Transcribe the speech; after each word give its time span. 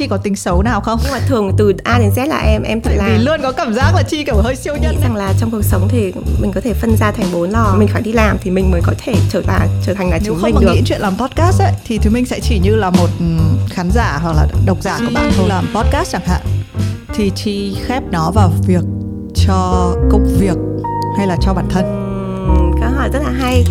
Chi 0.00 0.06
có 0.06 0.16
tính 0.16 0.36
xấu 0.36 0.62
nào 0.62 0.80
không? 0.80 0.98
Nhưng 1.02 1.12
mà 1.12 1.18
thường 1.28 1.52
từ 1.58 1.72
A 1.84 1.98
đến 1.98 2.10
Z 2.16 2.28
là 2.28 2.38
em 2.38 2.62
em 2.62 2.80
tự 2.80 2.90
làm. 2.94 3.06
Vì 3.10 3.18
luôn 3.24 3.40
có 3.42 3.52
cảm 3.52 3.74
giác 3.74 3.92
là 3.94 4.02
Chi 4.02 4.24
kiểu 4.24 4.36
hơi 4.36 4.56
siêu 4.56 4.74
nhân. 4.80 4.90
Nghĩ 4.96 5.02
rằng 5.02 5.16
là 5.16 5.32
trong 5.40 5.50
cuộc 5.50 5.62
sống 5.64 5.88
thì 5.90 6.12
mình 6.40 6.52
có 6.52 6.60
thể 6.60 6.74
phân 6.74 6.96
ra 6.96 7.12
thành 7.12 7.26
bốn 7.32 7.50
lò. 7.50 7.74
Mình 7.78 7.88
phải 7.88 8.02
đi 8.02 8.12
làm 8.12 8.38
thì 8.42 8.50
mình 8.50 8.70
mới 8.70 8.80
có 8.84 8.92
thể 8.98 9.14
trở 9.30 9.42
thành 9.42 9.68
trở 9.86 9.94
thành 9.94 10.10
là 10.10 10.18
Nếu 10.22 10.26
chúng 10.26 10.34
không 10.36 10.42
mình 10.42 10.54
mà 10.54 10.60
được. 10.60 10.72
nghĩ 10.74 10.82
chuyện 10.86 11.00
làm 11.00 11.16
podcast 11.18 11.60
ấy 11.60 11.72
thì 11.86 11.98
Thúy 11.98 12.10
Minh 12.12 12.26
sẽ 12.26 12.40
chỉ 12.40 12.58
như 12.58 12.76
là 12.76 12.90
một 12.90 13.08
ừ, 13.18 13.24
khán 13.70 13.90
giả 13.90 14.18
hoặc 14.22 14.32
là 14.36 14.46
độc 14.66 14.78
giả 14.82 14.98
của 14.98 15.14
bạn 15.14 15.32
thôi. 15.36 15.46
Làm 15.48 15.66
podcast 15.74 16.12
chẳng 16.12 16.26
hạn 16.26 16.40
thì 17.14 17.30
Chi 17.36 17.76
khép 17.86 18.02
nó 18.10 18.30
vào 18.30 18.52
việc 18.66 18.82
cho 19.46 19.92
công 20.10 20.36
việc 20.38 20.56
hay 21.18 21.26
là 21.26 21.36
cho 21.42 21.54
bản 21.54 21.66
thân. 21.70 21.84
Ừm, 22.46 22.72
câu 22.80 22.90
hỏi 22.96 23.08
rất 23.12 23.20
là 23.24 23.30
hay. 23.40 23.64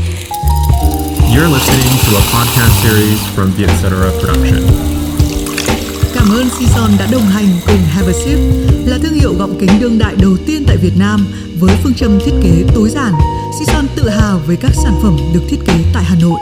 You're 1.36 1.54
listening 1.54 1.98
to 2.05 2.18
a 2.18 2.23
podcast 2.34 2.71
series 2.84 3.20
from 3.36 3.52
the 3.57 3.64
Etc. 3.64 3.84
Production. 4.23 4.79
Cảm 6.13 6.29
ơn 6.29 6.49
Sison 6.49 6.91
đã 6.99 7.07
đồng 7.11 7.21
hành 7.21 7.45
cùng 7.67 7.79
Have 7.89 8.07
a 8.07 8.13
Sip 8.13 8.39
là 8.86 8.97
thương 9.04 9.13
hiệu 9.13 9.33
gọng 9.33 9.57
kính 9.59 9.69
đương 9.79 10.00
đại 10.00 10.15
đầu 10.21 10.37
tiên 10.45 10.63
tại 10.67 10.77
Việt 10.77 10.93
Nam 10.97 11.27
với 11.59 11.75
phương 11.83 11.93
châm 11.93 12.19
thiết 12.25 12.31
kế 12.43 12.63
tối 12.75 12.89
giản. 12.89 13.13
Sison 13.59 13.87
tự 13.95 14.09
hào 14.09 14.39
với 14.47 14.57
các 14.61 14.71
sản 14.73 14.93
phẩm 15.03 15.17
được 15.33 15.41
thiết 15.50 15.57
kế 15.65 15.73
tại 15.93 16.03
Hà 16.03 16.15
Nội. 16.21 16.39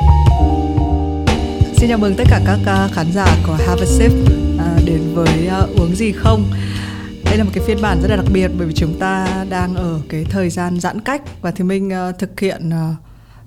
Xin 1.77 1.89
chào 1.89 1.97
mừng 1.97 2.15
tất 2.15 2.23
cả 2.29 2.41
các 2.45 2.59
à, 2.65 2.89
khán 2.93 3.11
giả 3.13 3.37
của 3.47 3.53
Have 3.67 3.81
a 3.81 3.85
Sip 3.85 4.11
à, 4.59 4.79
đến 4.85 5.01
với 5.13 5.47
à, 5.47 5.59
Uống 5.77 5.95
gì 5.95 6.11
không. 6.11 6.51
Đây 7.23 7.37
là 7.37 7.43
một 7.43 7.51
cái 7.53 7.63
phiên 7.67 7.81
bản 7.81 8.01
rất 8.01 8.07
là 8.09 8.15
đặc 8.15 8.25
biệt 8.33 8.51
bởi 8.57 8.67
vì 8.67 8.73
chúng 8.73 8.99
ta 8.99 9.45
đang 9.49 9.75
ở 9.75 9.99
cái 10.09 10.25
thời 10.29 10.49
gian 10.49 10.79
giãn 10.79 11.01
cách 11.01 11.21
và 11.41 11.51
thì 11.51 11.63
mình 11.63 11.91
thực 12.19 12.39
hiện 12.39 12.71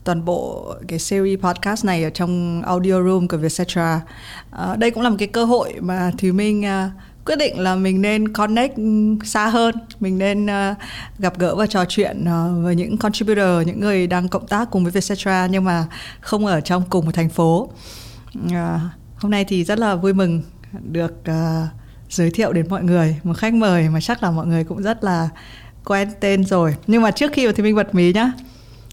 toàn 0.05 0.25
bộ 0.25 0.75
cái 0.89 0.99
series 0.99 1.41
podcast 1.41 1.85
này 1.85 2.05
ở 2.05 2.11
trong 2.11 2.63
audio 2.63 3.03
room 3.03 3.29
của 3.29 3.37
Vietcetera. 3.37 4.01
Uh, 4.53 4.79
đây 4.79 4.91
cũng 4.91 5.03
là 5.03 5.11
một 5.11 5.17
cái 5.19 5.29
cơ 5.29 5.45
hội 5.45 5.75
mà 5.81 6.11
Thùy 6.19 6.33
Minh 6.33 6.61
uh, 6.61 6.93
quyết 7.27 7.37
định 7.37 7.59
là 7.59 7.75
mình 7.75 8.03
nên 8.03 8.33
connect 8.33 8.79
xa 9.25 9.49
hơn, 9.49 9.75
mình 10.01 10.19
nên 10.19 10.47
uh, 10.47 10.77
gặp 11.19 11.39
gỡ 11.39 11.55
và 11.55 11.67
trò 11.67 11.84
chuyện 11.89 12.25
uh, 12.25 12.65
với 12.65 12.77
những 12.77 12.97
contributor, 12.97 13.67
những 13.67 13.81
người 13.81 14.07
đang 14.07 14.29
cộng 14.29 14.47
tác 14.47 14.70
cùng 14.70 14.83
với 14.83 14.92
Vietcetera 14.92 15.47
nhưng 15.47 15.65
mà 15.65 15.87
không 16.20 16.47
ở 16.47 16.61
trong 16.61 16.83
cùng 16.91 17.07
một 17.07 17.14
thành 17.14 17.29
phố. 17.29 17.69
Uh, 18.47 18.53
hôm 19.17 19.31
nay 19.31 19.45
thì 19.45 19.64
rất 19.64 19.79
là 19.79 19.95
vui 19.95 20.12
mừng 20.12 20.42
được 20.73 21.12
uh, 21.31 21.69
giới 22.11 22.31
thiệu 22.31 22.53
đến 22.53 22.67
mọi 22.69 22.83
người 22.83 23.17
một 23.23 23.37
khách 23.37 23.55
mời 23.55 23.89
mà 23.89 24.01
chắc 24.01 24.23
là 24.23 24.31
mọi 24.31 24.47
người 24.47 24.64
cũng 24.64 24.83
rất 24.83 25.05
là 25.05 25.29
quen 25.85 26.09
tên 26.20 26.45
rồi. 26.45 26.75
Nhưng 26.87 27.03
mà 27.03 27.11
trước 27.11 27.33
khi 27.33 27.47
mà 27.47 27.53
thì 27.57 27.62
mình 27.62 27.77
bật 27.77 27.95
mí 27.95 28.12
nhá, 28.12 28.33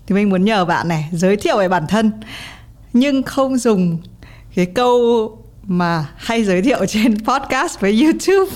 thì 0.08 0.16
mình 0.16 0.30
muốn 0.30 0.45
nhờ 0.45 0.66
bạn 0.66 0.88
này 0.88 1.09
giới 1.11 1.38
thiệu 1.38 1.58
về 1.58 1.67
bản 1.67 1.88
thân 1.89 2.11
nhưng 2.94 3.23
không 3.23 3.58
dùng 3.58 3.97
cái 4.55 4.66
câu 4.66 5.38
mà 5.64 6.05
hay 6.16 6.44
giới 6.44 6.61
thiệu 6.61 6.86
trên 6.88 7.25
podcast 7.25 7.80
với 7.80 8.03
YouTube. 8.03 8.52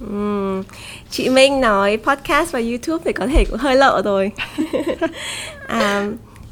Ừm, 0.00 0.62
chị 1.10 1.28
Minh 1.28 1.60
nói 1.60 1.98
podcast 2.04 2.52
và 2.52 2.60
YouTube 2.60 3.02
thì 3.04 3.12
có 3.12 3.26
thể 3.26 3.44
cũng 3.44 3.58
hơi 3.58 3.76
lợ 3.76 4.02
rồi. 4.04 4.32
à, 5.66 6.08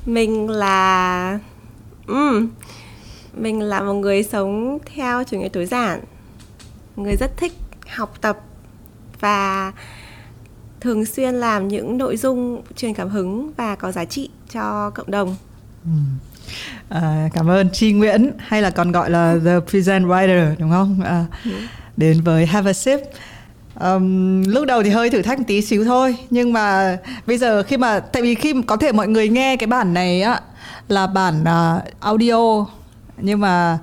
mình 0.07 0.51
là 0.51 1.39
ừm, 2.07 2.49
mình 3.35 3.61
là 3.61 3.81
một 3.81 3.93
người 3.95 4.23
sống 4.23 4.79
theo 4.95 5.25
chủ 5.25 5.39
nghĩa 5.39 5.49
tối 5.49 5.67
giản, 5.67 6.01
người 6.97 7.17
rất 7.17 7.37
thích 7.37 7.53
học 7.89 8.15
tập 8.21 8.39
và 9.21 9.73
thường 10.81 11.05
xuyên 11.05 11.35
làm 11.35 11.69
những 11.69 11.99
nội 11.99 12.17
dung 12.17 12.63
truyền 12.77 12.95
cảm 12.95 13.09
hứng 13.09 13.53
và 13.57 13.75
có 13.75 13.93
giá 13.93 14.05
trị 14.05 14.29
cho 14.53 14.91
cộng 14.91 15.11
đồng. 15.11 15.37
À, 16.89 17.29
cảm 17.35 17.51
ơn 17.51 17.71
Chi 17.73 17.93
Nguyễn 17.93 18.33
hay 18.39 18.63
là 18.63 18.71
còn 18.71 18.93
gọi 18.93 19.11
là 19.11 19.37
The 19.45 19.61
Present 19.71 20.05
Writer 20.05 20.55
đúng 20.59 20.71
không? 20.71 21.01
À, 21.05 21.25
đến 21.97 22.21
với 22.21 22.47
Have 22.47 22.71
a 22.71 22.73
Sip. 22.73 23.01
Um, 23.81 24.43
lúc 24.43 24.67
đầu 24.67 24.83
thì 24.83 24.91
hơi 24.91 25.11
thử 25.11 25.23
thách 25.23 25.39
một 25.39 25.45
tí 25.49 25.63
xíu 25.63 25.85
thôi 25.85 26.17
nhưng 26.31 26.53
mà 26.53 26.97
bây 27.27 27.39
giờ 27.39 27.63
khi 27.63 27.77
mà 27.77 28.01
tại 28.01 28.23
vì 28.23 28.35
khi 28.35 28.55
có 28.67 28.77
thể 28.77 28.93
mọi 28.93 29.09
người 29.09 29.29
nghe 29.29 29.57
cái 29.57 29.67
bản 29.67 29.95
này 29.95 30.23
á 30.23 30.41
là 30.89 31.07
bản 31.07 31.43
uh, 31.43 32.01
audio 32.01 32.67
nhưng 33.17 33.41
mà 33.41 33.79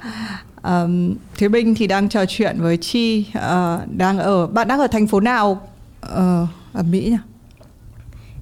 um, 0.64 1.16
Thúy 1.40 1.50
Minh 1.50 1.76
thì 1.76 1.88
đang 1.88 2.10
trò 2.10 2.26
chuyện 2.26 2.62
với 2.62 2.78
Chi 2.78 3.26
uh, 3.38 3.98
đang 3.98 4.20
ở 4.20 4.48
bạn 4.48 4.68
đang 4.68 4.80
ở 4.80 4.88
thành 4.88 5.08
phố 5.08 5.20
nào 5.20 5.62
uh, 6.06 6.50
ở 6.78 6.84
Mỹ 6.84 7.10
nhỉ? 7.10 7.18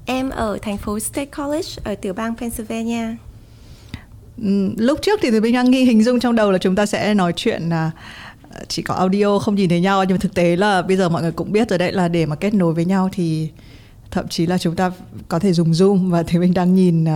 Em 0.06 0.30
ở 0.30 0.58
thành 0.62 0.78
phố 0.78 1.00
State 1.00 1.26
College 1.38 1.70
ở 1.84 1.96
tiểu 1.96 2.14
bang 2.14 2.36
Pennsylvania. 2.36 3.16
Ừ, 4.44 4.70
lúc 4.78 5.00
trước 5.02 5.20
thì 5.24 5.32
Thùy 5.32 5.42
Minh 5.42 5.54
đang 5.54 5.72
nghi 5.72 5.86
hình 5.86 6.04
dung 6.04 6.20
trong 6.20 6.36
đầu 6.36 6.52
là 6.52 6.58
chúng 6.58 6.76
ta 6.76 6.86
sẽ 6.86 7.14
nói 7.14 7.34
chuyện 7.36 7.70
là 7.70 7.92
chỉ 8.68 8.82
có 8.82 8.94
audio 8.94 9.40
không 9.40 9.56
nhìn 9.56 9.70
thấy 9.70 9.82
nhau 9.82 10.04
nhưng 10.04 10.16
mà 10.16 10.20
thực 10.22 10.34
tế 10.34 10.56
là 10.56 10.82
bây 10.82 10.98
giờ 10.98 11.10
mọi 11.10 11.22
người 11.22 11.32
cũng 11.32 11.52
biết 11.52 11.70
rồi 11.70 11.80
đấy 11.80 11.92
là 11.92 12.08
để 12.08 12.26
mà 12.26 12.36
kết 12.36 12.54
nối 12.54 12.74
với 12.74 12.86
nhau 12.86 13.10
thì 13.14 13.50
thậm 14.12 14.28
chí 14.28 14.46
là 14.46 14.58
chúng 14.58 14.76
ta 14.76 14.92
có 15.28 15.40
thể 15.40 15.54
dùng 15.54 15.72
zoom 15.72 16.10
và 16.10 16.24
Thùy 16.24 16.40
Minh 16.40 16.54
đang 16.54 16.76
nhìn 16.76 17.04
uh, 17.04 17.10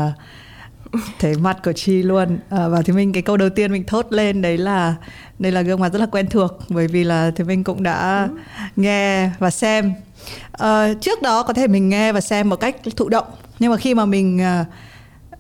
thấy 1.20 1.36
mặt 1.36 1.58
của 1.64 1.74
Chi 1.74 2.04
luôn 2.04 2.36
uh, 2.36 2.40
và 2.50 2.82
Thùy 2.82 2.96
Minh 2.96 3.14
cái 3.14 3.24
câu 3.24 3.38
đầu 3.38 3.50
tiên 3.50 3.72
mình 3.72 3.84
thốt 3.84 4.06
lên 4.10 4.42
đấy 4.42 4.58
là 4.58 4.96
đây 5.40 5.52
là 5.52 5.62
gương 5.62 5.80
mặt 5.80 5.94
rất 5.94 6.00
là 6.00 6.06
quen 6.06 6.28
thuộc 6.28 6.52
bởi 6.70 6.88
vì 6.88 7.04
là 7.04 7.32
Thùy 7.32 7.46
Minh 7.46 7.64
cũng 7.64 7.84
đã 7.84 8.24
ừ. 8.24 8.38
nghe 8.76 9.30
và 9.40 9.50
xem 9.50 9.94
uh, 10.64 11.02
trước 11.02 11.22
đó 11.22 11.44
có 11.44 11.54
thể 11.54 11.68
mình 11.68 11.90
nghe 11.90 12.12
và 12.12 12.22
xem 12.22 12.50
một 12.50 12.56
cách 12.56 12.76
thụ 12.96 13.10
động. 13.10 13.26
Nhưng 13.60 13.72
mà 13.72 13.78
khi 13.78 13.94
mà 13.94 14.06
mình 14.06 14.42
uh, 14.62 14.68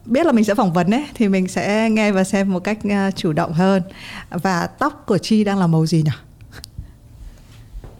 biết 0.05 0.25
là 0.25 0.31
mình 0.31 0.45
sẽ 0.45 0.55
phỏng 0.55 0.73
vấn 0.73 0.93
ấy 0.93 1.05
thì 1.13 1.27
mình 1.27 1.47
sẽ 1.47 1.89
nghe 1.89 2.11
và 2.11 2.23
xem 2.23 2.51
một 2.51 2.59
cách 2.59 2.77
uh, 2.85 3.15
chủ 3.15 3.33
động 3.33 3.53
hơn. 3.53 3.83
Và 4.29 4.67
tóc 4.67 5.03
của 5.07 5.17
chi 5.17 5.43
đang 5.43 5.59
là 5.59 5.67
màu 5.67 5.85
gì 5.85 6.01
nhỉ? 6.05 6.11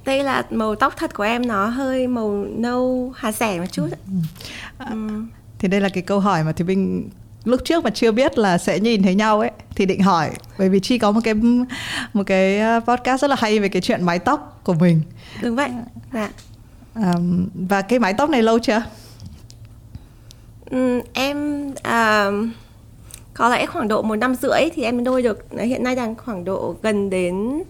Đây 0.05 0.23
là 0.23 0.44
màu 0.49 0.75
tóc 0.75 0.94
thật 0.97 1.13
của 1.13 1.23
em 1.23 1.47
nó 1.47 1.67
hơi 1.67 2.07
màu 2.07 2.45
nâu 2.49 3.13
hạt 3.16 3.31
rẻ 3.31 3.59
một 3.59 3.66
chút 3.72 3.88
ừ. 4.79 5.25
thì 5.59 5.67
đây 5.67 5.81
là 5.81 5.89
cái 5.89 6.03
câu 6.03 6.19
hỏi 6.19 6.44
mà 6.44 6.51
thì 6.51 6.63
mình 6.63 7.09
lúc 7.45 7.61
trước 7.66 7.83
mà 7.83 7.89
chưa 7.89 8.11
biết 8.11 8.38
là 8.38 8.57
sẽ 8.57 8.79
nhìn 8.79 9.03
thấy 9.03 9.16
nhau 9.16 9.39
ấy 9.39 9.51
thì 9.75 9.85
định 9.85 10.01
hỏi. 10.01 10.31
Bởi 10.57 10.69
vì 10.69 10.79
chi 10.79 10.97
có 10.97 11.11
một 11.11 11.22
cái 11.23 11.33
một 12.13 12.23
cái 12.25 12.61
podcast 12.88 13.22
rất 13.22 13.29
là 13.29 13.35
hay 13.39 13.59
về 13.59 13.69
cái 13.69 13.81
chuyện 13.81 14.03
mái 14.03 14.19
tóc 14.19 14.61
của 14.63 14.73
mình. 14.73 15.01
Đúng 15.41 15.55
vậy. 15.55 15.69
Dạ 16.13 16.29
um, 17.01 17.47
và 17.67 17.81
cái 17.81 17.99
mái 17.99 18.13
tóc 18.13 18.29
này 18.29 18.43
lâu 18.43 18.59
chưa? 18.59 18.81
Um, 20.71 21.01
em 21.13 21.67
uh, 21.69 22.49
có 23.33 23.49
lẽ 23.49 23.65
khoảng 23.65 23.87
độ 23.87 24.01
một 24.01 24.15
năm 24.15 24.35
rưỡi 24.35 24.69
thì 24.75 24.83
em 24.83 25.03
nuôi 25.03 25.21
được. 25.21 25.45
Hiện 25.59 25.83
nay 25.83 25.95
đang 25.95 26.15
khoảng 26.15 26.45
độ 26.45 26.75
gần 26.81 27.09
đến 27.09 27.63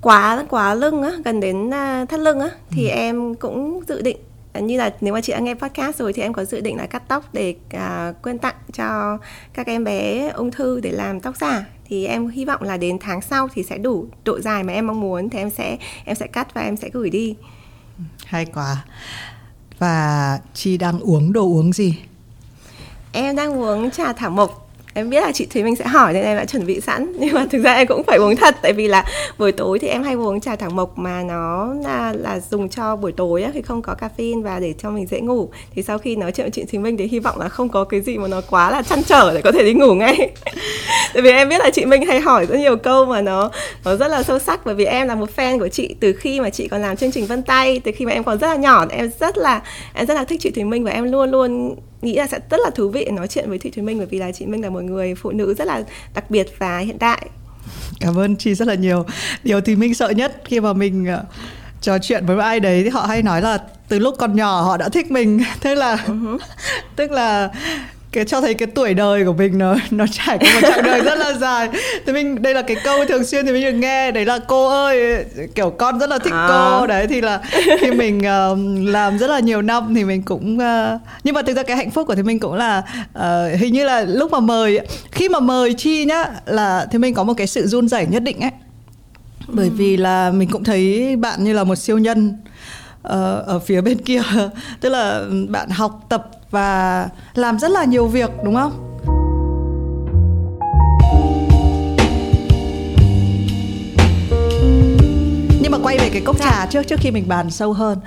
quá 0.00 0.44
quá 0.48 0.74
lưng 0.74 1.02
á 1.02 1.10
gần 1.24 1.40
đến 1.40 1.66
uh, 1.66 2.08
thắt 2.08 2.20
lưng 2.20 2.40
á 2.40 2.50
thì 2.70 2.88
ừ. 2.88 2.94
em 2.94 3.34
cũng 3.34 3.80
dự 3.88 4.02
định 4.02 4.16
như 4.54 4.78
là 4.78 4.94
nếu 5.00 5.14
mà 5.14 5.20
chị 5.20 5.32
đã 5.32 5.38
nghe 5.38 5.54
podcast 5.54 5.98
rồi 5.98 6.12
thì 6.12 6.22
em 6.22 6.32
có 6.32 6.44
dự 6.44 6.60
định 6.60 6.76
là 6.76 6.86
cắt 6.86 7.02
tóc 7.08 7.24
để 7.32 7.54
uh, 7.76 8.22
quyên 8.22 8.38
tặng 8.38 8.54
cho 8.72 9.18
các 9.52 9.66
em 9.66 9.84
bé 9.84 10.28
ung 10.28 10.50
thư 10.50 10.80
để 10.80 10.90
làm 10.90 11.20
tóc 11.20 11.36
giả. 11.36 11.64
Thì 11.84 12.06
em 12.06 12.28
hy 12.28 12.44
vọng 12.44 12.62
là 12.62 12.76
đến 12.76 12.98
tháng 13.00 13.20
sau 13.20 13.48
thì 13.54 13.62
sẽ 13.62 13.78
đủ 13.78 14.06
độ 14.24 14.40
dài 14.40 14.62
mà 14.62 14.72
em 14.72 14.86
mong 14.86 15.00
muốn 15.00 15.30
thì 15.30 15.38
em 15.38 15.50
sẽ 15.50 15.76
em 16.04 16.16
sẽ 16.16 16.26
cắt 16.26 16.54
và 16.54 16.62
em 16.62 16.76
sẽ 16.76 16.88
gửi 16.92 17.10
đi 17.10 17.36
hay 18.24 18.46
quá. 18.46 18.84
Và 19.78 20.38
chi 20.54 20.76
đang 20.76 21.00
uống 21.00 21.32
đồ 21.32 21.42
uống 21.42 21.72
gì? 21.72 21.98
Em 23.12 23.36
đang 23.36 23.60
uống 23.60 23.90
trà 23.90 24.12
thảo 24.12 24.30
mộc 24.30 24.59
em 24.94 25.10
biết 25.10 25.20
là 25.20 25.32
chị 25.32 25.46
Thúy 25.46 25.62
Minh 25.62 25.76
sẽ 25.76 25.86
hỏi 25.86 26.12
nên 26.12 26.24
em 26.24 26.36
đã 26.36 26.44
chuẩn 26.44 26.66
bị 26.66 26.80
sẵn 26.80 27.12
nhưng 27.18 27.34
mà 27.34 27.46
thực 27.50 27.62
ra 27.62 27.74
em 27.74 27.86
cũng 27.86 28.02
phải 28.04 28.18
uống 28.18 28.36
thật 28.36 28.56
tại 28.62 28.72
vì 28.72 28.88
là 28.88 29.04
buổi 29.38 29.52
tối 29.52 29.78
thì 29.78 29.88
em 29.88 30.02
hay 30.02 30.14
uống 30.14 30.40
trà 30.40 30.56
thảo 30.56 30.70
mộc 30.70 30.98
mà 30.98 31.22
nó 31.22 31.74
là, 31.84 32.12
là 32.18 32.40
dùng 32.50 32.68
cho 32.68 32.96
buổi 32.96 33.12
tối 33.12 33.42
á, 33.42 33.50
thì 33.54 33.62
không 33.62 33.82
có 33.82 33.94
caffeine 34.00 34.42
và 34.42 34.60
để 34.60 34.74
cho 34.82 34.90
mình 34.90 35.06
dễ 35.06 35.20
ngủ. 35.20 35.48
Thì 35.74 35.82
sau 35.82 35.98
khi 35.98 36.16
nói 36.16 36.32
chuyện 36.32 36.44
với 36.44 36.50
chị 36.50 36.64
Thúy 36.64 36.78
Minh 36.78 36.96
thì 36.96 37.06
hy 37.06 37.18
vọng 37.18 37.40
là 37.40 37.48
không 37.48 37.68
có 37.68 37.84
cái 37.84 38.00
gì 38.00 38.18
mà 38.18 38.28
nó 38.28 38.40
quá 38.50 38.70
là 38.70 38.82
chăn 38.82 39.02
trở 39.02 39.34
để 39.34 39.40
có 39.42 39.52
thể 39.52 39.64
đi 39.64 39.74
ngủ 39.74 39.94
ngay. 39.94 40.16
Tại 41.14 41.22
vì 41.22 41.30
em 41.30 41.48
biết 41.48 41.58
là 41.58 41.70
chị 41.70 41.84
Minh 41.84 42.06
hay 42.06 42.20
hỏi 42.20 42.46
rất 42.46 42.58
nhiều 42.58 42.76
câu 42.76 43.06
mà 43.06 43.22
nó 43.22 43.50
nó 43.84 43.96
rất 43.96 44.08
là 44.08 44.22
sâu 44.22 44.38
sắc 44.38 44.60
bởi 44.66 44.74
vì 44.74 44.84
em 44.84 45.08
là 45.08 45.14
một 45.14 45.28
fan 45.36 45.58
của 45.58 45.68
chị 45.68 45.94
từ 46.00 46.12
khi 46.12 46.40
mà 46.40 46.50
chị 46.50 46.68
còn 46.68 46.82
làm 46.82 46.96
chương 46.96 47.12
trình 47.12 47.26
Vân 47.26 47.42
Tay 47.42 47.80
từ 47.84 47.92
khi 47.96 48.06
mà 48.06 48.12
em 48.12 48.24
còn 48.24 48.38
rất 48.38 48.48
là 48.48 48.56
nhỏ 48.56 48.86
em 48.90 49.10
rất 49.20 49.38
là 49.38 49.62
em 49.94 50.06
rất 50.06 50.14
là 50.14 50.24
thích 50.24 50.40
chị 50.40 50.50
Thúy 50.50 50.64
Minh 50.64 50.84
và 50.84 50.90
em 50.90 51.12
luôn 51.12 51.30
luôn 51.30 51.76
nghĩ 52.02 52.14
là 52.14 52.26
sẽ 52.26 52.38
rất 52.50 52.60
là 52.64 52.70
thú 52.70 52.88
vị 52.88 53.04
để 53.04 53.12
nói 53.12 53.28
chuyện 53.28 53.48
với 53.48 53.58
chị 53.58 53.70
Thúy 53.70 53.82
Minh 53.82 53.98
bởi 53.98 54.06
vì 54.06 54.18
là 54.18 54.32
chị 54.32 54.46
Minh 54.46 54.62
là 54.62 54.70
một 54.70 54.82
người 54.82 55.14
phụ 55.14 55.30
nữ 55.30 55.54
rất 55.54 55.66
là 55.66 55.82
đặc 56.14 56.30
biệt 56.30 56.46
và 56.58 56.78
hiện 56.78 56.98
đại. 56.98 57.26
Cảm 58.00 58.18
ơn 58.18 58.36
chị 58.36 58.54
rất 58.54 58.68
là 58.68 58.74
nhiều. 58.74 59.06
Điều 59.44 59.60
thì 59.60 59.76
Minh 59.76 59.94
sợ 59.94 60.10
nhất 60.10 60.42
khi 60.44 60.60
mà 60.60 60.72
mình 60.72 61.06
uh, 61.14 61.20
trò 61.80 61.98
chuyện 61.98 62.26
với 62.26 62.38
ai 62.38 62.60
đấy 62.60 62.82
thì 62.84 62.88
họ 62.88 63.06
hay 63.06 63.22
nói 63.22 63.42
là 63.42 63.58
từ 63.88 63.98
lúc 63.98 64.14
còn 64.18 64.36
nhỏ 64.36 64.62
họ 64.62 64.76
đã 64.76 64.88
thích 64.88 65.10
mình, 65.10 65.42
thế 65.60 65.74
là 65.74 65.96
uh-huh. 65.96 66.38
tức 66.96 67.10
là 67.10 67.50
cái 68.12 68.24
cho 68.24 68.40
thấy 68.40 68.54
cái 68.54 68.68
tuổi 68.74 68.94
đời 68.94 69.24
của 69.24 69.32
mình 69.32 69.58
nó 69.58 69.76
nó 69.90 70.06
trải 70.06 70.38
qua 70.38 70.54
một 70.54 70.68
chặng 70.68 70.82
đời 70.82 71.00
rất 71.00 71.18
là 71.18 71.32
dài 71.32 71.68
thì 72.06 72.12
mình 72.12 72.42
đây 72.42 72.54
là 72.54 72.62
cái 72.62 72.76
câu 72.84 73.04
thường 73.04 73.24
xuyên 73.24 73.46
thì 73.46 73.52
mình 73.52 73.64
được 73.64 73.72
nghe 73.72 74.10
đấy 74.10 74.24
là 74.24 74.38
cô 74.38 74.68
ơi 74.68 75.24
kiểu 75.54 75.70
con 75.70 75.98
rất 75.98 76.10
là 76.10 76.18
thích 76.18 76.32
à. 76.32 76.46
cô 76.48 76.86
đấy 76.86 77.06
thì 77.06 77.20
là 77.20 77.40
khi 77.80 77.90
mình 77.90 78.18
uh, 78.18 78.88
làm 78.88 79.18
rất 79.18 79.30
là 79.30 79.40
nhiều 79.40 79.62
năm 79.62 79.94
thì 79.94 80.04
mình 80.04 80.22
cũng 80.22 80.58
uh, 80.58 81.00
nhưng 81.24 81.34
mà 81.34 81.42
thực 81.42 81.56
ra 81.56 81.62
cái 81.62 81.76
hạnh 81.76 81.90
phúc 81.90 82.06
của 82.06 82.14
thì 82.14 82.22
mình 82.22 82.38
cũng 82.38 82.54
là 82.54 82.82
uh, 83.18 83.60
hình 83.60 83.72
như 83.72 83.84
là 83.84 84.02
lúc 84.02 84.30
mà 84.30 84.40
mời 84.40 84.80
khi 85.12 85.28
mà 85.28 85.40
mời 85.40 85.74
chi 85.74 86.04
nhá 86.04 86.24
là 86.46 86.86
thì 86.90 86.98
mình 86.98 87.14
có 87.14 87.24
một 87.24 87.34
cái 87.36 87.46
sự 87.46 87.66
run 87.66 87.88
rẩy 87.88 88.06
nhất 88.06 88.22
định 88.22 88.40
ấy 88.40 88.52
bởi 89.48 89.66
ừ. 89.66 89.72
vì 89.76 89.96
là 89.96 90.30
mình 90.30 90.48
cũng 90.52 90.64
thấy 90.64 91.16
bạn 91.16 91.44
như 91.44 91.52
là 91.52 91.64
một 91.64 91.76
siêu 91.76 91.98
nhân 91.98 92.28
uh, 92.28 93.12
ở 93.46 93.60
phía 93.66 93.80
bên 93.80 93.98
kia 93.98 94.22
tức 94.80 94.88
là 94.88 95.22
bạn 95.48 95.70
học 95.70 96.06
tập 96.08 96.30
và 96.50 97.08
làm 97.34 97.58
rất 97.58 97.70
là 97.70 97.84
nhiều 97.84 98.06
việc 98.06 98.30
đúng 98.44 98.54
không? 98.54 98.86
Nhưng 105.62 105.72
mà 105.72 105.78
quay 105.82 105.98
về 105.98 106.10
cái 106.12 106.22
cốc 106.24 106.38
trà 106.38 106.50
dạ. 106.50 106.66
trước 106.70 106.82
trước 106.82 107.00
khi 107.00 107.10
mình 107.10 107.28
bàn 107.28 107.50
sâu 107.50 107.72
hơn. 107.72 108.00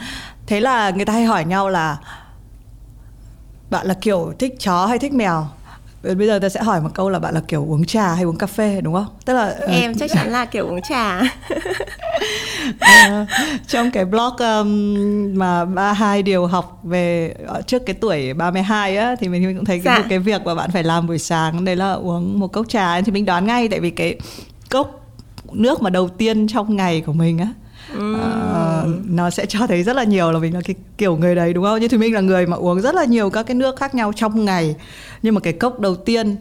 Thế 0.48 0.60
là 0.60 0.90
người 0.90 1.06
ta 1.06 1.14
hay 1.14 1.26
hỏi 1.26 1.46
nhau 1.46 1.70
là 1.70 1.98
bạn 3.70 3.88
là 3.88 3.94
kiểu 3.94 4.34
thích 4.40 4.56
chó 4.60 4.86
hay 4.86 5.00
thích 5.00 5.14
mèo 5.14 5.48
bây 6.04 6.28
giờ 6.28 6.40
ta 6.40 6.50
sẽ 6.50 6.64
hỏi 6.64 6.82
một 6.82 6.90
câu 6.94 7.10
là 7.10 7.20
bạn 7.20 7.34
là 7.34 7.42
kiểu 7.48 7.66
uống 7.66 7.86
trà 7.86 8.14
hay 8.14 8.24
uống 8.24 8.38
cà 8.38 8.48
phê 8.48 8.82
đúng 8.82 8.94
không 8.94 9.06
tức 9.26 9.34
là 9.34 9.56
ờ, 9.60 9.68
em 9.68 9.96
chắc 9.96 10.12
chắn 10.14 10.32
là 10.32 10.46
kiểu 10.46 10.68
uống 10.68 10.82
trà 10.90 11.22
uh, 12.70 13.28
trong 13.68 13.92
cái 13.92 14.06
blog 14.06 14.36
um, 14.38 15.40
mà 15.40 15.66
ba 15.66 15.94
hai 15.94 16.24
điều 16.24 16.46
học 16.46 16.80
về 16.84 17.36
ờ, 17.48 17.62
trước 17.62 17.86
cái 17.86 17.96
tuổi 18.02 18.34
32 18.34 18.98
á 18.98 19.16
thì 19.20 19.28
mình 19.28 19.56
cũng 19.56 19.66
thấy 19.66 19.82
cái, 19.84 20.00
dạ. 20.02 20.08
cái 20.10 20.20
việc 20.20 20.42
mà 20.46 20.56
bạn 20.56 20.72
phải 20.72 20.84
làm 20.84 21.08
buổi 21.08 21.20
sáng 21.20 21.66
đấy 21.66 21.76
là 21.76 21.94
uống 21.94 22.40
một 22.40 22.48
cốc 22.48 22.70
trà 22.70 23.02
thì 23.02 23.12
mình 23.12 23.26
đoán 23.26 23.46
ngay 23.46 23.68
tại 23.68 23.80
vì 23.80 23.90
cái 23.90 24.16
cốc 24.70 25.00
nước 25.52 25.82
mà 25.82 25.90
đầu 25.90 26.10
tiên 26.10 26.48
trong 26.48 26.76
ngày 26.76 27.02
của 27.02 27.14
mình 27.14 27.38
á 27.38 27.48
Uh, 27.98 29.10
nó 29.10 29.30
sẽ 29.30 29.46
cho 29.46 29.68
thấy 29.68 29.84
rất 29.84 29.96
là 29.96 30.04
nhiều 30.04 30.32
là 30.32 30.40
mình 30.40 30.54
là 30.54 30.62
cái 30.66 30.76
kiểu 30.98 31.18
người 31.18 31.36
đấy 31.36 31.54
đúng 31.54 31.64
không? 31.64 31.80
Như 31.80 31.88
thì 31.88 31.98
mình 31.98 32.14
là 32.14 32.22
người 32.22 32.46
mà 32.46 32.58
uống 32.58 32.82
rất 32.82 32.96
là 32.96 33.06
nhiều 33.06 33.30
các 33.30 33.44
cái 33.44 33.56
nước 33.56 33.76
khác 33.76 33.96
nhau 33.96 34.14
trong 34.16 34.46
ngày 34.46 34.76
nhưng 35.22 35.36
mà 35.36 35.42
cái 35.42 35.54
cốc 35.54 35.80
đầu 35.80 35.96
tiên 35.96 36.36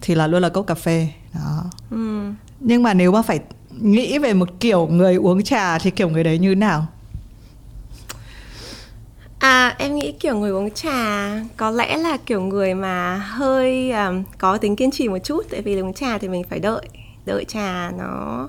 thì 0.00 0.14
là 0.14 0.26
luôn 0.26 0.42
là 0.42 0.48
cốc 0.48 0.66
cà 0.66 0.74
phê 0.74 1.08
đó. 1.34 1.64
Mm. 1.90 2.34
Nhưng 2.60 2.82
mà 2.82 2.94
nếu 2.94 3.12
mà 3.12 3.22
phải 3.22 3.40
nghĩ 3.80 4.18
về 4.18 4.34
một 4.34 4.48
kiểu 4.60 4.86
người 4.86 5.14
uống 5.14 5.42
trà 5.42 5.78
thì 5.78 5.90
kiểu 5.90 6.08
người 6.08 6.24
đấy 6.24 6.38
như 6.38 6.54
nào? 6.54 6.86
À 9.38 9.74
em 9.78 9.94
nghĩ 9.94 10.12
kiểu 10.12 10.36
người 10.38 10.50
uống 10.50 10.70
trà 10.70 11.30
có 11.56 11.70
lẽ 11.70 11.96
là 11.96 12.16
kiểu 12.26 12.40
người 12.40 12.74
mà 12.74 13.16
hơi 13.16 13.92
um, 13.92 14.22
có 14.38 14.58
tính 14.58 14.76
kiên 14.76 14.90
trì 14.90 15.08
một 15.08 15.18
chút 15.24 15.46
tại 15.50 15.62
vì 15.62 15.80
uống 15.80 15.94
trà 15.94 16.18
thì 16.18 16.28
mình 16.28 16.44
phải 16.50 16.58
đợi 16.58 16.88
đợi 17.26 17.44
trà 17.48 17.90
nó 17.98 18.48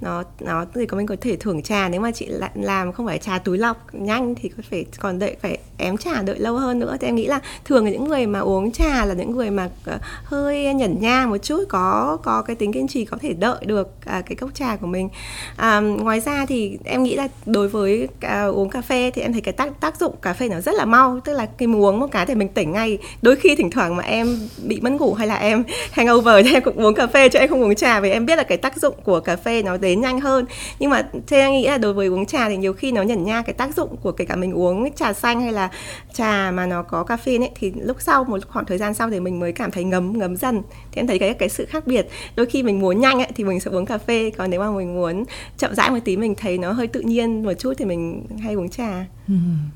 nó 0.00 0.22
nó 0.40 0.64
thì 0.74 0.86
có 0.86 0.96
mình 0.96 1.06
có 1.06 1.16
thể 1.20 1.36
thưởng 1.36 1.62
trà 1.62 1.88
nếu 1.88 2.00
mà 2.00 2.10
chị 2.10 2.28
làm 2.54 2.92
không 2.92 3.06
phải 3.06 3.18
trà 3.18 3.38
túi 3.38 3.58
lọc 3.58 3.94
nhanh 3.94 4.34
thì 4.34 4.48
có 4.48 4.62
phải 4.70 4.84
còn 4.98 5.18
đợi 5.18 5.36
phải 5.42 5.58
ém 5.78 5.96
trà 5.96 6.22
đợi 6.22 6.38
lâu 6.38 6.56
hơn 6.56 6.78
nữa. 6.78 6.96
Thì 7.00 7.08
em 7.08 7.14
nghĩ 7.14 7.26
là 7.26 7.40
thường 7.64 7.84
là 7.84 7.90
những 7.90 8.08
người 8.08 8.26
mà 8.26 8.38
uống 8.38 8.72
trà 8.72 9.04
là 9.04 9.14
những 9.14 9.30
người 9.30 9.50
mà 9.50 9.68
ờ, 9.84 9.98
hơi 10.24 10.74
nhẩn 10.74 11.00
nha 11.00 11.26
một 11.26 11.38
chút 11.38 11.64
có 11.68 12.18
có 12.22 12.42
cái 12.42 12.56
tính 12.56 12.72
kiên 12.72 12.88
trì 12.88 13.04
có 13.04 13.16
thể 13.20 13.32
đợi 13.32 13.64
được 13.66 13.88
à, 14.04 14.20
cái 14.20 14.36
cốc 14.36 14.50
trà 14.54 14.76
của 14.76 14.86
mình. 14.86 15.08
À, 15.56 15.80
ngoài 15.80 16.20
ra 16.20 16.46
thì 16.46 16.78
em 16.84 17.02
nghĩ 17.02 17.14
là 17.14 17.28
đối 17.46 17.68
với 17.68 18.08
à, 18.20 18.44
uống 18.44 18.70
cà 18.70 18.80
phê 18.80 19.10
thì 19.14 19.22
em 19.22 19.32
thấy 19.32 19.40
cái 19.40 19.52
tác 19.52 19.80
tác 19.80 20.00
dụng 20.00 20.14
cà 20.22 20.32
phê 20.32 20.48
nó 20.48 20.60
rất 20.60 20.74
là 20.74 20.84
mau. 20.84 21.20
Tức 21.24 21.32
là 21.32 21.46
khi 21.58 21.66
mình 21.66 21.82
uống 21.82 22.00
một 22.00 22.06
cái 22.10 22.26
thì 22.26 22.34
mình 22.34 22.48
tỉnh 22.48 22.72
ngay. 22.72 22.98
Đôi 23.22 23.36
khi 23.36 23.54
thỉnh 23.56 23.70
thoảng 23.70 23.96
mà 23.96 24.02
em 24.02 24.38
bị 24.64 24.80
mất 24.80 24.92
ngủ 24.92 25.14
hay 25.14 25.26
là 25.26 25.34
em 25.34 25.64
hangover 25.92 26.46
thì 26.46 26.52
em 26.52 26.62
cũng 26.62 26.76
uống 26.76 26.94
cà 26.94 27.06
phê 27.06 27.28
cho 27.28 27.38
em 27.38 27.48
không 27.48 27.62
uống 27.62 27.74
trà 27.74 28.00
vì 28.00 28.10
em 28.10 28.26
biết 28.26 28.36
là 28.36 28.42
cái 28.42 28.58
tác 28.58 28.76
dụng 28.76 28.94
của 29.04 29.20
cà 29.20 29.36
phê 29.36 29.62
nó 29.62 29.76
đến 29.76 29.87
nhanh 29.96 30.20
hơn. 30.20 30.44
Nhưng 30.78 30.90
mà 30.90 31.08
theo 31.26 31.40
em 31.40 31.52
nghĩ 31.52 31.66
là 31.66 31.78
đối 31.78 31.92
với 31.92 32.06
uống 32.06 32.26
trà 32.26 32.48
thì 32.48 32.56
nhiều 32.56 32.72
khi 32.72 32.92
nó 32.92 33.02
nhẩn 33.02 33.24
nha 33.24 33.42
cái 33.42 33.54
tác 33.54 33.76
dụng 33.76 33.96
của 33.96 34.12
kể 34.12 34.24
cả 34.24 34.36
mình 34.36 34.52
uống 34.52 34.92
trà 34.92 35.12
xanh 35.12 35.40
hay 35.40 35.52
là 35.52 35.70
trà 36.14 36.50
mà 36.50 36.66
nó 36.66 36.82
có 36.82 37.04
caffeine 37.08 37.42
ấy 37.42 37.50
thì 37.54 37.72
lúc 37.80 37.96
sau 38.00 38.24
một 38.24 38.38
khoảng 38.48 38.64
thời 38.64 38.78
gian 38.78 38.94
sau 38.94 39.10
thì 39.10 39.20
mình 39.20 39.40
mới 39.40 39.52
cảm 39.52 39.70
thấy 39.70 39.84
ngấm 39.84 40.18
ngấm 40.18 40.36
dần. 40.36 40.62
Thì 40.92 41.00
em 41.00 41.06
thấy 41.06 41.18
cái 41.18 41.34
cái 41.34 41.48
sự 41.48 41.66
khác 41.66 41.86
biệt. 41.86 42.08
Đôi 42.36 42.46
khi 42.46 42.62
mình 42.62 42.80
muốn 42.80 43.00
nhanh 43.00 43.18
ấy 43.18 43.28
thì 43.36 43.44
mình 43.44 43.60
sẽ 43.60 43.70
uống 43.70 43.86
cà 43.86 43.98
phê 43.98 44.30
còn 44.36 44.50
nếu 44.50 44.60
mà 44.60 44.70
mình 44.70 44.94
muốn 44.94 45.24
chậm 45.58 45.74
rãi 45.74 45.90
một 45.90 45.98
tí 46.04 46.16
mình 46.16 46.34
thấy 46.34 46.58
nó 46.58 46.72
hơi 46.72 46.86
tự 46.86 47.00
nhiên 47.00 47.44
một 47.44 47.52
chút 47.58 47.72
thì 47.78 47.84
mình 47.84 48.26
hay 48.42 48.54
uống 48.54 48.68
trà. 48.68 49.06
Ừ, 49.28 49.34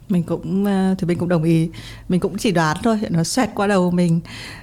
mình 0.08 0.22
cũng 0.22 0.64
ờ, 0.64 0.94
thì 0.98 1.06
mình 1.06 1.18
cũng 1.18 1.28
đồng 1.28 1.44
ý. 1.44 1.70
Mình 2.08 2.20
cũng 2.20 2.38
chỉ 2.38 2.50
đoán 2.50 2.76
thôi 2.82 2.98
nó 3.10 3.24
xoẹt 3.24 3.48
qua 3.54 3.66
đầu 3.66 3.90
mình. 3.90 4.20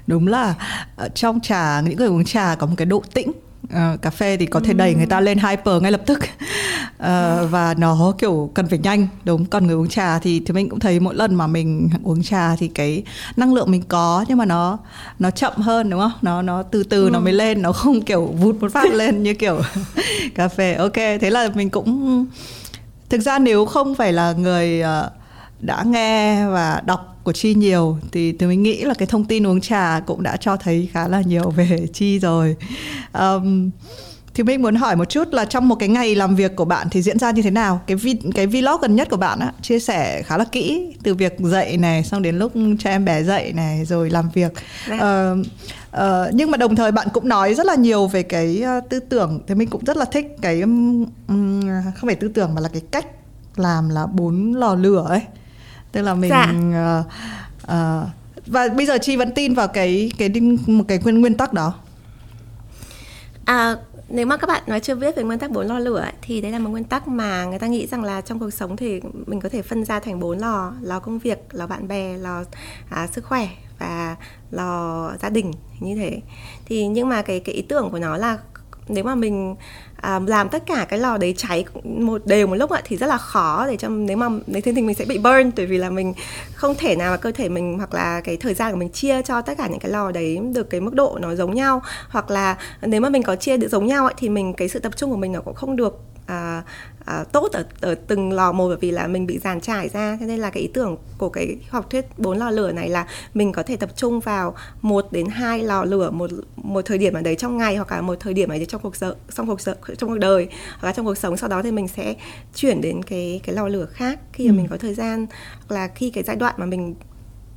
Đúng 0.07 0.27
là 0.27 0.55
ờ, 0.95 1.09
trong 1.09 1.39
trà 1.39 1.81
những 1.81 1.97
người 1.97 2.07
uống 2.07 2.25
trà 2.25 2.55
có 2.55 2.67
một 2.67 2.73
cái 2.77 2.85
độ 2.85 3.03
tĩnh 3.13 3.31
uh, 3.63 4.01
cà 4.01 4.09
phê 4.09 4.37
thì 4.37 4.45
có 4.45 4.59
thể 4.59 4.73
đẩy 4.73 4.95
người 4.95 5.05
ta 5.05 5.19
lên 5.19 5.37
hyper 5.37 5.81
ngay 5.81 5.91
lập 5.91 6.01
tức. 6.05 6.19
Uh, 6.19 7.51
và 7.51 7.75
nó 7.77 8.13
kiểu 8.17 8.51
cần 8.53 8.67
phải 8.67 8.79
nhanh 8.79 9.07
đúng 9.23 9.45
còn 9.45 9.67
người 9.67 9.75
uống 9.75 9.89
trà 9.89 10.19
thì 10.19 10.39
thì 10.45 10.53
mình 10.53 10.69
cũng 10.69 10.79
thấy 10.79 10.99
mỗi 10.99 11.15
lần 11.15 11.35
mà 11.35 11.47
mình 11.47 11.89
uống 12.03 12.23
trà 12.23 12.55
thì 12.55 12.67
cái 12.67 13.03
năng 13.35 13.53
lượng 13.53 13.71
mình 13.71 13.83
có 13.87 14.25
nhưng 14.27 14.37
mà 14.37 14.45
nó 14.45 14.77
nó 15.19 15.31
chậm 15.31 15.53
hơn 15.55 15.89
đúng 15.89 15.99
không? 15.99 16.11
Nó 16.21 16.41
nó 16.41 16.63
từ 16.63 16.83
từ 16.83 17.03
ừ. 17.03 17.09
nó 17.09 17.19
mới 17.19 17.33
lên 17.33 17.61
nó 17.61 17.71
không 17.71 18.01
kiểu 18.01 18.25
vụt 18.25 18.55
một 18.61 18.71
phát 18.71 18.93
lên 18.93 19.23
như 19.23 19.33
kiểu 19.33 19.61
cà 20.35 20.47
phê. 20.47 20.73
Ok 20.73 20.95
thế 20.95 21.29
là 21.29 21.49
mình 21.55 21.69
cũng 21.69 22.25
thực 23.09 23.21
ra 23.21 23.39
nếu 23.39 23.65
không 23.65 23.95
phải 23.95 24.13
là 24.13 24.31
người 24.31 24.81
uh, 24.81 25.18
đã 25.59 25.83
nghe 25.83 26.47
và 26.47 26.81
đọc 26.85 27.19
của 27.23 27.33
chi 27.33 27.53
nhiều 27.53 27.97
thì 28.11 28.31
thì 28.31 28.45
mình 28.45 28.63
nghĩ 28.63 28.81
là 28.81 28.93
cái 28.93 29.07
thông 29.07 29.25
tin 29.25 29.47
uống 29.47 29.61
trà 29.61 29.99
cũng 29.99 30.23
đã 30.23 30.37
cho 30.37 30.57
thấy 30.57 30.89
khá 30.93 31.07
là 31.07 31.21
nhiều 31.21 31.49
về 31.49 31.87
chi 31.93 32.19
rồi. 32.19 32.55
Um, 33.13 33.69
thì 34.33 34.43
mình 34.43 34.61
muốn 34.61 34.75
hỏi 34.75 34.95
một 34.95 35.09
chút 35.09 35.27
là 35.33 35.45
trong 35.45 35.67
một 35.67 35.75
cái 35.75 35.89
ngày 35.89 36.15
làm 36.15 36.35
việc 36.35 36.55
của 36.55 36.65
bạn 36.65 36.87
thì 36.91 37.01
diễn 37.01 37.19
ra 37.19 37.31
như 37.31 37.41
thế 37.41 37.51
nào? 37.51 37.81
Cái 37.87 37.97
vi, 37.97 38.15
cái 38.35 38.47
vlog 38.47 38.81
gần 38.81 38.95
nhất 38.95 39.09
của 39.09 39.17
bạn 39.17 39.39
á 39.39 39.53
chia 39.61 39.79
sẻ 39.79 40.21
khá 40.21 40.37
là 40.37 40.43
kỹ 40.43 40.95
từ 41.03 41.13
việc 41.13 41.35
dậy 41.39 41.77
này 41.77 42.03
xong 42.03 42.21
đến 42.21 42.39
lúc 42.39 42.51
cho 42.79 42.89
em 42.89 43.05
bé 43.05 43.23
dậy 43.23 43.53
này 43.53 43.85
rồi 43.85 44.09
làm 44.09 44.29
việc. 44.33 44.51
Uh, 44.93 44.99
uh, 45.97 46.01
nhưng 46.33 46.51
mà 46.51 46.57
đồng 46.57 46.75
thời 46.75 46.91
bạn 46.91 47.07
cũng 47.13 47.27
nói 47.27 47.53
rất 47.53 47.65
là 47.65 47.75
nhiều 47.75 48.07
về 48.07 48.23
cái 48.23 48.63
uh, 48.77 48.89
tư 48.89 48.99
tưởng. 48.99 49.39
Thì 49.47 49.55
mình 49.55 49.69
cũng 49.69 49.85
rất 49.85 49.97
là 49.97 50.05
thích 50.05 50.37
cái 50.41 50.61
um, 50.61 51.05
không 51.67 52.07
phải 52.07 52.15
tư 52.15 52.27
tưởng 52.27 52.55
mà 52.55 52.61
là 52.61 52.69
cái 52.69 52.81
cách 52.91 53.05
làm 53.55 53.89
là 53.89 54.05
bốn 54.05 54.53
lò 54.53 54.75
lửa 54.75 55.05
ấy 55.09 55.21
tức 55.91 56.01
là 56.01 56.13
mình 56.13 56.29
dạ. 56.29 56.53
uh, 56.99 57.05
uh, 57.63 58.09
và 58.47 58.67
bây 58.67 58.85
giờ 58.85 58.97
chi 59.01 59.15
vẫn 59.15 59.31
tin 59.35 59.53
vào 59.53 59.67
cái 59.67 60.11
cái 60.17 60.29
một 60.67 60.83
cái 60.87 60.99
nguyên 61.03 61.21
nguyên 61.21 61.37
tắc 61.37 61.53
đó 61.53 61.73
à, 63.45 63.75
nếu 64.09 64.25
mà 64.25 64.37
các 64.37 64.47
bạn 64.47 64.63
nói 64.67 64.79
chưa 64.79 64.95
biết 64.95 65.15
về 65.15 65.23
nguyên 65.23 65.39
tắc 65.39 65.51
bốn 65.51 65.67
lò 65.67 65.79
lửa 65.79 65.99
ấy, 65.99 66.13
thì 66.21 66.41
đấy 66.41 66.51
là 66.51 66.59
một 66.59 66.69
nguyên 66.69 66.83
tắc 66.83 67.07
mà 67.07 67.45
người 67.45 67.59
ta 67.59 67.67
nghĩ 67.67 67.87
rằng 67.87 68.03
là 68.03 68.21
trong 68.21 68.39
cuộc 68.39 68.49
sống 68.49 68.77
thì 68.77 69.01
mình 69.25 69.39
có 69.39 69.49
thể 69.49 69.61
phân 69.61 69.85
ra 69.85 69.99
thành 69.99 70.19
bốn 70.19 70.37
lò 70.37 70.73
lò 70.81 70.99
công 70.99 71.19
việc 71.19 71.39
lò 71.51 71.67
bạn 71.67 71.87
bè 71.87 72.17
lò 72.17 72.43
à, 72.89 73.07
sức 73.07 73.25
khỏe 73.25 73.47
và 73.79 74.15
lò 74.51 75.11
gia 75.21 75.29
đình 75.29 75.51
như 75.79 75.95
thế 75.95 76.21
thì 76.65 76.87
nhưng 76.87 77.09
mà 77.09 77.21
cái 77.21 77.39
cái 77.39 77.55
ý 77.55 77.61
tưởng 77.61 77.89
của 77.91 77.99
nó 77.99 78.17
là 78.17 78.37
nếu 78.87 79.03
mà 79.03 79.15
mình 79.15 79.55
à, 80.01 80.19
làm 80.27 80.49
tất 80.49 80.63
cả 80.65 80.85
cái 80.89 80.99
lò 80.99 81.17
đấy 81.17 81.33
cháy 81.37 81.65
một 81.83 82.21
đều 82.25 82.47
một 82.47 82.55
lúc 82.55 82.69
ạ 82.69 82.81
thì 82.85 82.97
rất 82.97 83.07
là 83.07 83.17
khó 83.17 83.67
để 83.67 83.77
cho 83.77 83.89
nếu 83.89 84.17
mà 84.17 84.27
nếu 84.47 84.61
thế 84.61 84.73
thì 84.75 84.81
mình 84.81 84.95
sẽ 84.95 85.05
bị 85.05 85.17
burn 85.17 85.51
bởi 85.55 85.65
vì 85.65 85.77
là 85.77 85.89
mình 85.89 86.13
không 86.53 86.75
thể 86.75 86.95
nào 86.95 87.11
mà 87.11 87.17
cơ 87.17 87.31
thể 87.31 87.49
mình 87.49 87.77
hoặc 87.77 87.93
là 87.93 88.21
cái 88.21 88.37
thời 88.37 88.53
gian 88.53 88.71
của 88.71 88.77
mình 88.77 88.89
chia 88.89 89.21
cho 89.21 89.41
tất 89.41 89.57
cả 89.57 89.67
những 89.67 89.79
cái 89.79 89.91
lò 89.91 90.11
đấy 90.11 90.39
được 90.55 90.69
cái 90.69 90.81
mức 90.81 90.93
độ 90.93 91.17
nó 91.21 91.35
giống 91.35 91.55
nhau. 91.55 91.81
Hoặc 92.09 92.31
là 92.31 92.57
nếu 92.81 93.01
mà 93.01 93.09
mình 93.09 93.23
có 93.23 93.35
chia 93.35 93.57
được 93.57 93.67
giống 93.67 93.87
nhau 93.87 94.05
ấy, 94.05 94.13
thì 94.17 94.29
mình 94.29 94.53
cái 94.53 94.69
sự 94.69 94.79
tập 94.79 94.93
trung 94.95 95.09
của 95.09 95.17
mình 95.17 95.31
nó 95.31 95.41
cũng 95.41 95.55
không 95.55 95.75
được 95.75 95.99
à, 96.25 96.63
à, 97.09 97.23
tốt 97.23 97.51
ở 97.51 97.63
ở 97.81 97.95
từng 97.95 98.31
lò 98.31 98.51
một 98.51 98.67
bởi 98.67 98.77
vì 98.77 98.91
là 98.91 99.07
mình 99.07 99.27
bị 99.27 99.39
dàn 99.39 99.61
trải 99.61 99.89
ra. 99.89 100.17
Cho 100.19 100.25
nên 100.25 100.39
là 100.39 100.49
cái 100.49 100.61
ý 100.63 100.69
tưởng 100.73 100.97
của 101.17 101.29
cái 101.29 101.57
học 101.69 101.89
thuyết 101.89 102.05
bốn 102.17 102.37
lò 102.37 102.49
lửa 102.49 102.71
này 102.71 102.89
là 102.89 103.07
mình 103.33 103.51
có 103.51 103.63
thể 103.63 103.75
tập 103.75 103.89
trung 103.95 104.19
vào 104.19 104.55
một 104.81 105.11
đến 105.11 105.27
hai 105.27 105.63
lò 105.63 105.83
lửa 105.83 106.09
một 106.11 106.29
một 106.55 106.85
thời 106.85 106.97
điểm 106.97 107.13
ở 107.13 107.21
đấy 107.21 107.35
trong 107.35 107.57
ngày 107.57 107.75
hoặc 107.75 107.91
là 107.91 108.01
một 108.01 108.19
thời 108.19 108.33
điểm 108.33 108.49
ở 108.49 108.55
đấy 108.55 108.65
trong 108.65 108.81
cuộc 108.81 108.95
sống 108.95 109.17
trong 109.35 109.47
cuộc 109.47 109.61
sống 109.61 109.75
trong 109.97 110.09
cuộc 110.09 110.17
đời 110.17 110.47
hoặc 110.79 110.87
là 110.87 110.93
trong 110.93 111.05
cuộc 111.05 111.17
sống. 111.17 111.37
Sau 111.37 111.49
đó 111.49 111.61
thì 111.61 111.71
mình 111.71 111.87
sẽ 111.87 112.15
chuyển 112.55 112.81
đến 112.81 113.03
cái 113.03 113.41
cái 113.43 113.55
lò 113.55 113.67
lửa 113.67 113.85
khác 113.85 114.19
khi 114.33 114.47
mà 114.47 114.53
ừ. 114.53 114.57
mình 114.57 114.67
có 114.67 114.77
thời 114.77 114.93
gian 114.93 115.25
hoặc 115.67 115.75
là 115.75 115.87
khi 115.87 116.09
cái 116.09 116.23
giai 116.23 116.35
đoạn 116.35 116.55
mà 116.57 116.65
mình 116.65 116.95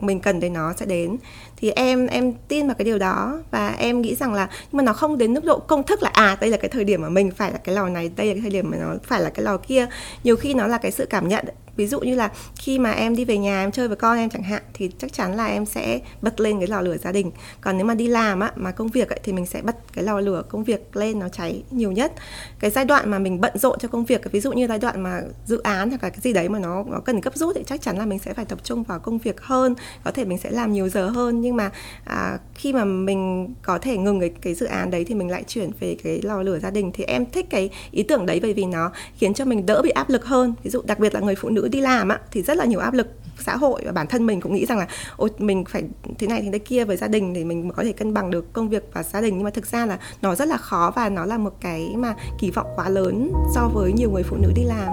mình 0.00 0.20
cần 0.20 0.40
đến 0.40 0.52
nó 0.52 0.72
sẽ 0.72 0.86
đến 0.86 1.16
thì 1.62 1.70
em 1.70 2.06
em 2.06 2.32
tin 2.48 2.66
vào 2.66 2.74
cái 2.74 2.84
điều 2.84 2.98
đó 2.98 3.38
và 3.50 3.68
em 3.68 4.00
nghĩ 4.00 4.14
rằng 4.14 4.34
là 4.34 4.48
nhưng 4.72 4.76
mà 4.76 4.82
nó 4.82 4.92
không 4.92 5.18
đến 5.18 5.34
mức 5.34 5.44
độ 5.44 5.58
công 5.58 5.82
thức 5.82 6.02
là 6.02 6.10
à 6.12 6.36
đây 6.40 6.50
là 6.50 6.56
cái 6.56 6.68
thời 6.68 6.84
điểm 6.84 7.02
mà 7.02 7.08
mình 7.08 7.30
phải 7.30 7.52
là 7.52 7.58
cái 7.58 7.74
lò 7.74 7.88
này 7.88 8.10
đây 8.16 8.26
là 8.26 8.32
cái 8.32 8.40
thời 8.40 8.50
điểm 8.50 8.70
mà 8.70 8.76
nó 8.80 8.94
phải 9.04 9.20
là 9.20 9.30
cái 9.30 9.44
lò 9.44 9.56
kia. 9.56 9.86
Nhiều 10.24 10.36
khi 10.36 10.54
nó 10.54 10.66
là 10.66 10.78
cái 10.78 10.90
sự 10.90 11.06
cảm 11.06 11.28
nhận. 11.28 11.44
Ví 11.76 11.86
dụ 11.86 12.00
như 12.00 12.14
là 12.14 12.30
khi 12.56 12.78
mà 12.78 12.90
em 12.90 13.16
đi 13.16 13.24
về 13.24 13.38
nhà 13.38 13.62
em 13.64 13.72
chơi 13.72 13.88
với 13.88 13.96
con 13.96 14.18
em 14.18 14.30
chẳng 14.30 14.42
hạn 14.42 14.62
thì 14.74 14.90
chắc 14.98 15.12
chắn 15.12 15.36
là 15.36 15.46
em 15.46 15.66
sẽ 15.66 16.00
bật 16.22 16.40
lên 16.40 16.58
cái 16.58 16.68
lò 16.68 16.80
lửa 16.80 16.96
gia 16.96 17.12
đình. 17.12 17.30
Còn 17.60 17.76
nếu 17.76 17.86
mà 17.86 17.94
đi 17.94 18.06
làm 18.06 18.40
á 18.40 18.52
mà 18.56 18.70
công 18.70 18.88
việc 18.88 19.08
ấy, 19.08 19.20
thì 19.22 19.32
mình 19.32 19.46
sẽ 19.46 19.62
bật 19.62 19.76
cái 19.92 20.04
lò 20.04 20.20
lửa 20.20 20.42
công 20.48 20.64
việc 20.64 20.96
lên 20.96 21.18
nó 21.18 21.28
cháy 21.28 21.62
nhiều 21.70 21.92
nhất. 21.92 22.12
Cái 22.58 22.70
giai 22.70 22.84
đoạn 22.84 23.10
mà 23.10 23.18
mình 23.18 23.40
bận 23.40 23.58
rộn 23.58 23.78
cho 23.78 23.88
công 23.88 24.04
việc 24.04 24.32
ví 24.32 24.40
dụ 24.40 24.52
như 24.52 24.66
giai 24.66 24.78
đoạn 24.78 25.02
mà 25.02 25.20
dự 25.46 25.58
án 25.58 25.88
hoặc 25.90 26.02
là 26.02 26.10
cái 26.10 26.20
gì 26.22 26.32
đấy 26.32 26.48
mà 26.48 26.58
nó 26.58 26.84
nó 26.86 27.00
cần 27.00 27.20
gấp 27.20 27.36
rút 27.36 27.56
thì 27.56 27.62
chắc 27.66 27.82
chắn 27.82 27.98
là 27.98 28.06
mình 28.06 28.18
sẽ 28.18 28.34
phải 28.34 28.44
tập 28.44 28.58
trung 28.64 28.82
vào 28.82 28.98
công 28.98 29.18
việc 29.18 29.40
hơn. 29.40 29.74
Có 30.04 30.10
thể 30.10 30.24
mình 30.24 30.38
sẽ 30.38 30.50
làm 30.50 30.72
nhiều 30.72 30.88
giờ 30.88 31.08
hơn 31.08 31.40
nhưng 31.40 31.51
mà 31.52 31.70
à, 32.04 32.38
khi 32.54 32.72
mà 32.72 32.84
mình 32.84 33.54
có 33.62 33.78
thể 33.78 33.96
ngừng 33.96 34.20
cái 34.20 34.30
cái 34.42 34.54
dự 34.54 34.66
án 34.66 34.90
đấy 34.90 35.04
thì 35.04 35.14
mình 35.14 35.30
lại 35.30 35.44
chuyển 35.46 35.70
về 35.80 35.96
cái 36.04 36.20
lò 36.22 36.42
lửa 36.42 36.58
gia 36.58 36.70
đình. 36.70 36.90
Thì 36.94 37.04
em 37.04 37.26
thích 37.26 37.46
cái 37.50 37.70
ý 37.90 38.02
tưởng 38.02 38.26
đấy 38.26 38.40
bởi 38.42 38.52
vì 38.52 38.64
nó 38.64 38.92
khiến 39.16 39.34
cho 39.34 39.44
mình 39.44 39.66
đỡ 39.66 39.82
bị 39.82 39.90
áp 39.90 40.10
lực 40.10 40.24
hơn. 40.24 40.54
Ví 40.62 40.70
dụ 40.70 40.82
đặc 40.84 40.98
biệt 40.98 41.14
là 41.14 41.20
người 41.20 41.34
phụ 41.34 41.48
nữ 41.48 41.68
đi 41.68 41.80
làm 41.80 42.08
á 42.08 42.18
thì 42.30 42.42
rất 42.42 42.56
là 42.56 42.64
nhiều 42.64 42.80
áp 42.80 42.94
lực 42.94 43.06
xã 43.38 43.56
hội 43.56 43.82
và 43.84 43.92
bản 43.92 44.06
thân 44.06 44.26
mình 44.26 44.40
cũng 44.40 44.54
nghĩ 44.54 44.66
rằng 44.66 44.78
là 44.78 44.86
ôi 45.16 45.30
mình 45.38 45.64
phải 45.64 45.82
thế 46.18 46.26
này 46.26 46.42
thế 46.42 46.50
này 46.50 46.58
kia 46.58 46.84
với 46.84 46.96
gia 46.96 47.08
đình 47.08 47.32
để 47.32 47.44
mình 47.44 47.70
có 47.76 47.84
thể 47.84 47.92
cân 47.92 48.14
bằng 48.14 48.30
được 48.30 48.52
công 48.52 48.68
việc 48.68 48.84
và 48.92 49.02
gia 49.02 49.20
đình. 49.20 49.34
Nhưng 49.34 49.44
mà 49.44 49.50
thực 49.50 49.66
ra 49.66 49.86
là 49.86 49.98
nó 50.22 50.34
rất 50.34 50.48
là 50.48 50.56
khó 50.56 50.92
và 50.96 51.08
nó 51.08 51.24
là 51.24 51.38
một 51.38 51.54
cái 51.60 51.94
mà 51.96 52.14
kỳ 52.40 52.50
vọng 52.50 52.66
quá 52.76 52.88
lớn 52.88 53.32
so 53.54 53.70
với 53.74 53.92
nhiều 53.92 54.10
người 54.10 54.22
phụ 54.22 54.36
nữ 54.36 54.52
đi 54.54 54.62
làm. 54.64 54.88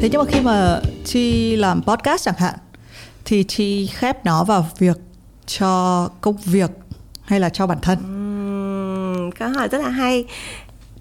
Thế 0.00 0.08
nhưng 0.12 0.20
mà 0.20 0.26
khi 0.30 0.40
mà 0.40 0.80
chi 1.04 1.56
làm 1.56 1.82
podcast 1.82 2.24
chẳng 2.24 2.34
hạn 2.38 2.54
thì 3.24 3.44
chi 3.44 3.86
khép 3.86 4.24
nó 4.24 4.44
vào 4.44 4.68
việc 4.78 4.96
cho 5.46 6.08
công 6.20 6.36
việc 6.36 6.70
hay 7.22 7.40
là 7.40 7.48
cho 7.48 7.66
bản 7.66 7.78
thân? 7.82 7.98
Uhm, 7.98 9.30
câu 9.30 9.48
hỏi 9.48 9.68
rất 9.68 9.78
là 9.78 9.88
hay. 9.88 10.24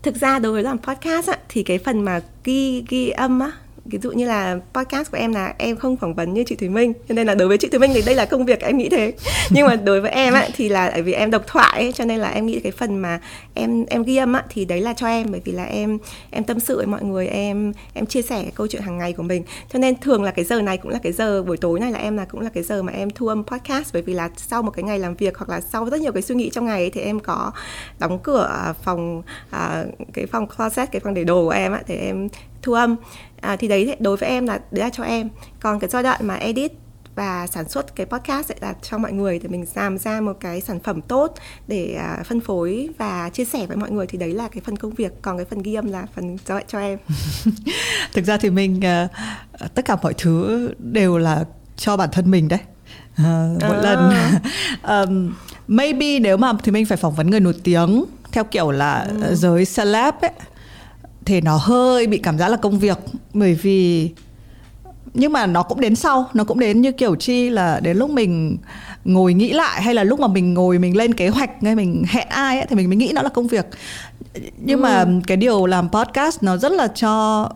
Thực 0.04 0.16
ra 0.16 0.40
đối 0.40 0.52
với 0.52 0.64
làm 0.64 0.78
podcast 0.78 1.28
á, 1.28 1.38
thì 1.50 1.64
cái 1.64 1.80
phần 1.86 2.02
mà 2.02 2.22
ghi 2.44 2.84
ghi 2.90 3.10
âm 3.10 3.40
á 3.40 3.52
ví 3.90 4.00
dụ 4.02 4.12
như 4.12 4.28
là 4.28 4.60
podcast 4.74 5.12
của 5.12 5.18
em 5.18 5.34
là 5.34 5.54
em 5.58 5.76
không 5.76 5.98
phỏng 5.98 6.14
vấn 6.14 6.34
như 6.34 6.44
chị 6.44 6.56
Thùy 6.56 6.70
Minh 6.70 6.94
cho 7.10 7.16
nên 7.16 7.28
là 7.28 7.36
đối 7.36 7.48
với 7.48 7.58
chị 7.58 7.68
Thùy 7.68 7.80
Minh 7.80 7.92
thì 7.94 8.02
đây 8.06 8.16
là 8.16 8.26
công 8.26 8.46
việc 8.46 8.62
em 8.62 8.78
nghĩ 8.78 8.90
thế. 8.90 9.14
Nhưng 9.50 9.68
mà 9.68 9.76
đối 9.76 10.02
với 10.02 10.12
em 10.12 10.34
á 10.34 10.48
thì 10.56 10.70
là 10.70 10.90
bởi 10.94 11.02
vì 11.02 11.14
em 11.14 11.32
độc 11.32 11.48
thoại 11.48 11.82
ấy, 11.82 11.92
cho 11.92 12.06
nên 12.06 12.20
là 12.20 12.30
em 12.30 12.46
nghĩ 12.46 12.60
cái 12.60 12.72
phần 12.72 12.98
mà 12.98 13.20
em 13.54 13.86
em 13.86 14.04
ghi 14.04 14.18
âm 14.18 14.34
á 14.34 14.44
thì 14.50 14.66
đấy 14.66 14.82
là 14.82 14.94
cho 14.94 15.08
em 15.08 15.28
bởi 15.30 15.42
vì 15.46 15.52
là 15.52 15.64
em 15.64 15.98
em 16.32 16.44
tâm 16.44 16.60
sự 16.60 16.78
với 16.78 16.86
mọi 16.86 17.04
người 17.04 17.28
em 17.28 17.74
em 17.94 18.06
chia 18.06 18.22
sẻ 18.22 18.42
cái 18.42 18.52
câu 18.56 18.68
chuyện 18.68 18.82
hàng 18.82 18.98
ngày 18.98 19.14
của 19.14 19.24
mình. 19.24 19.44
Cho 19.74 19.80
nên 19.80 20.00
thường 20.00 20.24
là 20.24 20.32
cái 20.32 20.46
giờ 20.46 20.62
này 20.62 20.78
cũng 20.78 20.92
là 20.92 21.00
cái 21.04 21.12
giờ 21.12 21.44
buổi 21.44 21.58
tối 21.58 21.80
này 21.80 21.92
là 21.92 22.00
em 22.00 22.18
là 22.18 22.26
cũng 22.26 22.42
là 22.42 22.50
cái 22.54 22.64
giờ 22.64 22.84
mà 22.84 22.94
em 22.94 23.10
thu 23.10 23.28
âm 23.28 23.44
podcast 23.44 23.94
bởi 23.94 24.02
vì 24.02 24.14
là 24.14 24.30
sau 24.36 24.62
một 24.62 24.72
cái 24.72 24.84
ngày 24.84 25.00
làm 25.00 25.16
việc 25.16 25.38
hoặc 25.38 25.50
là 25.50 25.62
sau 25.62 25.86
rất 25.86 26.02
nhiều 26.02 26.12
cái 26.12 26.22
suy 26.22 26.36
nghĩ 26.36 26.50
trong 26.50 26.66
ngày 26.66 26.82
ấy, 26.82 26.90
thì 26.90 27.02
em 27.02 27.20
có 27.20 27.52
đóng 28.00 28.20
cửa 28.24 28.74
phòng 28.84 29.22
à, 29.50 29.84
cái 30.14 30.26
phòng 30.26 30.48
closet 30.48 30.92
cái 30.92 31.00
phòng 31.00 31.14
để 31.14 31.24
đồ 31.24 31.44
của 31.44 31.50
em 31.50 31.72
á 31.74 31.82
thì 31.88 31.96
em 31.96 32.30
thu 32.62 32.74
âm 32.74 32.96
à, 33.42 33.56
thì 33.56 33.68
đấy 33.68 33.96
đối 34.00 34.18
với 34.18 34.30
em 34.30 34.46
là 34.46 34.60
đấy 34.72 34.84
là 34.84 34.90
cho 34.90 35.04
em. 35.04 35.30
Còn 35.60 35.80
cái 35.80 35.90
giai 35.90 36.04
đoạn 36.04 36.28
mà 36.28 36.36
edit 36.36 36.72
và 37.16 37.48
sản 37.48 37.70
xuất 37.70 37.96
cái 37.96 38.06
podcast 38.06 38.52
là 38.62 38.74
cho 38.82 38.98
mọi 38.98 39.12
người 39.12 39.40
để 39.40 39.50
mình 39.50 39.66
làm 39.76 39.98
ra 39.98 40.22
một 40.22 40.38
cái 40.40 40.62
sản 40.62 40.80
phẩm 40.80 41.02
tốt 41.02 41.34
để 41.68 41.94
à, 41.94 42.24
phân 42.26 42.40
phối 42.40 42.90
và 42.98 43.30
chia 43.30 43.46
sẻ 43.46 43.66
với 43.68 43.78
mọi 43.78 43.92
người 43.92 44.08
thì 44.08 44.18
đấy 44.18 44.34
là 44.34 44.48
cái 44.48 44.62
phần 44.66 44.78
công 44.78 44.94
việc. 44.94 45.22
Còn 45.22 45.38
cái 45.38 45.46
phần 45.46 45.62
ghi 45.62 45.74
âm 45.74 45.92
là 45.92 46.06
phần 46.16 46.38
cho 46.46 46.60
cho 46.68 46.80
em. 46.80 47.00
Thực 48.14 48.26
ra 48.26 48.38
thì 48.38 48.50
mình 48.50 48.78
uh, 48.78 49.76
tất 49.76 49.86
cả 49.86 49.96
mọi 50.04 50.14
thứ 50.14 50.70
đều 50.80 51.18
là 51.18 51.46
cho 51.78 51.98
bản 51.98 52.10
thân 52.12 52.32
mình 52.32 52.48
đấy. 52.48 52.60
Uh, 53.14 53.64
mỗi 53.68 53.78
à. 53.78 53.82
lần. 53.82 54.14
Um, 54.84 55.34
maybe 55.68 56.20
nếu 56.20 56.38
mà 56.38 56.54
thì 56.64 56.72
mình 56.72 56.86
phải 56.86 56.98
phỏng 56.98 57.16
vấn 57.16 57.30
người 57.30 57.40
nổi 57.40 57.56
tiếng 57.64 58.06
theo 58.32 58.44
kiểu 58.44 58.72
là 58.72 59.08
ừ. 59.22 59.36
giới 59.36 59.66
celeb 59.66 60.14
ấy 60.22 60.32
thì 61.26 61.42
nó 61.42 61.58
hơi 61.58 62.08
bị 62.08 62.18
cảm 62.18 62.38
giác 62.38 62.50
là 62.50 62.58
công 62.58 62.80
việc. 62.80 62.98
Bởi 63.34 63.54
vì 63.54 64.10
nhưng 65.14 65.34
mà 65.34 65.46
nó 65.46 65.64
cũng 65.64 65.82
đến 65.82 65.96
sau 65.96 66.30
nó 66.34 66.44
cũng 66.44 66.60
đến 66.60 66.82
như 66.82 66.92
kiểu 66.92 67.16
chi 67.16 67.50
là 67.50 67.80
đến 67.80 67.98
lúc 67.98 68.10
mình 68.10 68.58
ngồi 69.06 69.34
nghĩ 69.34 69.54
lại 69.54 69.82
hay 69.82 69.94
là 69.94 70.04
lúc 70.04 70.20
mà 70.20 70.28
mình 70.28 70.54
ngồi 70.54 70.80
mình 70.80 70.98
lên 70.98 71.14
kế 71.14 71.30
hoạch 71.30 71.50
hay 71.62 71.76
mình 71.76 72.04
hẹn 72.08 72.28
ai 72.30 72.58
ấy, 72.60 72.68
thì 72.70 72.76
mình 72.76 72.90
mới 72.90 72.96
nghĩ 72.96 73.12
nó 73.16 73.22
là 73.22 73.30
công 73.30 73.48
việc. 73.48 73.66
Nhưng 74.58 74.80
ừ. 74.80 74.84
mà 74.84 75.06
cái 75.28 75.38
điều 75.38 75.66
làm 75.66 75.90
podcast 75.90 76.44
nó 76.44 76.58
rất 76.58 76.72
là 76.72 76.88
cho 76.88 77.50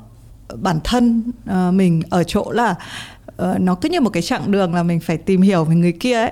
bản 0.55 0.79
thân 0.83 1.23
uh, 1.49 1.73
mình 1.73 2.01
ở 2.09 2.23
chỗ 2.23 2.51
là 2.51 2.75
uh, 3.41 3.59
nó 3.59 3.75
cứ 3.75 3.89
như 3.89 4.01
một 4.01 4.09
cái 4.09 4.23
chặng 4.23 4.51
đường 4.51 4.73
là 4.73 4.83
mình 4.83 4.99
phải 4.99 5.17
tìm 5.17 5.41
hiểu 5.41 5.63
về 5.63 5.75
người 5.75 5.91
kia 5.91 6.15
ấy 6.15 6.31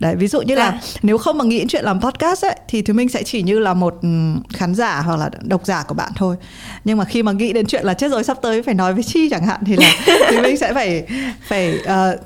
đấy 0.00 0.16
ví 0.16 0.28
dụ 0.28 0.42
như 0.42 0.54
là 0.54 0.64
à. 0.64 0.80
nếu 1.02 1.18
không 1.18 1.38
mà 1.38 1.44
nghĩ 1.44 1.64
chuyện 1.68 1.84
làm 1.84 2.00
podcast 2.00 2.44
ấy 2.44 2.56
thì 2.68 2.82
thì 2.82 2.92
mình 2.92 3.08
sẽ 3.08 3.22
chỉ 3.22 3.42
như 3.42 3.58
là 3.58 3.74
một 3.74 3.98
ừ, 4.02 4.08
khán 4.52 4.74
giả 4.74 5.00
hoặc 5.00 5.16
là 5.16 5.30
độc 5.42 5.66
giả 5.66 5.84
của 5.88 5.94
bạn 5.94 6.12
thôi 6.16 6.36
nhưng 6.84 6.98
mà 6.98 7.04
khi 7.04 7.22
mà 7.22 7.32
nghĩ 7.32 7.52
đến 7.52 7.66
chuyện 7.66 7.84
là 7.84 7.94
chết 7.94 8.10
rồi 8.10 8.24
sắp 8.24 8.38
tới 8.42 8.62
phải 8.62 8.74
nói 8.74 8.94
với 8.94 9.02
chi 9.02 9.28
chẳng 9.30 9.46
hạn 9.46 9.60
thì 9.66 9.76
là 9.76 9.92
thì 10.30 10.38
mình 10.38 10.56
sẽ 10.56 10.74
phải 10.74 11.06
phải 11.48 11.78
uh, 11.82 12.20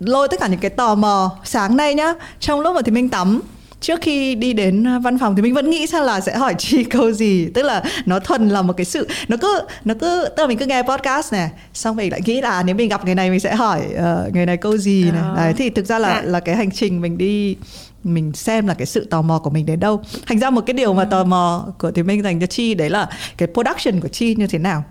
lôi 0.00 0.28
tất 0.28 0.40
cả 0.40 0.46
những 0.46 0.60
cái 0.60 0.70
tò 0.70 0.94
mò 0.94 1.36
sáng 1.44 1.76
nay 1.76 1.94
nhá 1.94 2.14
trong 2.40 2.60
lúc 2.60 2.76
mà 2.76 2.82
thì 2.82 2.92
mình 2.92 3.08
tắm 3.08 3.40
trước 3.82 4.00
khi 4.00 4.34
đi 4.34 4.52
đến 4.52 4.86
à, 4.86 4.98
văn 4.98 5.18
phòng 5.18 5.36
thì 5.36 5.42
mình 5.42 5.54
vẫn 5.54 5.70
nghĩ 5.70 5.86
xem 5.86 6.04
là 6.04 6.20
sẽ 6.20 6.36
hỏi 6.36 6.54
chi 6.58 6.84
câu 6.90 7.12
gì 7.12 7.48
tức 7.54 7.62
là 7.62 7.82
nó 8.06 8.18
thuần 8.18 8.48
là 8.48 8.62
một 8.62 8.72
cái 8.76 8.84
sự 8.84 9.08
nó 9.28 9.36
cứ 9.40 9.60
nó 9.84 9.94
cứ 10.00 10.28
tức 10.36 10.42
là 10.42 10.46
mình 10.46 10.58
cứ 10.58 10.66
nghe 10.66 10.82
podcast 10.82 11.32
này 11.32 11.50
xong 11.74 11.96
mình 11.96 12.10
lại 12.10 12.20
nghĩ 12.24 12.40
là 12.40 12.62
nếu 12.62 12.74
mình 12.74 12.88
gặp 12.88 13.04
người 13.04 13.14
này 13.14 13.30
mình 13.30 13.40
sẽ 13.40 13.54
hỏi 13.54 13.80
uh, 13.94 14.34
người 14.34 14.46
này 14.46 14.56
câu 14.56 14.76
gì 14.76 15.02
này 15.02 15.22
ờ. 15.22 15.36
đấy 15.36 15.54
thì 15.56 15.70
thực 15.70 15.86
ra 15.86 15.98
là 15.98 16.14
dạ. 16.14 16.22
là 16.30 16.40
cái 16.40 16.56
hành 16.56 16.70
trình 16.70 17.00
mình 17.00 17.18
đi 17.18 17.56
mình 18.04 18.32
xem 18.32 18.66
là 18.66 18.74
cái 18.74 18.86
sự 18.86 19.04
tò 19.04 19.22
mò 19.22 19.38
của 19.38 19.50
mình 19.50 19.66
đến 19.66 19.80
đâu. 19.80 20.02
Thành 20.26 20.38
ra 20.38 20.50
một 20.50 20.60
cái 20.66 20.74
điều 20.74 20.94
mà 20.94 21.02
ừ. 21.02 21.08
tò 21.10 21.24
mò 21.24 21.66
của 21.78 21.90
thì 21.90 22.02
minh 22.02 22.22
dành 22.22 22.40
cho 22.40 22.46
chi 22.46 22.74
đấy 22.74 22.90
là 22.90 23.08
cái 23.36 23.48
production 23.54 24.00
của 24.00 24.08
chi 24.08 24.34
như 24.34 24.46
thế 24.46 24.58
nào. 24.58 24.84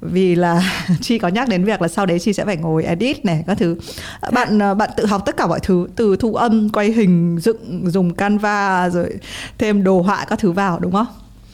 Vì 0.00 0.34
là 0.34 0.62
chi 1.00 1.18
có 1.18 1.28
nhắc 1.28 1.48
đến 1.48 1.64
việc 1.64 1.82
là 1.82 1.88
sau 1.88 2.06
đấy 2.06 2.18
chi 2.18 2.32
sẽ 2.32 2.44
phải 2.44 2.56
ngồi 2.56 2.84
edit 2.84 3.24
này 3.24 3.44
các 3.46 3.58
thứ. 3.58 3.76
Bạn 4.32 4.58
ờ, 4.58 4.74
bạn 4.74 4.90
tự 4.96 5.06
học 5.06 5.22
tất 5.26 5.36
cả 5.36 5.46
mọi 5.46 5.60
thứ 5.60 5.88
từ 5.96 6.16
thu 6.16 6.34
âm 6.34 6.68
quay 6.68 6.92
hình 6.92 7.38
dựng 7.42 7.90
dùng 7.90 8.14
canva 8.14 8.88
rồi 8.88 9.10
thêm 9.58 9.84
đồ 9.84 10.00
họa 10.00 10.24
các 10.28 10.38
thứ 10.38 10.52
vào 10.52 10.78
đúng 10.78 10.92
không? 10.92 11.06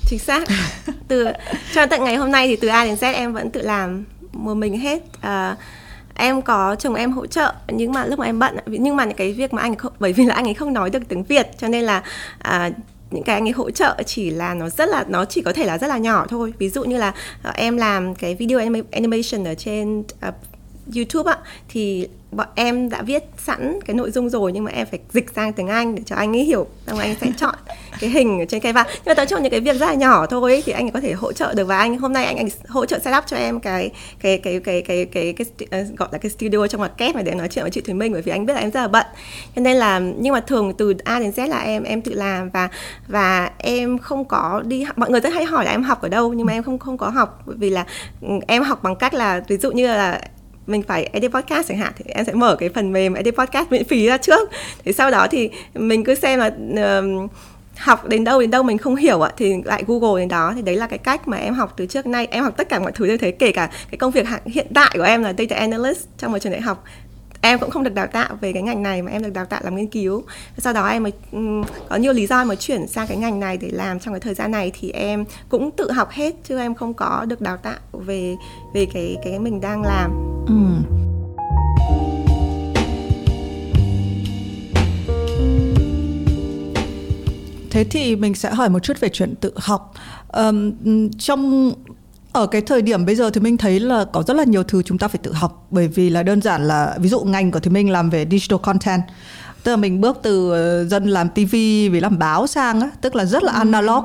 Chính 0.07 0.19
xác. 0.19 0.49
Từ 1.09 1.26
cho 1.75 1.87
tận 1.87 2.04
ngày 2.04 2.16
hôm 2.16 2.31
nay 2.31 2.49
thì 2.49 2.57
từ 2.57 2.69
A 2.69 2.85
đến 2.85 2.95
Z 2.95 3.14
em 3.14 3.33
vẫn 3.33 3.50
tự 3.50 3.62
làm 3.62 4.04
một 4.33 4.54
mình 4.54 4.78
hết. 4.78 5.02
Uh, 5.19 5.59
em 6.14 6.42
có 6.42 6.76
chồng 6.78 6.95
em 6.95 7.12
hỗ 7.12 7.26
trợ 7.26 7.52
nhưng 7.69 7.92
mà 7.92 8.07
lúc 8.07 8.19
mà 8.19 8.26
em 8.26 8.38
bận 8.38 8.57
nhưng 8.66 8.97
mà 8.97 9.04
những 9.04 9.16
cái 9.16 9.33
việc 9.33 9.52
mà 9.52 9.62
anh 9.62 9.76
không 9.76 9.92
bởi 9.99 10.12
vì 10.12 10.25
là 10.25 10.35
anh 10.35 10.45
ấy 10.45 10.54
không 10.54 10.73
nói 10.73 10.90
được 10.90 11.09
tiếng 11.09 11.23
Việt 11.23 11.47
cho 11.59 11.69
nên 11.69 11.85
là 11.85 12.02
à, 12.38 12.71
những 13.12 13.25
cái 13.25 13.37
anh 13.37 13.49
ấy 13.49 13.52
hỗ 13.52 13.71
trợ 13.71 13.97
chỉ 14.07 14.31
là 14.31 14.54
nó 14.54 14.69
rất 14.69 14.88
là 14.88 15.04
nó 15.09 15.25
chỉ 15.25 15.42
có 15.42 15.52
thể 15.52 15.66
là 15.66 15.78
rất 15.78 15.87
là 15.87 15.99
nhỏ 15.99 16.26
thôi. 16.28 16.52
Ví 16.59 16.69
dụ 16.69 16.85
như 16.85 16.97
là 16.97 17.14
ờ, 17.42 17.52
em 17.54 17.76
làm 17.76 18.14
cái 18.14 18.35
video 18.35 18.59
animation 18.92 19.45
ở 19.45 19.54
trên 19.54 20.00
uh, 20.00 20.35
YouTube 20.95 21.33
ạ 21.33 21.39
thì 21.69 22.09
bọn 22.33 22.47
em 22.55 22.89
đã 22.89 23.03
viết 23.03 23.25
sẵn 23.39 23.79
cái 23.85 23.97
nội 23.97 24.11
dung 24.11 24.29
rồi 24.29 24.53
nhưng 24.53 24.65
mà 24.65 24.71
em 24.71 24.87
phải 24.91 25.01
dịch 25.12 25.31
sang 25.35 25.53
tiếng 25.53 25.69
Anh 25.69 25.95
để 25.95 26.03
cho 26.07 26.17
anh 26.17 26.37
ấy 26.37 26.45
hiểu 26.45 26.67
xong 26.87 26.99
anh 26.99 27.15
sẽ 27.21 27.27
chọn 27.37 27.55
cái 28.01 28.11
hình 28.11 28.39
ở 28.39 28.45
trên 28.45 28.61
cái 28.61 28.73
và 28.73 28.85
nhưng 28.89 29.05
mà 29.07 29.15
tóm 29.15 29.27
chung 29.27 29.43
những 29.43 29.51
cái 29.51 29.61
việc 29.61 29.81
rất 29.81 29.87
là 29.87 29.95
nhỏ 29.95 30.27
thôi 30.27 30.53
ấy, 30.53 30.62
thì 30.67 30.73
anh 30.73 30.91
có 30.91 31.01
thể 31.01 31.12
hỗ 31.12 31.33
trợ 31.33 31.55
được 31.55 31.65
và 31.65 31.79
anh 31.79 31.99
hôm 31.99 32.12
nay 32.12 32.25
anh, 32.25 32.37
anh 32.37 32.49
hỗ 32.69 32.87
trợ 32.87 32.99
setup 32.99 33.25
cho 33.27 33.37
em 33.37 33.61
cái 33.61 33.91
cái 34.21 34.39
cái 34.39 34.61
cái 34.61 34.83
cái 34.83 35.05
cái, 35.05 35.33
cái, 35.35 35.47
cái 35.47 35.47
uh, 35.65 35.71
ờ, 35.71 35.95
gọi 35.97 36.09
là 36.12 36.19
cái 36.19 36.31
studio 36.31 36.67
trong 36.67 36.81
mặt 36.81 36.93
kép 36.97 37.15
này 37.15 37.25
để 37.25 37.35
nói 37.35 37.49
chuyện 37.49 37.65
với 37.65 37.71
chị 37.71 37.81
Thùy 37.81 37.95
Minh 37.95 38.12
bởi 38.12 38.23
vì 38.23 38.33
anh 38.33 38.47
biết 38.47 38.55
là 38.55 38.61
em 38.61 38.71
rất 38.71 38.81
là 38.81 38.89
bận. 38.89 39.07
Cho 39.57 39.62
nên 39.62 39.77
là 39.77 39.99
nhưng 39.99 40.33
mà 40.33 40.41
thường 40.41 40.75
từ 40.79 40.95
A 41.05 41.21
đến 41.21 41.31
Z 41.31 41.49
là 41.49 41.61
em 41.61 41.83
em 41.83 42.03
tự 42.03 42.15
làm 42.15 42.51
và 42.51 42.69
và 43.09 43.51
em 43.59 43.99
không 43.99 44.25
có 44.25 44.62
đi 44.67 44.87
mọi 44.97 45.11
người 45.11 45.21
rất 45.21 45.33
hay 45.35 45.45
hỏi 45.45 45.65
là 45.65 45.71
em 45.71 45.83
học 45.83 46.03
ở 46.03 46.09
đâu 46.09 46.33
nhưng 46.33 46.47
mà 46.47 46.53
em 46.53 46.62
không 46.62 46.79
không 46.79 46.99
có 46.99 47.09
học 47.09 47.43
bởi 47.47 47.57
vì 47.59 47.71
là 47.71 47.87
ừ, 48.21 48.29
em 48.47 48.62
học 48.62 48.83
bằng 48.83 48.97
cách 48.97 49.15
là 49.15 49.43
ví 49.49 49.57
dụ 49.57 49.73
như 49.73 49.87
là 49.87 50.21
mình 50.66 50.83
phải 50.83 51.09
edit 51.12 51.33
podcast 51.33 51.69
chẳng 51.69 51.78
hạn 51.78 51.92
thì 51.97 52.04
em 52.09 52.25
sẽ 52.25 52.33
mở 52.33 52.57
cái 52.57 52.69
phần 52.69 52.92
mềm 52.92 53.14
edit 53.14 53.37
podcast 53.37 53.71
miễn 53.71 53.85
phí 53.85 54.07
ra 54.07 54.16
trước. 54.16 54.50
Thì 54.85 54.92
sau 54.92 55.11
đó 55.11 55.26
thì 55.31 55.50
mình 55.75 56.04
cứ 56.04 56.14
xem 56.14 56.38
là 56.38 56.50
uh, 56.99 57.31
học 57.78 58.09
đến 58.09 58.25
đâu 58.25 58.40
đến 58.40 58.50
đâu 58.50 58.62
mình 58.62 58.78
không 58.78 58.97
hiểu 58.97 59.21
ạ 59.21 59.33
thì 59.37 59.54
lại 59.64 59.85
google 59.87 60.21
đến 60.21 60.28
đó. 60.28 60.52
Thì 60.57 60.62
đấy 60.62 60.76
là 60.76 60.87
cái 60.87 60.99
cách 60.99 61.28
mà 61.28 61.37
em 61.37 61.54
học 61.54 61.75
từ 61.76 61.87
trước 61.87 62.07
nay. 62.07 62.28
Em 62.31 62.45
học 62.45 62.54
tất 62.57 62.69
cả 62.69 62.78
mọi 62.78 62.92
thứ 62.92 63.04
như 63.04 63.16
thế 63.16 63.31
kể 63.31 63.52
cả 63.52 63.71
cái 63.90 63.99
công 63.99 64.11
việc 64.11 64.26
hiện 64.47 64.66
tại 64.75 64.90
của 64.95 65.02
em 65.02 65.23
là 65.23 65.35
data 65.38 65.57
analyst 65.57 66.07
trong 66.19 66.33
một 66.33 66.38
trường 66.38 66.52
đại 66.52 66.61
học 66.61 66.85
em 67.42 67.58
cũng 67.58 67.70
không 67.70 67.82
được 67.82 67.94
đào 67.94 68.06
tạo 68.06 68.37
về 68.40 68.52
cái 68.52 68.62
ngành 68.62 68.82
này 68.82 69.02
mà 69.02 69.11
em 69.11 69.22
được 69.22 69.32
đào 69.32 69.44
tạo 69.44 69.61
làm 69.64 69.76
nghiên 69.76 69.87
cứu. 69.87 70.22
Sau 70.58 70.72
đó 70.72 70.88
em 70.88 71.02
mới 71.02 71.12
có 71.88 71.96
nhiều 71.96 72.12
lý 72.12 72.26
do 72.26 72.44
mà 72.44 72.54
chuyển 72.54 72.87
sang 72.87 73.06
cái 73.06 73.16
ngành 73.16 73.40
này 73.40 73.56
để 73.56 73.68
làm. 73.72 74.00
Trong 74.00 74.14
cái 74.14 74.20
thời 74.20 74.34
gian 74.34 74.50
này 74.50 74.72
thì 74.80 74.90
em 74.90 75.25
cũng 75.49 75.70
tự 75.70 75.90
học 75.90 76.11
hết 76.11 76.34
chứ 76.44 76.58
em 76.58 76.75
không 76.75 76.94
có 76.94 77.25
được 77.28 77.40
đào 77.40 77.56
tạo 77.56 77.78
về 77.92 78.37
về 78.75 78.87
cái 78.94 79.16
cái 79.25 79.38
mình 79.38 79.61
đang 79.61 79.82
làm. 79.82 80.11
Ừ. 80.46 80.54
thế 87.70 87.84
thì 87.84 88.16
mình 88.16 88.34
sẽ 88.34 88.50
hỏi 88.50 88.68
một 88.68 88.78
chút 88.78 89.00
về 89.00 89.08
chuyện 89.08 89.34
tự 89.40 89.52
học. 89.56 89.94
Um, 90.28 90.72
trong 91.18 91.72
ở 92.33 92.47
cái 92.47 92.61
thời 92.61 92.83
điểm 92.83 93.05
bây 93.05 93.15
giờ 93.15 93.31
thì 93.31 93.41
mình 93.41 93.57
thấy 93.57 93.81
là 93.81 94.05
có 94.12 94.23
rất 94.23 94.35
là 94.35 94.45
nhiều 94.45 94.62
thứ 94.62 94.83
chúng 94.83 94.99
ta 94.99 95.09
phải 95.09 95.21
tự 95.23 95.33
học. 95.33 95.67
Bởi 95.71 95.89
vì 95.89 96.11
là 96.11 96.23
đơn 96.23 96.43
giản 96.43 96.69
là 96.69 96.97
ví 96.99 97.09
dụ 97.09 97.21
ngành 97.21 97.51
của 97.51 97.61
thì 97.61 97.71
mình 97.71 97.91
làm 97.91 98.11
về 98.11 98.27
digital 98.31 98.59
content. 98.62 99.03
Tức 99.62 99.71
là 99.71 99.77
mình 99.77 100.01
bước 100.01 100.19
từ 100.23 100.53
ờ, 100.53 100.85
dân 100.85 101.07
làm 101.07 101.29
TV 101.29 101.53
với 101.91 102.01
làm 102.01 102.19
báo 102.19 102.47
sang 102.47 102.81
á 102.81 102.91
tức 103.01 103.17
là 103.17 103.25
rất 103.25 103.43
là 103.43 103.53
ừ. 103.53 103.57
analog. 103.57 104.05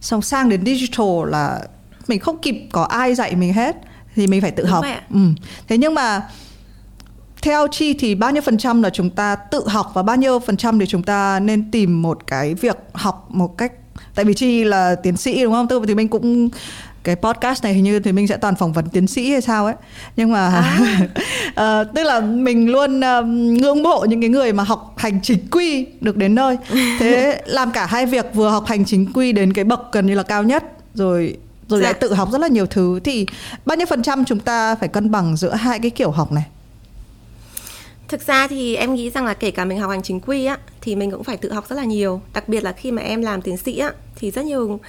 Xong 0.00 0.22
sang 0.22 0.48
đến 0.48 0.64
digital 0.64 1.30
là 1.30 1.60
mình 2.08 2.20
không 2.20 2.38
kịp 2.38 2.68
có 2.72 2.82
ai 2.82 3.14
dạy 3.14 3.36
mình 3.36 3.52
hết 3.52 3.76
thì 4.14 4.26
mình 4.26 4.40
phải 4.40 4.50
tự 4.50 4.62
Đúng 4.62 4.72
học. 4.72 4.84
ừ. 5.10 5.20
thế 5.68 5.78
nhưng 5.78 5.94
mà 5.94 6.22
theo 7.42 7.66
chi 7.70 7.94
thì 7.94 8.14
bao 8.14 8.30
nhiêu 8.30 8.42
phần 8.42 8.58
trăm 8.58 8.82
là 8.82 8.90
chúng 8.90 9.10
ta 9.10 9.36
tự 9.36 9.68
học 9.68 9.90
và 9.94 10.02
bao 10.02 10.16
nhiêu 10.16 10.38
phần 10.38 10.56
trăm 10.56 10.78
thì 10.78 10.86
chúng 10.86 11.02
ta 11.02 11.40
nên 11.40 11.70
tìm 11.70 12.02
một 12.02 12.26
cái 12.26 12.54
việc 12.54 12.76
học 12.92 13.26
một 13.28 13.58
cách? 13.58 13.72
Tại 14.14 14.24
vì 14.24 14.34
chi 14.34 14.64
là 14.64 14.94
tiến 14.94 15.16
sĩ 15.16 15.42
đúng 15.42 15.52
không? 15.52 15.68
Tức 15.68 15.82
thì 15.86 15.94
mình 15.94 16.08
cũng 16.08 16.48
cái 17.04 17.16
podcast 17.16 17.64
này 17.64 17.74
hình 17.74 17.84
như 17.84 18.00
thì 18.00 18.12
mình 18.12 18.26
sẽ 18.28 18.36
toàn 18.36 18.56
phỏng 18.56 18.72
vấn 18.72 18.88
tiến 18.88 19.06
sĩ 19.06 19.30
hay 19.30 19.40
sao 19.40 19.66
ấy 19.66 19.74
nhưng 20.16 20.32
mà 20.32 20.64
ờ, 21.54 21.84
tức 21.94 22.02
là 22.02 22.20
mình 22.20 22.70
luôn 22.70 23.00
um, 23.00 23.54
ngưỡng 23.54 23.82
mộ 23.82 24.04
những 24.08 24.20
cái 24.20 24.30
người 24.30 24.52
mà 24.52 24.64
học 24.64 24.94
hành 24.96 25.20
chính 25.22 25.50
quy 25.50 25.86
được 26.00 26.16
đến 26.16 26.34
nơi 26.34 26.56
thế 26.98 27.42
làm 27.46 27.70
cả 27.70 27.86
hai 27.86 28.06
việc 28.06 28.26
vừa 28.34 28.48
học 28.48 28.66
hành 28.66 28.84
chính 28.84 29.12
quy 29.12 29.32
đến 29.32 29.52
cái 29.52 29.64
bậc 29.64 29.92
gần 29.92 30.06
như 30.06 30.14
là 30.14 30.22
cao 30.22 30.42
nhất 30.42 30.64
rồi 30.94 31.36
rồi 31.68 31.80
Dạ. 31.80 31.84
lại 31.84 31.94
tự 31.94 32.14
học 32.14 32.28
rất 32.32 32.40
là 32.40 32.48
nhiều 32.48 32.66
thứ 32.66 33.00
thì 33.04 33.26
bao 33.66 33.76
nhiêu 33.76 33.86
phần 33.86 34.02
trăm 34.02 34.24
chúng 34.24 34.40
ta 34.40 34.74
phải 34.74 34.88
cân 34.88 35.10
bằng 35.10 35.36
giữa 35.36 35.54
hai 35.54 35.78
cái 35.78 35.90
kiểu 35.90 36.10
học 36.10 36.32
này 36.32 36.44
Thực 38.08 38.26
ra 38.26 38.46
thì 38.48 38.76
em 38.76 38.94
nghĩ 38.94 39.10
rằng 39.10 39.24
là 39.24 39.34
kể 39.34 39.50
cả 39.50 39.64
mình 39.64 39.78
học 39.78 39.90
hành 39.90 40.02
chính 40.02 40.20
quy 40.20 40.44
á 40.44 40.58
thì 40.80 40.96
mình 40.96 41.10
cũng 41.10 41.24
phải 41.24 41.36
tự 41.36 41.52
học 41.52 41.64
rất 41.68 41.76
là 41.76 41.84
nhiều. 41.84 42.20
Đặc 42.32 42.48
biệt 42.48 42.64
là 42.64 42.72
khi 42.72 42.92
mà 42.92 43.02
em 43.02 43.22
làm 43.22 43.42
tiến 43.42 43.56
sĩ 43.56 43.78
á 43.78 43.92
thì 44.16 44.30
rất 44.30 44.44
nhiều 44.44 44.80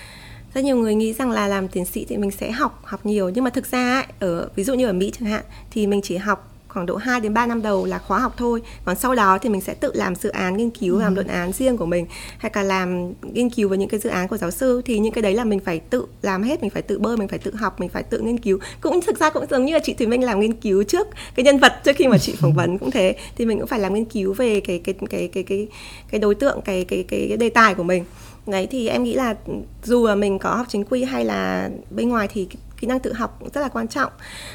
rất 0.54 0.64
nhiều 0.64 0.78
người 0.78 0.96
nghĩ 0.96 1.14
rằng 1.14 1.32
là 1.32 1.48
làm 1.48 1.68
tiến 1.68 1.86
sĩ 1.86 2.06
thì 2.10 2.18
mình 2.18 2.32
sẽ 2.32 2.52
học 2.52 2.82
học 2.84 3.06
nhiều. 3.06 3.30
Nhưng 3.30 3.44
mà 3.44 3.50
thực 3.50 3.72
ra 3.72 3.94
ấy, 3.94 4.06
ở 4.20 4.50
ví 4.56 4.64
dụ 4.64 4.74
như 4.74 4.88
ở 4.88 4.94
Mỹ 4.94 5.12
chẳng 5.20 5.30
hạn 5.30 5.44
thì 5.72 5.88
mình 5.88 6.02
chỉ 6.04 6.18
học 6.18 6.48
khoảng 6.68 6.86
độ 6.86 6.96
2 6.96 7.20
đến 7.20 7.34
3 7.34 7.48
năm 7.48 7.62
đầu 7.62 7.86
là 7.86 8.00
khóa 8.00 8.20
học 8.20 8.34
thôi. 8.38 8.62
Còn 8.86 8.96
sau 8.96 9.16
đó 9.16 9.38
thì 9.38 9.50
mình 9.50 9.62
sẽ 9.62 9.74
tự 9.74 9.92
làm 9.94 10.16
dự 10.16 10.30
án 10.30 10.58
nghiên 10.58 10.70
cứu 10.70 11.00
làm 11.00 11.16
luận 11.16 11.28
án 11.28 11.52
riêng 11.52 11.78
của 11.78 11.86
mình 11.86 12.06
hay 12.38 12.52
là 12.56 12.64
làm 12.64 13.14
nghiên 13.22 13.50
cứu 13.50 13.70
với 13.70 13.78
những 13.78 13.90
cái 13.90 14.00
dự 14.00 14.10
án 14.10 14.28
của 14.28 14.38
giáo 14.38 14.52
sư. 14.52 14.82
Thì 14.86 15.00
những 15.00 15.14
cái 15.14 15.22
đấy 15.22 15.34
là 15.34 15.44
mình 15.44 15.60
phải 15.60 15.80
tự 15.80 16.06
làm 16.22 16.44
hết 16.44 16.62
mình 16.62 16.70
phải 16.70 16.82
tự 16.82 17.00
bơi 17.00 17.18
mình 17.18 17.28
phải 17.28 17.40
tự 17.40 17.56
học 17.56 17.80
mình 17.80 17.90
phải 17.90 18.04
tự 18.04 18.20
nghiên 18.20 18.38
cứu. 18.38 18.60
Cũng 18.82 19.02
thực 19.02 19.20
ra 19.20 19.30
cũng 19.30 19.46
giống 19.50 19.66
như 19.66 19.74
là 19.74 19.80
chị 19.84 19.94
Thùy 19.94 20.08
Minh 20.08 20.24
làm 20.24 20.40
nghiên 20.40 20.54
cứu 20.54 20.84
trước 20.84 21.08
cái 21.36 21.44
nhân 21.44 21.60
vật 21.60 21.74
trước 21.84 21.96
khi 21.96 22.08
mà 22.08 22.18
chị 22.18 22.36
phỏng 22.38 22.54
vấn 22.54 22.78
cũng 22.78 22.92
thế. 22.92 23.16
Thì 23.36 23.46
mình 23.46 23.60
cũng 23.60 23.68
phải 23.68 23.80
làm 23.80 23.94
nghiên 23.94 24.06
cứu 24.06 24.34
về 24.34 24.60
cái 24.60 24.80
cái 24.84 24.96
cái 25.10 25.30
cái 25.34 25.44
cái 25.44 25.68
cái 26.12 26.20
đối 26.20 26.36
tượng 26.36 26.62
cái 26.62 26.86
cái 26.86 27.06
cái, 27.08 27.26
cái 27.30 27.38
đề 27.38 27.50
tài 27.50 27.76
của 27.76 27.84
mình 27.84 28.06
đấy 28.52 28.68
thì 28.72 28.88
em 28.88 29.04
nghĩ 29.04 29.14
là 29.14 29.36
dù 29.84 30.08
là 30.08 30.16
mình 30.16 30.40
có 30.40 30.56
học 30.56 30.66
chính 30.70 30.86
quy 30.86 31.04
hay 31.04 31.26
là 31.26 31.70
bên 31.90 32.10
ngoài 32.10 32.28
thì 32.34 32.48
kỹ 32.82 32.88
năng 32.88 33.00
tự 33.00 33.14
học 33.14 33.38
cũng 33.40 33.50
rất 33.54 33.62
là 33.62 33.68
quan 33.68 33.88
trọng. 33.88 34.12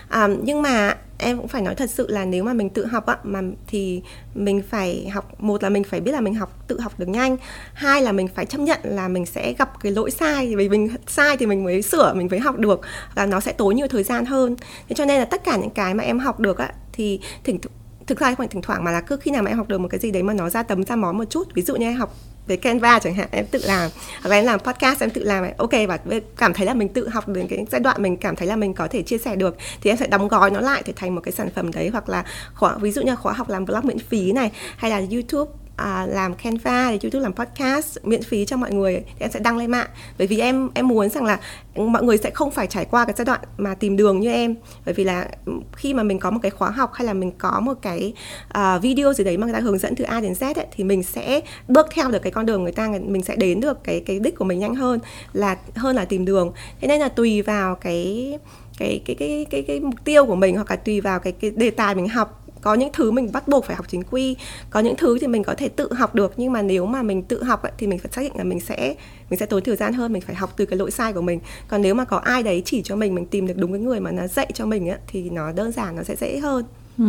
À, 0.08 0.28
nhưng 0.42 0.62
mà 0.62 0.96
em 1.18 1.36
cũng 1.36 1.48
phải 1.48 1.62
nói 1.62 1.74
thật 1.74 1.90
sự 1.90 2.06
là 2.10 2.24
nếu 2.24 2.44
mà 2.44 2.52
mình 2.52 2.70
tự 2.70 2.86
học 2.86 3.06
á 3.06 3.16
mà 3.22 3.40
thì 3.66 4.02
mình 4.34 4.62
phải 4.70 5.08
học 5.08 5.42
một 5.42 5.62
là 5.62 5.68
mình 5.68 5.84
phải 5.84 6.00
biết 6.00 6.12
là 6.12 6.20
mình 6.20 6.34
học 6.34 6.64
tự 6.68 6.80
học 6.80 6.98
được 6.98 7.08
nhanh 7.08 7.36
hai 7.74 8.02
là 8.02 8.12
mình 8.12 8.28
phải 8.28 8.46
chấp 8.46 8.58
nhận 8.58 8.80
là 8.82 9.08
mình 9.08 9.26
sẽ 9.26 9.54
gặp 9.58 9.80
cái 9.80 9.92
lỗi 9.92 10.10
sai 10.10 10.56
vì 10.56 10.68
mình 10.68 10.88
sai 11.06 11.36
thì 11.36 11.46
mình 11.46 11.64
mới 11.64 11.82
sửa 11.82 12.14
mình 12.14 12.28
mới 12.30 12.40
học 12.40 12.58
được 12.58 12.80
và 13.14 13.26
nó 13.26 13.40
sẽ 13.40 13.52
tốn 13.52 13.76
nhiều 13.76 13.86
thời 13.88 14.02
gian 14.02 14.26
hơn. 14.26 14.56
Thế 14.88 14.94
cho 14.94 15.04
nên 15.04 15.18
là 15.18 15.24
tất 15.24 15.44
cả 15.44 15.56
những 15.56 15.70
cái 15.70 15.94
mà 15.94 16.04
em 16.04 16.18
học 16.18 16.40
được 16.40 16.58
á 16.58 16.72
thì 16.92 17.20
thỉnh 17.44 17.58
thực 18.06 18.18
ra 18.18 18.26
không 18.26 18.36
phải 18.36 18.48
thỉnh 18.48 18.62
thoảng 18.62 18.84
mà 18.84 18.90
là 18.90 19.00
cứ 19.00 19.16
khi 19.16 19.30
nào 19.30 19.42
mà 19.42 19.50
em 19.50 19.58
học 19.58 19.68
được 19.68 19.78
một 19.78 19.88
cái 19.90 20.00
gì 20.00 20.10
đấy 20.10 20.22
mà 20.22 20.32
nó 20.32 20.50
ra 20.50 20.62
tấm 20.62 20.84
ra 20.84 20.96
món 20.96 21.18
một 21.18 21.24
chút 21.30 21.54
ví 21.54 21.62
dụ 21.62 21.76
như 21.76 21.86
em 21.86 21.96
học 21.96 22.14
với 22.46 22.56
Canva 22.56 22.98
chẳng 22.98 23.14
hạn, 23.14 23.28
em 23.30 23.46
tự 23.46 23.60
làm. 23.64 23.90
Hoặc 24.22 24.30
là 24.30 24.36
em 24.36 24.44
làm 24.44 24.60
podcast, 24.60 25.00
em 25.00 25.10
tự 25.10 25.22
làm 25.24 25.44
ok, 25.56 25.72
và 25.88 25.98
cảm 26.36 26.54
thấy 26.54 26.66
là 26.66 26.74
mình 26.74 26.88
tự 26.88 27.08
học 27.08 27.28
đến 27.28 27.46
cái 27.48 27.66
giai 27.70 27.80
đoạn 27.80 28.02
mình 28.02 28.16
cảm 28.16 28.36
thấy 28.36 28.48
là 28.48 28.56
mình 28.56 28.74
có 28.74 28.88
thể 28.88 29.02
chia 29.02 29.18
sẻ 29.18 29.36
được, 29.36 29.56
thì 29.80 29.90
em 29.90 29.96
sẽ 29.96 30.06
đóng 30.06 30.28
gói 30.28 30.50
nó 30.50 30.60
lại 30.60 30.82
để 30.86 30.92
thành 30.96 31.14
một 31.14 31.20
cái 31.24 31.32
sản 31.32 31.50
phẩm 31.54 31.72
đấy, 31.72 31.88
hoặc 31.88 32.08
là 32.08 32.24
khóa, 32.54 32.76
ví 32.78 32.90
dụ 32.90 33.02
như 33.02 33.16
khóa 33.16 33.32
học 33.32 33.48
làm 33.48 33.64
vlog 33.64 33.86
miễn 33.86 33.98
phí 33.98 34.32
này, 34.32 34.50
hay 34.76 34.90
là 34.90 35.02
YouTube 35.10 35.52
à, 35.76 36.06
làm 36.06 36.35
Canva 36.35 36.90
để 36.90 36.99
YouTube 37.02 37.23
làm 37.23 37.33
podcast 37.33 37.99
miễn 38.02 38.23
phí 38.23 38.45
cho 38.45 38.56
mọi 38.56 38.73
người 38.73 39.02
thì 39.06 39.14
em 39.18 39.30
sẽ 39.30 39.40
đăng 39.40 39.56
lên 39.56 39.71
mạng. 39.71 39.88
Bởi 40.18 40.26
vì 40.26 40.38
em 40.38 40.71
em 40.75 40.88
muốn 40.88 41.09
rằng 41.09 41.25
là 41.25 41.40
mọi 41.75 42.02
người 42.02 42.18
sẽ 42.18 42.30
không 42.30 42.50
phải 42.50 42.66
trải 42.66 42.85
qua 42.85 43.04
cái 43.04 43.14
giai 43.16 43.25
đoạn 43.25 43.40
mà 43.56 43.75
tìm 43.75 43.97
đường 43.97 44.21
như 44.21 44.30
em. 44.30 44.54
Bởi 44.85 44.95
vì 44.95 45.04
là 45.04 45.28
khi 45.76 45.95
mà 45.95 46.02
mình 46.02 46.18
có 46.18 46.30
một 46.30 46.38
cái 46.42 46.50
khóa 46.50 46.71
học 46.71 46.90
hay 46.95 47.06
là 47.06 47.12
mình 47.12 47.33
có 47.38 47.61
một 47.61 47.75
cái 47.83 48.12
uh, 48.59 48.83
video 48.83 49.12
gì 49.12 49.25
đấy 49.25 49.37
mà 49.37 49.47
người 49.47 49.54
ta 49.54 49.61
hướng 49.61 49.78
dẫn 49.78 49.97
từ 49.97 50.04
A 50.04 50.21
đến 50.21 50.33
Z 50.33 50.54
ấy, 50.54 50.66
thì 50.76 50.85
mình 50.85 51.02
sẽ 51.02 51.40
bước 51.68 51.87
theo 51.90 52.11
được 52.11 52.23
cái 52.23 52.33
con 52.33 52.47
đường 52.47 52.62
người 52.62 52.73
ta 52.73 52.88
mình 53.06 53.23
sẽ 53.23 53.37
đến 53.37 53.61
được 53.61 53.85
cái 53.85 54.02
cái 54.06 54.18
đích 54.18 54.37
của 54.37 54.45
mình 54.45 54.59
nhanh 54.59 54.75
hơn 54.75 55.00
là 55.33 55.56
hơn 55.75 55.97
là 55.97 56.04
tìm 56.04 56.25
đường. 56.25 56.52
Thế 56.80 56.88
nên 56.88 57.00
là 57.00 57.09
tùy 57.09 57.42
vào 57.42 57.75
cái 57.75 58.38
cái 58.78 59.00
cái 59.04 59.16
cái 59.18 59.47
cái 59.50 59.62
cái 59.62 59.80
mục 59.80 60.04
tiêu 60.04 60.26
của 60.26 60.37
mình 60.37 60.54
hoặc 60.54 60.71
là 60.71 60.76
tùy 60.76 61.00
vào 61.00 61.21
cái 61.21 61.33
cái 61.33 61.50
đề 61.50 61.71
tài 61.71 61.95
mình 61.95 62.09
học 62.09 62.45
có 62.66 62.75
những 62.75 62.90
thứ 62.92 63.11
mình 63.11 63.32
bắt 63.32 63.49
buộc 63.49 63.64
phải 63.64 63.76
học 63.76 63.87
chính 63.88 64.02
quy 64.11 64.37
có 64.70 64.80
những 64.80 64.96
thứ 64.96 65.18
thì 65.18 65.26
mình 65.26 65.44
có 65.44 65.54
thể 65.54 65.68
tự 65.68 65.92
học 65.92 66.14
được 66.14 66.32
nhưng 66.37 66.52
mà 66.52 66.62
nếu 66.62 66.87
mà 66.87 67.02
mình 67.02 67.23
tự 67.23 67.42
học 67.42 67.62
ấy, 67.62 67.73
thì 67.78 67.87
mình 67.87 67.99
phải 67.99 68.11
xác 68.12 68.23
định 68.23 68.32
là 68.37 68.44
mình 68.44 68.61
sẽ 68.61 68.94
mình 69.30 69.38
sẽ 69.38 69.46
tốn 69.46 69.64
thời 69.64 69.76
gian 69.76 69.92
hơn 69.92 70.12
mình 70.12 70.23
phải 70.23 70.37
học 70.37 70.52
từ 70.56 70.66
cái 70.66 70.78
lỗi 70.78 70.90
sai 70.90 71.12
của 71.12 71.20
mình 71.20 71.40
còn 71.68 71.82
nếu 71.82 71.94
mà 71.94 72.04
có 72.04 72.16
ai 72.16 72.42
đấy 72.42 72.62
chỉ 72.64 72.82
cho 72.85 72.96
mình 72.96 73.14
mình 73.14 73.26
tìm 73.26 73.46
được 73.46 73.54
đúng 73.56 73.73
cái 73.73 73.80
người 73.80 74.00
mà 74.00 74.11
nó 74.11 74.26
dạy 74.26 74.50
cho 74.54 74.66
mình 74.66 74.88
ấy, 74.88 74.99
thì 75.06 75.30
nó 75.30 75.52
đơn 75.52 75.73
giản 75.73 75.96
nó 75.96 76.02
sẽ 76.02 76.16
dễ 76.16 76.38
hơn 76.38 76.64
Ừ. 76.99 77.04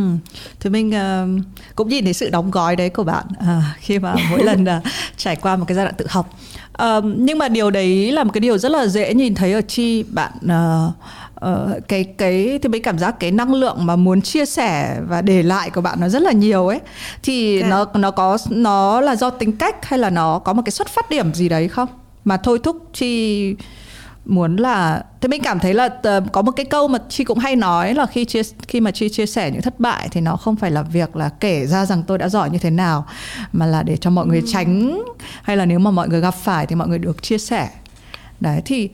Thì 0.60 0.70
mình 0.70 0.90
uh, 0.90 1.46
cũng 1.76 1.90
nhìn 1.90 2.04
thấy 2.04 2.14
sự 2.14 2.30
đóng 2.30 2.52
gói 2.52 2.76
đấy 2.76 2.90
của 2.90 3.04
bạn 3.04 3.26
uh, 3.40 3.64
khi 3.80 4.00
mà 4.00 4.16
mỗi 4.32 4.44
lần 4.44 4.64
uh, 4.64 4.84
trải 5.18 5.36
qua 5.36 5.56
một 5.56 5.66
cái 5.68 5.76
giai 5.76 5.86
đoạn 5.86 5.96
tự 5.98 6.06
học. 6.10 6.30
Uh, 6.84 7.04
nhưng 7.18 7.38
mà 7.38 7.50
điều 7.50 7.72
đấy 7.72 8.12
là 8.12 8.24
một 8.24 8.32
cái 8.34 8.42
điều 8.42 8.58
rất 8.58 8.72
là 8.72 8.88
dễ 8.88 9.14
nhìn 9.14 9.36
thấy 9.36 9.54
ở 9.54 9.62
chi 9.62 10.04
bạn 10.04 10.32
uh, 10.46 10.94
uh, 11.46 11.88
cái 11.88 12.04
cái 12.04 12.60
thì 12.64 12.70
mình 12.70 12.84
cảm 12.84 13.00
giác 13.00 13.20
cái 13.20 13.32
năng 13.32 13.54
lượng 13.54 13.86
mà 13.86 13.96
muốn 13.96 14.22
chia 14.22 14.46
sẻ 14.46 15.00
và 15.08 15.22
để 15.22 15.44
lại 15.44 15.70
của 15.70 15.82
bạn 15.82 16.00
nó 16.00 16.10
rất 16.10 16.22
là 16.22 16.32
nhiều 16.32 16.68
ấy. 16.68 16.80
Thì 17.24 17.60
Dạ. 17.62 17.68
nó 17.68 17.86
nó 17.94 18.12
có 18.12 18.38
nó 18.50 19.02
là 19.02 19.16
do 19.16 19.30
tính 19.30 19.58
cách 19.58 19.86
hay 19.86 20.00
là 20.00 20.10
nó 20.10 20.40
có 20.40 20.54
một 20.54 20.62
cái 20.66 20.72
xuất 20.72 20.88
phát 20.88 21.10
điểm 21.10 21.34
gì 21.34 21.50
đấy 21.50 21.68
không? 21.68 21.90
Mà 22.26 22.38
thôi 22.38 22.60
thúc 22.64 22.78
chi 22.94 23.56
muốn 24.26 24.56
là 24.56 25.04
thế 25.22 25.28
mình 25.28 25.42
cảm 25.44 25.60
thấy 25.60 25.74
là 25.74 25.86
uh, 25.86 26.24
có 26.32 26.42
một 26.42 26.52
cái 26.52 26.66
câu 26.66 26.88
mà 26.88 27.00
chi 27.10 27.24
cũng 27.24 27.40
hay 27.40 27.56
nói 27.56 27.94
là 27.94 28.06
khi 28.06 28.26
chia 28.26 28.42
khi 28.68 28.82
mà 28.82 28.92
chi 28.92 29.10
chia 29.10 29.26
sẻ 29.26 29.52
những 29.52 29.62
thất 29.62 29.80
bại 29.80 30.08
thì 30.12 30.22
nó 30.22 30.36
không 30.36 30.56
phải 30.56 30.72
là 30.72 30.82
việc 30.82 31.16
là 31.16 31.30
kể 31.30 31.66
ra 31.66 31.86
rằng 31.86 32.04
tôi 32.08 32.18
đã 32.18 32.30
giỏi 32.30 32.50
như 32.50 32.58
thế 32.58 32.70
nào 32.70 33.06
mà 33.54 33.66
là 33.66 33.84
để 33.84 33.98
cho 33.98 34.10
mọi 34.10 34.26
người 34.28 34.42
tránh 34.48 35.02
hay 35.44 35.58
là 35.58 35.66
nếu 35.66 35.80
mà 35.80 35.92
mọi 35.92 36.10
người 36.10 36.22
gặp 36.22 36.36
phải 36.36 36.66
thì 36.66 36.76
mọi 36.76 36.88
người 36.88 37.00
được 37.00 37.24
chia 37.24 37.38
sẻ 37.38 37.70
đấy 38.40 38.62
thì 38.66 38.90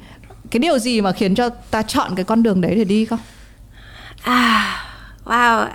cái 0.54 0.60
điều 0.60 0.80
gì 0.80 1.02
mà 1.02 1.12
khiến 1.12 1.36
cho 1.36 1.50
ta 1.50 1.82
chọn 1.82 2.12
cái 2.16 2.26
con 2.26 2.44
đường 2.44 2.62
đấy 2.62 2.76
để 2.76 2.84
đi 2.84 3.06
không 3.06 3.20
À, 4.24 4.86
wow, 5.26 5.68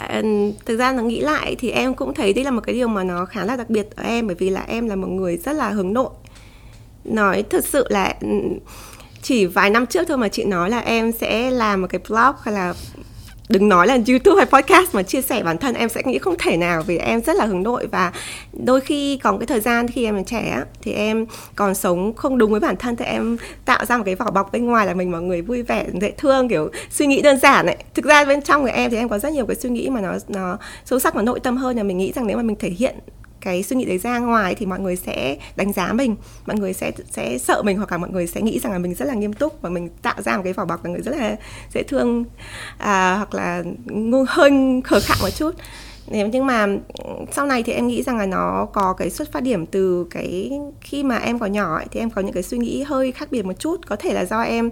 thực 0.67 0.77
ra 0.77 0.93
nó 0.93 1.03
nghĩ 1.03 1.21
lại 1.21 1.57
thì 1.59 1.71
em 1.71 1.95
cũng 1.95 2.14
thấy 2.14 2.33
đây 2.33 2.45
là 2.45 2.51
một 2.51 2.61
cái 2.61 2.75
điều 2.75 2.88
mà 2.88 3.05
nó 3.05 3.25
khá 3.25 3.45
là 3.45 3.57
đặc 3.57 3.71
biệt 3.71 3.87
ở 3.97 4.03
em 4.03 4.27
bởi 4.27 4.37
vì 4.38 4.51
là 4.51 4.64
em 4.69 4.88
là 4.88 4.97
một 4.97 5.07
người 5.07 5.37
rất 5.37 5.53
là 5.53 5.71
hướng 5.71 5.93
nội. 5.93 6.11
Nói 7.05 7.45
thật 7.51 7.64
sự 7.64 7.87
là 7.88 8.14
chỉ 9.23 9.47
vài 9.47 9.71
năm 9.71 9.87
trước 9.87 10.09
thôi 10.09 10.19
mà 10.19 10.29
chị 10.29 10.45
nói 10.45 10.71
là 10.71 10.79
em 10.79 11.12
sẽ 11.12 11.51
làm 11.51 11.81
một 11.81 11.87
cái 11.91 12.01
blog 12.09 12.37
hay 12.43 12.55
là 12.55 12.75
đừng 13.49 13.69
nói 13.69 13.87
là 13.87 13.99
YouTube 14.09 14.37
hay 14.37 14.47
podcast 14.47 14.95
mà 14.95 15.03
chia 15.03 15.23
sẻ 15.23 15.43
bản 15.43 15.59
thân, 15.59 15.75
em 15.75 15.89
sẽ 15.89 16.03
nghĩ 16.05 16.19
không 16.19 16.35
thể 16.39 16.57
nào 16.57 16.83
vì 16.83 16.99
em 16.99 17.23
rất 17.23 17.37
là 17.37 17.45
hướng 17.45 17.63
nội 17.63 17.87
và 17.87 18.13
đôi 18.53 18.81
khi 18.81 19.17
còn 19.17 19.39
cái 19.39 19.47
thời 19.47 19.61
gian 19.61 19.89
khi 19.89 20.05
em 20.05 20.15
còn 20.15 20.25
trẻ 20.25 20.63
thì 20.83 20.93
em 20.93 21.27
còn 21.57 21.75
sống 21.75 22.15
không 22.15 22.39
đúng 22.39 22.51
với 22.51 22.61
bản 22.61 22.77
thân 22.77 22.97
thì 22.97 23.05
em 23.05 23.37
tạo 23.65 23.85
ra 23.85 23.99
một 23.99 24.05
cái 24.07 24.15
vỏ 24.15 24.31
bọc 24.31 24.53
bên 24.53 24.65
ngoài 24.67 24.87
là 24.87 24.95
mình 24.95 25.11
mọi 25.11 25.23
người 25.23 25.43
vui 25.43 25.63
vẻ, 25.63 25.87
dễ 26.01 26.11
thương, 26.11 26.49
kiểu 26.49 26.71
suy 26.91 27.07
nghĩ 27.07 27.23
đơn 27.23 27.39
giản 27.39 27.67
ấy. 27.67 27.77
Thực 27.95 28.05
ra 28.05 28.25
bên 28.25 28.43
trong 28.43 28.63
của 28.63 28.71
em 28.75 28.91
thì 28.91 28.97
em 28.97 29.09
có 29.09 29.19
rất 29.19 29.33
nhiều 29.33 29.47
cái 29.47 29.57
suy 29.57 29.71
nghĩ 29.71 29.89
mà 29.89 30.01
nó 30.01 30.13
nó 30.29 30.59
sâu 30.85 30.99
sắc 30.99 31.15
và 31.15 31.23
nội 31.23 31.41
tâm 31.41 31.57
hơn 31.57 31.77
là 31.77 31.83
mình 31.83 31.99
nghĩ 31.99 32.13
rằng 32.13 32.27
nếu 32.27 32.37
mà 32.37 32.43
mình 32.43 32.57
thể 32.57 32.71
hiện 32.71 32.95
cái 33.40 33.62
suy 33.62 33.77
nghĩ 33.77 33.85
đấy 33.85 33.98
ra 33.98 34.18
ngoài 34.18 34.55
thì 34.55 34.66
mọi 34.66 34.81
người 34.81 34.96
sẽ 34.96 35.37
đánh 35.57 35.72
giá 35.72 35.92
mình 35.92 36.16
mọi 36.46 36.57
người 36.57 36.72
sẽ 36.72 36.92
sẽ 37.11 37.38
sợ 37.38 37.62
mình 37.62 37.77
hoặc 37.77 37.92
là 37.92 37.98
mọi 37.98 38.11
người 38.11 38.27
sẽ 38.27 38.42
nghĩ 38.42 38.59
rằng 38.59 38.72
là 38.72 38.79
mình 38.79 38.94
rất 38.94 39.05
là 39.05 39.14
nghiêm 39.14 39.33
túc 39.33 39.62
và 39.62 39.70
mình 39.70 39.88
tạo 40.03 40.22
ra 40.22 40.37
một 40.37 40.42
cái 40.42 40.53
vỏ 40.53 40.64
bọc 40.64 40.85
là 40.85 40.90
người 40.90 41.03
rất 41.03 41.16
là 41.16 41.37
dễ 41.74 41.83
thương 41.83 42.24
à, 42.79 43.14
hoặc 43.16 43.35
là 43.35 43.62
ngu 43.85 44.24
hơi 44.29 44.51
khờ 44.85 45.01
khạo 45.01 45.16
một 45.22 45.31
chút. 45.31 45.55
Nếu- 46.11 46.29
nhưng 46.29 46.47
mà 46.47 46.66
ừ, 47.05 47.11
sau 47.33 47.47
này 47.47 47.62
thì 47.62 47.73
em 47.73 47.87
nghĩ 47.87 48.03
rằng 48.03 48.18
là 48.18 48.27
nó 48.27 48.66
có 48.73 48.92
cái 48.92 49.11
xuất 49.11 49.33
phát 49.33 49.40
điểm 49.40 49.66
từ 49.66 50.07
cái 50.11 50.51
khi 50.81 51.03
mà 51.03 51.16
em 51.18 51.38
còn 51.38 51.53
nhỏ 51.53 51.77
ấy, 51.77 51.87
thì 51.90 52.01
em 52.01 52.11
có 52.11 52.23
những 52.23 52.33
cái 52.33 52.42
suy 52.42 52.59
nghĩ 52.59 52.83
hơi 52.83 53.12
khác 53.12 53.29
biệt 53.31 53.44
một 53.44 53.53
chút. 53.59 53.87
Có 53.87 53.97
thể 53.97 54.12
là 54.14 54.25
do 54.25 54.40
em 54.40 54.66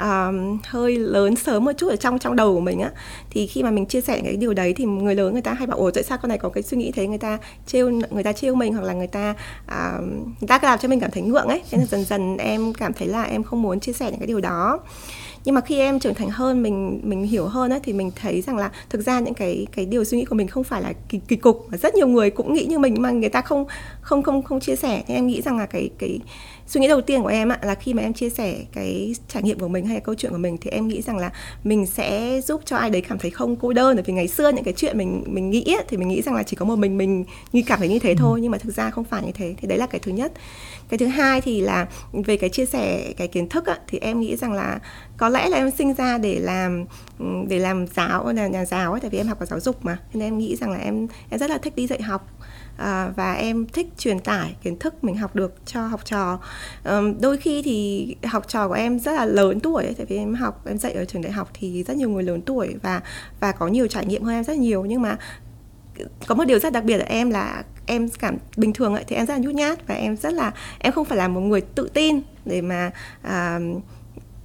uh, 0.00 0.64
hơi 0.66 0.96
lớn 0.96 1.36
sớm 1.36 1.64
một 1.64 1.72
chút 1.76 1.88
ở 1.88 1.96
trong 1.96 2.18
trong 2.18 2.36
đầu 2.36 2.54
của 2.54 2.60
mình 2.60 2.80
á. 2.80 2.90
Thì 3.30 3.46
khi 3.46 3.62
mà 3.62 3.70
mình 3.70 3.86
chia 3.86 4.00
sẻ 4.00 4.20
cái 4.24 4.36
điều 4.36 4.54
đấy 4.54 4.72
thì 4.76 4.84
người 4.84 5.14
lớn 5.14 5.32
người 5.32 5.42
ta 5.42 5.52
hay 5.52 5.66
bảo 5.66 5.78
ồ 5.78 5.90
tại 5.90 6.02
sao 6.04 6.18
con 6.22 6.28
này 6.28 6.38
có 6.38 6.48
cái 6.48 6.62
suy 6.62 6.76
nghĩ 6.76 6.92
thế? 6.92 7.06
Người 7.06 7.18
ta 7.18 7.38
trêu 7.66 7.90
người 8.10 8.22
ta 8.22 8.32
trêu 8.32 8.54
mình 8.54 8.74
hoặc 8.74 8.82
là 8.82 8.92
người 8.92 9.06
ta 9.06 9.34
uh, 9.66 10.02
người 10.40 10.48
ta 10.48 10.58
làm 10.62 10.78
cho 10.78 10.88
mình 10.88 11.00
cảm 11.00 11.10
thấy 11.10 11.22
ngượng 11.22 11.46
ấy. 11.46 11.62
Thế 11.70 11.78
là 11.78 11.84
dần 11.84 12.04
dần 12.04 12.36
em 12.36 12.72
cảm 12.72 12.92
thấy 12.92 13.08
là 13.08 13.22
em 13.22 13.42
không 13.42 13.62
muốn 13.62 13.80
chia 13.80 13.92
sẻ 13.92 14.10
những 14.10 14.20
cái 14.20 14.26
điều 14.26 14.40
đó 14.40 14.80
nhưng 15.44 15.54
mà 15.54 15.60
khi 15.60 15.78
em 15.78 15.98
trưởng 15.98 16.14
thành 16.14 16.30
hơn 16.30 16.62
mình 16.62 17.00
mình 17.04 17.24
hiểu 17.24 17.46
hơn 17.46 17.70
ấy, 17.70 17.80
thì 17.82 17.92
mình 17.92 18.10
thấy 18.16 18.40
rằng 18.40 18.56
là 18.56 18.70
thực 18.90 19.02
ra 19.06 19.20
những 19.20 19.34
cái 19.34 19.66
cái 19.72 19.86
điều 19.86 20.04
suy 20.04 20.18
nghĩ 20.18 20.24
của 20.24 20.34
mình 20.34 20.48
không 20.48 20.64
phải 20.64 20.82
là 20.82 20.92
kỳ, 21.08 21.20
kỳ 21.28 21.36
cục. 21.36 21.66
Mà 21.70 21.76
rất 21.76 21.94
nhiều 21.94 22.06
người 22.06 22.30
cũng 22.30 22.54
nghĩ 22.54 22.64
như 22.64 22.78
mình 22.78 23.02
mà 23.02 23.10
người 23.10 23.28
ta 23.28 23.40
không 23.40 23.66
không 24.00 24.22
không 24.22 24.42
không 24.42 24.60
chia 24.60 24.76
sẻ. 24.76 25.02
Thì 25.06 25.14
em 25.14 25.26
nghĩ 25.26 25.42
rằng 25.42 25.58
là 25.58 25.66
cái 25.66 25.90
cái 25.98 26.18
suy 26.66 26.80
nghĩ 26.80 26.88
đầu 26.88 27.00
tiên 27.00 27.22
của 27.22 27.28
em 27.28 27.48
ạ 27.48 27.58
là 27.62 27.74
khi 27.74 27.94
mà 27.94 28.02
em 28.02 28.12
chia 28.12 28.30
sẻ 28.30 28.56
cái 28.72 29.14
trải 29.28 29.42
nghiệm 29.42 29.58
của 29.58 29.68
mình 29.68 29.86
hay 29.86 29.94
là 29.94 30.00
câu 30.00 30.14
chuyện 30.14 30.32
của 30.32 30.38
mình 30.38 30.56
thì 30.60 30.70
em 30.70 30.88
nghĩ 30.88 31.02
rằng 31.02 31.16
là 31.16 31.30
mình 31.64 31.86
sẽ 31.86 32.40
giúp 32.40 32.62
cho 32.64 32.76
ai 32.76 32.90
đấy 32.90 33.02
cảm 33.08 33.18
thấy 33.18 33.30
không 33.30 33.56
cô 33.56 33.72
đơn. 33.72 33.96
Bởi 33.96 34.02
vì 34.06 34.12
ngày 34.12 34.28
xưa 34.28 34.48
những 34.48 34.64
cái 34.64 34.74
chuyện 34.76 34.98
mình 34.98 35.24
mình 35.26 35.50
nghĩ 35.50 35.64
ấy, 35.66 35.84
thì 35.88 35.96
mình 35.96 36.08
nghĩ 36.08 36.22
rằng 36.22 36.34
là 36.34 36.42
chỉ 36.42 36.56
có 36.56 36.64
một 36.64 36.76
mình 36.76 36.98
mình 36.98 37.24
như 37.52 37.62
cảm 37.66 37.78
thấy 37.78 37.88
như 37.88 37.98
thế 37.98 38.14
thôi. 38.14 38.40
Nhưng 38.40 38.50
mà 38.50 38.58
thực 38.58 38.74
ra 38.74 38.90
không 38.90 39.04
phải 39.04 39.22
như 39.26 39.32
thế. 39.32 39.54
Thì 39.60 39.68
đấy 39.68 39.78
là 39.78 39.86
cái 39.86 39.98
thứ 39.98 40.12
nhất. 40.12 40.32
Cái 40.88 40.98
thứ 40.98 41.06
hai 41.06 41.40
thì 41.40 41.60
là 41.60 41.86
về 42.12 42.36
cái 42.36 42.50
chia 42.50 42.66
sẻ 42.66 43.12
cái 43.16 43.28
kiến 43.28 43.48
thức 43.48 43.66
á, 43.66 43.78
thì 43.88 43.98
em 43.98 44.20
nghĩ 44.20 44.36
rằng 44.36 44.52
là 44.52 44.80
có 45.18 45.28
lẽ 45.28 45.48
là 45.48 45.56
em 45.56 45.70
sinh 45.70 45.94
ra 45.94 46.18
để 46.18 46.40
làm 46.40 46.84
ừ, 47.18 47.26
để 47.48 47.58
làm 47.58 47.86
giáo 47.86 48.32
là 48.32 48.46
nhà 48.46 48.64
giáo 48.64 48.92
ấy 48.92 49.00
tại 49.00 49.10
vì 49.10 49.18
em 49.18 49.26
học 49.26 49.40
ở 49.40 49.46
giáo 49.46 49.60
dục 49.60 49.84
mà. 49.84 49.98
Nên 50.12 50.22
em 50.22 50.38
nghĩ 50.38 50.56
rằng 50.56 50.70
là 50.70 50.78
em 50.78 51.06
em 51.30 51.40
rất 51.40 51.50
là 51.50 51.58
thích 51.58 51.76
đi 51.76 51.86
dạy 51.86 52.02
học. 52.02 52.28
À, 52.76 53.12
và 53.16 53.32
em 53.32 53.66
thích 53.66 53.86
truyền 53.98 54.18
tải 54.18 54.56
kiến 54.62 54.78
thức 54.78 55.04
mình 55.04 55.16
học 55.16 55.36
được 55.36 55.54
cho 55.66 55.86
học 55.86 56.00
trò. 56.04 56.38
À, 56.84 57.00
đôi 57.20 57.36
khi 57.36 57.62
thì 57.62 58.16
học 58.24 58.48
trò 58.48 58.68
của 58.68 58.74
em 58.74 58.98
rất 58.98 59.12
là 59.12 59.24
lớn 59.24 59.60
tuổi 59.60 59.84
ấy, 59.84 59.94
tại 59.94 60.06
vì 60.06 60.16
em 60.16 60.34
học 60.34 60.66
em 60.66 60.78
dạy 60.78 60.92
ở 60.92 61.04
trường 61.04 61.22
đại 61.22 61.32
học 61.32 61.50
thì 61.54 61.82
rất 61.82 61.96
nhiều 61.96 62.10
người 62.10 62.22
lớn 62.22 62.42
tuổi 62.42 62.74
và 62.82 63.00
và 63.40 63.52
có 63.52 63.68
nhiều 63.68 63.86
trải 63.86 64.06
nghiệm 64.06 64.22
hơn 64.22 64.34
em 64.34 64.44
rất 64.44 64.56
nhiều. 64.56 64.84
Nhưng 64.84 65.02
mà 65.02 65.16
có 66.26 66.34
một 66.34 66.44
điều 66.44 66.58
rất 66.58 66.72
đặc 66.72 66.84
biệt 66.84 66.98
ở 66.98 67.04
em 67.08 67.30
là 67.30 67.64
em 67.86 68.08
cảm 68.08 68.36
bình 68.56 68.72
thường 68.72 68.94
ấy 68.94 69.04
thì 69.06 69.16
em 69.16 69.26
rất 69.26 69.34
là 69.34 69.40
nhút 69.40 69.54
nhát 69.54 69.86
và 69.86 69.94
em 69.94 70.16
rất 70.16 70.32
là 70.32 70.52
em 70.78 70.92
không 70.92 71.04
phải 71.04 71.18
là 71.18 71.28
một 71.28 71.40
người 71.40 71.60
tự 71.60 71.90
tin 71.94 72.20
để 72.44 72.60
mà 72.60 72.90
uh, 73.26 73.82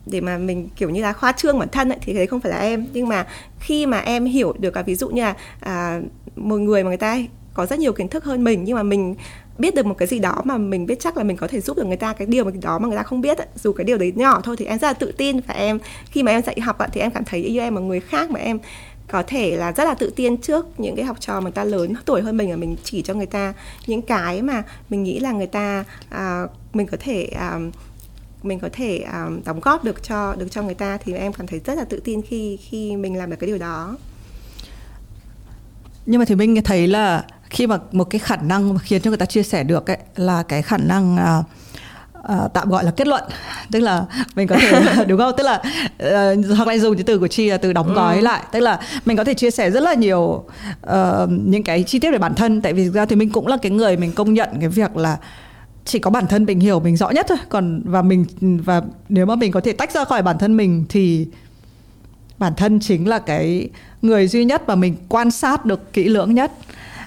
để 0.05 0.21
mà 0.21 0.37
mình 0.37 0.69
kiểu 0.75 0.89
như 0.89 1.01
là 1.01 1.13
khoa 1.13 1.31
trương 1.31 1.59
bản 1.59 1.69
thân 1.71 1.89
ấy, 1.89 1.97
thì 2.01 2.13
đấy 2.13 2.27
không 2.27 2.39
phải 2.39 2.51
là 2.51 2.57
em 2.57 2.85
nhưng 2.93 3.07
mà 3.07 3.27
khi 3.59 3.85
mà 3.85 3.99
em 3.99 4.25
hiểu 4.25 4.53
được 4.59 4.71
cả 4.71 4.81
ví 4.81 4.95
dụ 4.95 5.09
như 5.09 5.21
là 5.21 5.33
à, 5.59 6.01
một 6.35 6.57
người 6.57 6.83
mà 6.83 6.87
người 6.87 6.97
ta 6.97 7.17
có 7.53 7.65
rất 7.65 7.79
nhiều 7.79 7.93
kiến 7.93 8.07
thức 8.07 8.23
hơn 8.23 8.43
mình 8.43 8.63
nhưng 8.63 8.75
mà 8.75 8.83
mình 8.83 9.15
biết 9.57 9.75
được 9.75 9.85
một 9.85 9.97
cái 9.97 10.07
gì 10.07 10.19
đó 10.19 10.41
mà 10.43 10.57
mình 10.57 10.85
biết 10.85 10.99
chắc 10.99 11.17
là 11.17 11.23
mình 11.23 11.37
có 11.37 11.47
thể 11.47 11.61
giúp 11.61 11.77
được 11.77 11.85
người 11.85 11.97
ta 11.97 12.13
cái 12.13 12.27
điều 12.27 12.51
đó 12.61 12.79
mà 12.79 12.87
người 12.87 12.97
ta 12.97 13.03
không 13.03 13.21
biết 13.21 13.37
ấy. 13.37 13.47
dù 13.55 13.73
cái 13.73 13.85
điều 13.85 13.97
đấy 13.97 14.13
nhỏ 14.15 14.41
thôi 14.43 14.55
thì 14.57 14.65
em 14.65 14.79
rất 14.79 14.87
là 14.87 14.93
tự 14.93 15.11
tin 15.11 15.39
và 15.39 15.53
em 15.53 15.79
khi 16.05 16.23
mà 16.23 16.31
em 16.31 16.41
dạy 16.43 16.59
học 16.59 16.77
ấy, 16.77 16.89
thì 16.91 17.01
em 17.01 17.11
cảm 17.11 17.23
thấy 17.23 17.51
như 17.51 17.59
em 17.59 17.75
là 17.75 17.81
người 17.81 17.99
khác 17.99 18.31
mà 18.31 18.39
em 18.39 18.59
có 19.07 19.23
thể 19.27 19.57
là 19.57 19.71
rất 19.71 19.83
là 19.83 19.93
tự 19.93 20.09
tin 20.15 20.37
trước 20.37 20.79
những 20.79 20.95
cái 20.95 21.05
học 21.05 21.17
trò 21.19 21.33
mà 21.33 21.41
người 21.41 21.51
ta 21.51 21.63
lớn 21.63 21.93
tuổi 22.05 22.21
hơn 22.21 22.37
mình 22.37 22.49
và 22.49 22.55
mình 22.55 22.75
chỉ 22.83 23.01
cho 23.01 23.13
người 23.13 23.25
ta 23.25 23.53
những 23.87 24.01
cái 24.01 24.41
mà 24.41 24.63
mình 24.89 25.03
nghĩ 25.03 25.19
là 25.19 25.31
người 25.31 25.47
ta 25.47 25.83
à, 26.09 26.43
mình 26.73 26.87
có 26.87 26.97
thể 26.99 27.23
à, 27.23 27.59
mình 28.43 28.59
có 28.59 28.69
thể 28.73 28.97
à, 28.97 29.27
đóng 29.45 29.59
góp 29.59 29.83
được 29.83 30.03
cho 30.03 30.35
được 30.35 30.47
cho 30.51 30.61
người 30.61 30.73
ta 30.73 30.97
thì 30.97 31.13
em 31.13 31.33
cảm 31.33 31.47
thấy 31.47 31.61
rất 31.65 31.77
là 31.77 31.83
tự 31.83 32.01
tin 32.03 32.21
khi 32.21 32.57
khi 32.57 32.95
mình 32.95 33.17
làm 33.17 33.29
được 33.29 33.37
cái 33.39 33.47
điều 33.47 33.57
đó. 33.57 33.97
Nhưng 36.05 36.19
mà 36.19 36.25
thì 36.25 36.35
mình 36.35 36.63
thấy 36.63 36.87
là 36.87 37.23
khi 37.49 37.67
mà 37.67 37.77
một 37.91 38.03
cái 38.03 38.19
khả 38.19 38.35
năng 38.35 38.73
mà 38.73 38.79
khiến 38.79 39.01
cho 39.01 39.11
người 39.11 39.17
ta 39.17 39.25
chia 39.25 39.43
sẻ 39.43 39.63
được 39.63 39.87
ấy 39.87 39.97
là 40.15 40.43
cái 40.43 40.61
khả 40.61 40.77
năng 40.77 41.15
uh, 41.15 41.45
uh, 42.19 42.53
tạm 42.53 42.69
gọi 42.69 42.83
là 42.83 42.91
kết 42.91 43.07
luận. 43.07 43.23
Tức 43.71 43.79
là 43.79 44.05
mình 44.35 44.47
có 44.47 44.55
thể 44.55 44.81
đúng 45.07 45.19
không? 45.19 45.33
Tức 45.37 45.43
là 45.43 45.61
uh, 46.03 46.57
hoặc 46.57 46.67
là 46.67 46.77
dùng 46.77 46.95
cái 46.95 47.03
từ 47.03 47.19
của 47.19 47.27
chi 47.27 47.49
là 47.49 47.57
từ 47.57 47.73
đóng 47.73 47.93
gói 47.93 48.15
ừ. 48.15 48.21
lại. 48.21 48.43
Tức 48.51 48.59
là 48.59 48.79
mình 49.05 49.17
có 49.17 49.23
thể 49.23 49.33
chia 49.33 49.51
sẻ 49.51 49.71
rất 49.71 49.83
là 49.83 49.93
nhiều 49.93 50.19
uh, 50.19 51.29
những 51.29 51.63
cái 51.63 51.83
chi 51.83 51.99
tiết 51.99 52.11
về 52.11 52.17
bản 52.17 52.35
thân. 52.35 52.61
Tại 52.61 52.73
vì 52.73 52.89
ra 52.89 53.05
thì 53.05 53.15
mình 53.15 53.29
cũng 53.29 53.47
là 53.47 53.57
cái 53.61 53.71
người 53.71 53.97
mình 53.97 54.11
công 54.11 54.33
nhận 54.33 54.49
cái 54.59 54.69
việc 54.69 54.97
là 54.97 55.17
chỉ 55.85 55.99
có 55.99 56.11
bản 56.11 56.27
thân 56.27 56.45
mình 56.45 56.59
hiểu 56.59 56.79
mình 56.79 56.97
rõ 56.97 57.09
nhất 57.09 57.25
thôi 57.29 57.37
còn 57.49 57.81
và 57.85 58.01
mình 58.01 58.25
và 58.41 58.81
nếu 59.09 59.25
mà 59.25 59.35
mình 59.35 59.51
có 59.51 59.61
thể 59.61 59.71
tách 59.71 59.91
ra 59.91 60.05
khỏi 60.05 60.21
bản 60.21 60.37
thân 60.37 60.57
mình 60.57 60.85
thì 60.89 61.27
bản 62.37 62.53
thân 62.57 62.79
chính 62.79 63.07
là 63.07 63.19
cái 63.19 63.69
người 64.01 64.27
duy 64.27 64.45
nhất 64.45 64.67
mà 64.67 64.75
mình 64.75 64.95
quan 65.09 65.31
sát 65.31 65.65
được 65.65 65.93
kỹ 65.93 66.03
lưỡng 66.03 66.35
nhất 66.35 66.51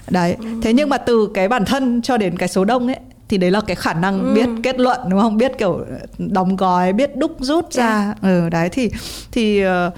đấy 0.09 0.35
ừ. 0.39 0.47
thế 0.63 0.73
nhưng 0.73 0.89
mà 0.89 0.97
từ 0.97 1.29
cái 1.33 1.47
bản 1.47 1.65
thân 1.65 2.01
cho 2.01 2.17
đến 2.17 2.37
cái 2.37 2.49
số 2.49 2.65
đông 2.65 2.87
ấy 2.87 2.99
thì 3.29 3.37
đấy 3.37 3.51
là 3.51 3.61
cái 3.67 3.75
khả 3.75 3.93
năng 3.93 4.23
ừ. 4.23 4.33
biết 4.33 4.49
kết 4.63 4.79
luận 4.79 4.99
đúng 5.09 5.21
không 5.21 5.37
biết 5.37 5.51
kiểu 5.57 5.85
đóng 6.17 6.55
gói 6.55 6.93
biết 6.93 7.17
đúc 7.17 7.35
rút 7.39 7.71
ra 7.71 8.03
yeah. 8.03 8.21
Ừ 8.21 8.49
đấy 8.49 8.69
thì 8.69 8.89
thì 9.31 9.65
uh, 9.65 9.93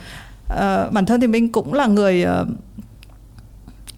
uh, 0.54 0.92
bản 0.92 1.06
thân 1.06 1.22
thì 1.22 1.28
mình 1.28 1.52
cũng 1.52 1.74
là 1.74 1.88
người 1.88 2.26
uh, 2.42 2.48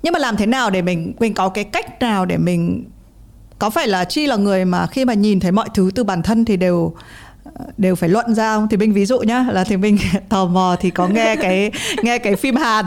nhưng 0.04 0.14
mà 0.14 0.20
làm 0.20 0.38
thế 0.38 0.46
nào 0.46 0.70
để 0.70 0.82
mình 0.82 1.14
mình 1.20 1.34
có 1.34 1.50
cái 1.50 1.64
cách 1.64 2.02
nào 2.02 2.26
để 2.26 2.38
mình 2.38 2.86
có 3.62 3.70
phải 3.70 3.88
là 3.88 4.06
chi 4.06 4.28
là 4.28 4.36
người 4.36 4.66
mà 4.66 4.88
khi 4.88 5.06
mà 5.06 5.14
nhìn 5.14 5.40
thấy 5.40 5.52
mọi 5.52 5.70
thứ 5.74 5.92
từ 5.96 6.04
bản 6.04 6.24
thân 6.24 6.46
thì 6.46 6.58
đều 6.58 6.94
đều 7.78 7.96
phải 7.96 8.10
luận 8.10 8.36
ra 8.36 8.56
không? 8.56 8.68
Thì 8.70 8.78
mình 8.78 8.94
ví 8.94 9.06
dụ 9.06 9.20
nhá 9.20 9.46
là 9.52 9.64
thì 9.64 9.78
mình 9.78 9.98
tò 10.30 10.46
mò 10.46 10.76
thì 10.80 10.90
có 10.90 11.08
nghe 11.08 11.36
cái 11.36 11.72
nghe 12.02 12.18
cái 12.18 12.36
phim 12.36 12.56
Hàn. 12.56 12.86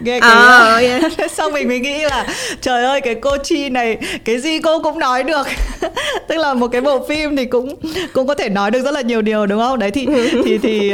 Nghe 0.00 0.20
cái 0.20 0.30
oh, 0.30 1.08
yeah. 1.18 1.32
xong 1.32 1.52
mình 1.52 1.68
mới 1.68 1.80
nghĩ 1.80 2.02
là 2.02 2.26
trời 2.60 2.84
ơi 2.84 3.00
cái 3.00 3.14
cô 3.14 3.36
chi 3.44 3.68
này 3.68 3.96
cái 4.24 4.38
gì 4.38 4.58
cô 4.58 4.82
cũng 4.82 4.98
nói 4.98 5.22
được. 5.22 5.46
Tức 6.28 6.36
là 6.36 6.54
một 6.54 6.68
cái 6.68 6.80
bộ 6.80 7.06
phim 7.08 7.36
thì 7.36 7.44
cũng 7.44 7.74
cũng 8.12 8.26
có 8.26 8.34
thể 8.34 8.48
nói 8.48 8.70
được 8.70 8.82
rất 8.82 8.94
là 8.94 9.00
nhiều 9.00 9.22
điều 9.22 9.46
đúng 9.46 9.60
không? 9.60 9.78
Đấy 9.78 9.90
thì 9.90 10.06
thì 10.44 10.58
thì 10.58 10.92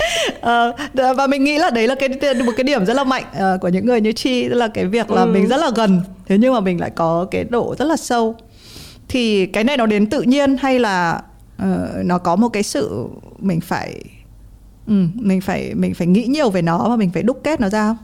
Uh, 0.40 1.16
và 1.16 1.26
mình 1.26 1.44
nghĩ 1.44 1.58
là 1.58 1.70
đấy 1.70 1.86
là 1.86 1.94
cái 1.94 2.08
một 2.44 2.52
cái 2.56 2.64
điểm 2.64 2.86
rất 2.86 2.94
là 2.94 3.04
mạnh 3.04 3.24
uh, 3.36 3.60
của 3.60 3.68
những 3.68 3.86
người 3.86 4.00
như 4.00 4.12
chi 4.12 4.48
tức 4.48 4.54
là 4.54 4.68
cái 4.68 4.86
việc 4.86 5.10
là 5.10 5.22
ừ. 5.22 5.26
mình 5.26 5.48
rất 5.48 5.56
là 5.56 5.70
gần 5.76 6.00
thế 6.30 6.38
nhưng 6.38 6.54
mà 6.54 6.60
mình 6.60 6.80
lại 6.80 6.90
có 6.94 7.26
cái 7.30 7.44
độ 7.44 7.74
rất 7.78 7.84
là 7.84 7.96
sâu. 7.96 8.36
Thì 9.08 9.46
cái 9.46 9.64
này 9.64 9.76
nó 9.76 9.86
đến 9.86 10.10
tự 10.10 10.22
nhiên 10.22 10.56
hay 10.56 10.78
là 10.78 11.22
uh, 11.62 11.68
nó 12.04 12.18
có 12.18 12.36
một 12.36 12.48
cái 12.48 12.62
sự 12.62 13.06
mình 13.38 13.60
phải 13.60 14.04
ừ, 14.86 14.94
mình 15.14 15.40
phải 15.40 15.74
mình 15.74 15.94
phải 15.94 16.06
nghĩ 16.06 16.24
nhiều 16.24 16.50
về 16.50 16.62
nó 16.62 16.88
và 16.88 16.96
mình 16.96 17.10
phải 17.14 17.22
đúc 17.22 17.40
kết 17.44 17.60
nó 17.60 17.68
ra 17.68 17.86
không? 17.86 17.96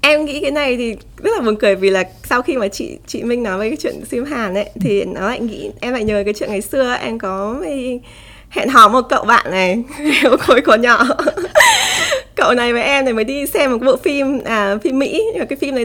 Em 0.00 0.24
nghĩ 0.24 0.40
cái 0.40 0.50
này 0.50 0.76
thì 0.76 0.96
rất 1.22 1.30
là 1.36 1.44
buồn 1.44 1.56
cười 1.56 1.76
vì 1.76 1.90
là 1.90 2.04
sau 2.24 2.42
khi 2.42 2.56
mà 2.56 2.68
chị 2.68 2.98
chị 3.06 3.22
Minh 3.22 3.42
nói 3.42 3.58
về 3.58 3.68
cái 3.68 3.76
chuyện 3.76 4.04
sim 4.10 4.24
Hàn 4.24 4.54
ấy 4.54 4.70
thì 4.80 5.04
nó 5.04 5.28
lại 5.28 5.40
nghĩ 5.40 5.70
em 5.80 5.92
lại 5.92 6.04
nhớ 6.04 6.22
cái 6.24 6.34
chuyện 6.34 6.50
ngày 6.50 6.60
xưa 6.60 6.96
em 7.00 7.18
có 7.18 7.62
hẹn 8.54 8.68
hò 8.68 8.88
một 8.88 9.02
cậu 9.08 9.24
bạn 9.24 9.50
này 9.50 9.82
khối 10.40 10.60
còn 10.60 10.80
nhỏ. 10.80 11.04
Cậu 12.36 12.54
này 12.54 12.72
với 12.72 12.82
em 12.82 13.04
này 13.04 13.14
mới 13.14 13.24
đi 13.24 13.46
xem 13.46 13.72
một 13.72 13.78
bộ 13.82 13.96
phim 13.96 14.40
à, 14.44 14.76
phim 14.82 14.98
Mỹ. 14.98 15.22
Nhưng 15.32 15.38
mà 15.38 15.44
cái 15.44 15.56
phim 15.56 15.74
này 15.74 15.84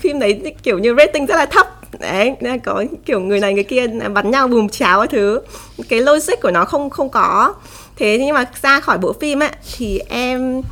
phim 0.00 0.18
đấy 0.18 0.54
kiểu 0.62 0.78
như 0.78 0.94
rating 0.98 1.26
rất 1.26 1.36
là 1.36 1.46
thấp. 1.46 1.66
Đấy 2.00 2.34
nên 2.40 2.58
có 2.58 2.84
kiểu 3.04 3.20
người 3.20 3.40
này 3.40 3.54
người 3.54 3.64
kia 3.64 3.86
bắn 3.86 4.30
nhau 4.30 4.48
bùm 4.48 4.68
cháo 4.68 5.00
cái 5.00 5.08
thứ. 5.08 5.40
Cái 5.88 6.00
logic 6.00 6.42
của 6.42 6.50
nó 6.50 6.64
không 6.64 6.90
không 6.90 7.08
có. 7.08 7.54
Thế 7.96 8.18
nhưng 8.18 8.34
mà 8.34 8.44
ra 8.62 8.80
khỏi 8.80 8.98
bộ 8.98 9.12
phim 9.12 9.42
ấy 9.42 9.50
thì 9.76 10.00
em 10.08 10.62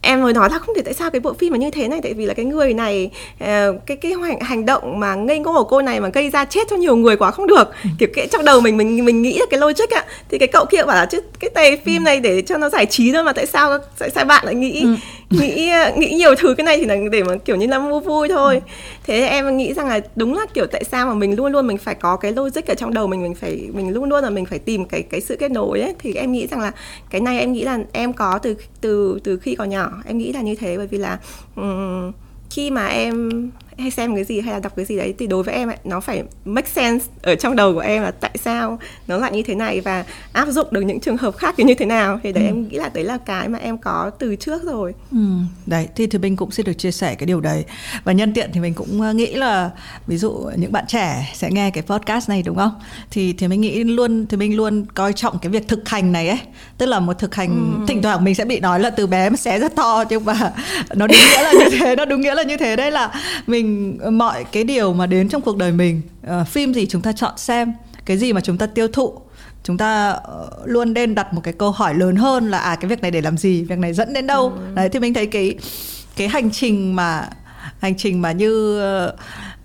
em 0.00 0.22
mới 0.22 0.32
nói 0.32 0.50
là 0.50 0.58
không 0.58 0.74
thể 0.74 0.82
tại 0.82 0.94
sao 0.94 1.10
cái 1.10 1.20
bộ 1.20 1.32
phim 1.32 1.52
mà 1.52 1.58
như 1.58 1.70
thế 1.70 1.88
này 1.88 2.00
tại 2.02 2.14
vì 2.14 2.26
là 2.26 2.34
cái 2.34 2.44
người 2.44 2.74
này 2.74 3.10
uh, 3.34 3.46
cái 3.86 3.96
cái 3.96 4.12
hành, 4.22 4.40
hành 4.40 4.66
động 4.66 5.00
mà 5.00 5.14
ngây 5.14 5.38
ngô 5.38 5.52
của 5.52 5.64
cô 5.64 5.82
này 5.82 6.00
mà 6.00 6.08
gây 6.08 6.30
ra 6.30 6.44
chết 6.44 6.68
cho 6.70 6.76
nhiều 6.76 6.96
người 6.96 7.16
quá 7.16 7.30
không 7.30 7.46
được 7.46 7.70
ừ. 7.84 7.90
kiểu 7.98 8.08
cái 8.14 8.26
trong 8.26 8.44
đầu 8.44 8.60
mình 8.60 8.76
mình 8.76 9.04
mình 9.04 9.22
nghĩ 9.22 9.38
là 9.38 9.46
cái 9.50 9.60
logic 9.60 9.90
ạ 9.90 10.04
thì 10.28 10.38
cái 10.38 10.48
cậu 10.48 10.64
kia 10.64 10.82
bảo 10.82 10.96
là 10.96 11.06
chứ 11.06 11.20
cái 11.40 11.50
tề 11.50 11.76
phim 11.76 12.02
ừ. 12.02 12.04
này 12.04 12.20
để 12.20 12.42
cho 12.42 12.58
nó 12.58 12.68
giải 12.68 12.86
trí 12.86 13.12
thôi 13.12 13.24
mà 13.24 13.32
tại 13.32 13.46
sao 13.46 13.78
tại 13.98 14.10
sao 14.10 14.24
bạn 14.24 14.44
lại 14.44 14.54
nghĩ 14.54 14.82
ừ. 14.82 14.94
Nghĩ 15.30 15.72
nghĩ 15.96 16.10
nhiều 16.14 16.34
thứ 16.34 16.54
cái 16.54 16.64
này 16.64 16.76
thì 16.78 16.84
là 16.84 16.96
để 17.12 17.22
mà 17.22 17.36
kiểu 17.36 17.56
như 17.56 17.66
là 17.66 17.78
vui 17.78 18.00
vui 18.00 18.28
thôi. 18.28 18.54
Ừ. 18.54 18.60
thế 19.06 19.26
em 19.26 19.56
nghĩ 19.56 19.74
rằng 19.74 19.88
là 19.88 20.00
đúng 20.16 20.34
là 20.34 20.46
kiểu 20.54 20.66
tại 20.66 20.84
sao 20.84 21.06
mà 21.06 21.14
mình 21.14 21.36
luôn 21.36 21.52
luôn 21.52 21.66
mình 21.66 21.78
phải 21.78 21.94
có 21.94 22.16
cái 22.16 22.32
logic 22.32 22.66
ở 22.66 22.74
trong 22.74 22.94
đầu 22.94 23.06
mình 23.06 23.22
mình 23.22 23.34
phải 23.34 23.68
mình 23.72 23.90
luôn 23.90 24.04
luôn 24.04 24.22
là 24.22 24.30
mình 24.30 24.46
phải 24.46 24.58
tìm 24.58 24.84
cái 24.84 25.02
cái 25.02 25.20
sự 25.20 25.36
kết 25.36 25.50
nối 25.50 25.80
ấy. 25.80 25.94
Thì 25.98 26.14
em 26.14 26.32
nghĩ 26.32 26.46
rằng 26.46 26.60
là 26.60 26.72
cái 27.10 27.20
này 27.20 27.38
em 27.38 27.52
nghĩ 27.52 27.62
là 27.64 27.78
em 27.92 28.12
có 28.12 28.38
từ 28.42 28.56
từ 28.80 29.18
từ 29.24 29.36
khi 29.36 29.54
còn 29.54 29.70
nhỏ 29.70 29.92
em 30.06 30.18
nghĩ 30.18 30.32
là 30.32 30.40
như 30.40 30.54
thế. 30.54 30.76
Bởi 30.76 30.86
vì 30.86 30.98
là 30.98 31.18
um, 31.56 32.12
khi 32.50 32.70
mà 32.70 32.86
em 32.86 33.30
hay 33.78 33.90
xem 33.90 34.14
cái 34.14 34.24
gì 34.24 34.40
hay 34.40 34.54
là 34.54 34.60
đọc 34.60 34.72
cái 34.76 34.84
gì 34.84 34.96
đấy 34.96 35.14
thì 35.18 35.26
đối 35.26 35.42
với 35.42 35.54
em 35.54 35.68
ấy, 35.68 35.76
nó 35.84 36.00
phải 36.00 36.22
make 36.44 36.68
sense 36.68 37.06
ở 37.22 37.34
trong 37.34 37.56
đầu 37.56 37.74
của 37.74 37.80
em 37.80 38.02
là 38.02 38.10
tại 38.10 38.30
sao 38.44 38.78
nó 39.06 39.16
lại 39.16 39.32
như 39.32 39.42
thế 39.42 39.54
này 39.54 39.80
và 39.80 40.04
áp 40.32 40.48
dụng 40.48 40.66
được 40.70 40.80
những 40.80 41.00
trường 41.00 41.16
hợp 41.16 41.36
khác 41.36 41.54
thì 41.58 41.64
như 41.64 41.74
thế 41.74 41.86
nào 41.86 42.20
thì 42.22 42.32
đấy 42.32 42.44
ừ. 42.44 42.48
em 42.48 42.68
nghĩ 42.68 42.76
là 42.76 42.90
đấy 42.94 43.04
là 43.04 43.18
cái 43.18 43.48
mà 43.48 43.58
em 43.58 43.78
có 43.78 44.10
từ 44.18 44.36
trước 44.36 44.62
rồi 44.62 44.94
ừ. 45.10 45.18
đấy 45.66 45.88
thì 45.96 46.06
thì 46.06 46.18
mình 46.18 46.36
cũng 46.36 46.50
xin 46.50 46.66
được 46.66 46.72
chia 46.72 46.90
sẻ 46.90 47.14
cái 47.14 47.26
điều 47.26 47.40
đấy 47.40 47.64
và 48.04 48.12
nhân 48.12 48.34
tiện 48.34 48.50
thì 48.52 48.60
mình 48.60 48.74
cũng 48.74 49.00
ờ, 49.00 49.12
nghĩ 49.12 49.34
là 49.34 49.70
ví 50.06 50.16
dụ 50.16 50.50
những 50.56 50.72
bạn 50.72 50.84
trẻ 50.88 51.32
sẽ 51.34 51.50
nghe 51.50 51.70
cái 51.70 51.82
podcast 51.82 52.28
này 52.28 52.42
đúng 52.42 52.56
không 52.56 52.72
thì 53.10 53.32
thì 53.32 53.48
mình 53.48 53.60
nghĩ 53.60 53.84
luôn 53.84 54.26
thì 54.26 54.36
mình 54.36 54.56
luôn 54.56 54.86
coi 54.94 55.12
trọng 55.12 55.38
cái 55.38 55.50
việc 55.50 55.68
thực 55.68 55.88
hành 55.88 56.12
này 56.12 56.28
ấy 56.28 56.40
tức 56.78 56.86
là 56.86 57.00
một 57.00 57.18
thực 57.18 57.34
hành 57.34 57.48
ừ. 57.80 57.84
thỉnh 57.88 58.02
thoảng 58.02 58.24
mình 58.24 58.34
sẽ 58.34 58.44
bị 58.44 58.60
nói 58.60 58.80
là 58.80 58.90
từ 58.90 59.06
bé 59.06 59.30
mà 59.30 59.36
xé 59.36 59.58
rất 59.58 59.76
to 59.76 60.04
nhưng 60.10 60.24
mà 60.24 60.34
nó 60.94 61.06
đúng 61.06 61.18
nghĩa 61.18 61.42
là 61.42 61.52
như 61.52 61.78
thế 61.78 61.96
nó 61.96 62.04
đúng 62.04 62.20
nghĩa 62.20 62.34
là 62.34 62.42
như 62.42 62.56
thế 62.56 62.76
đây 62.76 62.90
là 62.90 63.10
mình 63.46 63.67
mình 63.68 64.18
mọi 64.18 64.44
cái 64.44 64.64
điều 64.64 64.92
mà 64.92 65.06
đến 65.06 65.28
trong 65.28 65.42
cuộc 65.42 65.56
đời 65.56 65.72
mình 65.72 66.02
uh, 66.40 66.48
phim 66.48 66.74
gì 66.74 66.86
chúng 66.86 67.02
ta 67.02 67.12
chọn 67.12 67.32
xem 67.36 67.72
cái 68.04 68.16
gì 68.16 68.32
mà 68.32 68.40
chúng 68.40 68.58
ta 68.58 68.66
tiêu 68.66 68.88
thụ 68.88 69.14
chúng 69.62 69.78
ta 69.78 70.10
uh, 70.10 70.52
luôn 70.64 70.92
nên 70.92 71.14
đặt 71.14 71.34
một 71.34 71.40
cái 71.44 71.54
câu 71.54 71.70
hỏi 71.70 71.94
lớn 71.94 72.16
hơn 72.16 72.50
là 72.50 72.58
à 72.58 72.76
cái 72.76 72.88
việc 72.88 73.02
này 73.02 73.10
để 73.10 73.20
làm 73.20 73.38
gì 73.38 73.64
việc 73.64 73.78
này 73.78 73.92
dẫn 73.92 74.12
đến 74.12 74.26
đâu 74.26 74.48
ừ. 74.48 74.74
đấy 74.74 74.88
thì 74.88 75.00
mình 75.00 75.14
thấy 75.14 75.26
cái 75.26 75.54
cái 76.16 76.28
hành 76.28 76.50
trình 76.50 76.96
mà 76.96 77.28
hành 77.78 77.96
trình 77.96 78.22
mà 78.22 78.32
như 78.32 78.80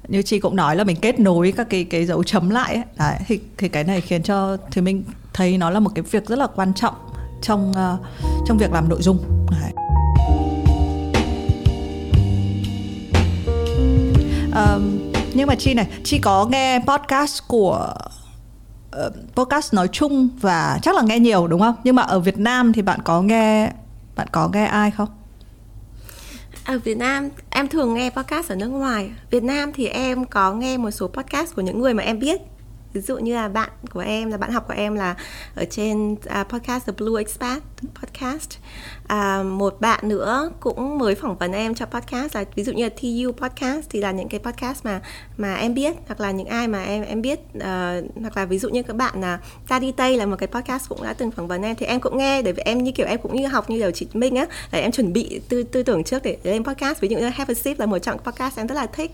như 0.08 0.22
chị 0.22 0.40
cũng 0.40 0.56
nói 0.56 0.76
là 0.76 0.84
mình 0.84 0.96
kết 0.96 1.20
nối 1.20 1.54
các 1.58 1.70
cái 1.70 1.84
cái 1.84 2.06
dấu 2.06 2.24
chấm 2.24 2.50
lại 2.50 2.74
ấy. 2.74 2.84
Đấy, 2.98 3.20
thì 3.28 3.40
thì 3.58 3.70
cái 3.70 3.84
này 3.84 4.02
khiến 4.02 4.24
cho 4.24 4.58
thì 4.72 4.82
mình 4.82 5.04
thấy 5.34 5.58
nó 5.58 5.70
là 5.70 5.80
một 5.80 5.92
cái 5.96 6.04
việc 6.12 6.26
rất 6.26 6.40
là 6.40 6.48
quan 6.56 6.74
trọng 6.74 6.94
trong 7.42 7.72
uh, 7.72 8.06
trong 8.48 8.58
việc 8.58 8.72
làm 8.72 8.90
nội 8.90 9.02
dung 9.02 9.18
Đấy. 9.52 9.83
Um, 14.56 15.12
nhưng 15.34 15.48
mà 15.48 15.56
chi 15.56 15.74
này 15.74 15.88
chi 16.04 16.20
có 16.20 16.46
nghe 16.46 16.80
podcast 16.80 17.44
của 17.48 17.94
uh, 19.06 19.14
podcast 19.36 19.74
nói 19.74 19.88
chung 19.92 20.30
và 20.42 20.80
chắc 20.82 20.96
là 20.96 21.02
nghe 21.02 21.20
nhiều 21.20 21.48
đúng 21.48 21.62
không? 21.62 21.76
Nhưng 21.84 21.96
mà 21.96 22.04
ở 22.04 22.20
Việt 22.20 22.38
Nam 22.38 22.74
thì 22.74 22.82
bạn 22.82 23.00
có 23.04 23.22
nghe 23.22 23.72
bạn 24.16 24.28
có 24.32 24.50
nghe 24.54 24.66
ai 24.66 24.92
không? 24.92 25.10
Ở 26.66 26.80
Việt 26.80 26.98
Nam 26.98 27.30
em 27.50 27.68
thường 27.68 27.94
nghe 27.94 28.10
podcast 28.10 28.52
ở 28.52 28.56
nước 28.56 28.68
ngoài. 28.68 29.12
Việt 29.32 29.44
Nam 29.44 29.72
thì 29.74 29.88
em 29.88 30.26
có 30.26 30.54
nghe 30.54 30.78
một 30.78 30.92
số 30.92 31.08
podcast 31.08 31.56
của 31.56 31.62
những 31.62 31.80
người 31.80 31.94
mà 31.94 32.04
em 32.04 32.20
biết 32.20 32.42
ví 32.94 33.02
dụ 33.02 33.18
như 33.18 33.34
là 33.34 33.48
bạn 33.48 33.70
của 33.92 34.00
em 34.00 34.32
là 34.32 34.38
bạn 34.38 34.52
học 34.52 34.68
của 34.68 34.74
em 34.74 34.96
là 34.96 35.16
ở 35.56 35.66
trên 35.70 36.12
uh, 36.12 36.50
podcast 36.50 36.86
The 36.86 36.94
Blue 36.98 37.22
Expat 37.22 37.64
podcast. 38.02 38.50
À, 39.08 39.44
một 39.44 39.82
bạn 39.82 40.10
nữa 40.10 40.52
cũng 40.60 40.98
mới 40.98 41.16
phỏng 41.16 41.38
vấn 41.38 41.52
em 41.52 41.76
cho 41.76 41.86
podcast 41.86 42.36
là 42.36 42.44
ví 42.56 42.64
dụ 42.64 42.74
như 42.74 42.84
là 42.84 42.90
TU 42.90 43.32
podcast 43.32 43.90
thì 43.90 44.00
là 44.00 44.12
những 44.12 44.30
cái 44.30 44.40
podcast 44.40 44.86
mà 44.86 45.02
mà 45.38 45.56
em 45.56 45.74
biết 45.74 45.96
hoặc 46.08 46.20
là 46.20 46.32
những 46.32 46.48
ai 46.48 46.68
mà 46.68 46.84
em 46.84 47.04
em 47.04 47.22
biết 47.22 47.40
uh, 47.58 47.64
hoặc 48.22 48.38
là 48.38 48.46
ví 48.46 48.60
dụ 48.60 48.70
như 48.70 48.84
các 48.84 48.96
bạn 48.96 49.22
là 49.22 49.40
ta 49.68 49.80
đi 49.80 49.92
tây 49.92 50.18
là 50.18 50.26
một 50.26 50.36
cái 50.40 50.48
podcast 50.48 50.90
cũng 50.90 51.04
đã 51.04 51.14
từng 51.14 51.32
phỏng 51.32 51.48
vấn 51.48 51.62
em 51.62 51.76
thì 51.76 51.86
em 51.86 52.00
cũng 52.00 52.18
nghe 52.18 52.42
để 52.42 52.54
em 52.58 52.84
như 52.84 52.92
kiểu 52.92 53.08
em 53.08 53.20
cũng 53.22 53.36
như 53.36 53.48
học 53.48 53.70
như 53.70 53.80
kiểu 53.80 53.92
chị 53.92 54.08
Minh 54.14 54.36
á 54.36 54.46
để 54.72 54.82
em 54.82 54.92
chuẩn 54.92 55.14
bị 55.14 55.42
tư 55.50 55.64
tư 55.64 55.84
tưởng 55.84 56.04
trước 56.04 56.24
để 56.24 56.38
lên 56.44 56.64
podcast. 56.64 57.00
Ví 57.02 57.08
dụ 57.08 57.18
như 57.18 57.30
Have 57.30 57.52
a 57.52 57.56
Sip 57.56 57.80
là 57.80 57.86
một 57.86 58.00
trong 58.00 58.20
podcast 58.20 58.58
em 58.58 58.68
rất 58.68 58.76
là 58.76 58.86
thích 58.86 59.12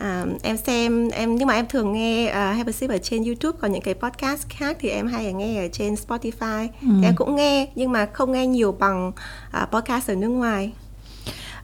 à, 0.00 0.24
em 0.42 0.56
xem 0.56 1.08
em 1.08 1.36
nhưng 1.36 1.48
mà 1.48 1.54
em 1.54 1.66
thường 1.66 1.92
nghe 1.92 2.28
uh, 2.28 2.34
Have 2.34 2.64
a 2.66 2.72
Sip 2.72 2.90
ở 2.90 2.98
trên 2.98 3.24
YouTube 3.24 3.58
còn 3.60 3.72
những 3.72 3.82
cái 3.82 3.94
podcast 3.94 4.48
khác 4.48 4.76
thì 4.80 4.88
em 4.88 5.06
hay 5.06 5.32
nghe 5.32 5.64
ở 5.64 5.68
trên 5.72 5.94
Spotify 5.94 6.68
ừ. 6.82 6.88
em 7.02 7.14
cũng 7.16 7.36
nghe 7.36 7.68
nhưng 7.74 7.92
mà 7.92 8.06
không 8.12 8.32
nghe 8.32 8.46
nhiều 8.46 8.72
bằng 8.72 9.12
uh, 9.62 9.70
podcast 9.70 10.10
ở 10.10 10.14
nước 10.14 10.28
ngoài 10.28 10.72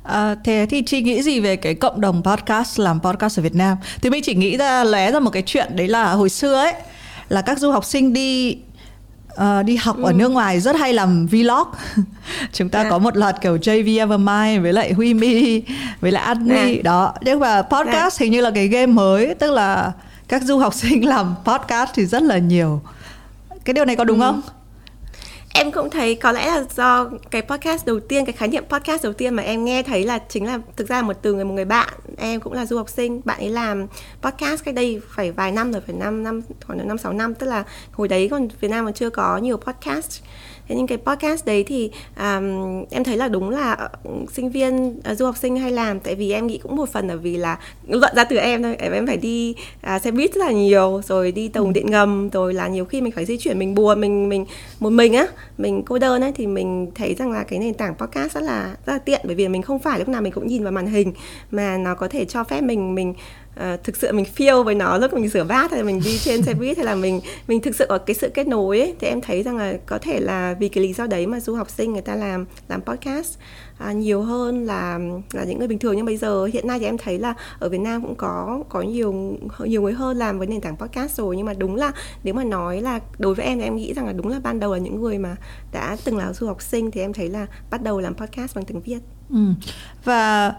À, 0.04 0.34
thế 0.44 0.66
thì 0.70 0.82
chị 0.82 1.02
nghĩ 1.02 1.22
gì 1.22 1.40
về 1.40 1.56
cái 1.56 1.74
cộng 1.74 2.00
đồng 2.00 2.22
podcast 2.24 2.80
làm 2.80 3.00
podcast 3.00 3.38
ở 3.38 3.42
Việt 3.42 3.54
Nam? 3.54 3.76
Thì 4.02 4.10
mình 4.10 4.22
chỉ 4.22 4.34
nghĩ 4.34 4.56
ra 4.56 4.84
lóe 4.84 5.12
ra 5.12 5.20
một 5.20 5.30
cái 5.30 5.42
chuyện 5.46 5.76
đấy 5.76 5.88
là 5.88 6.12
hồi 6.12 6.28
xưa 6.28 6.54
ấy 6.54 6.74
là 7.28 7.42
các 7.42 7.58
du 7.58 7.70
học 7.70 7.84
sinh 7.84 8.12
đi 8.12 8.58
uh, 9.34 9.64
đi 9.64 9.76
học 9.76 9.96
ừ. 9.96 10.02
ở 10.04 10.12
nước 10.12 10.28
ngoài 10.28 10.60
rất 10.60 10.76
hay 10.76 10.92
làm 10.92 11.26
vlog 11.26 11.68
chúng 12.52 12.68
ta 12.68 12.78
yeah. 12.78 12.90
có 12.90 12.98
một 12.98 13.16
loạt 13.16 13.40
kiểu 13.40 13.56
JV 13.56 13.98
Evermind 13.98 14.62
với 14.62 14.72
lại 14.72 14.92
Huy 14.92 15.14
Mi 15.14 15.62
với 16.00 16.12
lại 16.12 16.24
Admi 16.24 16.54
yeah. 16.54 16.84
đó 16.84 17.14
nhưng 17.20 17.40
mà 17.40 17.62
podcast 17.62 17.92
yeah. 17.92 18.18
hình 18.18 18.32
như 18.32 18.40
là 18.40 18.50
cái 18.50 18.68
game 18.68 18.86
mới 18.86 19.34
tức 19.34 19.50
là 19.50 19.92
các 20.28 20.42
du 20.42 20.58
học 20.58 20.74
sinh 20.74 21.08
làm 21.08 21.34
podcast 21.44 21.90
thì 21.94 22.06
rất 22.06 22.22
là 22.22 22.38
nhiều 22.38 22.80
cái 23.64 23.74
điều 23.74 23.84
này 23.84 23.96
có 23.96 24.04
đúng 24.04 24.20
ừ. 24.20 24.24
không 24.24 24.42
em 25.56 25.72
cũng 25.72 25.90
thấy 25.90 26.14
có 26.14 26.32
lẽ 26.32 26.46
là 26.46 26.64
do 26.76 27.10
cái 27.30 27.42
podcast 27.42 27.86
đầu 27.86 28.00
tiên 28.00 28.24
cái 28.24 28.32
khái 28.32 28.48
niệm 28.48 28.64
podcast 28.68 29.02
đầu 29.04 29.12
tiên 29.12 29.34
mà 29.34 29.42
em 29.42 29.64
nghe 29.64 29.82
thấy 29.82 30.04
là 30.04 30.18
chính 30.28 30.46
là 30.46 30.58
thực 30.76 30.88
ra 30.88 31.02
một 31.02 31.16
từ 31.22 31.34
người 31.34 31.44
một 31.44 31.54
người 31.54 31.64
bạn. 31.64 31.88
Em 32.16 32.40
cũng 32.40 32.52
là 32.52 32.66
du 32.66 32.76
học 32.76 32.88
sinh 32.88 33.20
bạn 33.24 33.38
ấy 33.40 33.50
làm 33.50 33.86
podcast 34.22 34.64
cách 34.64 34.74
đây 34.74 35.00
phải 35.08 35.32
vài 35.32 35.52
năm 35.52 35.72
rồi 35.72 35.82
phải 35.86 35.96
năm 35.96 36.22
năm 36.22 36.40
khoảng 36.66 36.88
năm 36.88 36.98
sáu 36.98 37.12
năm. 37.12 37.34
Tức 37.34 37.46
là 37.46 37.64
hồi 37.92 38.08
đấy 38.08 38.28
còn 38.30 38.48
Việt 38.60 38.68
Nam 38.68 38.84
còn 38.84 38.94
chưa 38.94 39.10
có 39.10 39.38
nhiều 39.38 39.56
podcast. 39.56 40.22
Thế 40.68 40.74
nhưng 40.74 40.86
cái 40.86 40.98
podcast 40.98 41.46
đấy 41.46 41.64
thì 41.64 41.90
um, 42.16 42.84
em 42.90 43.04
thấy 43.04 43.16
là 43.16 43.28
đúng 43.28 43.50
là 43.50 43.88
sinh 44.32 44.50
viên 44.50 44.88
uh, 44.88 45.18
du 45.18 45.26
học 45.26 45.36
sinh 45.36 45.56
hay 45.56 45.72
làm. 45.72 46.00
Tại 46.00 46.14
vì 46.14 46.32
em 46.32 46.46
nghĩ 46.46 46.58
cũng 46.58 46.76
một 46.76 46.88
phần 46.88 47.08
là 47.08 47.16
vì 47.16 47.36
là 47.36 47.58
luận 47.88 48.12
ra 48.16 48.24
từ 48.24 48.36
em 48.36 48.62
thôi. 48.62 48.76
Em 48.78 49.06
phải 49.06 49.16
đi 49.16 49.54
uh, 49.94 50.02
xe 50.02 50.10
buýt 50.10 50.34
rất 50.34 50.40
là 50.40 50.50
nhiều 50.50 51.02
rồi 51.08 51.32
đi 51.32 51.48
tàu 51.48 51.64
ừ. 51.64 51.70
điện 51.74 51.90
ngầm 51.90 52.30
rồi 52.30 52.54
là 52.54 52.68
nhiều 52.68 52.84
khi 52.84 53.00
mình 53.00 53.12
phải 53.12 53.24
di 53.24 53.38
chuyển 53.38 53.58
mình 53.58 53.74
buồn 53.74 54.00
mình 54.00 54.28
mình 54.28 54.46
một 54.80 54.90
mình 54.90 55.12
á 55.12 55.26
mình 55.58 55.82
cô 55.86 55.98
đơn 55.98 56.22
ấy, 56.22 56.32
thì 56.32 56.46
mình 56.46 56.90
thấy 56.94 57.14
rằng 57.14 57.30
là 57.30 57.44
cái 57.44 57.58
nền 57.58 57.74
tảng 57.74 57.94
podcast 57.94 58.34
rất 58.34 58.42
là 58.42 58.76
rất 58.86 58.92
là 58.92 58.98
tiện. 58.98 59.20
Bởi 59.24 59.34
vì 59.34 59.48
mình 59.48 59.62
không 59.62 59.78
phải 59.78 59.98
lúc 59.98 60.08
nào 60.08 60.22
mình 60.22 60.32
cũng 60.32 60.46
nhìn 60.46 60.62
vào 60.62 60.72
màn 60.72 60.86
hình 60.86 61.12
mà 61.50 61.78
nó 61.78 61.94
có 61.94 62.08
thể 62.08 62.24
cho 62.24 62.44
phép 62.44 62.60
mình 62.60 62.94
mình 62.94 63.14
uh, 63.60 63.84
thực 63.84 63.96
sự 63.96 64.12
mình 64.12 64.24
feel 64.36 64.62
với 64.62 64.74
nó 64.74 64.98
lúc 64.98 65.12
mình 65.12 65.28
rửa 65.28 65.44
bát 65.44 65.70
hay 65.70 65.80
là 65.80 65.86
mình 65.86 66.00
đi 66.04 66.18
trên 66.18 66.42
xe 66.42 66.54
buýt 66.54 66.76
hay 66.76 66.86
là 66.86 66.94
mình 66.94 67.20
mình 67.48 67.60
thực 67.60 67.74
sự 67.74 67.86
có 67.88 67.98
cái 67.98 68.14
sự 68.14 68.30
kết 68.34 68.46
nối 68.46 68.80
ấy, 68.80 68.94
thì 69.00 69.08
em 69.08 69.20
thấy 69.20 69.42
rằng 69.42 69.56
là 69.56 69.74
có 69.86 69.98
thể 69.98 70.20
là 70.20 70.54
vì 70.60 70.68
cái 70.68 70.84
lý 70.84 70.92
do 70.92 71.06
đấy 71.06 71.26
mà 71.26 71.40
du 71.40 71.54
học 71.54 71.70
sinh 71.70 71.92
người 71.92 72.02
ta 72.02 72.14
làm 72.14 72.46
làm 72.68 72.82
podcast 72.82 73.38
à, 73.78 73.92
nhiều 73.92 74.22
hơn 74.22 74.64
là 74.64 74.98
là 75.32 75.44
những 75.44 75.58
người 75.58 75.68
bình 75.68 75.78
thường 75.78 75.96
nhưng 75.96 76.06
bây 76.06 76.16
giờ 76.16 76.44
hiện 76.44 76.66
nay 76.66 76.78
thì 76.78 76.84
em 76.84 76.98
thấy 76.98 77.18
là 77.18 77.34
ở 77.58 77.68
Việt 77.68 77.80
Nam 77.80 78.02
cũng 78.02 78.14
có 78.14 78.62
có 78.68 78.82
nhiều 78.82 79.38
nhiều 79.64 79.82
người 79.82 79.92
hơn 79.92 80.16
làm 80.16 80.38
với 80.38 80.46
nền 80.46 80.60
tảng 80.60 80.76
podcast 80.76 81.16
rồi 81.16 81.36
nhưng 81.36 81.46
mà 81.46 81.54
đúng 81.54 81.76
là 81.76 81.92
nếu 82.22 82.34
mà 82.34 82.44
nói 82.44 82.80
là 82.80 83.00
đối 83.18 83.34
với 83.34 83.46
em 83.46 83.58
thì 83.58 83.64
em 83.64 83.76
nghĩ 83.76 83.92
rằng 83.94 84.06
là 84.06 84.12
đúng 84.12 84.28
là 84.28 84.40
ban 84.42 84.60
đầu 84.60 84.72
là 84.72 84.78
những 84.78 85.00
người 85.00 85.18
mà 85.18 85.36
đã 85.72 85.96
từng 86.04 86.16
là 86.16 86.32
du 86.32 86.46
học 86.46 86.62
sinh 86.62 86.90
thì 86.90 87.00
em 87.00 87.12
thấy 87.12 87.28
là 87.28 87.46
bắt 87.70 87.82
đầu 87.82 88.00
làm 88.00 88.14
podcast 88.14 88.56
bằng 88.56 88.64
tiếng 88.64 88.80
Việt. 88.80 89.00
Ừ. 89.30 89.38
Và 90.04 90.54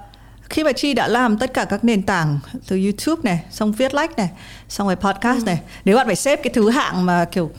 khi 0.49 0.63
mà 0.63 0.71
chi 0.71 0.93
đã 0.93 1.08
làm 1.08 1.38
tất 1.38 1.53
cả 1.53 1.65
các 1.65 1.84
nền 1.84 2.03
tảng 2.03 2.39
từ 2.67 2.81
YouTube 2.84 3.21
này 3.23 3.43
xong 3.51 3.71
viết 3.71 3.93
lách 3.93 4.17
này 4.17 4.29
xong 4.69 4.88
rồi 4.88 4.95
podcast 4.95 5.39
ừ. 5.39 5.45
này 5.45 5.60
nếu 5.86 5.97
bạn 5.97 6.08
phải 6.08 6.15
xếp 6.15 6.39
cái 6.43 6.53
thứ 6.53 6.69
hạng 6.69 7.05
mà 7.05 7.25
kiểu 7.25 7.51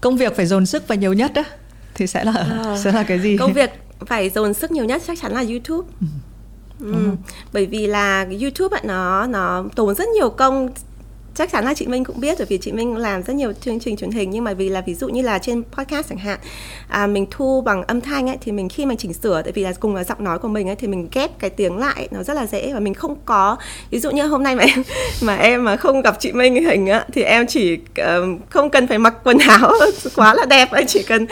công 0.00 0.16
việc 0.16 0.36
phải 0.36 0.46
dồn 0.46 0.66
sức 0.66 0.88
và 0.88 0.94
nhiều 0.94 1.12
nhất 1.12 1.32
đó 1.34 1.42
thì 1.94 2.06
sẽ 2.06 2.24
là 2.24 2.32
à, 2.32 2.76
sẽ 2.84 2.92
là 2.92 3.02
cái 3.02 3.18
gì 3.20 3.36
công 3.36 3.52
việc 3.52 3.70
phải 4.06 4.30
dồn 4.30 4.54
sức 4.54 4.70
nhiều 4.70 4.84
nhất 4.84 5.02
chắc 5.06 5.18
chắn 5.22 5.32
là 5.32 5.44
YouTube 5.48 5.88
ừ. 6.00 6.92
Ừ. 6.92 7.10
bởi 7.52 7.66
vì 7.66 7.86
là 7.86 8.26
YouTube 8.40 8.68
bạn 8.76 8.86
nó 8.86 9.26
nó 9.26 9.64
tốn 9.76 9.94
rất 9.94 10.08
nhiều 10.08 10.30
công 10.30 10.68
chắc 11.34 11.50
chắn 11.52 11.64
là 11.64 11.74
chị 11.74 11.86
Minh 11.86 12.04
cũng 12.04 12.20
biết 12.20 12.38
rồi 12.38 12.46
vì 12.46 12.58
chị 12.58 12.72
Minh 12.72 12.96
làm 12.96 13.22
rất 13.22 13.36
nhiều 13.36 13.52
chương 13.52 13.80
trình 13.80 13.96
truyền 13.96 14.10
hình 14.10 14.30
nhưng 14.30 14.44
mà 14.44 14.52
vì 14.52 14.68
là 14.68 14.80
ví 14.80 14.94
dụ 14.94 15.08
như 15.08 15.22
là 15.22 15.38
trên 15.38 15.62
podcast 15.72 16.08
chẳng 16.08 16.18
hạn 16.18 16.38
à, 16.88 17.06
mình 17.06 17.26
thu 17.30 17.60
bằng 17.60 17.82
âm 17.82 18.00
thanh 18.00 18.28
ấy 18.28 18.38
thì 18.40 18.52
mình 18.52 18.68
khi 18.68 18.86
mình 18.86 18.98
chỉnh 18.98 19.12
sửa 19.12 19.42
tại 19.42 19.52
vì 19.52 19.62
là 19.62 19.72
cùng 19.80 19.94
là 19.94 20.04
giọng 20.04 20.24
nói 20.24 20.38
của 20.38 20.48
mình 20.48 20.68
ấy 20.68 20.76
thì 20.76 20.88
mình 20.88 21.08
ghép 21.12 21.38
cái 21.38 21.50
tiếng 21.50 21.78
lại 21.78 22.08
nó 22.10 22.22
rất 22.22 22.34
là 22.34 22.46
dễ 22.46 22.72
và 22.72 22.80
mình 22.80 22.94
không 22.94 23.16
có 23.24 23.56
ví 23.90 24.00
dụ 24.00 24.10
như 24.10 24.26
hôm 24.26 24.42
nay 24.42 24.56
mà 24.56 24.64
em 24.64 24.82
mà 25.22 25.36
em 25.36 25.64
mà 25.64 25.76
không 25.76 26.02
gặp 26.02 26.16
chị 26.20 26.32
Minh 26.32 26.54
hình 26.64 26.86
á 26.86 27.04
thì 27.12 27.22
em 27.22 27.46
chỉ 27.46 27.78
um, 27.96 28.38
không 28.50 28.70
cần 28.70 28.88
phải 28.88 28.98
mặc 28.98 29.14
quần 29.24 29.38
áo 29.38 29.72
quá 30.16 30.34
là 30.34 30.44
đẹp 30.44 30.68
anh 30.70 30.86
chỉ 30.86 31.02
cần 31.02 31.26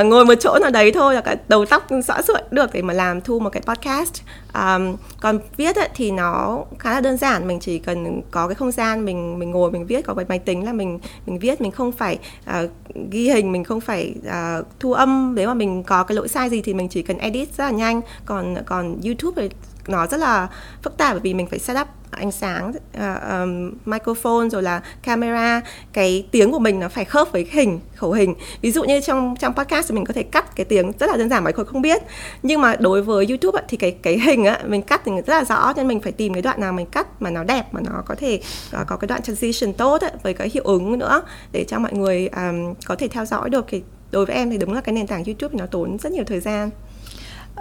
uh, 0.00 0.06
ngồi 0.06 0.24
một 0.24 0.34
chỗ 0.40 0.58
nào 0.58 0.70
đấy 0.70 0.92
thôi 0.92 1.14
là 1.14 1.20
cả 1.20 1.36
đầu 1.48 1.66
tóc 1.66 1.86
xõa 2.06 2.22
sượn 2.22 2.42
được 2.50 2.70
để 2.72 2.82
mà 2.82 2.94
làm 2.94 3.20
thu 3.20 3.38
một 3.38 3.50
cái 3.50 3.62
podcast. 3.66 4.14
Um, 4.54 4.96
còn 5.20 5.38
viết 5.56 5.76
ấy, 5.76 5.88
thì 5.94 6.10
nó 6.10 6.64
khá 6.78 6.92
là 6.92 7.00
đơn 7.00 7.16
giản 7.16 7.46
mình 7.46 7.60
chỉ 7.60 7.78
cần 7.78 8.22
có 8.30 8.48
cái 8.48 8.54
không 8.54 8.72
gian 8.72 9.04
mình 9.04 9.37
mình 9.38 9.50
ngồi 9.50 9.70
mình 9.70 9.86
viết 9.86 10.04
có 10.04 10.14
cái 10.14 10.24
máy 10.28 10.38
tính 10.38 10.64
là 10.64 10.72
mình 10.72 10.98
mình 11.26 11.38
viết 11.38 11.60
mình 11.60 11.70
không 11.70 11.92
phải 11.92 12.18
uh, 12.50 12.70
ghi 13.10 13.28
hình 13.28 13.52
mình 13.52 13.64
không 13.64 13.80
phải 13.80 14.14
uh, 14.26 14.66
thu 14.80 14.92
âm. 14.92 15.34
Nếu 15.34 15.48
mà 15.48 15.54
mình 15.54 15.82
có 15.82 16.02
cái 16.02 16.16
lỗi 16.16 16.28
sai 16.28 16.50
gì 16.50 16.62
thì 16.62 16.74
mình 16.74 16.88
chỉ 16.88 17.02
cần 17.02 17.18
edit 17.18 17.54
rất 17.56 17.64
là 17.64 17.70
nhanh. 17.70 18.00
Còn 18.24 18.54
còn 18.66 19.00
YouTube 19.04 19.42
thì 19.42 19.54
nó 19.88 20.06
rất 20.06 20.20
là 20.20 20.48
phức 20.82 20.96
tạp 20.96 21.12
bởi 21.12 21.20
vì 21.20 21.34
mình 21.34 21.46
phải 21.46 21.58
set 21.58 21.76
up 21.80 21.88
ánh 22.10 22.32
sáng 22.32 22.70
uh, 22.70 23.02
um, 23.30 23.72
microphone 23.84 24.48
rồi 24.48 24.62
là 24.62 24.82
camera. 25.02 25.60
Cái 25.92 26.26
tiếng 26.30 26.52
của 26.52 26.58
mình 26.58 26.80
nó 26.80 26.88
phải 26.88 27.04
khớp 27.04 27.32
với 27.32 27.48
hình 27.50 27.80
khẩu 27.94 28.12
hình. 28.12 28.34
Ví 28.62 28.72
dụ 28.72 28.84
như 28.84 29.00
trong 29.00 29.34
trong 29.40 29.54
podcast 29.54 29.88
thì 29.88 29.94
mình 29.94 30.04
có 30.04 30.12
thể 30.12 30.22
cắt 30.22 30.56
cái 30.56 30.64
tiếng 30.64 30.92
rất 30.98 31.10
là 31.10 31.16
đơn 31.16 31.28
giản 31.28 31.44
mà 31.44 31.50
người 31.56 31.64
không 31.64 31.82
biết. 31.82 32.02
Nhưng 32.42 32.60
mà 32.60 32.76
đối 32.76 33.02
với 33.02 33.26
youtube 33.26 33.62
thì 33.68 33.76
cái 33.76 33.90
cái 33.90 34.18
hình 34.18 34.44
á 34.44 34.60
mình 34.66 34.82
cắt 34.82 35.02
thì 35.04 35.12
rất 35.26 35.34
là 35.38 35.44
rõ 35.44 35.72
nên 35.76 35.88
mình 35.88 36.00
phải 36.00 36.12
tìm 36.12 36.32
cái 36.32 36.42
đoạn 36.42 36.60
nào 36.60 36.72
mình 36.72 36.86
cắt 36.86 37.22
mà 37.22 37.30
nó 37.30 37.44
đẹp 37.44 37.74
mà 37.74 37.80
nó 37.80 38.02
có 38.06 38.14
thể 38.14 38.40
uh, 38.80 38.86
có 38.86 38.96
cái 38.96 39.08
đoạn 39.08 39.22
transition 39.22 39.72
tốt 39.72 40.00
ấy, 40.00 40.12
với 40.22 40.34
cái 40.34 40.50
hiệu 40.54 40.62
ứng 40.64 40.98
nữa 40.98 41.22
để 41.52 41.64
cho 41.68 41.78
mọi 41.78 41.92
người 41.92 42.28
um, 42.28 42.74
có 42.86 42.96
thể 42.96 43.08
theo 43.08 43.24
dõi 43.24 43.50
được. 43.50 43.64
Thì 43.68 43.82
đối 44.10 44.26
với 44.26 44.36
em 44.36 44.50
thì 44.50 44.58
đúng 44.58 44.72
là 44.72 44.80
cái 44.80 44.92
nền 44.92 45.06
tảng 45.06 45.24
youtube 45.24 45.58
nó 45.58 45.66
tốn 45.66 45.98
rất 45.98 46.12
nhiều 46.12 46.24
thời 46.26 46.40
gian. 46.40 46.70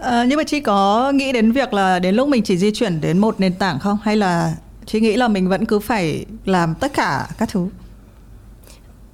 À, 0.02 0.26
nhưng 0.28 0.38
mà 0.38 0.44
chị 0.44 0.60
có 0.60 1.12
nghĩ 1.12 1.32
đến 1.32 1.52
việc 1.52 1.74
là 1.74 2.00
đến 2.00 2.16
lúc 2.16 2.28
mình 2.28 2.44
chỉ 2.44 2.58
di 2.58 2.72
chuyển 2.72 3.02
đến 3.02 3.18
một 3.18 3.40
nền 3.40 3.54
tảng 3.54 3.80
không? 3.80 3.98
Hay 4.04 4.18
là 4.18 4.56
chị 4.86 5.00
nghĩ 5.00 5.16
là 5.16 5.28
mình 5.28 5.50
vẫn 5.50 5.66
cứ 5.66 5.80
phải 5.80 6.26
làm 6.46 6.76
tất 6.76 6.94
cả 6.94 7.28
các 7.38 7.50
thứ? 7.52 7.68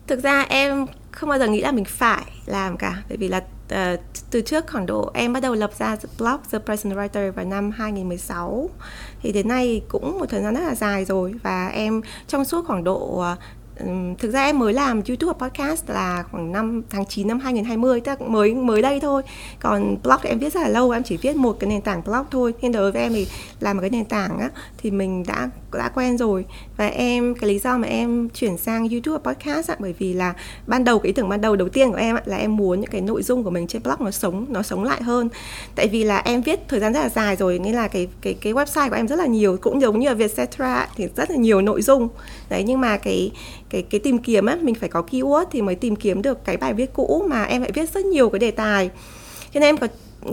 Thực 0.08 0.24
ra 0.24 0.42
em 0.42 0.86
không 1.12 1.30
bao 1.30 1.40
giờ 1.40 1.48
nghĩ 1.48 1.62
là 1.62 1.72
mình 1.72 1.86
phải 1.86 2.24
làm 2.46 2.78
cả. 2.78 3.04
Bởi 3.10 3.18
vì 3.18 3.28
là 3.28 3.38
uh, 3.74 4.00
từ 4.32 4.42
trước 4.42 4.68
khoảng 4.68 4.86
độ 4.86 5.12
em 5.14 5.34
bắt 5.34 5.40
đầu 5.40 5.54
lập 5.54 5.72
ra 5.80 5.96
blog 6.18 6.38
The 6.52 6.60
Present 6.60 6.96
Writer 6.96 7.32
vào 7.32 7.46
năm 7.46 7.72
2016 7.72 8.70
thì 9.22 9.32
đến 9.32 9.48
nay 9.48 9.82
cũng 9.88 10.20
một 10.20 10.26
thời 10.30 10.44
gian 10.44 10.54
rất 10.54 10.62
là 10.62 10.76
dài 10.76 11.06
rồi. 11.06 11.34
Và 11.44 11.68
em 11.68 12.02
trong 12.28 12.46
suốt 12.46 12.66
khoảng 12.66 12.84
độ 12.84 13.20
ờ, 13.20 13.36
thực 14.20 14.32
ra 14.32 14.44
em 14.44 14.60
mới 14.60 14.74
làm 14.74 15.02
YouTube 15.08 15.34
và 15.40 15.48
podcast 15.48 15.90
là 15.90 16.24
khoảng 16.32 16.52
năm 16.52 16.82
tháng 16.90 17.06
9 17.06 17.28
năm 17.28 17.40
2020 17.40 18.00
tức 18.00 18.22
là 18.22 18.28
mới 18.28 18.54
mới 18.54 18.82
đây 18.82 19.00
thôi. 19.00 19.22
Còn 19.60 19.98
blog 20.04 20.18
thì 20.22 20.30
em 20.30 20.40
viết 20.40 20.54
rất 20.54 20.62
là 20.62 20.70
lâu 20.70 20.92
em 20.92 21.04
chỉ 21.04 21.18
viết 21.18 21.36
một 21.36 21.60
cái 21.60 21.70
nền 21.70 21.82
tảng 21.82 22.02
blog 22.04 22.26
thôi. 22.32 22.54
Nên 22.62 22.72
đối 22.72 22.92
với 22.92 23.02
em 23.02 23.14
thì 23.14 23.28
làm 23.60 23.78
một 23.78 23.82
cái 23.82 23.90
nền 23.90 24.06
tảng 24.06 24.40
á 24.40 24.50
thì 24.78 24.92
mình 24.92 25.24
đã 25.28 25.50
đã 25.74 25.90
quen 25.90 26.18
rồi. 26.18 26.46
Và 26.78 26.88
em 26.88 27.36
cái 27.36 27.50
lý 27.50 27.60
do 27.60 27.78
mà 27.78 27.88
em 27.88 28.30
chuyển 28.30 28.58
sang 28.58 28.90
YouTube 28.90 29.18
và 29.24 29.34
podcast 29.34 29.70
á, 29.70 29.76
bởi 29.80 29.94
vì 30.00 30.14
là 30.14 30.34
ban 30.68 30.84
đầu 30.84 31.00
cái 31.00 31.08
ý 31.08 31.14
tưởng 31.14 31.30
ban 31.30 31.42
đầu 31.42 31.56
đầu 31.56 31.70
tiên 31.70 31.92
của 31.92 31.98
em 31.98 32.16
á, 32.16 32.22
là 32.26 32.38
em 32.38 32.56
muốn 32.56 32.82
những 32.82 32.90
cái 32.90 33.02
nội 33.02 33.24
dung 33.24 33.44
của 33.44 33.50
mình 33.50 33.68
trên 33.68 33.84
blog 33.84 33.96
nó 34.00 34.12
sống 34.12 34.46
nó 34.50 34.62
sống 34.62 34.84
lại 34.84 35.04
hơn. 35.04 35.30
Tại 35.76 35.88
vì 35.88 36.04
là 36.04 36.18
em 36.18 36.42
viết 36.42 36.60
thời 36.68 36.80
gian 36.80 36.94
rất 36.94 37.00
là 37.00 37.10
dài 37.10 37.36
rồi 37.36 37.60
nên 37.60 37.74
là 37.76 37.88
cái 37.88 38.08
cái 38.22 38.34
cái 38.34 38.54
website 38.54 38.90
của 38.90 38.96
em 38.96 39.08
rất 39.08 39.16
là 39.16 39.26
nhiều 39.26 39.58
cũng 39.62 39.82
giống 39.82 40.00
như 40.00 40.08
là 40.08 40.14
Vietcetera 40.14 40.88
thì 40.96 41.08
rất 41.16 41.32
là 41.32 41.36
nhiều 41.36 41.62
nội 41.62 41.82
dung 41.82 42.10
đấy, 42.50 42.64
nhưng 42.64 42.82
mà 42.82 42.98
cái 42.98 43.32
cái 43.70 43.82
cái 43.82 44.00
tìm 44.00 44.18
kiếm 44.18 44.46
á, 44.46 44.58
mình 44.62 44.76
phải 44.76 44.90
có 44.90 45.04
keyword 45.12 45.46
thì 45.52 45.62
mới 45.62 45.76
tìm 45.76 45.96
kiếm 45.96 46.22
được 46.22 46.46
cái 46.46 46.58
bài 46.58 46.74
viết 46.74 46.94
cũ 46.94 47.26
mà 47.30 47.44
em 47.44 47.62
lại 47.62 47.72
viết 47.74 47.94
rất 47.94 48.06
nhiều 48.06 48.30
cái 48.30 48.40
đề 48.40 48.52
tài. 48.52 48.90
Cho 49.54 49.60
nên 49.60 49.64
em 49.64 49.78
có, 49.78 49.88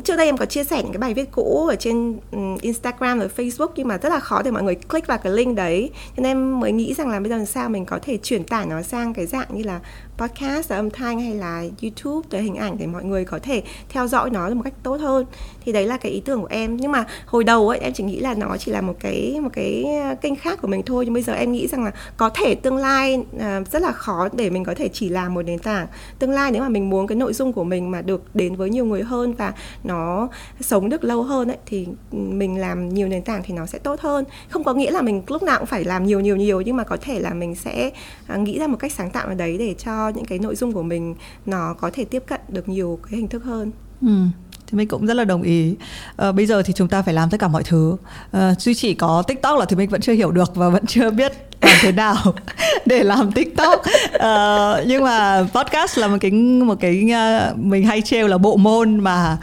trước 0.04 0.16
đây 0.16 0.26
em 0.26 0.36
có 0.36 0.46
chia 0.46 0.64
sẻ 0.64 0.82
những 0.82 0.92
cái 0.92 0.98
bài 0.98 1.14
viết 1.14 1.30
cũ 1.32 1.66
ở 1.66 1.76
trên 1.76 2.18
ừ, 2.32 2.38
Instagram 2.60 3.18
và 3.18 3.28
Facebook 3.36 3.68
nhưng 3.76 3.88
mà 3.88 3.98
rất 3.98 4.08
là 4.08 4.20
khó 4.20 4.42
để 4.42 4.50
mọi 4.50 4.62
người 4.62 4.74
click 4.74 5.06
vào 5.06 5.18
cái 5.18 5.32
link 5.32 5.56
đấy. 5.56 5.90
Cho 6.16 6.22
nên 6.22 6.30
em 6.30 6.60
mới 6.60 6.72
nghĩ 6.72 6.94
rằng 6.94 7.08
là 7.08 7.20
bây 7.20 7.28
giờ 7.28 7.36
làm 7.36 7.46
sao 7.46 7.68
mình 7.68 7.84
có 7.84 7.98
thể 8.02 8.16
chuyển 8.16 8.44
tải 8.44 8.66
nó 8.66 8.82
sang 8.82 9.14
cái 9.14 9.26
dạng 9.26 9.46
như 9.50 9.62
là 9.62 9.80
podcast 10.20 10.70
là 10.70 10.76
âm 10.76 10.90
thanh 10.90 11.20
hay 11.20 11.34
là 11.34 11.64
YouTube 11.82 12.28
để 12.30 12.42
hình 12.42 12.56
ảnh 12.56 12.78
để 12.78 12.86
mọi 12.86 13.04
người 13.04 13.24
có 13.24 13.38
thể 13.42 13.62
theo 13.88 14.06
dõi 14.06 14.30
nó 14.30 14.50
một 14.50 14.62
cách 14.64 14.74
tốt 14.82 15.00
hơn. 15.00 15.26
Thì 15.64 15.72
đấy 15.72 15.86
là 15.86 15.96
cái 15.96 16.12
ý 16.12 16.20
tưởng 16.20 16.40
của 16.40 16.48
em. 16.50 16.76
Nhưng 16.76 16.92
mà 16.92 17.04
hồi 17.26 17.44
đầu 17.44 17.68
ấy 17.68 17.78
em 17.78 17.92
chỉ 17.92 18.04
nghĩ 18.04 18.20
là 18.20 18.34
nó 18.34 18.56
chỉ 18.56 18.72
là 18.72 18.80
một 18.80 18.94
cái 19.00 19.38
một 19.42 19.48
cái 19.52 19.84
à, 19.84 20.14
kênh 20.14 20.36
khác 20.36 20.58
của 20.62 20.68
mình 20.68 20.82
thôi. 20.82 21.04
Nhưng 21.04 21.14
bây 21.14 21.22
giờ 21.22 21.32
em 21.32 21.52
nghĩ 21.52 21.66
rằng 21.66 21.84
là 21.84 21.90
có 22.16 22.30
thể 22.34 22.54
tương 22.54 22.76
lai 22.76 23.14
uh, 23.16 23.68
rất 23.70 23.82
là 23.82 23.92
khó 23.92 24.28
để 24.32 24.50
mình 24.50 24.64
có 24.64 24.74
thể 24.74 24.88
chỉ 24.88 25.08
làm 25.08 25.34
một 25.34 25.42
nền 25.42 25.58
tảng. 25.58 25.86
Tương 26.18 26.30
lai 26.30 26.52
nếu 26.52 26.62
mà 26.62 26.68
mình 26.68 26.90
muốn 26.90 27.06
cái 27.06 27.16
nội 27.16 27.32
dung 27.32 27.52
của 27.52 27.64
mình 27.64 27.90
mà 27.90 28.02
được 28.02 28.22
đến 28.34 28.56
với 28.56 28.70
nhiều 28.70 28.84
người 28.84 29.02
hơn 29.02 29.34
và 29.34 29.52
nó 29.84 30.28
sống 30.60 30.88
được 30.88 31.04
lâu 31.04 31.22
hơn 31.22 31.48
ấy 31.48 31.58
thì 31.66 31.86
ừ, 32.12 32.18
mình 32.18 32.58
làm 32.58 32.88
nhiều 32.88 33.08
nền 33.08 33.22
tảng 33.22 33.42
thì 33.44 33.54
nó 33.54 33.66
sẽ 33.66 33.78
tốt 33.78 34.00
hơn. 34.00 34.24
Không 34.48 34.64
có 34.64 34.74
nghĩa 34.74 34.90
là 34.90 35.02
mình 35.02 35.22
lúc 35.26 35.42
nào 35.42 35.58
cũng 35.58 35.66
phải 35.66 35.84
làm 35.84 36.04
nhiều 36.04 36.20
nhiều 36.20 36.36
nhiều. 36.36 36.60
Nhưng 36.60 36.76
mà 36.76 36.84
có 36.84 36.96
thể 37.00 37.20
là 37.20 37.34
mình 37.34 37.54
sẽ 37.54 37.90
uh, 38.34 38.38
nghĩ 38.38 38.58
ra 38.58 38.66
một 38.66 38.76
cách 38.76 38.92
sáng 38.92 39.10
tạo 39.10 39.26
ở 39.26 39.34
đấy 39.34 39.56
để 39.58 39.74
cho 39.74 40.09
những 40.10 40.24
cái 40.24 40.38
nội 40.38 40.56
dung 40.56 40.72
của 40.72 40.82
mình 40.82 41.14
nó 41.46 41.74
có 41.74 41.90
thể 41.92 42.04
tiếp 42.04 42.22
cận 42.26 42.40
được 42.48 42.68
nhiều 42.68 42.98
cái 43.02 43.18
hình 43.18 43.28
thức 43.28 43.44
hơn. 43.44 43.72
Ừ 44.00 44.24
thì 44.70 44.76
mình 44.76 44.88
cũng 44.88 45.06
rất 45.06 45.14
là 45.14 45.24
đồng 45.24 45.42
ý 45.42 45.74
à, 46.16 46.32
bây 46.32 46.46
giờ 46.46 46.62
thì 46.62 46.72
chúng 46.72 46.88
ta 46.88 47.02
phải 47.02 47.14
làm 47.14 47.30
tất 47.30 47.40
cả 47.40 47.48
mọi 47.48 47.62
thứ 47.62 47.96
à, 48.32 48.54
duy 48.58 48.74
chỉ 48.74 48.94
có 48.94 49.22
tiktok 49.22 49.58
là 49.58 49.64
thì 49.64 49.76
mình 49.76 49.88
vẫn 49.88 50.00
chưa 50.00 50.12
hiểu 50.12 50.30
được 50.30 50.54
và 50.54 50.68
vẫn 50.68 50.86
chưa 50.86 51.10
biết 51.10 51.32
làm 51.62 51.76
thế 51.80 51.92
nào 51.92 52.16
để 52.86 53.02
làm 53.02 53.32
tiktok 53.32 53.80
uh, 53.80 54.86
nhưng 54.86 55.04
mà 55.04 55.46
podcast 55.54 55.98
là 55.98 56.08
một 56.08 56.16
cái 56.20 56.30
một 56.30 56.74
cái 56.80 57.08
mình 57.56 57.84
hay 57.84 58.02
trêu 58.02 58.26
là 58.26 58.38
bộ 58.38 58.56
môn 58.56 59.00
mà 59.00 59.36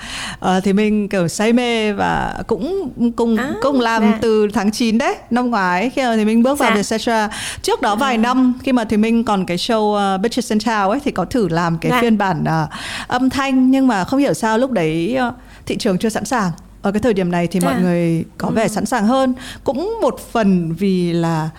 uh, 0.45 0.63
thì 0.63 0.73
mình 0.73 1.09
kiểu 1.09 1.27
say 1.27 1.53
mê 1.53 1.93
và 1.93 2.43
cũng 2.47 2.89
cùng 3.15 3.37
à, 3.37 3.53
cùng 3.61 3.81
làm 3.81 4.03
dạ. 4.03 4.17
từ 4.21 4.47
tháng 4.53 4.71
9 4.71 4.97
đấy 4.97 5.15
năm 5.29 5.49
ngoái 5.49 5.89
khi 5.89 6.01
mà 6.01 6.15
thì 6.15 6.25
mình 6.25 6.43
bước 6.43 6.59
vào 6.59 6.69
dạ. 6.69 6.75
Vietcetera 6.75 7.29
trước 7.61 7.81
đó 7.81 7.95
vài 7.95 8.15
à. 8.15 8.17
năm 8.17 8.53
khi 8.63 8.71
mà 8.71 8.83
thì 8.83 8.97
mình 8.97 9.23
còn 9.23 9.45
cái 9.45 9.57
show 9.57 10.15
uh, 10.15 10.21
Bitches 10.21 10.51
in 10.51 10.57
Town 10.57 10.89
ấy 10.89 10.99
thì 11.05 11.11
có 11.11 11.25
thử 11.25 11.47
làm 11.47 11.77
cái 11.77 11.91
dạ. 11.91 12.01
phiên 12.01 12.17
bản 12.17 12.43
uh, 12.43 12.69
âm 13.07 13.29
thanh 13.29 13.71
nhưng 13.71 13.87
mà 13.87 14.03
không 14.03 14.19
hiểu 14.19 14.33
sao 14.33 14.57
lúc 14.57 14.71
đấy 14.71 15.16
uh, 15.19 15.33
thị 15.65 15.77
trường 15.77 15.97
chưa 15.97 16.09
sẵn 16.09 16.25
sàng 16.25 16.51
ở 16.81 16.91
cái 16.91 16.99
thời 16.99 17.13
điểm 17.13 17.31
này 17.31 17.47
thì 17.47 17.59
à. 17.63 17.65
mọi 17.65 17.81
người 17.81 18.25
có 18.37 18.49
vẻ 18.49 18.63
ừ. 18.63 18.67
sẵn 18.67 18.85
sàng 18.85 19.07
hơn 19.07 19.33
cũng 19.63 19.97
một 20.01 20.19
phần 20.31 20.73
vì 20.73 21.13
là 21.13 21.49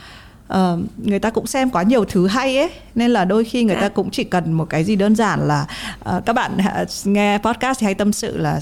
uh, 0.53 0.81
người 0.97 1.19
ta 1.19 1.31
cũng 1.31 1.47
xem 1.47 1.71
quá 1.71 1.83
nhiều 1.83 2.05
thứ 2.05 2.27
hay 2.27 2.59
ấy 2.59 2.71
nên 2.95 3.11
là 3.11 3.25
đôi 3.25 3.45
khi 3.45 3.65
người 3.65 3.77
ta 3.77 3.89
cũng 3.89 4.11
chỉ 4.11 4.25
cần 4.25 4.53
một 4.53 4.71
cái 4.71 4.85
gì 4.85 4.97
đơn 4.97 5.17
giản 5.17 5.49
là 5.49 5.67
uh, 6.17 6.27
các 6.27 6.33
bạn 6.33 6.59
nghe 7.05 7.39
podcast 7.39 7.81
thì 7.81 7.85
hay 7.85 7.95
tâm 7.95 8.13
sự 8.13 8.37
là 8.37 8.61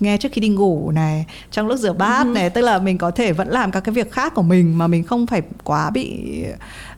nghe 0.00 0.16
trước 0.16 0.32
khi 0.32 0.40
đi 0.40 0.48
ngủ 0.48 0.90
này 0.90 1.26
trong 1.50 1.66
lúc 1.66 1.78
rửa 1.78 1.92
bát 1.92 2.24
ừ. 2.24 2.32
này 2.32 2.50
tức 2.50 2.60
là 2.60 2.78
mình 2.78 2.98
có 2.98 3.10
thể 3.10 3.32
vẫn 3.32 3.48
làm 3.48 3.70
các 3.70 3.80
cái 3.80 3.92
việc 3.92 4.12
khác 4.12 4.34
của 4.34 4.42
mình 4.42 4.78
mà 4.78 4.86
mình 4.86 5.04
không 5.04 5.26
phải 5.26 5.42
quá 5.64 5.90
bị 5.90 6.20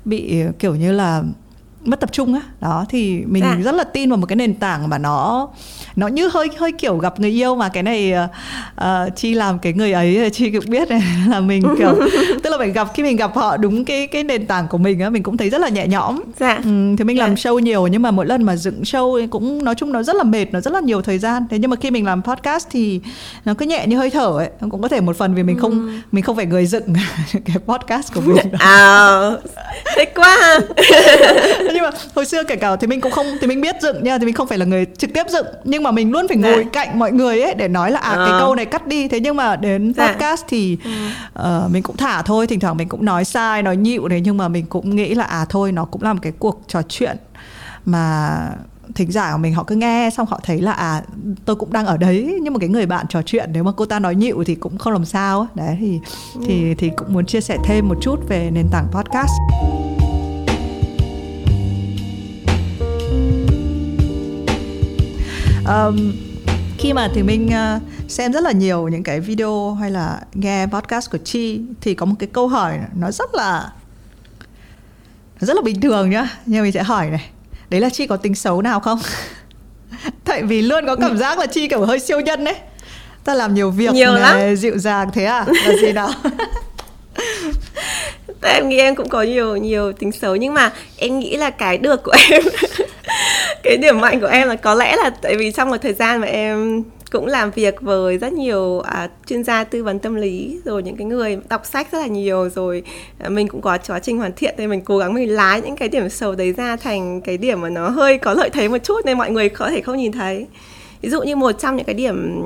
bị 0.04 0.42
kiểu 0.58 0.74
như 0.74 0.92
là 0.92 1.22
mất 1.84 2.00
tập 2.00 2.12
trung 2.12 2.34
á 2.34 2.40
đó 2.60 2.84
thì 2.88 3.22
mình 3.26 3.44
à. 3.44 3.58
rất 3.64 3.74
là 3.74 3.84
tin 3.84 4.10
vào 4.10 4.16
một 4.16 4.26
cái 4.26 4.36
nền 4.36 4.54
tảng 4.54 4.88
mà 4.88 4.98
nó 4.98 5.48
nó 5.96 6.08
như 6.08 6.28
hơi 6.28 6.48
hơi 6.58 6.72
kiểu 6.72 6.98
gặp 6.98 7.20
người 7.20 7.30
yêu 7.30 7.54
mà 7.54 7.68
cái 7.68 7.82
này 7.82 8.14
uh, 8.80 9.16
chi 9.16 9.34
làm 9.34 9.58
cái 9.58 9.72
người 9.72 9.92
ấy 9.92 10.30
chi 10.30 10.50
cũng 10.50 10.70
biết 10.70 10.90
này 10.90 11.02
là 11.28 11.40
mình 11.40 11.62
kiểu 11.78 11.94
tức 12.42 12.50
là 12.50 12.58
phải 12.58 12.70
gặp 12.70 12.88
khi 12.94 13.02
mình 13.02 13.16
gặp 13.16 13.36
họ 13.36 13.56
đúng 13.56 13.84
cái 13.84 14.06
cái 14.06 14.24
nền 14.24 14.46
tảng 14.46 14.68
của 14.68 14.78
mình 14.78 15.00
á 15.00 15.10
mình 15.10 15.22
cũng 15.22 15.36
thấy 15.36 15.50
rất 15.50 15.60
là 15.60 15.68
nhẹ 15.68 15.86
nhõm 15.86 16.20
dạ. 16.40 16.60
ừ, 16.64 16.70
thì 16.98 17.04
mình 17.04 17.16
dạ. 17.16 17.26
làm 17.26 17.34
show 17.34 17.58
nhiều 17.58 17.86
nhưng 17.86 18.02
mà 18.02 18.10
mỗi 18.10 18.26
lần 18.26 18.42
mà 18.42 18.56
dựng 18.56 18.82
show 18.82 19.28
cũng 19.28 19.64
nói 19.64 19.74
chung 19.74 19.92
nó 19.92 20.02
rất 20.02 20.16
là 20.16 20.24
mệt 20.24 20.46
nó 20.52 20.60
rất 20.60 20.72
là 20.72 20.80
nhiều 20.80 21.02
thời 21.02 21.18
gian 21.18 21.46
thế 21.50 21.58
nhưng 21.58 21.70
mà 21.70 21.76
khi 21.76 21.90
mình 21.90 22.06
làm 22.06 22.22
podcast 22.22 22.68
thì 22.70 23.00
nó 23.44 23.54
cứ 23.54 23.66
nhẹ 23.66 23.86
như 23.86 23.98
hơi 23.98 24.10
thở 24.10 24.38
ấy 24.38 24.48
cũng 24.70 24.82
có 24.82 24.88
thể 24.88 25.00
một 25.00 25.16
phần 25.16 25.34
vì 25.34 25.42
mình 25.42 25.58
không 25.58 25.72
ừ. 25.72 25.92
mình 26.12 26.24
không 26.24 26.36
phải 26.36 26.46
người 26.46 26.66
dựng 26.66 26.94
cái 27.44 27.56
podcast 27.66 28.14
của 28.14 28.20
mình 28.20 28.36
à 28.58 29.30
thích 29.96 30.12
quá 30.14 30.60
nhưng 31.74 31.82
mà 31.82 31.90
hồi 32.14 32.26
xưa 32.26 32.44
kể 32.44 32.56
cả 32.56 32.76
thì 32.76 32.86
mình 32.86 33.00
cũng 33.00 33.12
không 33.12 33.26
thì 33.40 33.46
mình 33.46 33.60
biết 33.60 33.76
dựng 33.82 34.04
nha 34.04 34.18
thì 34.18 34.24
mình 34.24 34.34
không 34.34 34.48
phải 34.48 34.58
là 34.58 34.64
người 34.64 34.86
trực 34.98 35.10
tiếp 35.14 35.26
dựng 35.28 35.46
nhưng 35.64 35.82
mà 35.82 35.90
mình 35.90 36.12
luôn 36.12 36.28
phải 36.28 36.36
ngồi 36.36 36.64
dạ. 36.64 36.70
cạnh 36.72 36.98
mọi 36.98 37.12
người 37.12 37.42
ấy 37.42 37.54
để 37.54 37.68
nói 37.68 37.90
là 37.90 37.98
à, 37.98 38.10
à 38.10 38.16
cái 38.16 38.40
câu 38.40 38.54
này 38.54 38.64
cắt 38.66 38.86
đi 38.86 39.08
thế 39.08 39.20
nhưng 39.20 39.36
mà 39.36 39.56
đến 39.56 39.92
dạ. 39.96 40.06
podcast 40.06 40.44
thì 40.48 40.78
ừ. 40.84 40.90
uh, 41.64 41.70
mình 41.70 41.82
cũng 41.82 41.96
thả 41.96 42.22
thôi 42.22 42.46
thỉnh 42.46 42.60
thoảng 42.60 42.76
mình 42.76 42.88
cũng 42.88 43.04
nói 43.04 43.24
sai 43.24 43.62
nói 43.62 43.76
nhịu 43.76 44.08
đấy 44.08 44.20
nhưng 44.24 44.36
mà 44.36 44.48
mình 44.48 44.66
cũng 44.66 44.96
nghĩ 44.96 45.14
là 45.14 45.24
à 45.24 45.44
thôi 45.48 45.72
nó 45.72 45.84
cũng 45.84 46.02
là 46.02 46.12
một 46.12 46.20
cái 46.22 46.32
cuộc 46.38 46.62
trò 46.68 46.82
chuyện 46.82 47.16
mà 47.84 48.38
thính 48.94 49.12
giả 49.12 49.32
của 49.32 49.38
mình 49.38 49.54
họ 49.54 49.64
cứ 49.64 49.74
nghe 49.74 50.10
xong 50.16 50.26
họ 50.26 50.40
thấy 50.42 50.60
là 50.60 50.72
à 50.72 51.02
tôi 51.44 51.56
cũng 51.56 51.72
đang 51.72 51.86
ở 51.86 51.96
đấy 51.96 52.38
nhưng 52.42 52.52
mà 52.52 52.58
cái 52.58 52.68
người 52.68 52.86
bạn 52.86 53.06
trò 53.08 53.22
chuyện 53.22 53.50
nếu 53.52 53.64
mà 53.64 53.72
cô 53.76 53.86
ta 53.86 53.98
nói 53.98 54.14
nhịu 54.14 54.44
thì 54.46 54.54
cũng 54.54 54.78
không 54.78 54.92
làm 54.92 55.04
sao 55.04 55.46
đấy 55.54 55.76
thì 55.80 56.00
ừ. 56.34 56.40
thì 56.46 56.74
thì 56.74 56.90
cũng 56.96 57.12
muốn 57.12 57.26
chia 57.26 57.40
sẻ 57.40 57.58
thêm 57.64 57.88
một 57.88 57.96
chút 58.00 58.28
về 58.28 58.50
nền 58.52 58.66
tảng 58.72 58.86
podcast 58.92 59.93
um, 65.68 66.12
khi 66.78 66.92
mà 66.92 67.08
thì 67.14 67.22
mình 67.22 67.46
uh, 67.46 67.82
xem 68.10 68.32
rất 68.32 68.42
là 68.42 68.52
nhiều 68.52 68.88
những 68.88 69.02
cái 69.02 69.20
video 69.20 69.74
hay 69.74 69.90
là 69.90 70.20
nghe 70.34 70.66
podcast 70.66 71.10
của 71.10 71.18
chi 71.18 71.60
thì 71.80 71.94
có 71.94 72.06
một 72.06 72.14
cái 72.18 72.28
câu 72.32 72.48
hỏi 72.48 72.78
nó 72.94 73.10
rất 73.10 73.34
là 73.34 73.72
rất 75.40 75.56
là 75.56 75.62
bình 75.62 75.80
thường 75.80 76.10
nhá 76.10 76.28
nhưng 76.46 76.62
mình 76.62 76.72
sẽ 76.72 76.82
hỏi 76.82 77.10
này 77.10 77.30
đấy 77.70 77.80
là 77.80 77.90
chi 77.90 78.06
có 78.06 78.16
tính 78.16 78.34
xấu 78.34 78.62
nào 78.62 78.80
không? 78.80 78.98
Tại 80.24 80.42
vì 80.42 80.62
luôn 80.62 80.86
có 80.86 80.96
cảm 80.96 81.18
giác 81.18 81.38
là 81.38 81.46
chi 81.46 81.68
kiểu 81.68 81.84
hơi 81.84 82.00
siêu 82.00 82.20
nhân 82.20 82.44
đấy. 82.44 82.56
Ta 83.24 83.34
làm 83.34 83.54
nhiều 83.54 83.70
việc 83.70 83.92
nhiều 83.92 84.14
này, 84.14 84.46
lắm. 84.46 84.56
dịu 84.56 84.78
dàng 84.78 85.10
thế 85.12 85.24
à? 85.24 85.44
Là 85.46 85.76
gì 85.80 85.92
nào 85.92 86.10
em 88.48 88.68
nghĩ 88.68 88.78
em 88.78 88.94
cũng 88.94 89.08
có 89.08 89.22
nhiều 89.22 89.56
nhiều 89.56 89.92
tính 89.92 90.12
xấu 90.12 90.36
nhưng 90.36 90.54
mà 90.54 90.72
em 90.96 91.18
nghĩ 91.18 91.36
là 91.36 91.50
cái 91.50 91.78
được 91.78 92.02
của 92.02 92.14
em 92.30 92.42
cái 93.62 93.76
điểm 93.76 94.00
mạnh 94.00 94.20
của 94.20 94.26
em 94.26 94.48
là 94.48 94.56
có 94.56 94.74
lẽ 94.74 94.96
là 94.96 95.10
tại 95.10 95.36
vì 95.36 95.52
trong 95.52 95.70
một 95.70 95.76
thời 95.82 95.92
gian 95.92 96.20
mà 96.20 96.26
em 96.26 96.82
cũng 97.14 97.26
làm 97.26 97.50
việc 97.50 97.80
với 97.80 98.18
rất 98.18 98.32
nhiều 98.32 98.80
à, 98.80 99.08
chuyên 99.26 99.44
gia 99.44 99.64
tư 99.64 99.84
vấn 99.84 99.98
tâm 99.98 100.14
lý 100.14 100.60
rồi 100.64 100.82
những 100.82 100.96
cái 100.96 101.04
người 101.04 101.38
đọc 101.48 101.66
sách 101.66 101.92
rất 101.92 101.98
là 101.98 102.06
nhiều 102.06 102.48
rồi 102.48 102.82
à, 103.18 103.28
mình 103.28 103.48
cũng 103.48 103.60
có 103.60 103.78
quá 103.86 103.98
trình 103.98 104.18
hoàn 104.18 104.32
thiện 104.32 104.54
thì 104.58 104.66
mình 104.66 104.80
cố 104.80 104.98
gắng 104.98 105.14
mình 105.14 105.34
lái 105.34 105.60
những 105.60 105.76
cái 105.76 105.88
điểm 105.88 106.08
xấu 106.08 106.34
đấy 106.34 106.52
ra 106.52 106.76
thành 106.76 107.20
cái 107.20 107.38
điểm 107.38 107.60
mà 107.60 107.68
nó 107.68 107.88
hơi 107.88 108.18
có 108.18 108.34
lợi 108.34 108.50
thế 108.50 108.68
một 108.68 108.78
chút 108.78 109.00
nên 109.04 109.18
mọi 109.18 109.30
người 109.30 109.48
có 109.48 109.70
thể 109.70 109.80
không 109.80 109.96
nhìn 109.96 110.12
thấy. 110.12 110.46
Ví 111.02 111.10
dụ 111.10 111.22
như 111.22 111.36
một 111.36 111.52
trong 111.52 111.76
những 111.76 111.86
cái 111.86 111.94
điểm 111.94 112.42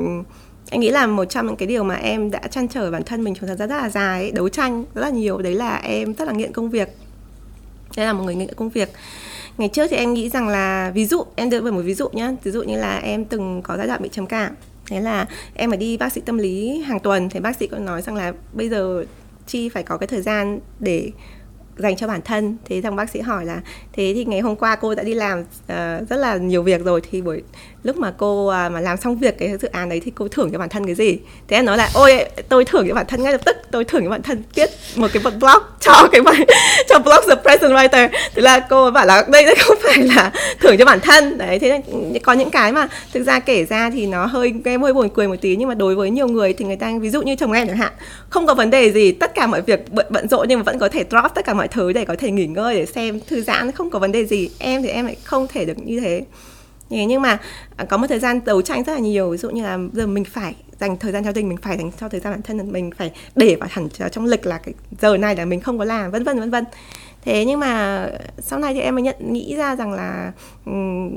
anh 0.71 0.81
nghĩ 0.81 0.91
là 0.91 1.07
một 1.07 1.25
trong 1.25 1.47
những 1.47 1.57
cái 1.57 1.69
điều 1.69 1.85
mà 1.85 1.95
em 1.95 2.31
đã 2.31 2.41
chăn 2.51 2.69
trở 2.69 2.91
bản 2.91 3.03
thân 3.03 3.25
mình 3.25 3.35
trong 3.35 3.49
thời 3.49 3.57
gian 3.57 3.69
rất 3.69 3.77
là 3.77 3.89
dài 3.89 4.31
đấu 4.31 4.49
tranh 4.49 4.85
rất 4.95 5.03
là 5.03 5.11
nhiều. 5.11 5.39
Đấy 5.39 5.55
là 5.55 5.77
em 5.77 6.15
rất 6.15 6.29
là 6.29 6.35
nghiện 6.35 6.53
công 6.53 6.71
việc. 6.71 6.89
Đây 7.97 8.07
là 8.07 8.13
một 8.13 8.25
người 8.25 8.35
nghiện 8.35 8.55
công 8.55 8.69
việc. 8.69 8.89
Ngày 9.59 9.69
trước 9.69 9.87
thì 9.91 9.97
em 9.97 10.15
nghĩ 10.15 10.29
rằng 10.29 10.49
là 10.49 10.91
ví 10.95 11.07
dụ, 11.07 11.25
em 11.37 11.51
đưa 11.51 11.61
về 11.61 11.71
một 11.71 11.83
ví 11.83 11.95
dụ 11.95 12.09
nhé 12.13 12.35
ví 12.45 12.51
dụ 12.51 12.63
như 12.63 12.77
là 12.77 12.99
em 12.99 13.25
từng 13.25 13.63
có 13.63 13.77
giai 13.77 13.87
đoạn 13.87 14.03
bị 14.03 14.09
trầm 14.13 14.27
cảm. 14.27 14.55
Thế 14.87 15.01
là 15.01 15.27
em 15.55 15.71
phải 15.71 15.77
đi 15.77 15.97
bác 15.97 16.13
sĩ 16.13 16.21
tâm 16.21 16.39
lý 16.39 16.81
hàng 16.81 17.01
tuần. 17.01 17.29
Thì 17.29 17.41
bác 17.41 17.57
sĩ 17.57 17.67
còn 17.67 17.85
nói 17.85 18.03
rằng 18.03 18.17
là 18.17 18.33
bây 18.53 18.69
giờ 18.69 19.05
chi 19.47 19.69
phải 19.69 19.83
có 19.83 19.97
cái 19.97 20.07
thời 20.07 20.23
gian 20.23 20.61
để 20.81 21.11
dành 21.79 21.97
cho 21.97 22.07
bản 22.07 22.23
thân. 22.23 22.57
Thế 22.64 22.81
rằng 22.81 22.97
bác 22.97 23.11
sĩ 23.11 23.21
hỏi 23.21 23.45
là 23.45 23.61
thế 23.93 24.12
thì 24.14 24.25
ngày 24.25 24.41
hôm 24.41 24.57
qua 24.57 24.77
cô 24.77 24.95
đã 24.95 25.03
đi 25.03 25.14
làm 25.14 25.41
uh, 25.41 26.09
rất 26.09 26.17
là 26.17 26.37
nhiều 26.37 26.62
việc 26.62 26.85
rồi 26.85 27.01
thì 27.11 27.23
buổi 27.23 27.43
lúc 27.83 27.97
mà 27.97 28.12
cô 28.19 28.49
uh, 28.49 28.73
mà 28.73 28.81
làm 28.81 28.97
xong 28.97 29.19
việc 29.19 29.38
cái 29.38 29.57
dự 29.61 29.69
án 29.69 29.88
đấy 29.88 30.01
thì 30.05 30.12
cô 30.14 30.29
thưởng 30.29 30.51
cho 30.53 30.59
bản 30.59 30.69
thân 30.69 30.87
cái 30.87 30.95
gì? 30.95 31.19
Thế 31.49 31.57
em 31.57 31.64
nói 31.64 31.77
là 31.77 31.91
ôi 31.95 32.25
tôi 32.49 32.64
thưởng 32.64 32.88
cho 32.88 32.95
bản 32.95 33.07
thân 33.07 33.23
ngay 33.23 33.33
lập 33.33 33.41
tức 33.45 33.57
tôi 33.71 33.85
thưởng 33.85 34.05
cho 34.05 34.11
bản 34.11 34.23
thân 34.23 34.43
viết 34.55 34.71
một 34.97 35.09
cái 35.12 35.23
blog 35.23 35.62
cho 35.81 36.09
cái 36.12 36.21
bài 36.23 36.47
cho 36.88 36.99
blog 36.99 37.21
the 37.29 37.35
present 37.43 37.73
writer. 37.73 38.09
Thế 38.35 38.43
là 38.43 38.61
cô 38.61 38.91
bảo 38.91 39.07
là 39.07 39.25
đây 39.29 39.55
không 39.59 39.77
phải 39.83 40.03
là 40.03 40.33
thưởng 40.61 40.77
cho 40.79 40.85
bản 40.85 41.01
thân. 41.01 41.38
Đấy 41.38 41.59
thế 41.59 41.83
có 42.23 42.33
những 42.33 42.51
cái 42.51 42.73
mà 42.73 42.88
thực 43.12 43.23
ra 43.23 43.41
kể 43.41 43.64
ra 43.64 43.91
thì 43.91 44.07
nó 44.07 44.27
hơi 44.27 44.55
em 44.64 44.83
hơi 44.83 44.93
buồn 44.93 45.09
cười 45.14 45.29
một 45.29 45.37
tí 45.41 45.57
nhưng 45.57 45.69
mà 45.69 45.75
đối 45.75 45.95
với 45.95 46.11
nhiều 46.11 46.29
người 46.29 46.53
thì 46.53 46.64
người 46.64 46.77
ta 46.77 46.93
ví 47.01 47.11
dụ 47.11 47.23
như 47.23 47.37
chồng 47.37 47.53
em 47.53 47.67
chẳng 47.67 47.77
hạn 47.77 47.93
không 48.31 48.47
có 48.47 48.55
vấn 48.55 48.71
đề 48.71 48.93
gì 48.93 49.12
tất 49.12 49.35
cả 49.35 49.47
mọi 49.47 49.62
việc 49.62 49.93
bận 49.93 50.07
bận 50.11 50.29
rộn 50.29 50.49
nhưng 50.49 50.59
mà 50.59 50.62
vẫn 50.62 50.79
có 50.79 50.88
thể 50.88 51.05
drop 51.11 51.35
tất 51.35 51.45
cả 51.45 51.55
mọi 51.55 51.68
thứ 51.71 51.93
để 51.93 52.05
có 52.05 52.17
thể 52.19 52.31
nghỉ 52.31 52.47
ngơi 52.47 52.75
để 52.75 52.87
xem. 52.87 53.21
Thư 53.27 53.43
giãn, 53.43 53.73
không 53.73 53.91
có 53.91 53.99
vấn 53.99 54.13
đề 54.13 54.27
gì. 54.27 54.51
Em 54.59 54.83
thì 54.83 54.89
em 54.89 55.07
lại 55.07 55.17
không 55.25 55.47
thể 55.49 55.65
được 55.65 55.79
như 55.79 56.01
thế. 56.01 56.25
Nhưng 56.91 57.23
mà 57.23 57.39
à, 57.77 57.85
có 57.85 57.97
một 57.97 58.07
thời 58.09 58.19
gian 58.19 58.41
đấu 58.45 58.63
tranh 58.63 58.85
rất 58.85 58.93
là 58.93 58.99
nhiều. 58.99 59.31
Ví 59.31 59.39
dụ 59.39 59.51
như 59.51 59.63
là 59.63 59.79
giờ 59.93 60.07
mình 60.07 60.25
phải 60.25 60.55
dành 60.81 60.97
thời 60.99 61.13
gian 61.13 61.25
cho 61.25 61.33
tình 61.33 61.49
mình 61.49 61.59
phải 61.63 61.77
dành 61.77 61.91
cho 62.01 62.09
thời 62.09 62.21
gian 62.21 62.33
bản 62.33 62.43
thân, 62.43 62.73
mình 62.73 62.91
phải 62.97 63.13
để 63.37 63.57
vào 63.61 63.69
hẳn 63.73 63.89
trong 64.13 64.25
lịch 64.25 64.47
là 64.47 64.59
cái 64.59 64.75
giờ 65.01 65.17
này 65.17 65.37
là 65.37 65.45
mình 65.45 65.61
không 65.61 65.79
có 65.79 65.85
làm, 65.85 66.11
vân 66.11 66.25
vân 66.25 66.41
vân 66.41 66.51
vân. 66.51 66.65
Thế 67.25 67.45
nhưng 67.45 67.61
mà 67.61 68.07
sau 68.39 68.59
này 68.59 68.75
thì 68.75 68.81
em 68.81 68.95
mới 68.95 69.03
nhận, 69.03 69.33
nghĩ 69.33 69.57
ra 69.57 69.77
rằng 69.77 69.93
là 69.93 70.33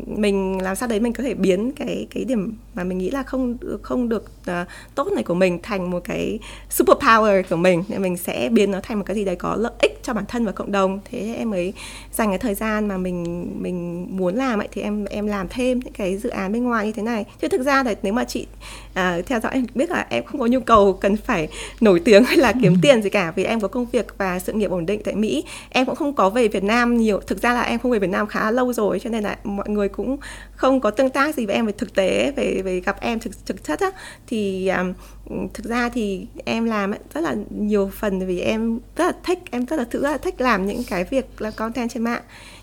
mình 0.08 0.62
làm 0.62 0.76
sao 0.76 0.90
đấy 0.90 1.00
mình 1.00 1.14
có 1.14 1.24
thể 1.24 1.34
biến 1.34 1.72
cái 1.72 2.08
cái 2.12 2.24
điểm 2.26 2.54
mà 2.76 2.84
mình 2.84 2.98
nghĩ 2.98 3.10
là 3.10 3.24
không 3.24 3.58
không 3.82 4.10
được 4.10 4.32
uh, 4.42 4.68
tốt 4.96 5.12
này 5.12 5.24
của 5.24 5.34
mình 5.34 5.60
thành 5.64 5.92
một 5.92 6.04
cái 6.04 6.40
super 6.70 6.98
power 6.98 7.44
của 7.50 7.56
mình. 7.56 7.84
Để 7.88 7.98
mình 7.98 8.18
sẽ 8.18 8.50
biến 8.52 8.72
nó 8.72 8.80
thành 8.84 8.98
một 8.98 9.04
cái 9.08 9.16
gì 9.16 9.26
đấy 9.26 9.36
có 9.36 9.56
lợi 9.56 9.72
ích 9.80 10.00
cho 10.04 10.14
bản 10.14 10.26
thân 10.28 10.46
và 10.46 10.52
cộng 10.52 10.72
đồng. 10.72 11.00
Thế 11.12 11.36
em 11.38 11.50
mới 11.50 11.74
dành 12.12 12.30
cái 12.30 12.38
thời 12.38 12.56
gian 12.56 12.88
mà 12.88 12.98
mình 12.98 13.48
mình 13.62 14.08
muốn 14.18 14.36
làm 14.36 14.60
ấy 14.60 14.68
thì 14.72 14.82
em 14.82 15.06
em 15.06 15.28
làm 15.28 15.48
thêm 15.50 15.80
những 15.80 15.94
cái 15.94 16.18
dự 16.18 16.30
án 16.30 16.52
bên 16.52 16.64
ngoài 16.64 16.86
như 16.86 16.92
thế 16.92 17.04
này. 17.04 17.26
Chứ 17.42 17.48
thực 17.48 17.62
ra 17.62 17.84
là 17.84 17.94
nếu 18.04 18.14
mà 18.14 18.24
chị 18.24 18.48
uh, 18.92 19.26
theo 19.26 19.40
dõi 19.40 19.52
em 19.54 19.66
biết 19.76 19.90
là 19.90 20.06
em 20.10 20.24
không 20.24 20.40
có 20.40 20.46
nhu 20.48 20.60
cầu 20.60 20.94
cần 20.94 21.18
phải 21.18 21.48
nổi 21.82 22.00
tiếng 22.00 22.24
hay 22.24 22.38
là 22.38 22.54
kiếm 22.62 22.76
tiền 22.82 23.02
gì 23.02 23.10
cả 23.10 23.34
vì 23.36 23.44
em 23.44 23.62
có 23.62 23.68
công 23.68 23.86
việc 23.92 24.08
và 24.18 24.40
sự 24.40 24.54
nghiệp 24.54 24.72
ổn 24.72 24.86
định 24.86 25.02
tại 25.04 25.16
Mỹ. 25.16 25.44
Em 25.70 25.86
cũng 25.86 25.96
không 25.96 26.14
có 26.14 26.30
về 26.30 26.48
Việt 26.48 26.64
Nam 26.64 26.98
nhiều. 26.98 27.20
Thực 27.20 27.42
ra 27.42 27.54
là 27.54 27.62
em 27.62 27.80
không 27.80 27.92
về 27.92 28.00
Việt 28.00 28.10
Nam 28.10 28.28
khá 28.28 28.52
lâu 28.52 28.74
rồi 28.74 29.00
cho 29.00 29.10
nên 29.10 29.24
là 29.24 29.38
mọi 29.44 29.70
người 29.70 29.90
cũng 29.90 30.18
không 30.56 30.82
có 30.82 30.92
tương 30.92 31.10
tác 31.10 31.36
gì 31.36 31.46
với 31.46 31.56
em 31.56 31.66
về 31.66 31.74
thực 31.78 31.96
tế 31.96 32.34
về 32.36 32.62
về 32.66 32.80
gặp 32.80 33.02
em 33.02 33.20
thực 33.20 33.46
thực 33.46 33.64
chất 33.64 33.80
á. 33.80 33.92
Thì 34.28 34.68
um, 34.68 34.94
thực 35.54 35.66
ra 35.66 35.90
thì 35.90 36.28
em 36.46 36.66
làm 36.66 36.94
rất 37.14 37.22
là 37.22 37.36
nhiều 37.50 37.92
phần 37.94 38.28
vì 38.28 38.40
em 38.40 38.80
rất 38.96 39.06
là 39.06 39.14
thích 39.24 39.40
em 39.52 39.66
rất 39.66 39.76
là 39.76 39.86
thứ 39.92 40.02
là 40.02 40.18
thích 40.18 40.42
làm 40.42 40.66
những 40.66 40.84
cái 40.90 41.04
việc 41.04 41.42
là 41.42 41.52
content 41.52 41.92
trên 41.92 42.04
mạng. 42.04 42.22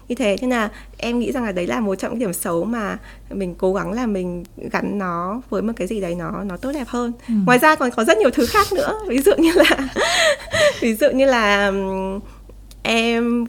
Như 0.08 0.14
thế 0.14 0.36
nên 0.40 0.50
là 0.50 0.68
em 0.96 1.18
nghĩ 1.18 1.32
rằng 1.32 1.44
là 1.44 1.52
đấy 1.52 1.66
là 1.66 1.80
một 1.80 1.94
trong 1.94 2.12
những 2.12 2.18
điểm 2.18 2.32
xấu 2.32 2.64
mà 2.64 2.98
mình 3.30 3.54
cố 3.58 3.74
gắng 3.74 3.92
là 3.92 4.06
mình 4.06 4.44
gắn 4.56 4.98
nó 4.98 5.40
với 5.50 5.62
một 5.62 5.72
cái 5.76 5.86
gì 5.86 6.00
đấy 6.00 6.14
nó 6.14 6.44
nó 6.44 6.56
tốt 6.56 6.72
đẹp 6.72 6.86
hơn. 6.88 7.12
Ừ. 7.28 7.34
ngoài 7.46 7.58
ra 7.58 7.74
còn 7.74 7.90
có 7.90 8.04
rất 8.04 8.18
nhiều 8.18 8.30
thứ 8.30 8.46
khác 8.46 8.72
nữa. 8.72 9.00
Ví 9.08 9.18
dụ 9.18 9.32
như 9.38 9.52
là 9.54 9.76
ví 10.80 10.94
dụ 10.94 11.10
như 11.10 11.26
là 11.26 11.72
em 12.82 13.46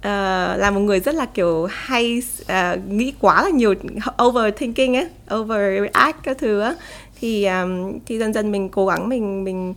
uh, 0.00 0.58
là 0.60 0.70
một 0.70 0.80
người 0.80 1.00
rất 1.00 1.14
là 1.14 1.26
kiểu 1.26 1.66
hay 1.70 2.22
uh, 2.42 2.88
nghĩ 2.88 3.12
quá 3.20 3.42
là 3.42 3.50
nhiều 3.50 3.74
overthinking 4.22 4.96
ấy 4.96 5.08
overreact 5.34 6.22
các 6.22 6.38
thứ 6.38 6.60
á. 6.60 6.74
Thì 7.20 7.44
um, 7.46 7.98
thì 8.06 8.18
dần 8.18 8.32
dần 8.32 8.52
mình 8.52 8.68
cố 8.68 8.86
gắng 8.86 9.08
mình 9.08 9.44
mình 9.44 9.74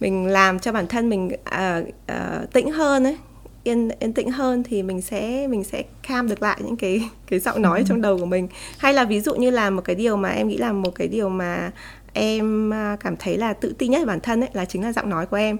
mình 0.00 0.26
làm 0.26 0.58
cho 0.58 0.72
bản 0.72 0.86
thân 0.86 1.08
mình 1.08 1.26
uh, 1.28 1.88
uh, 2.12 2.52
tĩnh 2.52 2.70
hơn 2.70 3.04
ấy 3.04 3.16
yên 3.64 3.88
yên 3.98 4.12
tĩnh 4.12 4.30
hơn 4.30 4.62
thì 4.62 4.82
mình 4.82 5.02
sẽ 5.02 5.46
mình 5.46 5.64
sẽ 5.64 5.82
cam 6.08 6.28
được 6.28 6.42
lại 6.42 6.60
những 6.64 6.76
cái 6.76 7.10
cái 7.26 7.38
giọng 7.38 7.62
nói 7.62 7.78
ừ. 7.78 7.84
trong 7.88 8.00
đầu 8.00 8.18
của 8.18 8.26
mình. 8.26 8.48
Hay 8.78 8.94
là 8.94 9.04
ví 9.04 9.20
dụ 9.20 9.34
như 9.34 9.50
là 9.50 9.70
một 9.70 9.82
cái 9.84 9.96
điều 9.96 10.16
mà 10.16 10.28
em 10.28 10.48
nghĩ 10.48 10.56
là 10.56 10.72
một 10.72 10.94
cái 10.94 11.08
điều 11.08 11.28
mà 11.28 11.70
em 12.12 12.72
cảm 13.00 13.16
thấy 13.16 13.38
là 13.38 13.52
tự 13.52 13.74
tin 13.78 13.90
nhất 13.90 13.98
về 13.98 14.04
bản 14.04 14.20
thân 14.20 14.40
ấy 14.40 14.50
là 14.52 14.64
chính 14.64 14.82
là 14.82 14.92
giọng 14.92 15.10
nói 15.10 15.26
của 15.26 15.36
em 15.36 15.56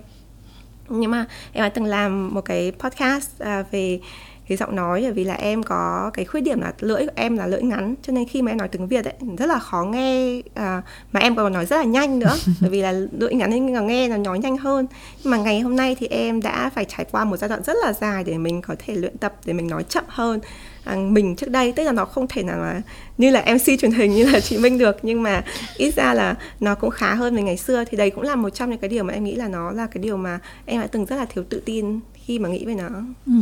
nhưng 0.89 1.11
mà 1.11 1.26
em 1.53 1.62
đã 1.62 1.68
từng 1.68 1.85
làm 1.85 2.35
một 2.35 2.41
cái 2.41 2.72
podcast 2.78 3.39
à, 3.39 3.64
về 3.70 4.01
cái 4.49 4.57
giọng 4.57 4.76
nói 4.76 5.01
bởi 5.03 5.12
vì 5.12 5.24
là 5.24 5.35
em 5.35 5.62
có 5.62 6.11
cái 6.14 6.24
khuyết 6.24 6.41
điểm 6.41 6.61
là 6.61 6.72
lưỡi 6.80 7.07
của 7.07 7.12
em 7.14 7.37
là 7.37 7.47
lưỡi 7.47 7.62
ngắn 7.62 7.95
cho 8.03 8.12
nên 8.12 8.28
khi 8.28 8.43
mà 8.43 8.53
em 8.53 8.59
nói 8.59 8.68
tiếng 8.68 8.89
việt 8.89 9.05
ấy 9.05 9.14
rất 9.39 9.47
là 9.47 9.59
khó 9.59 9.85
nghe 9.85 10.41
à, 10.55 10.83
mà 11.12 11.20
em 11.20 11.37
còn 11.37 11.53
nói 11.53 11.66
rất 11.66 11.76
là 11.76 11.85
nhanh 11.85 12.18
nữa 12.18 12.35
bởi 12.61 12.70
vì 12.70 12.83
là 12.83 12.93
lưỡi 12.93 13.35
ngắn 13.35 13.51
nên 13.51 13.87
nghe 13.87 14.09
nó 14.09 14.16
nói 14.16 14.39
nhanh 14.39 14.57
hơn. 14.57 14.87
Nhưng 15.24 15.30
mà 15.30 15.37
ngày 15.37 15.61
hôm 15.61 15.76
nay 15.76 15.97
thì 16.01 16.07
em 16.07 16.43
đã 16.43 16.70
phải 16.74 16.85
trải 16.85 17.07
qua 17.11 17.24
một 17.24 17.37
giai 17.37 17.49
đoạn 17.49 17.62
rất 17.62 17.76
là 17.85 17.93
dài 17.93 18.24
để 18.24 18.39
mình 18.39 18.62
có 18.62 18.74
thể 18.78 18.95
luyện 18.95 19.18
tập 19.18 19.35
để 19.45 19.53
mình 19.53 19.66
nói 19.66 19.85
chậm 19.89 20.05
hơn 20.09 20.41
à, 20.85 20.97
mình 20.97 21.37
trước 21.37 21.51
đây 21.51 21.72
tức 21.72 21.85
là 21.85 21.93
nó 21.93 22.05
không 22.05 22.26
thể 22.28 22.43
nào 22.43 22.59
mà 22.61 22.80
như 23.18 23.30
là 23.30 23.45
mc 23.55 23.80
truyền 23.80 23.93
hình 23.93 24.14
như 24.14 24.26
là 24.26 24.41
chị 24.41 24.59
minh 24.59 24.78
được 24.78 24.97
nhưng 25.03 25.22
mà 25.22 25.45
ít 25.76 25.95
ra 25.95 26.14
là 26.14 26.35
nó 26.61 26.74
cũng 26.74 26.91
khá 26.91 27.14
hơn 27.14 27.35
mình 27.35 27.45
ngày 27.45 27.57
xưa 27.57 27.85
thì 27.85 27.97
đấy 27.97 28.11
cũng 28.11 28.24
là 28.24 28.37
một 28.37 28.51
trong 28.51 28.70
những 28.70 28.78
cái 28.78 28.91
điều 28.91 29.05
mà 29.05 29.14
em 29.14 29.24
nghĩ 29.24 29.35
là 29.35 29.49
nó 29.49 29.70
là 29.70 29.87
cái 29.87 30.03
điều 30.03 30.16
mà 30.16 30.39
em 30.66 30.80
đã 30.80 30.87
từng 30.87 31.07
rất 31.07 31.16
là 31.16 31.24
thiếu 31.24 31.45
tự 31.49 31.62
tin 31.64 32.01
khi 32.14 32.39
mà 32.39 32.49
nghĩ 32.49 32.64
về 32.64 32.74
nó 32.74 32.89
ừ. 33.26 33.33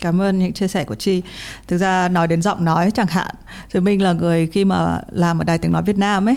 Cảm 0.00 0.20
ơn 0.20 0.38
những 0.38 0.52
chia 0.52 0.68
sẻ 0.68 0.84
của 0.84 0.94
Chi. 0.94 1.22
Thực 1.66 1.78
ra 1.78 2.08
nói 2.08 2.28
đến 2.28 2.42
giọng 2.42 2.64
nói 2.64 2.90
chẳng 2.90 3.06
hạn, 3.06 3.34
thì 3.70 3.80
mình 3.80 4.02
là 4.02 4.12
người 4.12 4.46
khi 4.46 4.64
mà 4.64 5.00
làm 5.12 5.38
ở 5.38 5.44
đài 5.44 5.58
tiếng 5.58 5.72
nói 5.72 5.82
Việt 5.82 5.98
Nam 5.98 6.28
ấy 6.28 6.36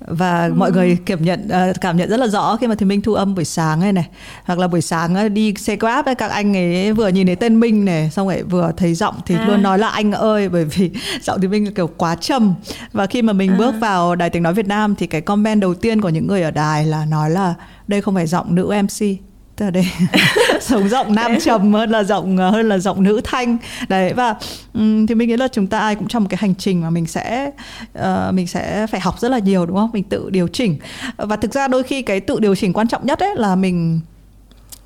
và 0.00 0.46
ừ. 0.46 0.52
mọi 0.54 0.72
người 0.72 0.98
cảm 1.06 1.22
nhận 1.22 1.48
ờ, 1.48 1.72
cảm 1.80 1.96
nhận 1.96 2.10
rất 2.10 2.20
là 2.20 2.26
rõ 2.26 2.56
khi 2.56 2.66
mà 2.66 2.74
thì 2.74 2.86
minh 2.86 3.02
thu 3.02 3.14
âm 3.14 3.34
buổi 3.34 3.44
sáng 3.44 3.80
này 3.80 3.92
này 3.92 4.08
hoặc 4.44 4.58
là 4.58 4.68
buổi 4.68 4.80
sáng 4.80 5.34
đi 5.34 5.54
xe 5.58 5.76
grab 5.76 6.06
ấy 6.06 6.14
các 6.14 6.30
anh 6.30 6.56
ấy 6.56 6.92
vừa 6.92 7.08
nhìn 7.08 7.26
thấy 7.26 7.36
tên 7.36 7.60
minh 7.60 7.84
này 7.84 8.10
xong 8.10 8.28
rồi 8.28 8.42
vừa 8.42 8.72
thấy 8.76 8.94
giọng 8.94 9.14
thì 9.26 9.34
à. 9.34 9.46
luôn 9.46 9.62
nói 9.62 9.78
là 9.78 9.88
anh 9.88 10.12
ơi 10.12 10.48
bởi 10.48 10.64
vì 10.64 10.90
giọng 11.22 11.40
thì 11.40 11.48
minh 11.48 11.64
là 11.64 11.70
kiểu 11.74 11.90
quá 11.96 12.14
trầm 12.14 12.54
và 12.92 13.06
khi 13.06 13.22
mà 13.22 13.32
mình 13.32 13.50
à. 13.50 13.56
bước 13.58 13.74
vào 13.80 14.16
đài 14.16 14.30
tiếng 14.30 14.42
nói 14.42 14.54
Việt 14.54 14.66
Nam 14.66 14.94
thì 14.94 15.06
cái 15.06 15.20
comment 15.20 15.60
đầu 15.60 15.74
tiên 15.74 16.00
của 16.00 16.08
những 16.08 16.26
người 16.26 16.42
ở 16.42 16.50
đài 16.50 16.86
là 16.86 17.04
nói 17.04 17.30
là 17.30 17.54
đây 17.86 18.00
không 18.00 18.14
phải 18.14 18.26
giọng 18.26 18.54
nữ 18.54 18.74
MC 18.82 19.06
là 19.60 19.70
đây 19.70 19.86
sống 20.60 20.88
giọng 20.88 21.14
nam 21.14 21.36
trầm 21.40 21.72
hơn 21.72 21.90
là 21.90 22.04
giọng 22.04 22.36
ờ, 22.36 22.50
hơn 22.50 22.68
là 22.68 22.78
giọng 22.78 23.02
nữ 23.02 23.20
thanh. 23.24 23.56
Đấy 23.88 24.12
và 24.12 24.34
um, 24.74 25.06
thì 25.06 25.14
mình 25.14 25.28
nghĩ 25.28 25.36
là 25.36 25.48
chúng 25.48 25.66
ta 25.66 25.78
ai 25.78 25.94
cũng 25.94 26.08
trong 26.08 26.22
một 26.22 26.28
cái 26.30 26.38
hành 26.40 26.54
trình 26.54 26.80
mà 26.80 26.90
mình 26.90 27.06
sẽ 27.06 27.50
uh, 27.98 28.04
mình 28.34 28.46
sẽ 28.46 28.86
phải 28.86 29.00
học 29.00 29.20
rất 29.20 29.30
là 29.30 29.38
nhiều 29.38 29.66
đúng 29.66 29.76
không? 29.76 29.90
Mình 29.92 30.04
tự 30.04 30.30
điều 30.30 30.48
chỉnh. 30.48 30.78
Và 31.16 31.36
thực 31.36 31.54
ra 31.54 31.68
đôi 31.68 31.82
khi 31.82 32.02
cái 32.02 32.20
tự 32.20 32.40
điều 32.40 32.54
chỉnh 32.54 32.72
quan 32.72 32.88
trọng 32.88 33.06
nhất 33.06 33.18
ấy 33.18 33.30
là 33.36 33.56
mình 33.56 34.00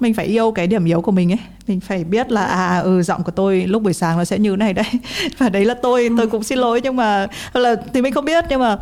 mình 0.01 0.14
phải 0.14 0.26
yêu 0.26 0.51
cái 0.51 0.66
điểm 0.66 0.84
yếu 0.84 1.01
của 1.01 1.12
mình 1.12 1.32
ấy. 1.32 1.38
Mình 1.66 1.80
phải 1.80 2.05
biết 2.05 2.32
là 2.32 2.44
à 2.44 2.78
ừ 2.78 3.03
giọng 3.03 3.22
của 3.22 3.32
tôi 3.32 3.64
lúc 3.66 3.82
buổi 3.82 3.92
sáng 3.92 4.18
nó 4.18 4.24
sẽ 4.24 4.38
như 4.38 4.57
này 4.57 4.72
đấy. 4.72 4.84
Và 5.38 5.48
đấy 5.48 5.64
là 5.64 5.74
tôi 5.74 6.11
tôi 6.16 6.26
cũng 6.26 6.42
xin 6.42 6.59
lỗi 6.59 6.80
nhưng 6.84 6.96
mà 6.96 7.26
là 7.53 7.76
thì 7.94 8.03
mình 8.03 8.12
không 8.12 8.24
biết 8.24 8.44
nhưng 8.51 8.61
mà 8.61 8.72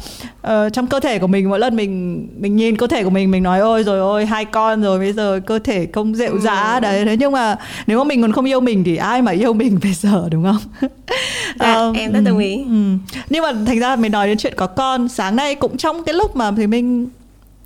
uh, 0.47 0.73
trong 0.73 0.87
cơ 0.87 1.01
thể 1.01 1.19
của 1.19 1.27
mình 1.27 1.49
mỗi 1.49 1.59
lần 1.59 1.77
mình 1.77 2.29
mình 2.41 2.57
nhìn 2.57 2.77
cơ 2.77 2.87
thể 2.87 3.05
của 3.05 3.11
mình 3.11 3.31
mình 3.31 3.43
nói 3.43 3.61
ôi 3.61 3.83
rồi 3.83 3.99
ôi 3.99 4.27
hai 4.27 4.45
con 4.45 4.83
rồi 4.83 4.99
bây 4.99 5.13
giờ 5.13 5.41
cơ 5.47 5.59
thể 5.59 5.87
không 5.93 6.15
dịu 6.15 6.39
dã. 6.39 6.75
Ừ. 6.75 6.81
đấy 6.81 7.05
thế 7.05 7.17
nhưng 7.17 7.33
mà 7.33 7.57
nếu 7.87 7.99
mà 7.99 8.05
mình 8.05 8.23
còn 8.23 8.33
không 8.33 8.45
yêu 8.45 8.61
mình 8.61 8.85
thì 8.85 8.97
ai 8.97 9.23
mà 9.23 9.33
yêu 9.33 9.53
mình 9.53 9.79
bây 9.83 9.93
giờ 9.93 10.29
đúng 10.31 10.45
không? 10.45 10.91
Dạ, 11.61 11.75
um, 11.75 11.95
em 11.95 12.13
rất 12.13 12.21
đồng 12.21 12.39
ý. 12.39 12.57
ừ. 12.57 13.13
nhưng 13.31 13.43
mà 13.43 13.53
thành 13.67 13.79
ra 13.79 13.97
mình 13.97 14.13
nói 14.13 14.27
đến 14.27 14.39
chuyện 14.39 14.55
có 14.57 14.67
con 14.67 15.09
sáng 15.09 15.37
nay 15.37 15.55
cũng 15.55 15.77
trong 15.77 16.05
cái 16.05 16.15
lúc 16.15 16.37
mà 16.37 16.51
thì 16.57 16.67
mình 16.67 17.09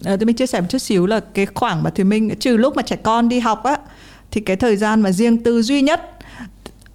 à, 0.05 0.17
tôi 0.17 0.27
mình 0.27 0.37
chia 0.37 0.47
sẻ 0.47 0.61
một 0.61 0.67
chút 0.71 0.79
xíu 0.79 1.07
là 1.07 1.21
cái 1.35 1.47
khoảng 1.47 1.83
mà 1.83 1.91
thùy 1.91 2.05
minh 2.05 2.35
trừ 2.41 2.57
lúc 2.57 2.77
mà 2.77 2.83
trẻ 2.83 2.97
con 2.97 3.29
đi 3.29 3.41
học 3.41 3.65
á 3.65 3.77
thì 4.31 4.41
cái 4.41 4.57
thời 4.57 4.77
gian 4.77 5.01
mà 5.01 5.13
riêng 5.13 5.43
tư 5.43 5.63
duy 5.63 5.83
nhất 5.83 6.11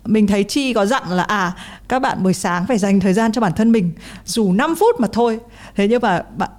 mình 0.06 0.28
thấy 0.28 0.44
chi 0.44 0.74
có 0.74 0.86
dặn 0.86 1.04
là 1.10 1.24
à 1.24 1.54
các 1.88 2.00
bạn 2.00 2.24
buổi 2.24 2.34
sáng 2.34 2.66
phải 2.68 2.78
dành 2.78 3.00
thời 3.00 3.14
gian 3.14 3.32
cho 3.32 3.42
bản 3.42 3.54
thân 3.54 3.72
mình 3.72 3.92
dù 4.26 4.54
5 4.54 4.76
phút 4.76 5.00
mà 5.00 5.08
thôi. 5.12 5.40
Thế 5.76 5.88
nhưng 5.88 6.02
mà 6.02 6.24
bạn 6.38 6.50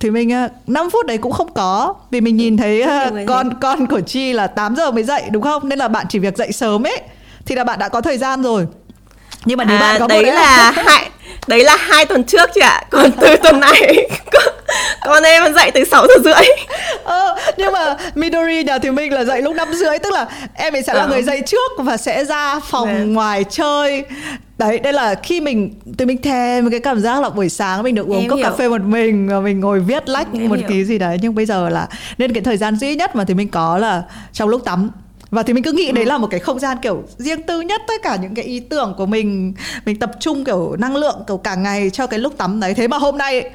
thì 0.00 0.10
mình 0.10 0.30
5 0.66 0.90
phút 0.90 1.06
đấy 1.06 1.18
cũng 1.18 1.32
không 1.32 1.52
có 1.52 1.94
vì 2.10 2.20
mình 2.20 2.36
nhìn 2.36 2.56
thấy 2.56 2.84
con 3.26 3.60
con 3.60 3.86
của 3.86 4.00
chi 4.00 4.32
là 4.32 4.46
8 4.46 4.76
giờ 4.76 4.90
mới 4.90 5.04
dậy 5.04 5.22
đúng 5.30 5.42
không? 5.42 5.68
Nên 5.68 5.78
là 5.78 5.88
bạn 5.88 6.06
chỉ 6.08 6.18
việc 6.18 6.36
dậy 6.36 6.52
sớm 6.52 6.86
ấy 6.86 7.00
thì 7.46 7.54
là 7.54 7.64
bạn 7.64 7.78
đã 7.78 7.88
có 7.88 8.00
thời 8.00 8.18
gian 8.18 8.42
rồi 8.42 8.66
nhưng 9.44 9.58
mà 9.58 9.64
nếu 9.64 9.76
à, 9.76 9.80
bạn 9.80 10.00
có 10.00 10.06
đấy 10.06 10.22
một 10.24 10.32
là 10.32 10.70
hai 10.70 11.10
đấy 11.46 11.64
là 11.64 11.76
hai 11.76 12.06
tuần 12.06 12.24
trước 12.24 12.50
chị 12.54 12.60
ạ 12.60 12.82
còn 12.90 13.12
từ 13.12 13.36
tuần 13.36 13.60
này 13.60 14.08
con 15.04 15.22
em 15.22 15.54
dậy 15.54 15.70
từ 15.74 15.84
6 15.84 16.06
giờ 16.06 16.14
rưỡi 16.24 16.48
ờ, 17.04 17.36
nhưng 17.56 17.72
mà 17.72 17.96
Midori 18.14 18.62
nhà 18.64 18.78
thì 18.78 18.90
mình 18.90 19.12
là 19.12 19.24
dậy 19.24 19.42
lúc 19.42 19.56
5 19.56 19.72
rưỡi 19.74 19.98
tức 19.98 20.12
là 20.12 20.26
em 20.54 20.74
ấy 20.74 20.82
sẽ 20.82 20.92
ờ. 20.92 20.98
là 20.98 21.06
người 21.06 21.22
dậy 21.22 21.42
trước 21.46 21.72
và 21.78 21.96
sẽ 21.96 22.24
ra 22.24 22.60
phòng 22.60 22.88
yeah. 22.88 22.98
Dạ. 23.00 23.04
ngoài 23.04 23.44
chơi 23.44 24.04
đấy 24.58 24.78
đây 24.78 24.92
là 24.92 25.14
khi 25.14 25.40
mình 25.40 25.74
từ 25.98 26.06
mình 26.06 26.22
thèm 26.22 26.70
cái 26.70 26.80
cảm 26.80 27.00
giác 27.00 27.22
là 27.22 27.28
buổi 27.28 27.48
sáng 27.48 27.82
mình 27.82 27.94
được 27.94 28.06
uống 28.06 28.20
em 28.20 28.30
cốc 28.30 28.36
hiểu. 28.36 28.50
cà 28.50 28.56
phê 28.56 28.68
một 28.68 28.80
mình 28.80 29.28
và 29.28 29.40
mình 29.40 29.60
ngồi 29.60 29.80
viết 29.80 30.08
lách 30.08 30.34
like 30.34 30.48
một 30.48 30.58
hiểu. 30.58 30.68
tí 30.68 30.84
gì 30.84 30.98
đấy 30.98 31.18
nhưng 31.22 31.34
bây 31.34 31.46
giờ 31.46 31.68
là 31.68 31.88
nên 32.18 32.32
cái 32.32 32.42
thời 32.42 32.56
gian 32.56 32.76
duy 32.76 32.94
nhất 32.94 33.16
mà 33.16 33.24
thì 33.24 33.34
mình 33.34 33.48
có 33.48 33.78
là 33.78 34.02
trong 34.32 34.48
lúc 34.48 34.64
tắm 34.64 34.90
và 35.34 35.42
thì 35.42 35.52
mình 35.52 35.62
cứ 35.62 35.72
nghĩ 35.72 35.86
ừ. 35.86 35.92
đấy 35.92 36.04
là 36.04 36.18
một 36.18 36.28
cái 36.30 36.40
không 36.40 36.58
gian 36.58 36.78
kiểu 36.82 37.02
riêng 37.18 37.42
tư 37.42 37.60
nhất 37.60 37.82
tất 37.88 38.02
cả 38.02 38.16
những 38.16 38.34
cái 38.34 38.44
ý 38.44 38.60
tưởng 38.60 38.94
của 38.98 39.06
mình 39.06 39.54
mình 39.86 39.98
tập 39.98 40.10
trung 40.20 40.44
kiểu 40.44 40.76
năng 40.78 40.96
lượng 40.96 41.24
kiểu 41.26 41.36
cả 41.36 41.54
ngày 41.54 41.90
cho 41.90 42.06
cái 42.06 42.18
lúc 42.18 42.38
tắm 42.38 42.60
đấy 42.60 42.74
thế 42.74 42.88
mà 42.88 42.98
hôm 42.98 43.18
nay 43.18 43.50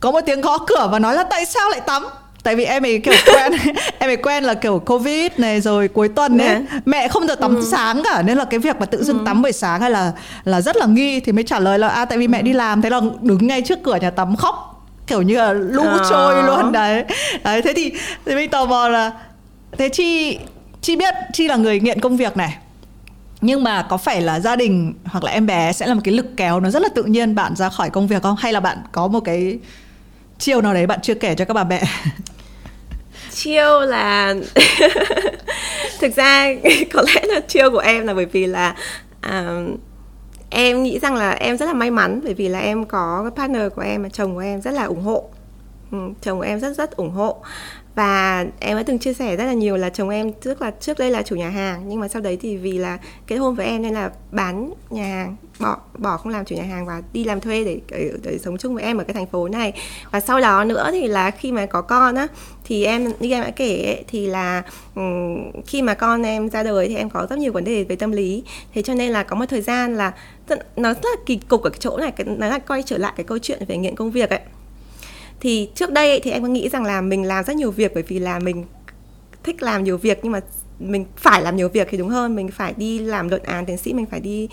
có 0.00 0.10
một 0.10 0.20
tiếng 0.26 0.40
gõ 0.40 0.58
cửa 0.58 0.88
và 0.92 0.98
nói 0.98 1.14
là 1.14 1.24
tại 1.24 1.44
sao 1.44 1.70
lại 1.70 1.80
tắm 1.80 2.02
tại 2.42 2.56
vì 2.56 2.64
em 2.64 2.86
ấy 2.86 2.98
kiểu 2.98 3.14
quen 3.34 3.52
em 3.98 4.10
ấy 4.10 4.16
quen 4.16 4.44
là 4.44 4.54
kiểu 4.54 4.78
covid 4.78 5.32
này 5.36 5.60
rồi 5.60 5.88
cuối 5.88 6.08
tuần 6.08 6.38
ấy 6.38 6.48
yeah. 6.48 6.62
mẹ 6.84 7.08
không 7.08 7.26
được 7.26 7.40
tắm 7.40 7.56
ừ. 7.56 7.62
sáng 7.70 8.02
cả 8.04 8.22
nên 8.22 8.38
là 8.38 8.44
cái 8.44 8.60
việc 8.60 8.76
mà 8.80 8.86
tự 8.86 9.04
dưng 9.04 9.18
ừ. 9.18 9.22
tắm 9.26 9.42
buổi 9.42 9.52
sáng 9.52 9.80
hay 9.80 9.90
là 9.90 10.12
là 10.44 10.60
rất 10.60 10.76
là 10.76 10.86
nghi 10.86 11.20
thì 11.20 11.32
mới 11.32 11.44
trả 11.44 11.58
lời 11.58 11.78
là 11.78 11.88
à 11.88 12.04
tại 12.04 12.18
vì 12.18 12.28
mẹ 12.28 12.42
đi 12.42 12.52
làm 12.52 12.82
thế 12.82 12.90
là 12.90 13.00
đứng 13.20 13.46
ngay 13.46 13.62
trước 13.62 13.78
cửa 13.82 13.96
nhà 13.96 14.10
tắm 14.10 14.36
khóc 14.36 14.70
kiểu 15.06 15.22
như 15.22 15.36
là 15.36 15.52
lũ 15.52 15.82
à. 15.82 15.98
trôi 16.10 16.42
luôn 16.42 16.72
đấy 16.72 17.04
đấy 17.44 17.62
thế 17.62 17.72
thì 17.76 17.92
thì 18.26 18.34
mình 18.34 18.50
tò 18.50 18.66
mò 18.66 18.88
là 18.88 19.12
thế 19.78 19.88
chi 19.88 20.38
chi 20.84 20.96
biết 20.96 21.14
chi 21.32 21.48
là 21.48 21.56
người 21.56 21.80
nghiện 21.80 22.00
công 22.00 22.16
việc 22.16 22.36
này. 22.36 22.58
Nhưng 23.40 23.64
mà 23.64 23.82
có 23.82 23.96
phải 23.96 24.20
là 24.20 24.40
gia 24.40 24.56
đình 24.56 24.94
hoặc 25.04 25.24
là 25.24 25.30
em 25.30 25.46
bé 25.46 25.72
sẽ 25.72 25.86
là 25.86 25.94
một 25.94 26.00
cái 26.04 26.14
lực 26.14 26.26
kéo 26.36 26.60
nó 26.60 26.70
rất 26.70 26.82
là 26.82 26.88
tự 26.94 27.02
nhiên 27.02 27.34
bạn 27.34 27.56
ra 27.56 27.68
khỏi 27.68 27.90
công 27.90 28.06
việc 28.06 28.22
không? 28.22 28.36
Hay 28.38 28.52
là 28.52 28.60
bạn 28.60 28.78
có 28.92 29.08
một 29.08 29.20
cái 29.20 29.58
chiêu 30.38 30.60
nào 30.60 30.74
đấy 30.74 30.86
bạn 30.86 30.98
chưa 31.02 31.14
kể 31.14 31.34
cho 31.34 31.44
các 31.44 31.54
bà 31.54 31.64
mẹ? 31.64 31.82
Chiêu 33.30 33.80
là 33.80 34.34
thực 36.00 36.16
ra 36.16 36.48
có 36.92 37.02
lẽ 37.14 37.22
là 37.24 37.40
chiêu 37.40 37.70
của 37.70 37.78
em 37.78 38.06
là 38.06 38.14
bởi 38.14 38.26
vì 38.26 38.46
là 38.46 38.74
um, 39.22 39.76
em 40.50 40.82
nghĩ 40.82 40.98
rằng 40.98 41.14
là 41.14 41.30
em 41.30 41.56
rất 41.56 41.66
là 41.66 41.72
may 41.72 41.90
mắn 41.90 42.20
bởi 42.24 42.34
vì 42.34 42.48
là 42.48 42.58
em 42.58 42.84
có 42.84 43.20
cái 43.22 43.36
partner 43.36 43.72
của 43.76 43.82
em 43.82 44.10
chồng 44.10 44.34
của 44.34 44.40
em 44.40 44.60
rất 44.60 44.70
là 44.70 44.84
ủng 44.84 45.02
hộ. 45.02 45.24
Chồng 46.22 46.38
của 46.38 46.44
em 46.44 46.60
rất 46.60 46.76
rất 46.76 46.96
ủng 46.96 47.10
hộ 47.10 47.42
và 47.94 48.44
em 48.60 48.76
đã 48.76 48.82
từng 48.82 48.98
chia 48.98 49.14
sẻ 49.14 49.36
rất 49.36 49.44
là 49.44 49.52
nhiều 49.52 49.76
là 49.76 49.90
chồng 49.90 50.08
em 50.08 50.32
trước 50.32 50.62
là 50.62 50.70
trước 50.80 50.98
đây 50.98 51.10
là 51.10 51.22
chủ 51.22 51.36
nhà 51.36 51.50
hàng 51.50 51.82
nhưng 51.88 52.00
mà 52.00 52.08
sau 52.08 52.22
đấy 52.22 52.38
thì 52.40 52.56
vì 52.56 52.78
là 52.78 52.98
kết 53.26 53.36
hôn 53.36 53.54
với 53.54 53.66
em 53.66 53.82
nên 53.82 53.94
là 53.94 54.10
bán 54.30 54.72
nhà 54.90 55.04
hàng 55.04 55.36
bỏ 55.58 55.78
bỏ 55.98 56.16
không 56.16 56.32
làm 56.32 56.44
chủ 56.44 56.56
nhà 56.56 56.62
hàng 56.62 56.86
và 56.86 57.02
đi 57.12 57.24
làm 57.24 57.40
thuê 57.40 57.64
để, 57.64 57.80
để, 57.90 58.12
để 58.22 58.38
sống 58.38 58.58
chung 58.58 58.74
với 58.74 58.84
em 58.84 58.98
ở 58.98 59.04
cái 59.04 59.14
thành 59.14 59.26
phố 59.26 59.48
này. 59.48 59.72
Và 60.10 60.20
sau 60.20 60.40
đó 60.40 60.64
nữa 60.64 60.88
thì 60.92 61.08
là 61.08 61.30
khi 61.30 61.52
mà 61.52 61.66
có 61.66 61.82
con 61.82 62.14
á 62.14 62.26
thì 62.64 62.84
em 62.84 63.12
như 63.20 63.30
em 63.30 63.42
đã 63.42 63.50
kể 63.50 63.84
ấy, 63.84 64.04
thì 64.08 64.26
là 64.26 64.62
um, 64.94 65.52
khi 65.66 65.82
mà 65.82 65.94
con 65.94 66.22
em 66.22 66.48
ra 66.48 66.62
đời 66.62 66.88
thì 66.88 66.96
em 66.96 67.10
có 67.10 67.26
rất 67.30 67.38
nhiều 67.38 67.52
vấn 67.52 67.64
đề 67.64 67.84
về 67.84 67.96
tâm 67.96 68.12
lý. 68.12 68.44
Thế 68.74 68.82
cho 68.82 68.94
nên 68.94 69.12
là 69.12 69.22
có 69.22 69.36
một 69.36 69.46
thời 69.48 69.62
gian 69.62 69.96
là 69.96 70.12
nó 70.76 70.94
rất 70.94 71.04
là 71.04 71.16
kỳ 71.26 71.36
cục 71.36 71.62
ở 71.62 71.70
cái 71.70 71.78
chỗ 71.80 71.96
này 71.96 72.12
nó 72.26 72.46
là 72.46 72.58
quay 72.58 72.82
trở 72.82 72.98
lại 72.98 73.12
cái 73.16 73.24
câu 73.24 73.38
chuyện 73.38 73.62
về 73.68 73.76
nghiện 73.76 73.96
công 73.96 74.10
việc 74.10 74.30
ấy 74.30 74.40
thì 75.44 75.68
trước 75.74 75.92
đây 75.92 76.20
thì 76.20 76.30
em 76.30 76.42
có 76.42 76.48
nghĩ 76.48 76.68
rằng 76.68 76.84
là 76.84 77.00
mình 77.00 77.24
làm 77.24 77.44
rất 77.44 77.56
nhiều 77.56 77.70
việc 77.70 77.94
bởi 77.94 78.02
vì 78.02 78.18
là 78.18 78.38
mình 78.38 78.64
thích 79.42 79.62
làm 79.62 79.84
nhiều 79.84 79.98
việc, 79.98 80.20
nhưng 80.22 80.32
mà 80.32 80.40
mình 80.78 81.04
phải 81.16 81.42
làm 81.42 81.56
nhiều 81.56 81.68
việc 81.68 81.88
thì 81.90 81.98
đúng 81.98 82.08
hơn. 82.08 82.36
Mình 82.36 82.48
phải 82.48 82.74
đi 82.76 82.98
làm 82.98 83.28
luận 83.28 83.42
án 83.42 83.66
tiến 83.66 83.76
sĩ, 83.76 83.92
mình 83.92 84.06
phải 84.06 84.20
đi 84.20 84.48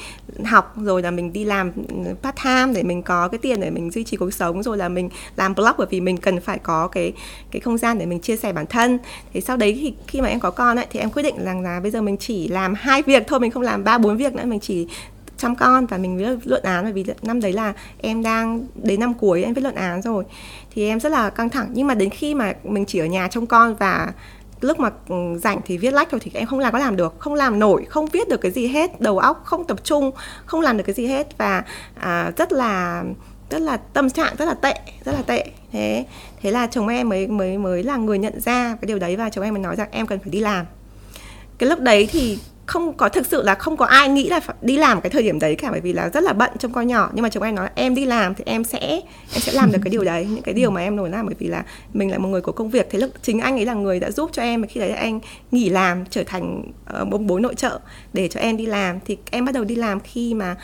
học, 0.45 0.75
rồi 0.77 1.01
là 1.01 1.11
mình 1.11 1.33
đi 1.33 1.45
làm 1.45 1.71
ừ, 1.75 2.13
part 2.21 2.35
time 2.43 2.73
để 2.73 2.83
mình 2.83 3.01
có 3.01 3.27
cái 3.27 3.37
tiền 3.37 3.59
để 3.59 3.69
mình 3.69 3.91
duy 3.91 4.03
trì 4.03 4.17
cuộc 4.17 4.33
sống, 4.33 4.63
rồi 4.63 4.77
là 4.77 4.89
mình 4.89 5.09
làm 5.35 5.55
blog 5.55 5.71
bởi 5.77 5.87
vì 5.89 6.01
mình 6.01 6.17
cần 6.17 6.39
phải 6.41 6.59
có 6.59 6.87
cái 6.87 7.13
cái 7.51 7.59
không 7.59 7.77
gian 7.77 7.99
để 7.99 8.05
mình 8.05 8.19
chia 8.19 8.37
sẻ 8.37 8.53
bản 8.53 8.65
thân. 8.65 8.99
Thì 9.33 9.41
sau 9.41 9.57
đấy 9.57 9.77
thì 9.81 9.93
khi 10.07 10.21
mà 10.21 10.27
em 10.27 10.39
có 10.39 10.51
con 10.51 10.79
ấy, 10.79 10.85
thì 10.91 10.99
em 10.99 11.09
quyết 11.09 11.23
định 11.23 11.45
rằng 11.45 11.61
là 11.61 11.79
bây 11.79 11.91
giờ 11.91 12.01
mình 12.01 12.17
chỉ 12.17 12.47
làm 12.47 12.73
hai 12.73 13.01
việc 13.01 13.23
thôi, 13.27 13.39
mình 13.39 13.51
không 13.51 13.63
làm 13.63 13.83
ba 13.83 13.97
bốn 13.97 14.17
việc 14.17 14.35
nữa, 14.35 14.45
mình 14.45 14.59
chỉ 14.59 14.87
chăm 15.37 15.55
con 15.55 15.85
và 15.85 15.97
mình 15.97 16.17
viết 16.17 16.25
luận 16.43 16.63
án. 16.63 16.83
Bởi 16.83 16.93
vì 16.93 17.05
năm 17.21 17.41
đấy 17.41 17.53
là 17.53 17.73
em 18.01 18.23
đang, 18.23 18.67
đến 18.75 18.99
năm 18.99 19.13
cuối 19.13 19.43
em 19.43 19.53
viết 19.53 19.61
luận 19.61 19.75
án 19.75 20.01
rồi 20.01 20.23
thì 20.73 20.87
em 20.87 20.99
rất 20.99 21.11
là 21.11 21.29
căng 21.29 21.49
thẳng. 21.49 21.69
Nhưng 21.73 21.87
mà 21.87 21.95
đến 21.95 22.09
khi 22.09 22.35
mà 22.35 22.53
mình 22.63 22.85
chỉ 22.85 22.99
ở 22.99 23.05
nhà 23.05 23.27
trông 23.27 23.45
con 23.45 23.75
và 23.75 24.13
lúc 24.61 24.79
mà 24.79 24.89
ừ, 25.09 25.15
rảnh 25.37 25.59
thì 25.65 25.77
viết 25.77 25.93
lách 25.93 26.09
thôi 26.11 26.19
thì 26.23 26.31
em 26.33 26.47
không 26.47 26.59
làm 26.59 26.73
có 26.73 26.79
làm 26.79 26.95
được. 26.95 27.19
Không 27.19 27.33
làm 27.33 27.59
nổi 27.59 27.85
không 27.89 28.05
viết 28.05 28.29
được 28.29 28.41
cái 28.41 28.51
gì 28.51 28.67
hết. 28.67 29.01
Đầu 29.01 29.17
óc 29.17 29.41
không 29.45 29.67
tập 29.67 29.83
trung 29.83 30.11
không 30.45 30.61
làm 30.61 30.77
được 30.77 30.83
cái 30.83 30.95
gì 30.95 31.07
hết. 31.07 31.37
Và 31.37 31.63
à, 31.95 32.31
rất 32.37 32.51
là 32.53 33.03
rất 33.49 33.61
là 33.61 33.77
tâm 33.77 34.09
trạng 34.09 34.35
rất 34.37 34.45
là 34.45 34.53
tệ 34.53 34.73
rất 35.05 35.11
là 35.11 35.21
tệ. 35.21 35.45
Thế 35.71 36.05
thế 36.41 36.51
là 36.51 36.67
chồng 36.67 36.87
em 36.87 37.09
mới 37.09 37.27
mới 37.27 37.57
mới 37.57 37.83
là 37.83 37.97
người 37.97 38.17
nhận 38.17 38.41
ra 38.41 38.75
cái 38.81 38.87
điều 38.87 38.99
đấy 38.99 39.15
và 39.15 39.29
chồng 39.29 39.43
em 39.43 39.53
mới 39.53 39.63
nói 39.63 39.75
rằng 39.75 39.87
em 39.91 40.07
cần 40.07 40.19
phải 40.19 40.29
đi 40.29 40.39
làm. 40.39 40.65
Cái 41.57 41.69
lúc 41.69 41.79
đấy 41.79 42.09
thì 42.11 42.39
không 42.71 42.93
có 42.93 43.09
thực 43.09 43.25
sự 43.25 43.43
là 43.43 43.55
không 43.55 43.77
có 43.77 43.85
ai 43.85 44.09
nghĩ 44.09 44.29
là 44.29 44.39
đi 44.61 44.77
làm 44.77 45.01
cái 45.01 45.09
thời 45.09 45.23
điểm 45.23 45.39
đấy 45.39 45.55
cả 45.55 45.71
bởi 45.71 45.81
vì 45.81 45.93
là 45.93 46.09
rất 46.09 46.23
là 46.23 46.33
bận 46.33 46.49
trong 46.59 46.73
con 46.73 46.87
nhỏ. 46.87 47.09
Nhưng 47.13 47.23
mà 47.23 47.29
chồng 47.29 47.43
em 47.43 47.55
nói 47.55 47.69
em 47.75 47.95
đi 47.95 48.05
làm 48.05 48.35
thì 48.35 48.43
em 48.47 48.63
sẽ 48.63 48.79
em 48.79 49.41
sẽ 49.41 49.51
làm 49.51 49.71
được 49.71 49.79
cái 49.83 49.89
điều 49.89 50.03
đấy 50.03 50.27
những 50.29 50.41
cái 50.41 50.53
điều 50.53 50.71
mà 50.71 50.81
em 50.81 50.95
nổi 50.95 51.09
làm 51.09 51.25
bởi 51.25 51.35
vì 51.39 51.47
là 51.47 51.63
mình 51.93 52.11
là 52.11 52.17
một 52.17 52.27
người 52.27 52.41
có 52.41 52.51
công 52.51 52.69
việc. 52.69 52.87
Thế 52.89 52.99
lúc 52.99 53.09
chính 53.21 53.39
anh 53.39 53.55
ấy 53.55 53.65
là 53.65 53.73
người 53.73 53.99
đã 53.99 54.11
giúp 54.11 54.29
cho 54.33 54.41
em 54.41 54.67
khi 54.67 54.79
đấy 54.79 54.89
anh 54.89 55.19
nghỉ 55.51 55.69
làm 55.69 56.05
trở 56.09 56.23
thành 56.23 56.71
uh, 57.01 57.07
bố 57.09 57.17
bố 57.17 57.39
nội 57.39 57.55
trợ 57.55 57.79
để 58.13 58.27
cho 58.27 58.39
em 58.39 58.57
đi 58.57 58.65
làm. 58.65 58.99
Thì 59.05 59.17
em 59.31 59.45
bắt 59.45 59.51
đầu 59.51 59.63
đi 59.63 59.75
làm 59.75 59.99
khi 59.99 60.33
mà 60.33 60.55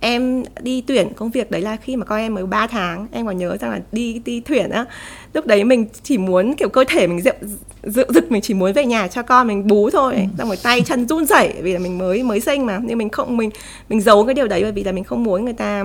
em 0.00 0.44
đi 0.60 0.80
tuyển 0.80 1.08
công 1.16 1.30
việc 1.30 1.50
đấy 1.50 1.60
là 1.60 1.76
khi 1.76 1.96
mà 1.96 2.04
con 2.04 2.18
em 2.18 2.34
mới 2.34 2.46
3 2.46 2.66
tháng 2.66 3.06
em 3.12 3.26
còn 3.26 3.38
nhớ 3.38 3.56
rằng 3.56 3.70
là 3.70 3.80
đi 3.92 4.22
đi 4.24 4.40
tuyển 4.40 4.70
á 4.70 4.84
lúc 5.34 5.46
đấy 5.46 5.64
mình 5.64 5.86
chỉ 6.02 6.18
muốn 6.18 6.54
kiểu 6.54 6.68
cơ 6.68 6.84
thể 6.88 7.06
mình 7.06 7.20
dự 7.20 7.32
dự 7.82 8.04
dực 8.08 8.32
mình 8.32 8.42
chỉ 8.42 8.54
muốn 8.54 8.72
về 8.72 8.86
nhà 8.86 9.08
cho 9.08 9.22
con 9.22 9.46
mình 9.46 9.66
bú 9.66 9.90
thôi 9.90 10.14
ừ. 10.14 10.22
xong 10.38 10.48
rồi 10.48 10.56
tay 10.62 10.80
chân 10.80 11.08
run 11.08 11.26
rẩy 11.26 11.54
vì 11.62 11.72
là 11.72 11.78
mình 11.78 11.98
mới 11.98 12.22
mới 12.22 12.40
sinh 12.40 12.66
mà 12.66 12.80
nhưng 12.82 12.98
mình 12.98 13.08
không 13.08 13.36
mình 13.36 13.50
mình 13.88 14.00
giấu 14.00 14.24
cái 14.24 14.34
điều 14.34 14.48
đấy 14.48 14.62
bởi 14.62 14.72
vì 14.72 14.84
là 14.84 14.92
mình 14.92 15.04
không 15.04 15.24
muốn 15.24 15.44
người 15.44 15.54
ta 15.54 15.82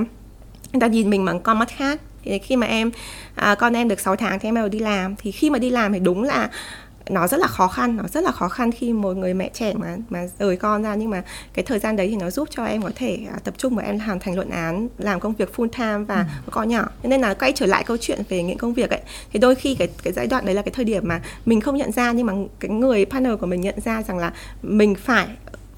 người 0.73 0.79
ta 0.79 0.87
nhìn 0.87 1.09
mình 1.09 1.25
bằng 1.25 1.39
con 1.39 1.59
mắt 1.59 1.69
khác 1.69 1.99
thì 2.23 2.39
khi 2.39 2.55
mà 2.55 2.67
em 2.67 2.91
à, 3.35 3.55
con 3.55 3.73
em 3.73 3.87
được 3.87 3.99
6 3.99 4.15
tháng 4.15 4.39
thì 4.39 4.47
em 4.47 4.55
bắt 4.55 4.61
đầu 4.61 4.69
đi 4.69 4.79
làm 4.79 5.15
thì 5.15 5.31
khi 5.31 5.49
mà 5.49 5.59
đi 5.59 5.69
làm 5.69 5.93
thì 5.93 5.99
đúng 5.99 6.23
là 6.23 6.49
nó 7.09 7.27
rất 7.27 7.39
là 7.39 7.47
khó 7.47 7.67
khăn 7.67 7.97
nó 7.97 8.03
rất 8.13 8.23
là 8.23 8.31
khó 8.31 8.49
khăn 8.49 8.71
khi 8.71 8.93
một 8.93 9.17
người 9.17 9.33
mẹ 9.33 9.49
trẻ 9.53 9.73
mà 9.73 9.97
mà 10.09 10.27
rời 10.39 10.57
con 10.57 10.83
ra. 10.83 10.95
Nhưng 10.95 11.09
mà 11.09 11.23
cái 11.53 11.65
thời 11.65 11.79
gian 11.79 11.95
đấy 11.95 12.07
thì 12.09 12.15
nó 12.15 12.29
giúp 12.29 12.47
cho 12.51 12.65
em 12.65 12.81
có 12.81 12.91
thể 12.95 13.19
à, 13.29 13.39
tập 13.43 13.53
trung 13.57 13.75
và 13.75 13.83
em 13.83 13.99
hoàn 13.99 14.19
thành 14.19 14.35
luận 14.35 14.49
án 14.49 14.87
làm 14.97 15.19
công 15.19 15.33
việc 15.33 15.53
full 15.55 15.67
time 15.67 16.05
và 16.07 16.15
ừ. 16.45 16.51
con 16.51 16.69
nhỏ. 16.69 16.85
Nên 17.03 17.21
là 17.21 17.33
quay 17.33 17.51
trở 17.55 17.65
lại 17.65 17.83
câu 17.83 17.97
chuyện 17.97 18.21
về 18.29 18.43
những 18.43 18.57
công 18.57 18.73
việc 18.73 18.89
ấy 18.89 19.01
thì 19.33 19.39
đôi 19.39 19.55
khi 19.55 19.75
cái 19.75 19.87
cái 20.03 20.13
giai 20.13 20.27
đoạn 20.27 20.45
đấy 20.45 20.55
là 20.55 20.61
cái 20.61 20.71
thời 20.75 20.85
điểm 20.85 21.07
mà 21.07 21.21
mình 21.45 21.61
không 21.61 21.77
nhận 21.77 21.91
ra 21.91 22.11
nhưng 22.11 22.25
mà 22.25 22.33
cái 22.59 22.71
người 22.71 23.05
partner 23.05 23.33
của 23.39 23.47
mình 23.47 23.61
nhận 23.61 23.75
ra 23.85 24.03
rằng 24.03 24.17
là 24.17 24.33
mình 24.61 24.95
phải 24.95 25.27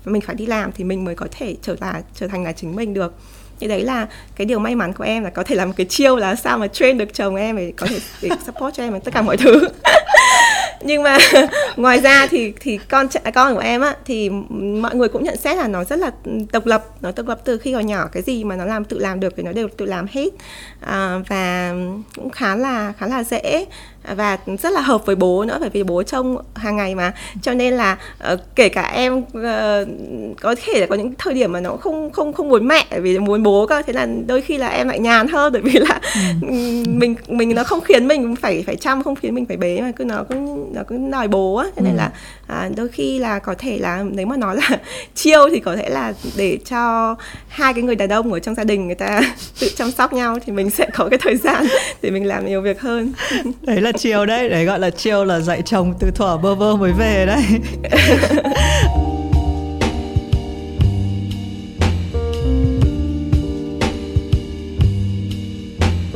mình 0.05 0.21
phải 0.21 0.35
đi 0.35 0.45
làm 0.45 0.71
thì 0.71 0.83
mình 0.83 1.05
mới 1.05 1.15
có 1.15 1.27
thể 1.31 1.55
trở 1.61 1.75
là 1.81 2.01
trở 2.13 2.27
thành 2.27 2.43
là 2.43 2.51
chính 2.51 2.75
mình 2.75 2.93
được 2.93 3.13
thì 3.59 3.67
đấy 3.67 3.81
là 3.81 4.07
cái 4.35 4.45
điều 4.45 4.59
may 4.59 4.75
mắn 4.75 4.93
của 4.93 5.03
em 5.03 5.23
là 5.23 5.29
có 5.29 5.43
thể 5.43 5.55
làm 5.55 5.67
một 5.67 5.73
cái 5.77 5.85
chiêu 5.85 6.15
là 6.15 6.35
sao 6.35 6.57
mà 6.57 6.67
train 6.67 6.97
được 6.97 7.13
chồng 7.13 7.35
em 7.35 7.57
để 7.57 7.73
có 7.77 7.87
thể 7.87 7.99
để 8.21 8.29
support 8.45 8.75
cho 8.75 8.83
em 8.83 9.01
tất 9.01 9.13
cả 9.13 9.21
mọi 9.21 9.37
thứ. 9.37 9.67
Nhưng 10.81 11.03
mà 11.03 11.17
ngoài 11.75 11.99
ra 11.99 12.27
thì 12.27 12.53
thì 12.59 12.79
con 12.89 13.07
à, 13.23 13.31
con 13.31 13.53
của 13.53 13.61
em 13.61 13.81
á 13.81 13.95
thì 14.05 14.29
mọi 14.59 14.95
người 14.95 15.09
cũng 15.09 15.23
nhận 15.23 15.37
xét 15.37 15.57
là 15.57 15.67
nó 15.67 15.83
rất 15.83 15.99
là 15.99 16.11
độc 16.51 16.65
lập 16.65 16.85
nó 17.01 17.11
độc 17.15 17.27
lập 17.27 17.39
từ 17.45 17.57
khi 17.57 17.73
còn 17.73 17.85
nhỏ. 17.85 18.09
Cái 18.11 18.23
gì 18.23 18.43
mà 18.43 18.55
nó 18.55 18.65
làm 18.65 18.85
tự 18.85 18.99
làm 18.99 19.19
được 19.19 19.33
thì 19.37 19.43
nó 19.43 19.51
đều 19.51 19.67
tự 19.77 19.85
làm 19.85 20.07
hết. 20.11 20.29
À, 20.79 21.19
và 21.27 21.73
cũng 22.15 22.29
khá 22.29 22.55
là 22.55 22.93
khá 22.97 23.07
là 23.07 23.23
dễ 23.23 23.65
và 24.15 24.37
rất 24.61 24.73
là 24.73 24.81
hợp 24.81 25.05
với 25.05 25.15
bố 25.15 25.45
nữa 25.45 25.57
bởi 25.59 25.69
vì 25.69 25.83
bố 25.83 26.03
trông 26.03 26.37
hàng 26.55 26.75
ngày 26.75 26.95
mà 26.95 27.13
cho 27.41 27.53
nên 27.53 27.73
là 27.73 27.97
uh, 28.33 28.39
kể 28.55 28.69
cả 28.69 28.81
em 28.81 29.17
uh, 29.17 29.25
có 30.41 30.55
thể 30.65 30.79
là 30.79 30.85
có 30.85 30.95
những 30.95 31.13
thời 31.17 31.33
điểm 31.33 31.51
mà 31.51 31.59
nó 31.59 31.77
không 31.77 32.11
không 32.11 32.33
không 32.33 32.49
muốn 32.49 32.67
mẹ 32.67 32.85
vì 33.01 33.19
muốn 33.19 33.43
bố 33.43 33.65
cơ 33.67 33.81
thế 33.81 33.93
là 33.93 34.07
đôi 34.27 34.41
khi 34.41 34.57
là 34.57 34.67
em 34.67 34.87
lại 34.87 34.99
nhàn 34.99 35.27
hơn 35.27 35.53
bởi 35.53 35.61
vì 35.61 35.79
là 35.79 35.99
ừ. 36.41 36.49
mình 36.87 37.15
mình 37.27 37.55
nó 37.55 37.63
không 37.63 37.81
khiến 37.81 38.07
mình 38.07 38.35
phải 38.35 38.63
phải 38.67 38.75
chăm 38.75 39.03
không 39.03 39.15
khiến 39.15 39.35
mình 39.35 39.45
phải 39.45 39.57
bế 39.57 39.81
mà 39.81 39.91
cứ 39.91 40.05
nó 40.05 40.23
cũng 40.29 40.73
nó 40.73 40.81
cứ 40.87 40.97
đòi 41.11 41.27
bố 41.27 41.55
á 41.55 41.67
cho 41.75 41.81
nên 41.81 41.93
ừ. 41.93 41.97
là 41.97 42.11
à, 42.47 42.69
đôi 42.75 42.87
khi 42.87 43.19
là 43.19 43.39
có 43.39 43.55
thể 43.57 43.77
là 43.77 44.03
nếu 44.11 44.25
mà 44.25 44.37
nói 44.37 44.55
là 44.55 44.69
chiêu 45.15 45.49
thì 45.51 45.59
có 45.59 45.75
thể 45.75 45.89
là 45.89 46.13
để 46.37 46.57
cho 46.69 47.15
hai 47.47 47.73
cái 47.73 47.83
người 47.83 47.95
đàn 47.95 48.09
ông 48.09 48.33
ở 48.33 48.39
trong 48.39 48.55
gia 48.55 48.63
đình 48.63 48.85
người 48.85 48.95
ta 48.95 49.21
tự 49.59 49.69
chăm 49.75 49.91
sóc 49.91 50.13
nhau 50.13 50.37
thì 50.45 50.53
mình 50.53 50.69
sẽ 50.69 50.89
có 50.93 51.07
cái 51.09 51.19
thời 51.21 51.35
gian 51.35 51.65
để 52.01 52.11
mình 52.11 52.25
làm 52.27 52.45
nhiều 52.45 52.61
việc 52.61 52.81
hơn 52.81 53.13
đấy 53.61 53.81
là 53.81 53.91
chiều 53.97 54.25
đấy 54.25 54.49
đấy 54.49 54.65
gọi 54.65 54.79
là 54.79 54.89
chiều 54.89 55.25
là 55.25 55.39
dạy 55.39 55.61
chồng 55.61 55.93
từ 55.99 56.11
thuở 56.11 56.37
bơ 56.37 56.55
vơ 56.55 56.75
mới 56.75 56.91
về 56.91 57.25
đấy. 57.25 57.43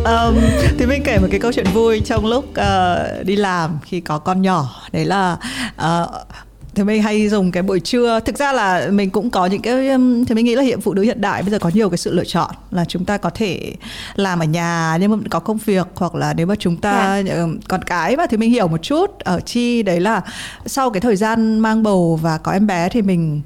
Um, 0.05 0.35
thì 0.77 0.85
mình 0.85 1.01
kể 1.05 1.17
một 1.19 1.27
cái 1.31 1.39
câu 1.39 1.51
chuyện 1.51 1.65
vui 1.73 2.01
trong 2.05 2.25
lúc 2.25 2.45
uh, 2.49 3.25
đi 3.25 3.35
làm 3.35 3.79
khi 3.85 3.99
có 3.99 4.19
con 4.19 4.41
nhỏ. 4.41 4.69
Đấy 4.91 5.05
là 5.05 5.37
uh, 5.75 6.09
thì 6.79 6.85
mình 6.85 7.03
hay 7.03 7.29
dùng 7.29 7.51
cái 7.51 7.63
buổi 7.63 7.79
trưa 7.79 8.19
thực 8.25 8.37
ra 8.37 8.53
là 8.53 8.87
mình 8.91 9.09
cũng 9.09 9.29
có 9.29 9.45
những 9.45 9.61
cái 9.61 9.73
thì 10.27 10.35
mình 10.35 10.45
nghĩ 10.45 10.55
là 10.55 10.63
hiện 10.63 10.81
phụ 10.81 10.93
nữ 10.93 11.01
hiện 11.01 11.21
đại 11.21 11.41
bây 11.41 11.51
giờ 11.51 11.59
có 11.59 11.71
nhiều 11.73 11.89
cái 11.89 11.97
sự 11.97 12.13
lựa 12.13 12.23
chọn 12.23 12.49
là 12.71 12.85
chúng 12.85 13.05
ta 13.05 13.17
có 13.17 13.29
thể 13.29 13.73
làm 14.15 14.39
ở 14.39 14.45
nhà 14.45 14.97
nhưng 15.01 15.11
mà 15.11 15.17
có 15.29 15.39
công 15.39 15.57
việc 15.57 15.87
hoặc 15.95 16.15
là 16.15 16.33
nếu 16.33 16.45
mà 16.45 16.55
chúng 16.55 16.77
ta 16.77 17.13
yeah. 17.13 17.25
Dạ. 17.25 17.45
còn 17.67 17.83
cái 17.83 18.17
mà 18.17 18.25
thì 18.27 18.37
mình 18.37 18.51
hiểu 18.51 18.67
một 18.67 18.81
chút 18.81 19.19
ở 19.19 19.39
chi 19.39 19.83
đấy 19.83 19.99
là 19.99 20.21
sau 20.65 20.89
cái 20.89 21.01
thời 21.01 21.15
gian 21.15 21.59
mang 21.59 21.83
bầu 21.83 22.19
và 22.21 22.37
có 22.37 22.51
em 22.51 22.67
bé 22.67 22.89
thì 22.89 23.01
mình 23.01 23.41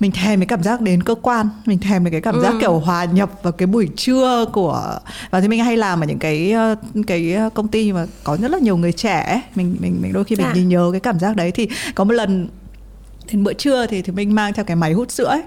mình 0.00 0.12
thèm 0.12 0.40
cái 0.40 0.46
cảm 0.46 0.62
giác 0.62 0.80
đến 0.80 1.02
cơ 1.02 1.14
quan 1.14 1.48
mình 1.66 1.78
thèm 1.78 2.10
cái 2.10 2.20
cảm 2.20 2.40
giác 2.40 2.52
ừ. 2.52 2.58
kiểu 2.60 2.78
hòa 2.78 3.04
nhập 3.04 3.30
vào 3.42 3.52
cái 3.52 3.66
buổi 3.66 3.88
trưa 3.96 4.44
của 4.52 4.98
và 5.30 5.40
thì 5.40 5.48
mình 5.48 5.64
hay 5.64 5.76
làm 5.76 6.00
ở 6.00 6.06
những 6.06 6.18
cái 6.18 6.52
ờ, 6.52 6.74
cái 7.06 7.36
công 7.54 7.68
ty 7.68 7.92
mà 7.92 8.06
có 8.24 8.36
rất 8.36 8.50
là 8.50 8.58
nhiều 8.58 8.76
người 8.76 8.92
trẻ 8.92 9.42
mình 9.54 9.76
mình 9.80 9.98
mình 10.02 10.12
đôi 10.12 10.24
khi 10.24 10.36
mình 10.36 10.46
à. 10.46 10.54
nhớ 10.54 10.88
cái 10.92 11.00
cảm 11.00 11.18
giác 11.18 11.36
đấy 11.36 11.50
thì 11.50 11.68
có 11.94 12.04
một 12.04 12.12
lần 12.12 12.48
thì 13.28 13.38
bữa 13.38 13.52
trưa 13.52 13.86
thì 13.86 14.02
thì 14.02 14.12
mình 14.12 14.34
mang 14.34 14.52
theo 14.52 14.64
cái 14.64 14.76
máy 14.76 14.92
hút 14.92 15.10
sữa 15.10 15.28
ấy 15.28 15.42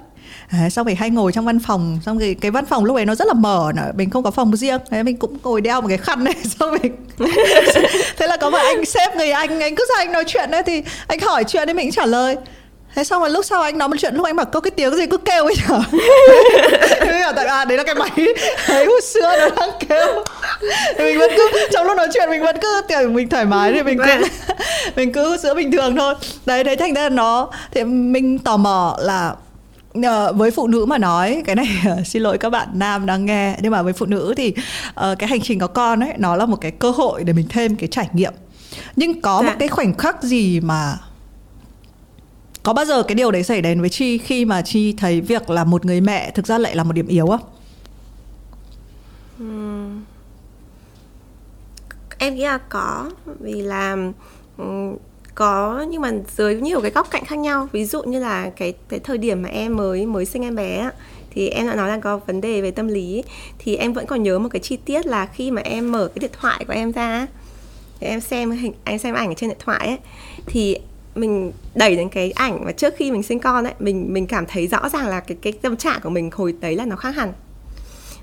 À, 0.48 0.70
xong 0.70 0.86
rồi 0.86 0.96
hay 0.96 1.10
ngồi 1.10 1.32
trong 1.32 1.46
văn 1.46 1.60
phòng 1.60 2.00
xong 2.06 2.20
rồi 2.20 2.36
cái 2.42 2.52
văn 2.52 2.66
phòng 2.66 2.86
lúc 2.86 2.96
ấy 2.96 3.06
nó 3.06 3.16
rất 3.16 3.28
là 3.28 3.34
mở 3.34 3.72
nữa. 3.76 3.92
mình 3.96 4.10
không 4.10 4.24
có 4.24 4.32
phòng 4.32 4.56
riêng 4.56 4.80
thế 4.90 5.04
mình 5.04 5.18
cũng 5.18 5.38
ngồi 5.44 5.62
đeo 5.62 5.82
một 5.82 5.88
cái 5.88 5.98
khăn 5.98 6.24
này 6.24 6.36
xong 6.60 6.78
mình 6.82 6.96
thế 8.18 8.28
là 8.28 8.38
có 8.42 8.50
một 8.50 8.58
anh 8.58 8.86
sếp 8.86 9.16
người 9.16 9.32
anh 9.32 9.60
anh 9.60 9.76
cứ 9.76 9.86
ra 9.90 9.96
anh 9.98 10.12
nói 10.12 10.24
chuyện 10.28 10.52
đấy 10.52 10.64
thì 10.66 10.84
anh 11.08 11.20
hỏi 11.20 11.44
chuyện 11.44 11.66
đấy 11.68 11.74
mình 11.74 11.92
trả 11.92 12.06
lời 12.06 12.36
thế 12.96 13.04
xong 13.04 13.22
rồi 13.22 13.30
lúc 13.30 13.46
sau 13.46 13.62
anh 13.62 13.78
nói 13.78 13.88
một 13.88 13.96
chuyện 14.00 14.16
lúc 14.16 14.26
anh 14.26 14.36
bảo 14.36 14.46
có 14.46 14.60
cái 14.60 14.72
tiếng 14.72 14.96
gì 14.96 15.06
cứ 15.06 15.18
kêu 15.18 15.46
ấy 15.46 15.56
nhở 15.70 15.82
thế 17.02 17.22
bảo 17.22 17.34
tại 17.36 17.46
à 17.46 17.66
đấy 17.66 17.78
là 17.78 17.84
cái 17.84 17.96
máy 17.96 18.12
đấy 18.70 18.86
hút 18.86 19.04
sữa 19.04 19.36
nó 19.40 19.50
đang 19.56 19.70
kêu 19.90 20.24
thì 20.98 21.04
mình 21.04 21.20
vẫn 21.20 21.32
cứ 21.38 21.68
trong 21.72 21.88
lúc 21.88 21.98
nói 21.98 22.08
chuyện 22.14 22.30
mình 22.30 22.42
vẫn 22.42 22.58
cứ 22.62 22.82
kiểu 22.90 23.10
mình 23.10 23.30
thoải 23.30 23.46
mái 23.46 23.74
thì 23.74 23.84
mình 23.84 23.98
cứ 23.98 24.04
vâng. 24.06 24.22
mình 24.96 25.12
cứ 25.12 25.30
hút 25.30 25.40
sữa 25.40 25.54
bình 25.54 25.72
thường 25.72 25.96
thôi 25.96 26.16
đấy 26.46 26.64
đấy 26.64 26.76
thành 26.76 26.94
ra 26.94 27.10
nó 27.10 27.50
thì 27.72 27.84
mình 27.84 28.40
tò 28.40 28.58
mò 28.58 28.98
là 29.00 29.34
Uh, 29.98 30.36
với 30.36 30.52
phụ 30.52 30.68
nữ 30.68 30.86
mà 30.86 30.98
nói 30.98 31.44
cái 31.46 31.56
này 31.56 31.68
uh, 32.00 32.08
xin 32.08 32.22
lỗi 32.22 32.38
các 32.38 32.50
bạn 32.50 32.68
nam 32.74 33.06
đang 33.06 33.26
nghe 33.26 33.56
nhưng 33.62 33.72
mà 33.72 33.82
với 33.82 33.94
phụ 33.94 34.06
nữ 34.06 34.34
thì 34.38 34.54
uh, 34.90 35.20
cái 35.20 35.30
hành 35.30 35.42
trình 35.42 35.60
có 35.60 35.68
con 35.68 36.00
ấy 36.00 36.14
nó 36.18 36.36
là 36.36 36.46
một 36.46 36.56
cái 36.62 36.72
cơ 36.72 36.92
hội 36.92 37.24
để 37.24 37.34
mình 37.34 37.46
thêm 37.50 37.76
cái 37.76 37.88
trải 37.88 38.08
nghiệm 38.14 38.34
nhưng 38.96 39.22
có 39.22 39.40
dạ. 39.44 39.50
một 39.50 39.56
cái 39.60 39.68
khoảnh 39.68 39.94
khắc 39.94 40.24
gì 40.24 40.60
mà 40.60 40.98
có 42.64 42.74
bao 42.74 42.86
giờ 42.86 43.04
cái 43.04 43.16
điều 43.16 43.32
đấy 43.32 43.44
xảy 43.44 43.62
đến 43.62 43.82
với 43.82 43.90
chi 43.90 44.18
khi 44.18 44.46
mà 44.46 44.62
chi 44.62 44.94
thấy 44.98 45.22
việc 45.22 45.50
là 45.50 45.64
một 45.64 45.86
người 45.86 46.02
mẹ 46.02 46.32
thực 46.32 46.48
ra 46.48 46.58
lại 46.58 46.76
là 46.76 46.84
một 46.84 46.94
điểm 46.94 47.08
yếu 47.08 47.28
không? 47.28 47.42
Uhm. 49.44 50.04
em 52.18 52.36
nghĩ 52.36 52.44
là 52.44 52.58
có, 52.58 53.12
vì 53.40 53.62
là 53.62 53.98
có, 55.36 55.86
nhưng 55.90 56.02
mà 56.02 56.12
dưới 56.38 56.62
nhiều 56.62 56.82
cái 56.82 56.92
góc 56.92 57.08
cạnh 57.12 57.26
khác 57.26 57.40
nhau. 57.40 57.68
Ví 57.72 57.86
dụ 57.86 58.04
như 58.04 58.20
là 58.20 58.50
cái 58.50 58.74
cái 58.90 59.00
thời 59.00 59.18
điểm 59.18 59.42
mà 59.42 59.50
em 59.50 59.76
mới 59.76 60.06
mới 60.06 60.26
sinh 60.26 60.44
em 60.44 60.56
bé 60.56 60.90
thì 61.32 61.50
em 61.50 61.68
đã 61.68 61.76
nói 61.76 61.90
là 61.90 62.00
có 62.00 62.18
vấn 62.18 62.42
đề 62.42 62.62
về 62.62 62.72
tâm 62.72 62.88
lý. 62.88 63.24
Thì 63.60 63.76
em 63.76 63.94
vẫn 63.94 64.06
còn 64.06 64.24
nhớ 64.24 64.40
một 64.40 64.50
cái 64.52 64.60
chi 64.60 64.78
tiết 64.78 65.06
là 65.06 65.26
khi 65.26 65.52
mà 65.52 65.62
em 65.62 65.92
mở 65.92 66.08
cái 66.08 66.20
điện 66.20 66.32
thoại 66.42 66.66
của 66.68 66.74
em 66.74 66.92
ra 66.92 67.28
em 68.00 68.22
xem 68.22 68.52
hình, 68.52 68.74
anh 68.84 69.00
xem 69.00 69.16
ảnh 69.16 69.36
trên 69.36 69.50
điện 69.50 69.58
thoại 69.66 69.88
ấy 69.88 69.98
thì 70.46 70.78
mình 71.20 71.52
đẩy 71.76 71.96
đến 71.96 72.10
cái 72.10 72.32
ảnh 72.32 72.66
mà 72.66 72.72
trước 72.72 72.94
khi 72.98 73.12
mình 73.12 73.24
sinh 73.24 73.40
con 73.40 73.64
ấy 73.64 73.74
mình 73.80 74.14
mình 74.14 74.28
cảm 74.28 74.46
thấy 74.46 74.68
rõ 74.68 74.90
ràng 74.90 75.08
là 75.08 75.20
cái 75.20 75.38
cái 75.42 75.54
tâm 75.54 75.78
trạng 75.78 76.00
của 76.04 76.10
mình 76.10 76.30
hồi 76.34 76.54
đấy 76.62 76.76
là 76.76 76.86
nó 76.86 76.96
khác 76.96 77.16
hẳn. 77.16 77.34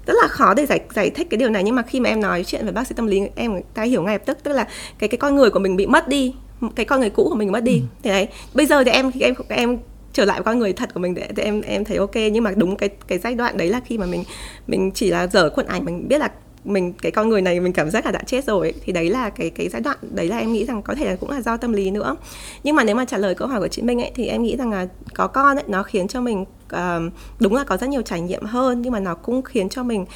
Rất 0.06 0.14
là 0.22 0.28
khó 0.28 0.54
để 0.54 0.66
giải 0.66 0.80
giải 0.94 1.10
thích 1.10 1.26
cái 1.30 1.38
điều 1.38 1.50
này 1.50 1.62
nhưng 1.64 1.74
mà 1.74 1.82
khi 1.82 2.00
mà 2.00 2.08
em 2.08 2.20
nói 2.20 2.44
chuyện 2.44 2.64
với 2.64 2.72
bác 2.72 2.86
sĩ 2.86 2.94
tâm 2.94 3.06
lý 3.06 3.22
em 3.34 3.60
ta 3.74 3.82
hiểu 3.82 4.02
ngay 4.02 4.14
lập 4.14 4.22
tức 4.26 4.38
tức 4.42 4.52
là 4.52 4.68
cái 4.98 5.08
cái 5.08 5.18
con 5.18 5.36
người 5.36 5.50
của 5.50 5.58
mình 5.58 5.76
bị 5.76 5.86
mất 5.86 6.08
đi 6.08 6.34
cái 6.74 6.86
con 6.86 7.00
người 7.00 7.10
cũ 7.10 7.26
của 7.28 7.34
mình 7.34 7.52
mất 7.52 7.64
đi. 7.64 7.74
Ừ. 7.74 7.86
thì 8.02 8.10
đấy 8.10 8.28
bây 8.54 8.66
giờ 8.66 8.84
thì 8.84 8.90
em 8.90 9.10
em 9.20 9.34
em 9.48 9.78
trở 10.12 10.24
lại 10.24 10.40
con 10.44 10.58
người 10.58 10.72
thật 10.72 10.94
của 10.94 11.00
mình 11.00 11.14
để, 11.14 11.28
để 11.36 11.42
em 11.42 11.62
em 11.62 11.84
thấy 11.84 11.96
ok. 11.96 12.14
Nhưng 12.14 12.44
mà 12.44 12.50
đúng 12.56 12.76
cái 12.76 12.88
cái 12.88 13.18
giai 13.18 13.34
đoạn 13.34 13.56
đấy 13.56 13.68
là 13.68 13.80
khi 13.86 13.98
mà 13.98 14.06
mình 14.06 14.24
mình 14.66 14.90
chỉ 14.94 15.10
là 15.10 15.26
dở 15.26 15.50
khuôn 15.50 15.66
ảnh 15.66 15.84
mình 15.84 16.08
biết 16.08 16.18
là 16.18 16.30
mình 16.66 16.92
cái 16.92 17.12
con 17.12 17.28
người 17.28 17.42
này 17.42 17.60
mình 17.60 17.72
cảm 17.72 17.90
giác 17.90 18.06
là 18.06 18.12
đã 18.12 18.22
chết 18.26 18.44
rồi 18.44 18.66
ấy. 18.66 18.74
thì 18.84 18.92
đấy 18.92 19.10
là 19.10 19.30
cái 19.30 19.50
cái 19.50 19.68
giai 19.68 19.82
đoạn 19.82 19.96
đấy 20.10 20.28
là 20.28 20.38
em 20.38 20.52
nghĩ 20.52 20.64
rằng 20.64 20.82
có 20.82 20.94
thể 20.94 21.06
là 21.06 21.16
cũng 21.16 21.30
là 21.30 21.40
do 21.40 21.56
tâm 21.56 21.72
lý 21.72 21.90
nữa 21.90 22.16
nhưng 22.64 22.76
mà 22.76 22.84
nếu 22.84 22.96
mà 22.96 23.04
trả 23.04 23.18
lời 23.18 23.34
câu 23.34 23.48
hỏi 23.48 23.60
của 23.60 23.68
chị 23.68 23.82
Minh 23.82 24.00
ấy 24.00 24.10
thì 24.14 24.26
em 24.26 24.42
nghĩ 24.42 24.56
rằng 24.56 24.70
là 24.70 24.86
có 25.14 25.26
con 25.26 25.56
ấy 25.56 25.64
nó 25.68 25.82
khiến 25.82 26.08
cho 26.08 26.20
mình 26.20 26.44
uh, 26.74 27.12
đúng 27.40 27.54
là 27.54 27.64
có 27.64 27.76
rất 27.76 27.88
nhiều 27.88 28.02
trải 28.02 28.20
nghiệm 28.20 28.44
hơn 28.44 28.82
nhưng 28.82 28.92
mà 28.92 29.00
nó 29.00 29.14
cũng 29.14 29.42
khiến 29.42 29.68
cho 29.68 29.82
mình 29.82 30.06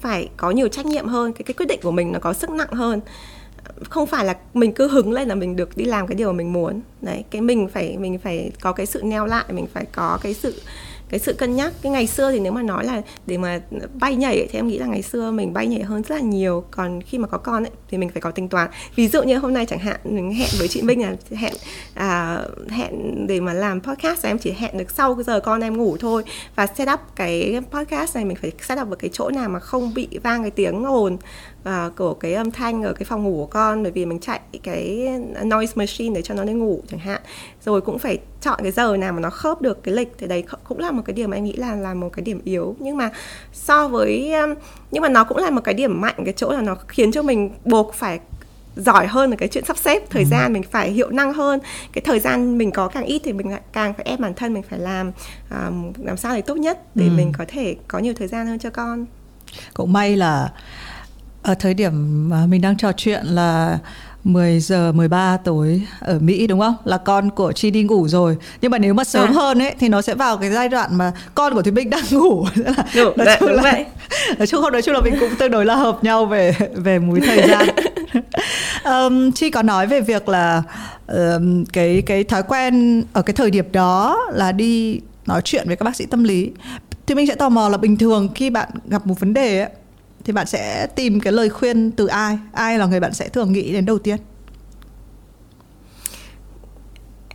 phải 0.00 0.28
có 0.36 0.50
nhiều 0.50 0.68
trách 0.68 0.86
nhiệm 0.86 1.06
hơn 1.06 1.32
cái 1.32 1.42
cái 1.42 1.54
quyết 1.54 1.66
định 1.66 1.80
của 1.82 1.90
mình 1.90 2.12
nó 2.12 2.18
có 2.18 2.32
sức 2.32 2.50
nặng 2.50 2.72
hơn 2.72 3.00
không 3.90 4.06
phải 4.06 4.24
là 4.24 4.36
mình 4.54 4.72
cứ 4.72 4.88
hứng 4.88 5.12
lên 5.12 5.28
là 5.28 5.34
mình 5.34 5.56
được 5.56 5.76
đi 5.76 5.84
làm 5.84 6.06
cái 6.06 6.14
điều 6.14 6.32
mà 6.32 6.36
mình 6.36 6.52
muốn 6.52 6.80
đấy 7.00 7.24
cái 7.30 7.42
mình 7.42 7.68
phải 7.68 7.96
mình 7.98 8.18
phải 8.18 8.50
có 8.60 8.72
cái 8.72 8.86
sự 8.86 9.02
neo 9.02 9.26
lại 9.26 9.44
mình 9.48 9.66
phải 9.74 9.84
có 9.84 10.18
cái 10.22 10.34
sự 10.34 10.54
cái 11.08 11.20
sự 11.20 11.32
cân 11.32 11.56
nhắc. 11.56 11.72
Cái 11.82 11.92
ngày 11.92 12.06
xưa 12.06 12.32
thì 12.32 12.40
nếu 12.40 12.52
mà 12.52 12.62
nói 12.62 12.84
là 12.84 13.02
để 13.26 13.38
mà 13.38 13.60
bay 14.00 14.16
nhảy 14.16 14.38
ấy, 14.38 14.48
thì 14.50 14.58
em 14.58 14.68
nghĩ 14.68 14.78
là 14.78 14.86
ngày 14.86 15.02
xưa 15.02 15.30
mình 15.30 15.52
bay 15.52 15.66
nhảy 15.66 15.82
hơn 15.82 16.02
rất 16.02 16.14
là 16.14 16.20
nhiều. 16.20 16.64
Còn 16.70 17.00
khi 17.02 17.18
mà 17.18 17.28
có 17.28 17.38
con 17.38 17.64
ấy, 17.64 17.70
thì 17.90 17.98
mình 17.98 18.08
phải 18.08 18.20
có 18.20 18.30
tính 18.30 18.48
toán. 18.48 18.70
Ví 18.94 19.08
dụ 19.08 19.22
như 19.22 19.38
hôm 19.38 19.54
nay 19.54 19.66
chẳng 19.66 19.78
hạn 19.78 19.96
mình 20.04 20.32
hẹn 20.32 20.48
với 20.58 20.68
chị 20.68 20.82
Minh 20.82 21.02
là 21.02 21.16
hẹn 21.36 21.54
à, 21.94 22.42
hẹn 22.68 23.26
để 23.26 23.40
mà 23.40 23.52
làm 23.52 23.80
podcast 23.80 24.26
em 24.26 24.38
chỉ 24.38 24.52
hẹn 24.52 24.78
được 24.78 24.90
sau 24.90 25.14
cái 25.14 25.24
giờ 25.24 25.40
con 25.40 25.60
em 25.60 25.76
ngủ 25.76 25.96
thôi. 25.96 26.24
Và 26.54 26.66
set 26.66 26.88
up 26.92 27.00
cái 27.16 27.60
podcast 27.70 28.14
này 28.14 28.24
mình 28.24 28.36
phải 28.36 28.52
set 28.68 28.78
up 28.78 28.90
ở 28.90 28.96
cái 28.96 29.10
chỗ 29.12 29.30
nào 29.30 29.48
mà 29.48 29.58
không 29.58 29.94
bị 29.94 30.08
vang 30.22 30.42
cái 30.42 30.50
tiếng 30.50 30.84
ồn 30.84 31.16
uh, 31.62 31.96
của 31.96 32.14
cái 32.14 32.34
âm 32.34 32.50
thanh 32.50 32.82
ở 32.82 32.92
cái 32.92 33.04
phòng 33.04 33.24
ngủ 33.24 33.36
của 33.36 33.46
con 33.46 33.82
bởi 33.82 33.92
vì 33.92 34.06
mình 34.06 34.18
chạy 34.18 34.40
cái 34.62 35.08
noise 35.42 35.72
machine 35.76 36.14
để 36.14 36.22
cho 36.22 36.34
nó 36.34 36.44
nên 36.44 36.58
ngủ 36.58 36.82
chẳng 36.90 37.00
hạn 37.00 37.20
rồi 37.64 37.80
cũng 37.80 37.98
phải 37.98 38.18
chọn 38.40 38.58
cái 38.62 38.72
giờ 38.72 38.96
nào 38.96 39.12
mà 39.12 39.20
nó 39.20 39.30
khớp 39.30 39.62
được 39.62 39.82
cái 39.82 39.94
lịch 39.94 40.12
thì 40.18 40.26
đấy 40.26 40.44
cũng 40.64 40.78
là 40.78 40.90
một 40.90 41.02
cái 41.04 41.14
điểm 41.14 41.30
mà 41.30 41.36
em 41.36 41.44
nghĩ 41.44 41.52
là 41.52 41.74
là 41.74 41.94
một 41.94 42.12
cái 42.12 42.22
điểm 42.22 42.40
yếu 42.44 42.76
nhưng 42.78 42.96
mà 42.96 43.10
so 43.52 43.88
với 43.88 44.32
um, 44.32 44.54
nhưng 44.90 45.02
mà 45.02 45.08
nó 45.08 45.24
cũng 45.24 45.38
là 45.38 45.50
một 45.50 45.60
cái 45.64 45.74
điểm 45.74 46.00
mạnh 46.00 46.16
cái 46.24 46.34
chỗ 46.36 46.52
là 46.52 46.62
nó 46.62 46.76
khiến 46.88 47.12
cho 47.12 47.22
mình 47.22 47.50
buộc 47.64 47.94
phải 47.94 48.20
giỏi 48.76 49.06
hơn 49.06 49.30
là 49.30 49.36
cái 49.36 49.48
chuyện 49.48 49.64
sắp 49.64 49.78
xếp 49.78 50.10
thời 50.10 50.22
ừ. 50.22 50.28
gian 50.30 50.52
mình 50.52 50.62
phải 50.62 50.90
hiệu 50.90 51.10
năng 51.10 51.32
hơn 51.32 51.60
cái 51.92 52.02
thời 52.04 52.20
gian 52.20 52.58
mình 52.58 52.70
có 52.70 52.88
càng 52.88 53.04
ít 53.04 53.22
thì 53.24 53.32
mình 53.32 53.50
lại 53.50 53.60
càng 53.72 53.94
phải 53.94 54.04
ép 54.04 54.20
bản 54.20 54.34
thân 54.34 54.54
mình 54.54 54.62
phải 54.62 54.78
làm 54.78 55.12
um, 55.50 55.92
làm 56.04 56.16
sao 56.16 56.34
để 56.34 56.42
tốt 56.42 56.54
nhất 56.54 56.80
để 56.94 57.04
ừ. 57.06 57.10
mình 57.16 57.32
có 57.38 57.44
thể 57.48 57.76
có 57.88 57.98
nhiều 57.98 58.14
thời 58.16 58.28
gian 58.28 58.46
hơn 58.46 58.58
cho 58.58 58.70
con 58.70 59.06
cũng 59.74 59.92
may 59.92 60.16
là 60.16 60.52
ở 61.48 61.54
thời 61.54 61.74
điểm 61.74 62.28
mà 62.30 62.46
mình 62.46 62.60
đang 62.60 62.76
trò 62.76 62.92
chuyện 62.92 63.26
là 63.26 63.78
10 64.24 64.60
giờ 64.60 64.92
13 64.92 65.36
tối 65.36 65.82
ở 66.00 66.18
Mỹ 66.18 66.46
đúng 66.46 66.60
không? 66.60 66.74
Là 66.84 66.98
con 66.98 67.30
của 67.30 67.52
Chi 67.52 67.70
đi 67.70 67.82
ngủ 67.82 68.08
rồi. 68.08 68.36
Nhưng 68.60 68.70
mà 68.70 68.78
nếu 68.78 68.94
mà 68.94 69.04
sớm 69.04 69.28
à. 69.28 69.32
hơn 69.32 69.62
ấy 69.62 69.74
thì 69.78 69.88
nó 69.88 70.02
sẽ 70.02 70.14
vào 70.14 70.36
cái 70.36 70.50
giai 70.50 70.68
đoạn 70.68 70.98
mà 70.98 71.12
con 71.34 71.54
của 71.54 71.62
Thùy 71.62 71.72
Minh 71.72 71.90
đang 71.90 72.04
ngủ. 72.10 72.46
Đúng, 72.96 73.16
nói 73.16 73.36
chung 73.40 73.48
là, 73.48 73.62
vậy. 73.62 73.84
Nói 74.38 74.46
chung 74.46 74.62
không 74.62 74.72
nói 74.72 74.82
chung 74.82 74.94
là 74.94 75.00
mình 75.00 75.14
cũng 75.20 75.30
tương 75.38 75.50
đối 75.50 75.66
là 75.66 75.74
hợp 75.74 76.04
nhau 76.04 76.26
về 76.26 76.54
về 76.74 76.98
múi 76.98 77.20
thời 77.20 77.48
gian. 77.48 77.68
um, 78.84 79.30
Chi 79.30 79.50
có 79.50 79.62
nói 79.62 79.86
về 79.86 80.00
việc 80.00 80.28
là 80.28 80.62
um, 81.06 81.64
cái 81.64 82.02
cái 82.06 82.24
thói 82.24 82.42
quen 82.42 83.02
ở 83.12 83.22
cái 83.22 83.34
thời 83.34 83.50
điểm 83.50 83.72
đó 83.72 84.18
là 84.32 84.52
đi 84.52 85.00
nói 85.26 85.40
chuyện 85.44 85.66
với 85.66 85.76
các 85.76 85.84
bác 85.84 85.96
sĩ 85.96 86.06
tâm 86.06 86.24
lý. 86.24 86.50
Thì 87.06 87.14
mình 87.14 87.26
sẽ 87.26 87.34
tò 87.34 87.48
mò 87.48 87.68
là 87.68 87.76
bình 87.76 87.96
thường 87.96 88.28
khi 88.34 88.50
bạn 88.50 88.68
gặp 88.88 89.06
một 89.06 89.20
vấn 89.20 89.34
đề 89.34 89.60
ấy 89.60 89.70
thì 90.28 90.32
bạn 90.32 90.46
sẽ 90.46 90.86
tìm 90.86 91.20
cái 91.20 91.32
lời 91.32 91.48
khuyên 91.48 91.90
từ 91.90 92.06
ai? 92.06 92.38
Ai 92.52 92.78
là 92.78 92.86
người 92.86 93.00
bạn 93.00 93.14
sẽ 93.14 93.28
thường 93.28 93.52
nghĩ 93.52 93.72
đến 93.72 93.86
đầu 93.86 93.98
tiên? 93.98 94.16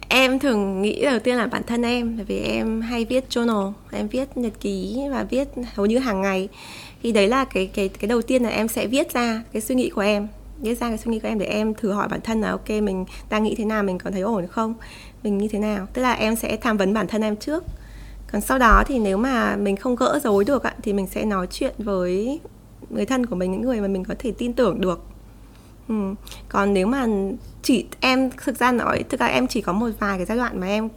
Em 0.10 0.40
thường 0.40 0.82
nghĩ 0.82 1.06
đầu 1.06 1.20
tiên 1.20 1.36
là 1.36 1.48
bản 1.48 1.64
thân 1.68 1.82
em, 1.82 2.16
bởi 2.16 2.26
vì 2.26 2.40
em 2.40 2.82
hay 2.82 3.06
viết 3.06 3.26
journal, 3.30 3.72
em 3.92 4.08
viết 4.08 4.38
nhật 4.38 4.54
ký 4.60 5.00
và 5.12 5.24
viết 5.24 5.48
hầu 5.74 5.86
như 5.86 5.98
hàng 5.98 6.22
ngày. 6.22 6.50
Thì 7.04 7.12
đấy 7.12 7.28
là 7.28 7.46
cái 7.46 7.68
cái 7.68 7.90
cái 7.90 8.08
đầu 8.08 8.22
tiên 8.22 8.44
là 8.44 8.50
em 8.50 8.68
sẽ 8.68 8.88
viết 8.88 9.14
ra 9.14 9.44
cái 9.54 9.62
suy 9.62 9.76
nghĩ 9.76 9.90
của 9.90 10.02
em, 10.02 10.28
viết 10.62 10.80
ra 10.80 10.90
cái 10.90 10.98
suy 10.98 11.12
nghĩ 11.12 11.20
của 11.20 11.28
em 11.28 11.40
để 11.40 11.46
em 11.46 11.74
thử 11.74 11.92
hỏi 11.92 12.08
bản 12.08 12.22
thân 12.22 12.42
là, 12.42 12.52
ok, 12.52 12.70
mình 12.70 13.06
đang 13.30 13.44
nghĩ 13.44 13.56
thế 13.56 13.66
nào? 13.66 13.84
Mình 13.84 13.98
còn 13.98 14.14
thấy 14.14 14.22
ổn 14.22 14.48
không? 14.48 14.74
Mình 15.24 15.38
như 15.38 15.48
thế 15.48 15.60
nào? 15.60 15.88
Tức 15.94 16.02
là 16.02 16.14
em 16.14 16.36
sẽ 16.36 16.58
tham 16.58 16.78
vấn 16.78 16.94
bản 16.94 17.08
thân 17.08 17.22
em 17.22 17.36
trước. 17.36 17.64
Còn 18.32 18.42
sau 18.42 18.58
đó 18.58 18.84
thì 18.88 19.00
nếu 19.00 19.18
mà 19.18 19.56
mình 19.56 19.76
không 19.76 19.96
gỡ 19.96 20.20
rối 20.24 20.46
được 20.46 20.64
thì 20.84 20.94
mình 20.94 21.08
sẽ 21.08 21.26
nói 21.26 21.48
chuyện 21.52 21.74
với 21.78 22.40
người 22.90 23.06
thân 23.06 23.26
của 23.26 23.36
mình, 23.36 23.52
những 23.52 23.62
người 23.62 23.82
mà 23.82 23.88
mình 23.88 24.04
có 24.04 24.16
thể 24.20 24.34
tin 24.38 24.54
tưởng 24.54 24.82
được 24.82 25.02
ừ. 25.88 25.96
còn 26.50 26.74
nếu 26.74 26.88
mà 26.88 27.08
chỉ 27.62 27.86
em, 28.00 28.30
thực 28.38 28.60
ra 28.60 28.72
nói, 28.72 29.04
thực 29.10 29.20
ra 29.20 29.26
em 29.26 29.48
chỉ 29.48 29.62
có 29.62 29.74
một 29.74 29.90
vài 30.00 30.18
cái 30.18 30.26
giai 30.26 30.38
đoạn 30.38 30.60
mà 30.60 30.68
em 30.68 30.90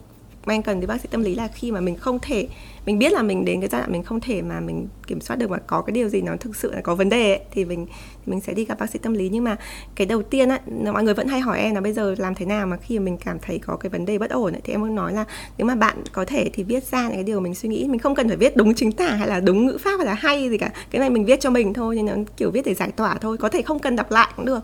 mà 0.47 0.55
em 0.55 0.63
cần 0.63 0.81
đến 0.81 0.89
bác 0.89 1.01
sĩ 1.01 1.09
tâm 1.11 1.23
lý 1.23 1.35
là 1.35 1.49
khi 1.49 1.73
mà 1.73 1.81
mình 1.81 1.97
không 1.97 2.19
thể 2.23 2.49
mình 2.87 2.99
biết 2.99 3.13
là 3.13 3.23
mình 3.23 3.45
đến 3.45 3.61
cái 3.61 3.69
giai 3.69 3.81
đoạn 3.81 3.93
mình 3.93 4.03
không 4.03 4.21
thể 4.21 4.43
mà 4.43 4.61
mình 4.61 4.89
kiểm 5.07 5.21
soát 5.21 5.37
được 5.37 5.51
mà 5.51 5.59
có 5.59 5.83
cái 5.83 5.93
điều 5.93 6.09
gì 6.09 6.21
nó 6.21 6.33
thực 6.41 6.57
sự 6.57 6.73
là 6.73 6.81
có 6.81 6.95
vấn 6.95 7.09
đề 7.09 7.35
ấy, 7.35 7.41
thì 7.51 7.65
mình 7.65 7.87
thì 7.87 8.31
mình 8.31 8.41
sẽ 8.41 8.55
đi 8.55 8.65
gặp 8.65 8.79
bác 8.81 8.91
sĩ 8.91 8.99
tâm 8.99 9.15
lý. 9.15 9.29
Nhưng 9.29 9.45
mà 9.45 9.57
cái 9.95 10.07
đầu 10.07 10.23
tiên 10.23 10.49
á 10.49 10.61
mọi 10.93 11.05
người 11.05 11.15
vẫn 11.15 11.29
hay 11.29 11.41
hỏi 11.41 11.61
em 11.61 11.75
là 11.75 11.81
bây 11.81 11.93
giờ 11.93 12.15
làm 12.19 12.35
thế 12.35 12.47
nào 12.47 12.67
mà 12.67 12.77
khi 12.77 12.99
mình 12.99 13.17
cảm 13.17 13.39
thấy 13.43 13.59
có 13.59 13.77
cái 13.77 13.91
vấn 13.91 14.05
đề 14.05 14.19
bất 14.19 14.31
ổn 14.31 14.53
ấy, 14.53 14.61
thì 14.65 14.73
em 14.73 14.81
muốn 14.81 14.95
nói 14.95 15.13
là 15.13 15.25
nếu 15.59 15.67
mà 15.67 15.75
bạn 15.75 15.97
có 16.13 16.25
thể 16.25 16.51
thì 16.53 16.63
viết 16.63 16.85
ra 16.85 17.03
những 17.03 17.13
cái 17.13 17.25
điều 17.25 17.41
mình 17.41 17.55
suy 17.55 17.69
nghĩ. 17.69 17.85
Mình 17.89 17.99
không 17.99 18.15
cần 18.15 18.29
phải 18.29 18.37
viết 18.37 18.57
đúng 18.57 18.75
chính 18.75 18.93
tả 18.93 19.09
hay 19.09 19.29
là 19.29 19.41
đúng 19.41 19.67
ngữ 19.67 19.79
pháp 19.81 19.97
hay 19.97 20.07
là 20.07 20.15
hay 20.15 20.51
gì 20.51 20.59
cả. 20.59 20.71
Cái 20.91 21.01
này 21.01 21.11
mình 21.11 21.25
viết 21.25 21.41
cho 21.41 21.51
mình 21.51 21.75
thôi 21.75 21.97
nhưng 21.97 22.07
nó 22.07 22.15
kiểu 22.37 22.51
viết 22.51 22.67
để 22.67 22.75
giải 22.75 22.91
tỏa 22.91 23.15
thôi. 23.15 23.37
Có 23.37 23.49
thể 23.49 23.63
không 23.63 23.79
cần 23.79 23.97
đọc 23.97 24.11
lại 24.11 24.29
cũng 24.37 24.47
được. 24.47 24.61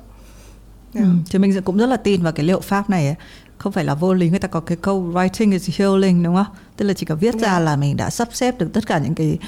Ừ, 0.95 1.05
thì 1.31 1.39
mình 1.39 1.63
cũng 1.63 1.79
rất 1.79 1.87
là 1.87 1.97
tin 1.97 2.23
vào 2.23 2.33
cái 2.33 2.47
liệu 2.47 2.61
pháp 2.61 2.91
này 2.91 3.07
ấy 3.07 3.15
không 3.63 3.73
phải 3.73 3.85
là 3.85 3.95
vô 3.95 4.15
lý 4.15 4.31
người 4.31 4.39
ta 4.39 4.49
có 4.49 4.61
cái 4.61 4.77
câu 4.81 5.13
writing 5.15 5.53
is 5.53 5.79
healing 5.79 6.23
đúng 6.23 6.35
không 6.35 6.47
tức 6.77 6.85
là 6.85 6.95
chỉ 6.95 7.07
cần 7.07 7.19
viết 7.19 7.35
yeah. 7.35 7.43
ra 7.43 7.53
dạ. 7.53 7.59
là 7.59 7.77
mình 7.77 7.97
đã 7.97 8.11
sắp 8.11 8.29
xếp 8.33 8.59
được 8.59 8.69
tất 8.73 8.87
cả 8.87 8.99
những 8.99 9.15
cái 9.15 9.39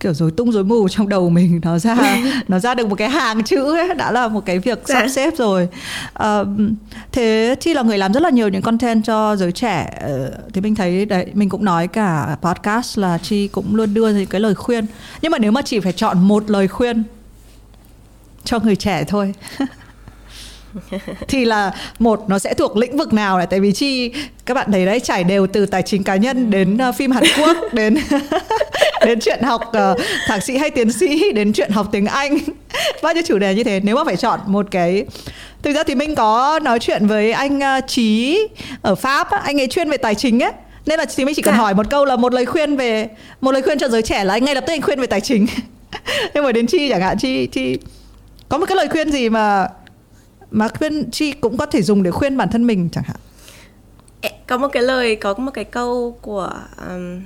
kiểu 0.00 0.14
rối 0.14 0.30
tung 0.30 0.52
rối 0.52 0.64
mù 0.64 0.88
trong 0.88 1.08
đầu 1.08 1.30
mình 1.30 1.60
nó 1.62 1.78
ra 1.78 1.96
nó 2.48 2.58
ra 2.58 2.74
được 2.74 2.88
một 2.88 2.94
cái 2.94 3.10
hàng 3.10 3.44
chữ 3.44 3.76
ấy 3.76 3.94
đã 3.94 4.10
là 4.10 4.28
một 4.28 4.46
cái 4.46 4.58
việc 4.58 4.78
yeah. 4.78 4.88
sắp 4.88 5.00
dạ. 5.00 5.08
xếp 5.08 5.34
rồi 5.38 5.68
uh, 6.22 6.46
thế 7.12 7.54
chi 7.60 7.74
là 7.74 7.82
người 7.82 7.98
làm 7.98 8.12
rất 8.12 8.22
là 8.22 8.30
nhiều 8.30 8.48
những 8.48 8.62
content 8.62 9.04
cho 9.04 9.36
giới 9.36 9.52
trẻ 9.52 10.02
uh, 10.04 10.54
thì 10.54 10.60
mình 10.60 10.74
thấy 10.74 11.06
đấy 11.06 11.26
mình 11.34 11.48
cũng 11.48 11.64
nói 11.64 11.88
cả 11.88 12.36
podcast 12.42 12.98
là 12.98 13.18
chi 13.18 13.48
cũng 13.48 13.74
luôn 13.74 13.94
đưa 13.94 14.08
những 14.08 14.26
cái 14.26 14.40
lời 14.40 14.54
khuyên 14.54 14.86
nhưng 15.22 15.32
mà 15.32 15.38
nếu 15.38 15.52
mà 15.52 15.62
chỉ 15.62 15.80
phải 15.80 15.92
chọn 15.92 16.28
một 16.28 16.50
lời 16.50 16.68
khuyên 16.68 17.02
cho 18.44 18.58
người 18.58 18.76
trẻ 18.76 19.04
thôi 19.04 19.34
thì 21.28 21.44
là 21.44 21.72
một 21.98 22.24
nó 22.28 22.38
sẽ 22.38 22.54
thuộc 22.54 22.76
lĩnh 22.76 22.96
vực 22.96 23.12
nào 23.12 23.38
này? 23.38 23.46
Tại 23.50 23.60
vì 23.60 23.72
chi 23.72 24.12
các 24.46 24.54
bạn 24.54 24.72
thấy 24.72 24.86
đấy 24.86 25.00
trải 25.00 25.24
đều 25.24 25.46
từ 25.46 25.66
tài 25.66 25.82
chính 25.82 26.04
cá 26.04 26.16
nhân 26.16 26.50
đến 26.50 26.78
uh, 26.88 26.94
phim 26.94 27.10
Hàn 27.10 27.24
Quốc 27.38 27.56
đến 27.72 27.96
đến 29.06 29.20
chuyện 29.20 29.42
học 29.42 29.62
uh, 29.68 30.00
thạc 30.26 30.42
sĩ 30.42 30.56
hay 30.56 30.70
tiến 30.70 30.92
sĩ 30.92 31.32
đến 31.32 31.52
chuyện 31.52 31.70
học 31.70 31.88
tiếng 31.92 32.06
Anh. 32.06 32.38
Bao 33.02 33.14
nhiêu 33.14 33.22
chủ 33.26 33.38
đề 33.38 33.54
như 33.54 33.64
thế? 33.64 33.80
Nếu 33.84 33.96
mà 33.96 34.04
phải 34.04 34.16
chọn 34.16 34.40
một 34.46 34.66
cái. 34.70 35.04
Thực 35.62 35.72
ra 35.72 35.82
thì 35.82 35.94
mình 35.94 36.14
có 36.14 36.60
nói 36.62 36.78
chuyện 36.78 37.06
với 37.06 37.32
anh 37.32 37.58
uh, 37.58 37.86
Trí 37.86 38.38
ở 38.82 38.94
Pháp 38.94 39.30
anh 39.30 39.60
ấy 39.60 39.66
chuyên 39.66 39.90
về 39.90 39.96
tài 39.96 40.14
chính 40.14 40.42
ấy. 40.42 40.52
Nên 40.86 40.98
là 40.98 41.04
thì 41.16 41.24
mình 41.24 41.34
chỉ 41.34 41.42
cần 41.42 41.54
dạ. 41.54 41.60
hỏi 41.60 41.74
một 41.74 41.86
câu 41.90 42.04
là 42.04 42.16
một 42.16 42.34
lời 42.34 42.46
khuyên 42.46 42.76
về 42.76 43.08
một 43.40 43.52
lời 43.52 43.62
khuyên 43.62 43.78
cho 43.78 43.88
giới 43.88 44.02
trẻ 44.02 44.24
là 44.24 44.34
anh 44.34 44.44
ngay 44.44 44.54
lập 44.54 44.64
tức 44.66 44.72
anh 44.72 44.82
khuyên 44.82 45.00
về 45.00 45.06
tài 45.06 45.20
chính. 45.20 45.46
Nhưng 46.34 46.44
mà 46.44 46.52
đến 46.52 46.66
chi 46.66 46.88
chẳng 46.88 47.00
hạn 47.00 47.18
chi 47.18 47.46
chi 47.46 47.78
có 48.48 48.58
một 48.58 48.66
cái 48.68 48.76
lời 48.76 48.88
khuyên 48.88 49.12
gì 49.12 49.28
mà 49.28 49.68
mà 50.50 50.68
khuyên 50.68 51.10
chi 51.10 51.32
cũng 51.32 51.56
có 51.56 51.66
thể 51.66 51.82
dùng 51.82 52.02
để 52.02 52.10
khuyên 52.10 52.36
bản 52.36 52.48
thân 52.48 52.66
mình 52.66 52.88
chẳng 52.92 53.04
hạn. 53.04 53.16
Có 54.46 54.58
một 54.58 54.68
cái 54.72 54.82
lời 54.82 55.16
có 55.16 55.34
một 55.34 55.50
cái 55.54 55.64
câu 55.64 56.18
của 56.22 56.52
um, 56.88 57.20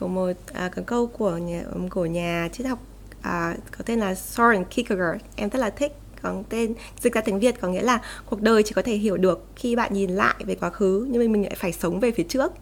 của 0.00 0.08
một 0.08 0.32
à, 0.52 0.70
cái 0.76 0.84
câu 0.84 1.06
của 1.06 1.36
nhà 1.36 1.62
um, 1.74 1.88
của 1.88 2.06
nhà 2.06 2.48
triết 2.52 2.66
học 2.66 2.78
à, 3.22 3.56
có 3.78 3.84
tên 3.86 4.00
là 4.00 4.14
Soren 4.14 4.64
Kierkegaard. 4.64 5.22
Em 5.36 5.48
rất 5.48 5.58
là 5.58 5.70
thích 5.70 5.92
có 6.22 6.34
tên 6.48 6.74
dịch 7.00 7.14
ra 7.14 7.20
tiếng 7.20 7.38
Việt 7.38 7.60
có 7.60 7.68
nghĩa 7.68 7.82
là 7.82 8.00
cuộc 8.26 8.42
đời 8.42 8.62
chỉ 8.62 8.72
có 8.72 8.82
thể 8.82 8.96
hiểu 8.96 9.16
được 9.16 9.46
khi 9.56 9.76
bạn 9.76 9.94
nhìn 9.94 10.10
lại 10.10 10.34
về 10.38 10.54
quá 10.54 10.70
khứ 10.70 11.08
nhưng 11.10 11.22
mà 11.22 11.32
mình 11.32 11.42
lại 11.42 11.54
phải 11.56 11.72
sống 11.72 12.00
về 12.00 12.10
phía 12.10 12.24
trước. 12.28 12.52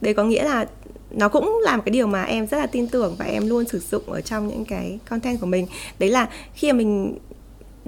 Đấy 0.00 0.14
có 0.14 0.24
nghĩa 0.24 0.44
là 0.44 0.66
nó 1.10 1.28
cũng 1.28 1.58
là 1.62 1.76
một 1.76 1.82
cái 1.86 1.90
điều 1.90 2.06
mà 2.06 2.22
em 2.22 2.46
rất 2.46 2.58
là 2.58 2.66
tin 2.66 2.88
tưởng 2.88 3.16
và 3.18 3.24
em 3.24 3.48
luôn 3.48 3.64
sử 3.64 3.78
dụng 3.78 4.12
ở 4.12 4.20
trong 4.20 4.48
những 4.48 4.64
cái 4.64 4.98
content 5.08 5.40
của 5.40 5.46
mình. 5.46 5.66
Đấy 5.98 6.10
là 6.10 6.28
khi 6.54 6.72
mà 6.72 6.76
mình 6.76 7.18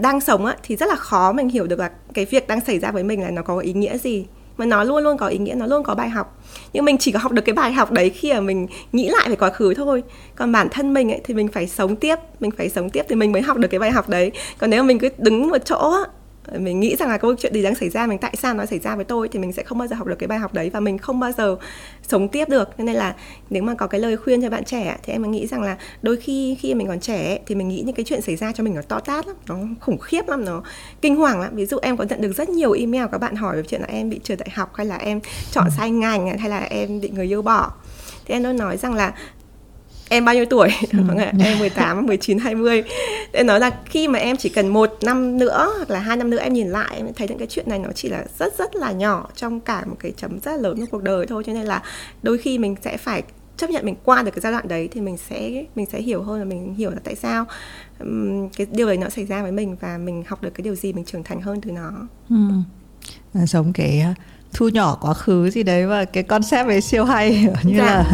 đang 0.01 0.20
sống 0.20 0.46
á, 0.46 0.57
thì 0.62 0.76
rất 0.76 0.88
là 0.88 0.96
khó 0.96 1.32
mình 1.32 1.48
hiểu 1.48 1.66
được 1.66 1.78
là 1.78 1.90
cái 2.14 2.24
việc 2.24 2.48
đang 2.48 2.61
xảy 2.61 2.78
ra 2.78 2.90
với 2.90 3.05
mình 3.05 3.22
là 3.22 3.30
nó 3.30 3.42
có 3.42 3.59
ý 3.59 3.72
nghĩa 3.72 3.98
gì. 3.98 4.26
Mà 4.57 4.66
nó 4.66 4.84
luôn 4.84 5.05
luôn 5.05 5.18
có 5.18 5.26
ý 5.26 5.38
nghĩa, 5.38 5.55
nó 5.55 5.66
luôn 5.66 5.82
có 5.82 5.94
bài 5.94 6.09
học. 6.09 6.38
Nhưng 6.72 6.84
mình 6.84 6.98
chỉ 6.98 7.12
có 7.12 7.18
học 7.18 7.32
được 7.32 7.42
cái 7.44 7.53
bài 7.55 7.72
học 7.72 7.92
đấy 7.92 8.11
khi 8.11 8.32
mà 8.32 8.40
mình 8.40 8.66
nghĩ 8.92 9.09
lại 9.09 9.28
về 9.28 9.36
quá 9.36 9.51
khứ 9.51 9.74
thôi. 9.74 10.03
Còn 10.34 10.53
bản 10.53 10.68
thân 10.70 10.94
mình 10.94 11.12
ấy, 11.12 11.20
thì 11.24 11.34
mình 11.34 11.48
phải 11.48 11.66
sống 11.66 11.96
tiếp, 11.96 12.16
mình 12.40 12.51
phải 12.51 12.68
sống 12.68 12.90
tiếp 12.90 13.03
thì 13.09 13.14
mình 13.14 13.32
mới 13.32 13.42
học 13.42 13.57
được 13.57 13.68
cái 13.68 13.80
bài 13.80 13.90
học 13.90 14.09
đấy. 14.09 14.32
Còn 14.59 14.70
nếu 14.70 14.82
mà 14.82 14.86
mình 14.86 14.98
cứ 14.98 15.09
đứng 15.18 15.48
một 15.48 15.59
chỗ 15.64 15.94
mình 16.59 16.80
nghĩ 16.80 16.96
rằng 16.96 17.09
là 17.09 17.18
câu 17.18 17.34
chuyện 17.38 17.55
gì 17.55 17.62
đang 17.62 17.74
xảy 17.74 17.88
ra, 17.88 18.07
mình 18.07 18.18
tại 18.18 18.34
sao 18.38 18.55
nó 18.55 18.66
xảy 18.66 18.78
ra 18.78 18.96
với 18.96 19.05
tôi 19.05 19.28
thì 19.28 19.38
mình 19.38 19.53
sẽ 19.53 19.62
không 19.62 19.78
bao 19.78 19.88
giờ 19.88 19.96
học 19.96 20.07
được 20.07 20.18
cái 20.18 20.26
bài 20.26 20.38
học 20.38 20.55
đấy 20.55 20.70
và 20.70 20.80
mình 20.80 20.98
không 20.98 21.20
bao 21.20 21.32
giờ 21.32 21.57
sống 22.09 22.28
tiếp 22.28 22.48
được. 22.48 22.68
Nên 22.80 22.96
là 22.96 23.14
nếu 23.51 23.62
mà 23.62 23.74
có 23.74 23.86
cái 23.86 24.01
lời 24.01 24.16
khuyên 24.16 24.42
cho 24.42 24.51
bạn 24.51 24.64
trẻ 24.64 24.96
thì 25.03 25.12
em 25.12 25.30
nghĩ 25.30 25.46
rằng 25.46 25.62
là 25.62 25.76
đôi 26.03 26.16
khi 26.16 26.57
khi 26.61 26.74
mình 26.74 26.86
còn 26.86 27.01
trẻ 27.01 27.38
thì 27.46 27.55
mình 27.55 27.68
nghĩ 27.68 27.82
những 27.86 27.94
cái 27.94 28.05
chuyện 28.05 28.22
xảy 28.22 28.36
ra 28.36 28.53
cho 28.53 28.64
mình 28.64 28.74
nó 28.74 28.82
to 28.82 29.01
tát 29.01 29.26
lắm, 29.26 29.36
nó 29.48 29.57
khủng 29.80 29.98
khiếp 29.98 30.28
lắm, 30.28 30.44
nó 30.44 30.62
kinh 31.03 31.16
hoàng 31.16 31.40
lắm. 31.40 31.57
Ví 31.57 31.66
dụ 31.66 31.78
em 31.82 31.96
có 31.96 32.05
nhận 32.05 32.20
được 32.20 32.32
rất 32.32 32.48
nhiều 32.48 32.72
email 32.72 33.05
các 33.12 33.18
bạn 33.18 33.36
hỏi 33.36 33.57
về 33.57 33.62
chuyện 33.68 33.80
là 33.80 33.86
em 33.86 34.11
bị 34.11 34.20
trượt 34.24 34.38
đại 34.38 34.51
học 34.55 34.74
hay 34.74 34.86
là 34.86 34.96
em 34.96 35.20
chọn 35.53 35.66
sai 35.78 35.90
ngành 35.90 36.38
hay 36.38 36.51
là 36.51 36.59
em 36.59 37.01
bị 37.01 37.11
người 37.11 37.26
yêu 37.26 37.42
bỏ. 37.42 37.72
Thì 38.24 38.34
em 38.34 38.42
luôn 38.42 38.57
nói 38.57 38.76
rằng 38.76 38.94
là 38.94 39.14
em 40.11 40.25
bao 40.25 40.35
nhiêu 40.35 40.45
tuổi? 40.45 40.69
Ừ. 40.93 40.99
em 41.39 41.59
18 41.59 42.07
19 42.07 42.39
20 42.39 42.83
để 43.33 43.43
nói 43.43 43.61
là 43.61 43.71
khi 43.85 44.09
mà 44.09 44.19
em 44.19 44.37
chỉ 44.37 44.49
cần 44.49 44.69
một 44.69 44.99
năm 45.03 45.39
nữa 45.39 45.73
hoặc 45.77 45.91
là 45.91 45.99
hai 45.99 46.17
năm 46.17 46.31
nữa 46.31 46.39
em 46.39 46.53
nhìn 46.53 46.69
lại 46.69 46.97
em 46.97 47.13
thấy 47.17 47.29
những 47.29 47.39
cái 47.39 47.47
chuyện 47.51 47.69
này 47.69 47.79
nó 47.79 47.89
chỉ 47.95 48.09
là 48.09 48.25
rất 48.39 48.59
rất 48.59 48.77
là 48.77 48.93
nhỏ 48.93 49.29
trong 49.35 49.61
cả 49.61 49.85
một 49.87 49.97
cái 49.99 50.13
chấm 50.17 50.39
rất 50.41 50.51
là 50.51 50.57
lớn 50.57 50.77
trong 50.79 50.87
cuộc 50.87 51.03
đời 51.03 51.27
thôi. 51.27 51.43
Cho 51.47 51.53
nên 51.53 51.65
là 51.65 51.83
đôi 52.23 52.39
khi 52.39 52.59
mình 52.59 52.77
sẽ 52.83 52.97
phải 52.97 53.23
chấp 53.57 53.71
nhận 53.71 53.85
mình 53.85 53.97
qua 54.05 54.23
được 54.23 54.31
cái 54.31 54.41
giai 54.41 54.53
đoạn 54.53 54.69
đấy 54.69 54.89
thì 54.93 55.01
mình 55.01 55.17
sẽ 55.17 55.65
mình 55.75 55.87
sẽ 55.87 56.01
hiểu 56.01 56.23
hơn 56.23 56.39
là 56.39 56.45
mình 56.45 56.75
hiểu 56.75 56.91
là 56.91 56.99
tại 57.05 57.15
sao 57.15 57.45
um, 58.01 58.49
cái 58.49 58.67
điều 58.71 58.87
đấy 58.87 58.97
nó 58.97 59.09
xảy 59.09 59.27
ra 59.27 59.43
với 59.43 59.53
mình 59.53 59.77
và 59.81 59.99
mình 59.99 60.25
học 60.27 60.43
được 60.43 60.55
cái 60.55 60.63
điều 60.63 60.75
gì 60.75 60.93
mình 60.93 61.05
trưởng 61.05 61.25
thành 61.25 61.41
hơn 61.41 61.61
từ 61.61 61.71
nó. 61.71 61.91
Ừ. 62.31 63.45
giống 63.47 63.73
cái 63.73 64.05
thu 64.53 64.68
nhỏ 64.68 64.98
quá 65.01 65.14
khứ 65.14 65.51
gì 65.51 65.62
đấy 65.62 65.86
và 65.86 66.05
cái 66.05 66.22
concept 66.22 66.68
ấy 66.68 66.80
siêu 66.80 67.05
hay 67.05 67.30
như 67.62 67.78
dạ. 67.78 67.84
là 67.84 68.05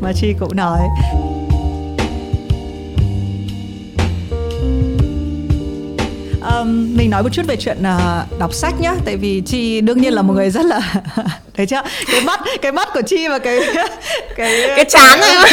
mà 0.00 0.12
chi 0.12 0.34
cũng 0.40 0.56
nói. 0.56 0.80
Um, 6.60 6.96
mình 6.96 7.10
nói 7.10 7.22
một 7.22 7.28
chút 7.32 7.42
về 7.46 7.56
chuyện 7.56 7.78
uh, 7.80 8.38
đọc 8.38 8.54
sách 8.54 8.74
nhá 8.80 8.94
tại 9.04 9.16
vì 9.16 9.42
chi 9.46 9.80
đương 9.80 10.00
nhiên 10.00 10.12
là 10.12 10.22
một 10.22 10.34
người 10.34 10.50
rất 10.50 10.64
là 10.64 10.94
thấy 11.54 11.66
chưa? 11.66 11.82
Cái 12.12 12.20
mắt 12.20 12.40
cái 12.62 12.72
mắt 12.72 12.88
của 12.94 13.02
chi 13.02 13.28
và 13.28 13.38
cái 13.38 13.60
cái 14.36 14.68
cái 14.76 14.84
chán 14.84 15.20
này. 15.20 15.52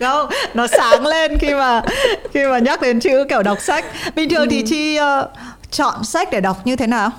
Không 0.00 0.30
nó 0.54 0.66
sáng 0.66 1.06
lên 1.06 1.38
khi 1.38 1.54
mà 1.54 1.82
khi 2.34 2.46
mà 2.46 2.58
nhắc 2.58 2.82
đến 2.82 3.00
chữ 3.00 3.24
kiểu 3.28 3.42
đọc 3.42 3.58
sách. 3.60 3.84
Bình 4.16 4.28
thường 4.28 4.40
ừ. 4.40 4.46
thì 4.50 4.62
chi 4.62 4.98
uh, 4.98 5.30
chọn 5.70 6.04
sách 6.04 6.28
để 6.32 6.40
đọc 6.40 6.66
như 6.66 6.76
thế 6.76 6.86
nào 6.86 7.10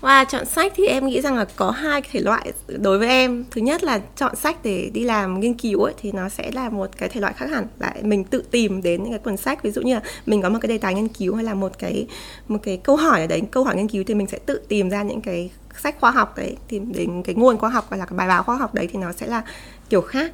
và 0.00 0.24
chọn 0.24 0.46
sách 0.46 0.72
thì 0.76 0.86
em 0.86 1.06
nghĩ 1.06 1.20
rằng 1.20 1.36
là 1.36 1.46
có 1.56 1.70
hai 1.70 2.02
thể 2.12 2.20
loại 2.20 2.52
đối 2.66 2.98
với 2.98 3.08
em. 3.08 3.44
Thứ 3.50 3.60
nhất 3.60 3.84
là 3.84 4.00
chọn 4.16 4.36
sách 4.36 4.56
để 4.62 4.90
đi 4.94 5.04
làm 5.04 5.40
nghiên 5.40 5.54
cứu 5.54 5.82
ấy, 5.82 5.94
thì 6.02 6.12
nó 6.12 6.28
sẽ 6.28 6.50
là 6.54 6.68
một 6.68 6.90
cái 6.96 7.08
thể 7.08 7.20
loại 7.20 7.32
khác 7.32 7.50
hẳn. 7.50 7.66
Là 7.78 7.94
mình 8.02 8.24
tự 8.24 8.42
tìm 8.50 8.82
đến 8.82 9.02
những 9.02 9.12
cái 9.12 9.18
cuốn 9.18 9.36
sách. 9.36 9.62
Ví 9.62 9.70
dụ 9.70 9.82
như 9.82 9.94
là 9.94 10.02
mình 10.26 10.42
có 10.42 10.48
một 10.48 10.58
cái 10.62 10.68
đề 10.68 10.78
tài 10.78 10.94
nghiên 10.94 11.08
cứu 11.08 11.34
hay 11.34 11.44
là 11.44 11.54
một 11.54 11.78
cái 11.78 12.06
một 12.48 12.58
cái 12.62 12.76
câu 12.76 12.96
hỏi 12.96 13.20
ở 13.20 13.26
đấy, 13.26 13.42
câu 13.50 13.64
hỏi 13.64 13.76
nghiên 13.76 13.88
cứu 13.88 14.04
thì 14.06 14.14
mình 14.14 14.26
sẽ 14.26 14.38
tự 14.38 14.60
tìm 14.68 14.90
ra 14.90 15.02
những 15.02 15.20
cái 15.20 15.50
sách 15.82 16.00
khoa 16.00 16.10
học 16.10 16.36
đấy, 16.36 16.56
tìm 16.68 16.92
đến 16.92 17.22
cái 17.22 17.34
nguồn 17.34 17.58
khoa 17.58 17.70
học 17.70 17.86
hoặc 17.88 17.96
là 17.96 18.04
cái 18.04 18.16
bài 18.16 18.28
báo 18.28 18.42
khoa 18.42 18.56
học 18.56 18.74
đấy 18.74 18.88
thì 18.92 18.98
nó 18.98 19.12
sẽ 19.12 19.26
là 19.26 19.42
kiểu 19.90 20.00
khác 20.00 20.32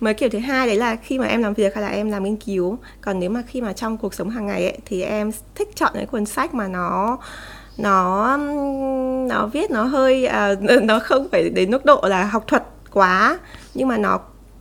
mới 0.00 0.14
kiểu 0.14 0.28
thứ 0.28 0.38
hai 0.38 0.66
đấy 0.66 0.76
là 0.76 0.96
khi 0.96 1.18
mà 1.18 1.26
em 1.26 1.42
làm 1.42 1.54
việc 1.54 1.74
hay 1.74 1.82
là 1.82 1.88
em 1.88 2.10
làm 2.10 2.24
nghiên 2.24 2.36
cứu 2.36 2.78
còn 3.00 3.20
nếu 3.20 3.30
mà 3.30 3.42
khi 3.46 3.60
mà 3.60 3.72
trong 3.72 3.98
cuộc 3.98 4.14
sống 4.14 4.30
hàng 4.30 4.46
ngày 4.46 4.62
ấy 4.62 4.78
thì 4.84 5.02
em 5.02 5.30
thích 5.54 5.68
chọn 5.74 5.92
những 5.94 6.06
cuốn 6.06 6.26
sách 6.26 6.54
mà 6.54 6.68
nó 6.68 7.18
nó 7.80 8.36
nó 9.28 9.46
viết 9.46 9.70
nó 9.70 9.82
hơi 9.84 10.28
uh, 10.52 10.82
nó 10.82 10.98
không 10.98 11.28
phải 11.32 11.48
đến 11.48 11.70
mức 11.70 11.84
độ 11.84 12.00
là 12.02 12.24
học 12.24 12.44
thuật 12.46 12.62
quá 12.90 13.38
nhưng 13.74 13.88
mà 13.88 13.96
nó 13.96 14.20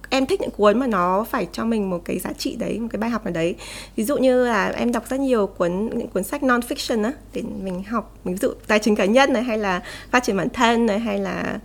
em 0.09 0.26
thích 0.26 0.41
những 0.41 0.51
cuốn 0.51 0.80
mà 0.80 0.88
nó 0.88 1.26
phải 1.30 1.47
cho 1.51 1.65
mình 1.65 1.89
một 1.89 2.01
cái 2.05 2.20
giá 2.20 2.34
trị 2.38 2.55
đấy 2.55 2.80
một 2.80 2.88
cái 2.91 2.99
bài 2.99 3.09
học 3.09 3.26
nào 3.26 3.34
đấy. 3.34 3.55
Ví 3.95 4.03
dụ 4.03 4.17
như 4.17 4.45
là 4.45 4.70
em 4.70 4.91
đọc 4.91 5.03
rất 5.09 5.20
nhiều 5.20 5.47
cuốn 5.47 5.89
những 5.93 6.07
cuốn 6.07 6.24
sách 6.24 6.43
non 6.43 6.59
fiction 6.70 7.03
á 7.03 7.11
để 7.34 7.43
mình 7.63 7.84
học 7.84 8.17
ví 8.24 8.36
dụ 8.36 8.53
tài 8.67 8.80
chính 8.80 8.95
cá 8.95 9.05
nhân 9.05 9.34
này 9.34 9.43
hay 9.43 9.57
là 9.57 9.82
phát 10.11 10.24
triển 10.24 10.38
bản 10.38 10.49
thân 10.49 10.86
này 10.86 10.99
hay 10.99 11.20
là 11.20 11.59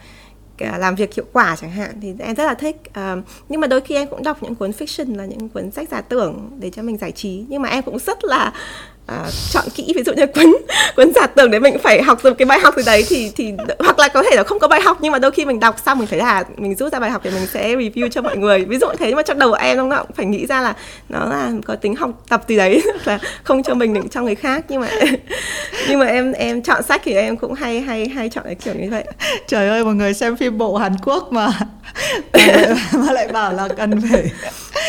à, 0.58 0.78
làm 0.78 0.94
việc 0.94 1.14
hiệu 1.14 1.24
quả 1.32 1.56
chẳng 1.56 1.70
hạn 1.70 1.90
thì 2.02 2.14
em 2.18 2.34
rất 2.34 2.44
là 2.44 2.54
thích. 2.54 2.76
Uh, 2.88 3.24
nhưng 3.48 3.60
mà 3.60 3.66
đôi 3.66 3.80
khi 3.80 3.94
em 3.94 4.08
cũng 4.08 4.22
đọc 4.22 4.42
những 4.42 4.54
cuốn 4.54 4.70
fiction 4.70 5.16
là 5.16 5.24
những 5.24 5.48
cuốn 5.48 5.70
sách 5.70 5.88
giả 5.90 6.00
tưởng 6.00 6.50
để 6.58 6.70
cho 6.70 6.82
mình 6.82 6.98
giải 6.98 7.12
trí. 7.12 7.44
Nhưng 7.48 7.62
mà 7.62 7.68
em 7.68 7.82
cũng 7.82 7.98
rất 7.98 8.24
là 8.24 8.52
à, 9.06 9.30
chọn 9.50 9.64
kỹ 9.74 9.92
ví 9.96 10.02
dụ 10.02 10.12
như 10.12 10.26
cuốn 10.26 10.56
cuốn 10.96 11.12
giả 11.14 11.26
tưởng 11.26 11.50
để 11.50 11.58
mình 11.58 11.78
phải 11.78 12.02
học 12.02 12.18
được 12.24 12.34
cái 12.38 12.46
bài 12.46 12.58
học 12.58 12.74
từ 12.76 12.82
đấy 12.86 13.04
thì 13.08 13.32
thì 13.36 13.52
hoặc 13.78 13.98
là 13.98 14.08
có 14.08 14.22
thể 14.22 14.36
là 14.36 14.42
không 14.42 14.58
có 14.58 14.68
bài 14.68 14.80
học 14.80 14.98
nhưng 15.00 15.12
mà 15.12 15.18
đôi 15.18 15.30
khi 15.30 15.44
mình 15.44 15.60
đọc 15.60 15.76
xong 15.86 15.98
mình 15.98 16.08
thấy 16.08 16.18
là 16.18 16.44
mình 16.56 16.74
rút 16.74 16.92
ra 16.92 17.00
bài 17.00 17.10
học 17.10 17.20
thì 17.24 17.30
mình 17.30 17.46
sẽ 17.46 17.76
review 17.76 18.08
cho 18.08 18.22
mọi 18.22 18.36
người. 18.36 18.64
Ví 18.64 18.78
dụ 18.78 18.86
thế 18.98 19.06
nhưng 19.06 19.16
mà 19.16 19.22
trong 19.22 19.38
đầu 19.38 19.52
em 19.52 19.78
lúc 19.78 19.86
nào 19.88 20.04
cũng 20.04 20.16
phải 20.16 20.26
nghĩ 20.26 20.46
ra 20.46 20.60
là 20.60 20.74
nó 21.08 21.24
là 21.24 21.50
có 21.64 21.76
tính 21.76 21.96
học 21.96 22.10
tập 22.28 22.42
từ 22.46 22.56
đấy 22.56 22.82
là 23.04 23.18
không 23.44 23.62
cho 23.62 23.74
mình 23.74 23.94
đừng 23.94 24.08
cho 24.08 24.22
người 24.22 24.34
khác. 24.34 24.64
Nhưng 24.68 24.80
mà 24.80 24.88
nhưng 25.88 25.98
mà 25.98 26.06
em 26.06 26.32
em 26.32 26.62
chọn 26.62 26.82
sách 26.82 27.02
thì 27.04 27.12
em 27.12 27.36
cũng 27.36 27.54
hay 27.54 27.80
hay 27.80 28.08
hay 28.08 28.28
chọn 28.28 28.44
cái 28.44 28.54
kiểu 28.54 28.74
như 28.74 28.90
vậy. 28.90 29.04
Trời 29.46 29.68
ơi 29.68 29.84
mọi 29.84 29.94
người 29.94 30.14
xem 30.14 30.36
phim 30.36 30.58
bộ 30.58 30.76
Hàn 30.76 30.96
Quốc 31.04 31.32
mà. 31.32 31.48
Mà 32.92 33.12
lại 33.12 33.28
bảo 33.28 33.52
là 33.52 33.68
cần 33.76 34.00
phải 34.10 34.30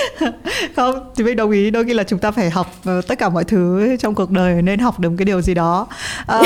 không 0.75 1.11
thì 1.15 1.23
mình 1.23 1.35
đồng 1.35 1.51
ý. 1.51 1.69
Đôi 1.69 1.85
khi 1.85 1.93
là 1.93 2.03
chúng 2.03 2.19
ta 2.19 2.31
phải 2.31 2.49
học 2.49 2.75
ờ, 2.85 3.01
tất 3.01 3.19
cả 3.19 3.29
mọi 3.29 3.43
thứ 3.43 3.95
trong 3.99 4.15
cuộc 4.15 4.31
đời 4.31 4.61
nên 4.61 4.79
học 4.79 4.99
được 4.99 5.11
cái 5.17 5.25
điều 5.25 5.41
gì 5.41 5.53
đó. 5.53 5.87
À, 6.27 6.41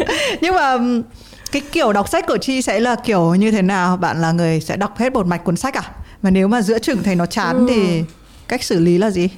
nhưng 0.40 0.54
mà 0.54 0.78
cái 1.52 1.62
kiểu 1.72 1.92
đọc 1.92 2.08
sách 2.08 2.26
của 2.26 2.36
chi 2.36 2.62
sẽ 2.62 2.80
là 2.80 2.96
kiểu 3.04 3.34
như 3.34 3.50
thế 3.50 3.62
nào? 3.62 3.96
Bạn 3.96 4.20
là 4.20 4.32
người 4.32 4.60
sẽ 4.60 4.76
đọc 4.76 4.98
hết 4.98 5.12
một 5.12 5.26
mạch 5.26 5.44
cuốn 5.44 5.56
sách 5.56 5.74
à? 5.74 5.82
Mà 6.22 6.30
nếu 6.30 6.48
mà 6.48 6.62
giữa 6.62 6.78
chừng 6.78 7.02
thấy 7.02 7.14
nó 7.16 7.26
chán 7.26 7.58
ừ. 7.58 7.66
thì 7.68 8.02
cách 8.48 8.62
xử 8.62 8.80
lý 8.80 8.98
là 8.98 9.10
gì? 9.10 9.28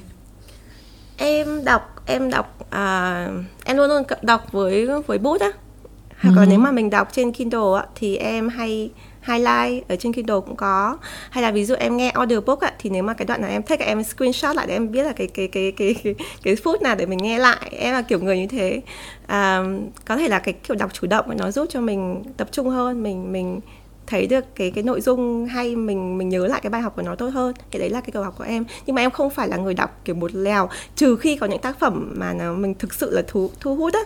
Em 1.17 1.63
đọc 1.65 2.03
em 2.05 2.29
đọc 2.29 2.57
à, 2.69 3.27
em 3.65 3.77
luôn 3.77 3.89
luôn 3.89 4.03
đọc 4.21 4.51
với 4.51 4.87
với 5.07 5.17
bút 5.17 5.41
á. 5.41 5.51
Hoặc 6.21 6.33
ừ. 6.35 6.39
là 6.39 6.45
nếu 6.45 6.59
mà 6.59 6.71
mình 6.71 6.89
đọc 6.89 7.07
trên 7.11 7.31
Kindle 7.31 7.77
á, 7.77 7.85
thì 7.95 8.15
em 8.15 8.49
hay 8.49 8.89
highlight 9.27 9.87
ở 9.87 9.95
trên 9.95 10.13
Kindle 10.13 10.39
cũng 10.45 10.55
có. 10.55 10.97
Hay 11.29 11.43
là 11.43 11.51
ví 11.51 11.65
dụ 11.65 11.75
em 11.75 11.97
nghe 11.97 12.09
audiobook 12.09 12.61
ạ 12.61 12.73
thì 12.79 12.89
nếu 12.89 13.03
mà 13.03 13.13
cái 13.13 13.25
đoạn 13.25 13.41
nào 13.41 13.49
em 13.49 13.63
thích 13.63 13.79
em 13.79 14.03
screenshot 14.03 14.55
lại 14.55 14.67
để 14.67 14.75
em 14.75 14.91
biết 14.91 15.03
là 15.03 15.13
cái 15.13 15.27
cái 15.27 15.47
cái 15.47 15.71
cái 15.71 15.95
cái, 16.03 16.15
cái 16.43 16.55
phút 16.55 16.81
nào 16.81 16.95
để 16.95 17.05
mình 17.05 17.17
nghe 17.17 17.39
lại. 17.39 17.69
Em 17.71 17.93
là 17.93 18.01
kiểu 18.01 18.19
người 18.19 18.37
như 18.37 18.47
thế. 18.47 18.81
À, 19.27 19.63
có 20.05 20.17
thể 20.17 20.27
là 20.27 20.39
cái 20.39 20.53
kiểu 20.53 20.77
đọc 20.77 20.93
chủ 20.93 21.07
động 21.07 21.25
nó 21.37 21.51
giúp 21.51 21.67
cho 21.69 21.81
mình 21.81 22.23
tập 22.37 22.47
trung 22.51 22.69
hơn 22.69 23.03
mình 23.03 23.31
mình 23.31 23.59
thấy 24.07 24.27
được 24.27 24.55
cái 24.55 24.71
cái 24.71 24.83
nội 24.83 25.01
dung 25.01 25.45
hay 25.45 25.75
mình 25.75 26.17
mình 26.17 26.29
nhớ 26.29 26.47
lại 26.47 26.59
cái 26.63 26.69
bài 26.69 26.81
học 26.81 26.95
của 26.95 27.01
nó 27.01 27.15
tốt 27.15 27.29
hơn. 27.33 27.53
Cái 27.71 27.79
đấy 27.79 27.89
là 27.89 28.01
cái 28.01 28.11
cầu 28.11 28.23
học 28.23 28.35
của 28.37 28.43
em. 28.43 28.65
Nhưng 28.85 28.95
mà 28.95 29.01
em 29.01 29.11
không 29.11 29.29
phải 29.29 29.47
là 29.47 29.57
người 29.57 29.73
đọc 29.73 30.01
kiểu 30.05 30.15
một 30.15 30.31
lèo 30.33 30.69
trừ 30.95 31.15
khi 31.15 31.35
có 31.35 31.47
những 31.47 31.61
tác 31.61 31.79
phẩm 31.79 32.13
mà 32.17 32.33
nó 32.33 32.53
mình 32.53 32.73
thực 32.73 32.93
sự 32.93 33.11
là 33.11 33.21
thu 33.27 33.49
thu 33.59 33.75
hút 33.75 33.93
á. 33.93 33.99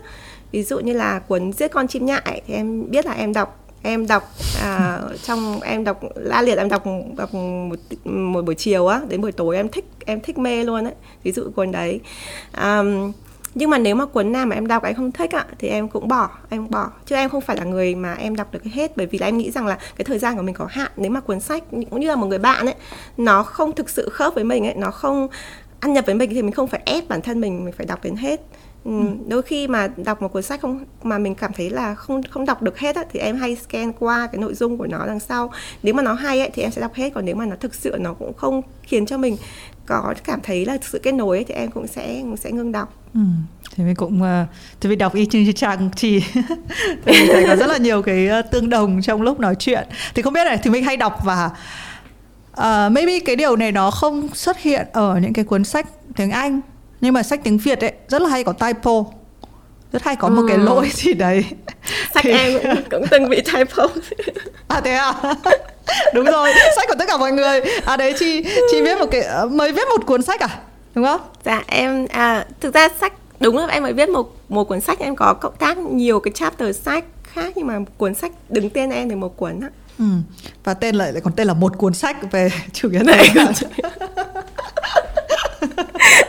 Ví 0.51 0.63
dụ 0.63 0.79
như 0.79 0.93
là 0.93 1.19
cuốn 1.19 1.53
giết 1.53 1.71
con 1.71 1.87
chim 1.87 2.05
nhại 2.05 2.41
thì 2.47 2.53
em 2.53 2.91
biết 2.91 3.05
là 3.05 3.11
em 3.11 3.33
đọc 3.33 3.66
em 3.87 4.07
đọc 4.07 4.31
à, 4.61 4.99
trong 5.23 5.61
em 5.61 5.83
đọc 5.83 5.99
la 6.15 6.41
liệt 6.41 6.57
em 6.57 6.69
đọc 6.69 6.83
đọc 7.17 7.33
một 7.33 7.75
một 8.05 8.45
buổi 8.45 8.55
chiều 8.55 8.87
á 8.87 9.01
đến 9.09 9.21
buổi 9.21 9.31
tối 9.31 9.55
em 9.55 9.69
thích 9.69 9.85
em 10.05 10.21
thích 10.21 10.37
mê 10.37 10.63
luôn 10.63 10.83
ấy 10.83 10.93
ví 11.23 11.31
dụ 11.31 11.43
cuốn 11.55 11.71
đấy. 11.71 11.99
À, 12.51 12.83
nhưng 13.55 13.69
mà 13.69 13.77
nếu 13.77 13.95
mà 13.95 14.05
cuốn 14.05 14.31
nào 14.31 14.45
mà 14.45 14.55
em 14.55 14.67
đọc 14.67 14.83
em 14.83 14.95
không 14.95 15.11
thích 15.11 15.35
ạ 15.35 15.45
thì 15.59 15.67
em 15.67 15.87
cũng 15.87 16.07
bỏ 16.07 16.29
em 16.49 16.69
bỏ. 16.69 16.91
Chứ 17.05 17.15
em 17.15 17.29
không 17.29 17.41
phải 17.41 17.57
là 17.57 17.63
người 17.63 17.95
mà 17.95 18.13
em 18.13 18.35
đọc 18.35 18.51
được 18.51 18.63
hết 18.63 18.97
bởi 18.97 19.05
vì 19.05 19.19
là 19.19 19.27
em 19.27 19.37
nghĩ 19.37 19.51
rằng 19.51 19.67
là 19.67 19.77
cái 19.95 20.05
thời 20.05 20.19
gian 20.19 20.37
của 20.37 20.43
mình 20.43 20.55
có 20.55 20.65
hạn. 20.69 20.91
Nếu 20.97 21.11
mà 21.11 21.19
cuốn 21.19 21.39
sách 21.39 21.63
cũng 21.89 21.99
như 21.99 22.07
là 22.07 22.15
một 22.15 22.27
người 22.27 22.39
bạn 22.39 22.65
ấy 22.65 22.75
nó 23.17 23.43
không 23.43 23.75
thực 23.75 23.89
sự 23.89 24.09
khớp 24.09 24.35
với 24.35 24.43
mình 24.43 24.65
ấy 24.65 24.75
nó 24.75 24.91
không 24.91 25.27
ăn 25.79 25.93
nhập 25.93 26.05
với 26.05 26.15
mình 26.15 26.29
thì 26.29 26.41
mình 26.41 26.51
không 26.51 26.67
phải 26.67 26.81
ép 26.85 27.07
bản 27.07 27.21
thân 27.21 27.41
mình 27.41 27.65
mình 27.65 27.73
phải 27.77 27.85
đọc 27.85 28.03
đến 28.03 28.15
hết. 28.15 28.41
Ừ, 28.83 28.91
đôi 29.27 29.41
khi 29.41 29.67
mà 29.67 29.87
đọc 29.97 30.21
một 30.21 30.33
cuốn 30.33 30.43
sách 30.43 30.61
không 30.61 30.85
mà 31.03 31.17
mình 31.17 31.35
cảm 31.35 31.51
thấy 31.53 31.69
là 31.69 31.95
không 31.95 32.21
không 32.29 32.45
đọc 32.45 32.61
được 32.61 32.79
hết 32.79 32.95
á, 32.95 33.03
thì 33.11 33.19
em 33.19 33.35
hay 33.35 33.55
scan 33.55 33.93
qua 33.93 34.27
cái 34.31 34.41
nội 34.41 34.53
dung 34.53 34.77
của 34.77 34.87
nó 34.87 35.05
đằng 35.05 35.19
sau. 35.19 35.51
Nếu 35.83 35.93
mà 35.93 36.03
nó 36.03 36.13
hay 36.13 36.39
ấy, 36.39 36.49
thì 36.53 36.61
em 36.61 36.71
sẽ 36.71 36.81
đọc 36.81 36.93
hết 36.93 37.13
còn 37.13 37.25
nếu 37.25 37.35
mà 37.35 37.45
nó 37.45 37.55
thực 37.59 37.75
sự 37.75 37.95
nó 37.99 38.13
cũng 38.13 38.33
không 38.33 38.61
khiến 38.83 39.05
cho 39.05 39.17
mình 39.17 39.37
có 39.85 40.13
cảm 40.23 40.39
thấy 40.43 40.65
là 40.65 40.77
sự 40.81 40.99
kết 41.03 41.11
nối 41.11 41.37
ấy, 41.37 41.43
thì 41.43 41.53
em 41.53 41.71
cũng 41.71 41.87
sẽ 41.87 42.19
cũng 42.21 42.37
sẽ 42.37 42.51
ngưng 42.51 42.71
đọc. 42.71 42.93
Ừ. 43.13 43.19
thì 43.75 43.83
mình 43.83 43.95
cũng 43.95 44.21
uh, 44.21 44.47
thì 44.81 44.89
mình 44.89 44.97
đọc 44.97 45.15
y 45.15 45.25
chang 45.25 45.53
trang 45.53 45.89
chỉ 45.95 46.19
thì 47.05 47.11
mình 47.11 47.29
thấy 47.33 47.45
có 47.47 47.55
rất 47.55 47.67
là 47.67 47.77
nhiều 47.77 48.01
cái 48.01 48.27
ờ, 48.27 48.41
tương 48.41 48.69
đồng 48.69 49.01
trong 49.01 49.21
lúc 49.21 49.39
nói 49.39 49.55
chuyện. 49.55 49.87
Thì 50.15 50.21
không 50.21 50.33
biết 50.33 50.43
này 50.45 50.59
thì 50.63 50.69
mình 50.69 50.83
hay 50.83 50.97
đọc 50.97 51.19
và 51.23 51.49
uh, 52.51 52.91
maybe 52.91 53.19
cái 53.19 53.35
điều 53.35 53.55
này 53.55 53.71
nó 53.71 53.91
không 53.91 54.27
xuất 54.33 54.59
hiện 54.59 54.87
ở 54.93 55.19
những 55.21 55.33
cái 55.33 55.45
cuốn 55.45 55.63
sách 55.63 55.87
tiếng 56.15 56.31
Anh 56.31 56.61
nhưng 57.01 57.13
mà 57.13 57.23
sách 57.23 57.39
tiếng 57.43 57.57
Việt 57.57 57.81
ấy 57.81 57.91
rất 58.07 58.21
là 58.21 58.29
hay 58.29 58.43
có 58.43 58.53
typo. 58.53 59.03
Rất 59.91 60.03
hay 60.03 60.15
có 60.15 60.27
ừ. 60.27 60.31
một 60.31 60.43
cái 60.47 60.57
ừ. 60.57 60.63
lỗi 60.63 60.89
gì 60.93 61.13
đấy. 61.13 61.45
Sách 62.13 62.23
thì... 62.23 62.31
em 62.31 62.59
cũng, 62.63 62.83
cũng 62.91 63.07
từng 63.11 63.29
bị 63.29 63.41
typo. 63.41 63.87
À 64.67 64.81
thế 64.81 64.91
à? 64.91 65.13
Đúng 66.13 66.25
rồi 66.25 66.53
sách 66.75 66.87
của 66.87 66.95
tất 66.99 67.05
cả 67.07 67.17
mọi 67.17 67.31
người. 67.31 67.61
À 67.85 67.97
đấy 67.97 68.13
chị 68.19 68.43
chị 68.71 68.81
viết 68.81 68.97
một 68.99 69.05
cái 69.11 69.21
ờ, 69.21 69.47
mới 69.47 69.71
viết 69.71 69.87
một 69.97 70.05
cuốn 70.05 70.21
sách 70.21 70.39
à? 70.39 70.59
Đúng 70.95 71.05
không? 71.05 71.21
Dạ 71.45 71.63
em 71.67 72.07
à, 72.07 72.45
thực 72.59 72.73
ra 72.73 72.89
sách 73.01 73.13
đúng 73.39 73.57
là 73.57 73.67
em 73.67 73.83
mới 73.83 73.93
viết 73.93 74.09
một 74.09 74.35
một 74.49 74.63
cuốn 74.63 74.81
sách 74.81 74.99
em 74.99 75.15
có 75.15 75.33
cộng 75.33 75.55
tác 75.59 75.77
nhiều 75.77 76.19
cái 76.19 76.31
chapter 76.35 76.77
sách 76.77 77.05
khác 77.23 77.53
nhưng 77.55 77.67
mà 77.67 77.79
cuốn 77.97 78.15
sách 78.15 78.31
đứng 78.49 78.69
tên 78.69 78.89
em 78.89 79.09
thì 79.09 79.15
một 79.15 79.37
cuốn 79.37 79.59
á. 79.61 79.69
Ừ. 79.99 80.05
và 80.63 80.73
tên 80.73 80.95
lại 80.95 81.13
lại 81.13 81.21
còn 81.21 81.33
tên 81.33 81.47
là 81.47 81.53
một 81.53 81.77
cuốn 81.77 81.93
sách 81.93 82.31
về 82.31 82.49
chủ 82.73 82.89
nghĩa 82.89 83.03
này 83.03 83.29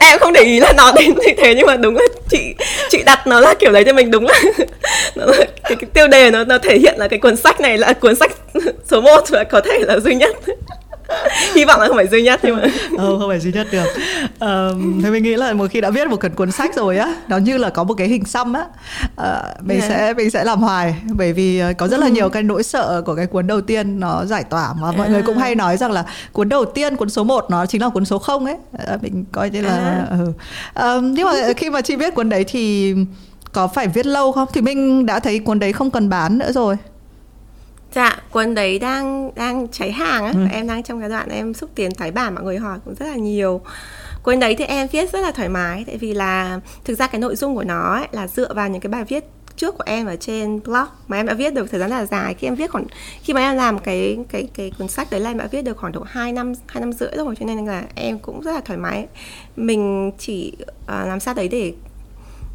em 0.08 0.18
không 0.18 0.32
để 0.32 0.42
ý 0.42 0.60
là 0.60 0.72
nó 0.76 0.92
đến 0.92 1.14
như 1.14 1.34
thế 1.36 1.54
nhưng 1.54 1.66
mà 1.66 1.76
đúng 1.76 1.96
là 1.96 2.04
chị 2.30 2.54
chị 2.90 3.02
đặt 3.02 3.26
nó 3.26 3.40
là 3.40 3.54
kiểu 3.54 3.72
đấy 3.72 3.84
cho 3.84 3.92
mình 3.92 4.10
đúng 4.10 4.26
là, 4.26 4.42
nó 5.14 5.26
là 5.26 5.36
cái, 5.36 5.76
cái 5.76 5.90
tiêu 5.94 6.08
đề 6.08 6.30
nó 6.30 6.44
nó 6.44 6.58
thể 6.58 6.78
hiện 6.78 6.94
là 6.98 7.08
cái 7.08 7.18
cuốn 7.18 7.36
sách 7.36 7.60
này 7.60 7.78
là 7.78 7.92
cuốn 7.92 8.16
sách 8.16 8.32
số 8.90 9.00
1 9.00 9.24
và 9.28 9.44
có 9.44 9.60
thể 9.60 9.78
là 9.78 9.98
duy 9.98 10.14
nhất. 10.14 10.36
hy 11.54 11.64
vọng 11.64 11.80
là 11.80 11.88
không 11.88 11.96
phải 11.96 12.08
duy 12.08 12.22
nhất 12.22 12.40
nhưng 12.42 12.56
mà 12.56 12.62
ừ, 12.98 13.16
không 13.20 13.28
phải 13.28 13.40
duy 13.40 13.52
nhất 13.52 13.66
được 13.72 13.86
um, 14.40 15.02
thế 15.02 15.10
mình 15.10 15.22
nghĩ 15.22 15.36
là 15.36 15.52
một 15.52 15.66
khi 15.70 15.80
đã 15.80 15.90
viết 15.90 16.08
một 16.08 16.20
cuốn 16.20 16.34
cuốn 16.34 16.50
sách 16.52 16.74
rồi 16.74 16.98
á 16.98 17.14
nó 17.28 17.36
như 17.36 17.58
là 17.58 17.70
có 17.70 17.84
một 17.84 17.94
cái 17.94 18.08
hình 18.08 18.24
xăm 18.24 18.52
á 18.52 18.64
uh, 19.04 19.66
mình 19.66 19.80
yeah. 19.80 19.90
sẽ 19.90 20.14
mình 20.14 20.30
sẽ 20.30 20.44
làm 20.44 20.60
hoài 20.60 20.94
bởi 21.10 21.32
vì 21.32 21.58
ờ, 21.58 21.72
có 21.78 21.88
rất 21.88 22.00
là 22.00 22.06
ừ. 22.06 22.12
nhiều 22.12 22.28
cái 22.28 22.42
nỗi 22.42 22.62
sợ 22.62 23.02
của 23.06 23.14
cái 23.14 23.26
cuốn 23.26 23.46
đầu 23.46 23.60
tiên 23.60 24.00
nó 24.00 24.24
giải 24.24 24.44
tỏa 24.44 24.72
mà 24.80 24.92
mọi 24.92 25.06
à. 25.06 25.10
người 25.10 25.22
cũng 25.22 25.38
hay 25.38 25.54
nói 25.54 25.76
rằng 25.76 25.92
là 25.92 26.04
cuốn 26.32 26.48
đầu 26.48 26.64
tiên 26.64 26.96
cuốn 26.96 27.10
số 27.10 27.24
1 27.24 27.46
nó 27.50 27.66
chính 27.66 27.82
là 27.82 27.88
cuốn 27.88 28.04
số 28.04 28.18
không 28.18 28.46
ấy 28.46 28.56
uh, 28.94 29.02
mình 29.02 29.24
coi 29.32 29.50
như 29.50 29.62
là 29.62 29.76
à. 29.76 30.06
ừ. 30.10 30.32
um, 30.82 31.14
nhưng 31.14 31.26
mà 31.26 31.32
khi 31.56 31.70
mà 31.70 31.80
chị 31.80 31.96
viết 31.96 32.14
cuốn 32.14 32.28
đấy 32.28 32.44
thì 32.48 32.94
có 33.52 33.68
phải 33.68 33.88
viết 33.88 34.06
lâu 34.06 34.32
không 34.32 34.48
thì 34.52 34.60
mình 34.60 35.06
đã 35.06 35.20
thấy 35.20 35.38
cuốn 35.38 35.58
đấy 35.58 35.72
không 35.72 35.90
cần 35.90 36.08
bán 36.08 36.38
nữa 36.38 36.52
rồi 36.52 36.76
Dạ, 37.94 38.18
cuốn 38.30 38.54
đấy 38.54 38.78
đang 38.78 39.30
đang 39.34 39.68
cháy 39.68 39.92
hàng 39.92 40.24
á, 40.24 40.32
ừ. 40.34 40.40
em 40.52 40.66
đang 40.66 40.82
trong 40.82 41.00
cái 41.00 41.08
đoạn 41.08 41.28
em 41.28 41.54
xúc 41.54 41.70
tiến 41.74 41.94
tái 41.94 42.10
bản 42.10 42.34
mọi 42.34 42.44
người 42.44 42.58
hỏi 42.58 42.78
cũng 42.84 42.94
rất 42.94 43.06
là 43.06 43.16
nhiều. 43.16 43.60
Cuốn 44.22 44.40
đấy 44.40 44.54
thì 44.54 44.64
em 44.64 44.86
viết 44.92 45.12
rất 45.12 45.20
là 45.20 45.32
thoải 45.32 45.48
mái 45.48 45.84
tại 45.86 45.96
vì 45.96 46.14
là 46.14 46.60
thực 46.84 46.98
ra 46.98 47.06
cái 47.06 47.20
nội 47.20 47.36
dung 47.36 47.54
của 47.54 47.64
nó 47.64 47.94
ấy, 47.94 48.08
là 48.12 48.26
dựa 48.26 48.54
vào 48.54 48.68
những 48.68 48.80
cái 48.80 48.90
bài 48.90 49.04
viết 49.04 49.24
trước 49.58 49.78
của 49.78 49.84
em 49.86 50.06
ở 50.06 50.16
trên 50.16 50.60
blog 50.64 50.86
mà 51.08 51.16
em 51.16 51.26
đã 51.26 51.34
viết 51.34 51.54
được 51.54 51.70
thời 51.70 51.80
gian 51.80 51.90
là 51.90 52.04
dài 52.04 52.34
khi 52.34 52.46
em 52.46 52.54
viết 52.54 52.70
khoảng 52.70 52.86
khi 53.22 53.32
mà 53.32 53.40
em 53.40 53.56
làm 53.56 53.78
cái 53.78 54.18
cái 54.28 54.48
cái 54.54 54.72
cuốn 54.78 54.88
sách 54.88 55.10
đấy 55.10 55.20
là 55.20 55.30
em 55.30 55.38
đã 55.38 55.46
viết 55.46 55.62
được 55.62 55.76
khoảng 55.76 55.92
độ 55.92 56.02
2 56.06 56.32
năm 56.32 56.52
hai 56.66 56.80
năm 56.80 56.92
rưỡi 56.92 57.10
rồi 57.16 57.36
cho 57.40 57.46
nên 57.46 57.66
là 57.66 57.84
em 57.94 58.18
cũng 58.18 58.40
rất 58.40 58.52
là 58.52 58.60
thoải 58.60 58.78
mái 58.78 59.06
mình 59.56 60.12
chỉ 60.18 60.52
uh, 60.62 60.88
làm 60.88 61.20
sao 61.20 61.34
đấy 61.34 61.48
để 61.48 61.72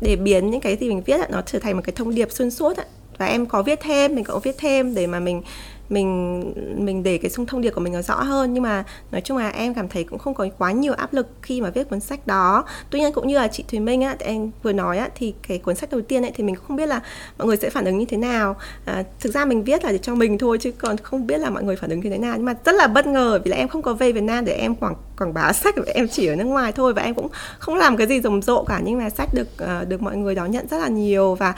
để 0.02 0.16
biến 0.16 0.50
những 0.50 0.62
cái 0.62 0.78
gì 0.78 0.90
mình 0.90 1.04
viết 1.06 1.18
ấy, 1.18 1.28
nó 1.32 1.42
trở 1.42 1.60
thành 1.60 1.76
một 1.76 1.82
cái 1.84 1.94
thông 1.96 2.16
điệp 2.16 2.32
xuyên 2.32 2.52
suốt 2.52 2.78
ấy 2.78 2.86
và 3.24 3.30
em 3.30 3.46
có 3.46 3.64
viết 3.64 3.80
thêm 3.82 4.16
mình 4.16 4.24
cũng 4.24 4.40
viết 4.40 4.58
thêm 4.58 4.96
để 4.96 5.08
mà 5.08 5.20
mình 5.20 5.42
mình 5.90 6.44
mình 6.78 7.04
để 7.04 7.18
cái 7.18 7.32
xung 7.32 7.46
thông 7.46 7.62
điệp 7.62 7.70
của 7.70 7.82
mình 7.82 7.94
nó 7.94 8.02
rõ 8.02 8.24
hơn. 8.24 8.54
Nhưng 8.54 8.64
mà 8.64 8.84
nói 9.12 9.22
chung 9.22 9.38
là 9.38 9.50
em 9.50 9.74
cảm 9.74 9.88
thấy 9.88 10.04
cũng 10.04 10.20
không 10.20 10.34
có 10.34 10.48
quá 10.58 10.72
nhiều 10.72 10.94
áp 10.94 11.14
lực 11.14 11.28
khi 11.42 11.62
mà 11.62 11.70
viết 11.70 11.90
cuốn 11.90 12.00
sách 12.00 12.28
đó. 12.28 12.66
Tuy 12.90 13.00
nhiên 13.00 13.14
cũng 13.14 13.28
như 13.28 13.36
là 13.36 13.48
chị 13.48 13.64
Thùy 13.68 13.80
Minh 13.80 14.02
á 14.02 14.16
em 14.20 14.52
vừa 14.64 14.74
nói 14.74 14.98
á 14.98 15.10
thì 15.16 15.34
cái 15.48 15.58
cuốn 15.58 15.76
sách 15.76 15.92
đầu 15.92 16.02
tiên 16.02 16.26
ấy 16.26 16.32
thì 16.36 16.44
mình 16.44 16.56
không 16.56 16.78
biết 16.78 16.86
là 16.86 17.02
mọi 17.38 17.48
người 17.48 17.58
sẽ 17.58 17.70
phản 17.70 17.86
ứng 17.86 17.98
như 17.98 18.06
thế 18.06 18.18
nào. 18.18 18.56
À, 18.86 19.04
thực 19.20 19.34
ra 19.34 19.46
mình 19.46 19.64
viết 19.64 19.84
là 19.84 19.92
để 19.92 19.98
cho 19.98 20.16
mình 20.16 20.38
thôi 20.38 20.58
chứ 20.58 20.72
còn 20.72 20.98
không 20.98 21.28
biết 21.28 21.38
là 21.38 21.50
mọi 21.50 21.64
người 21.64 21.76
phản 21.76 21.90
ứng 21.90 22.00
như 22.00 22.10
thế 22.10 22.18
nào. 22.18 22.34
Nhưng 22.36 22.46
mà 22.46 22.56
rất 22.66 22.76
là 22.76 22.88
bất 22.88 23.08
ngờ 23.08 23.40
vì 23.44 23.52
là 23.52 23.58
em 23.58 23.68
không 23.68 23.82
có 23.82 23.94
về 23.94 24.12
Việt 24.12 24.24
Nam 24.24 24.46
để 24.46 24.54
em 24.54 24.76
quảng 24.76 24.96
quảng 25.18 25.34
bá 25.34 25.54
sách 25.54 25.76
em 25.86 26.08
chỉ 26.08 26.28
ở 26.28 26.36
nước 26.36 26.44
ngoài 26.44 26.72
thôi 26.72 26.94
và 26.94 27.02
em 27.02 27.16
cũng 27.16 27.28
không 27.60 27.76
làm 27.76 27.98
cái 27.98 28.08
gì 28.08 28.22
rầm 28.22 28.42
rộ 28.42 28.64
cả 28.64 28.82
nhưng 28.84 28.98
mà 28.98 29.10
sách 29.10 29.30
được 29.34 29.48
uh, 29.64 29.88
được 29.88 30.02
mọi 30.02 30.18
người 30.18 30.36
đón 30.36 30.52
nhận 30.52 30.68
rất 30.68 30.78
là 30.78 30.88
nhiều 30.88 31.36
và 31.36 31.54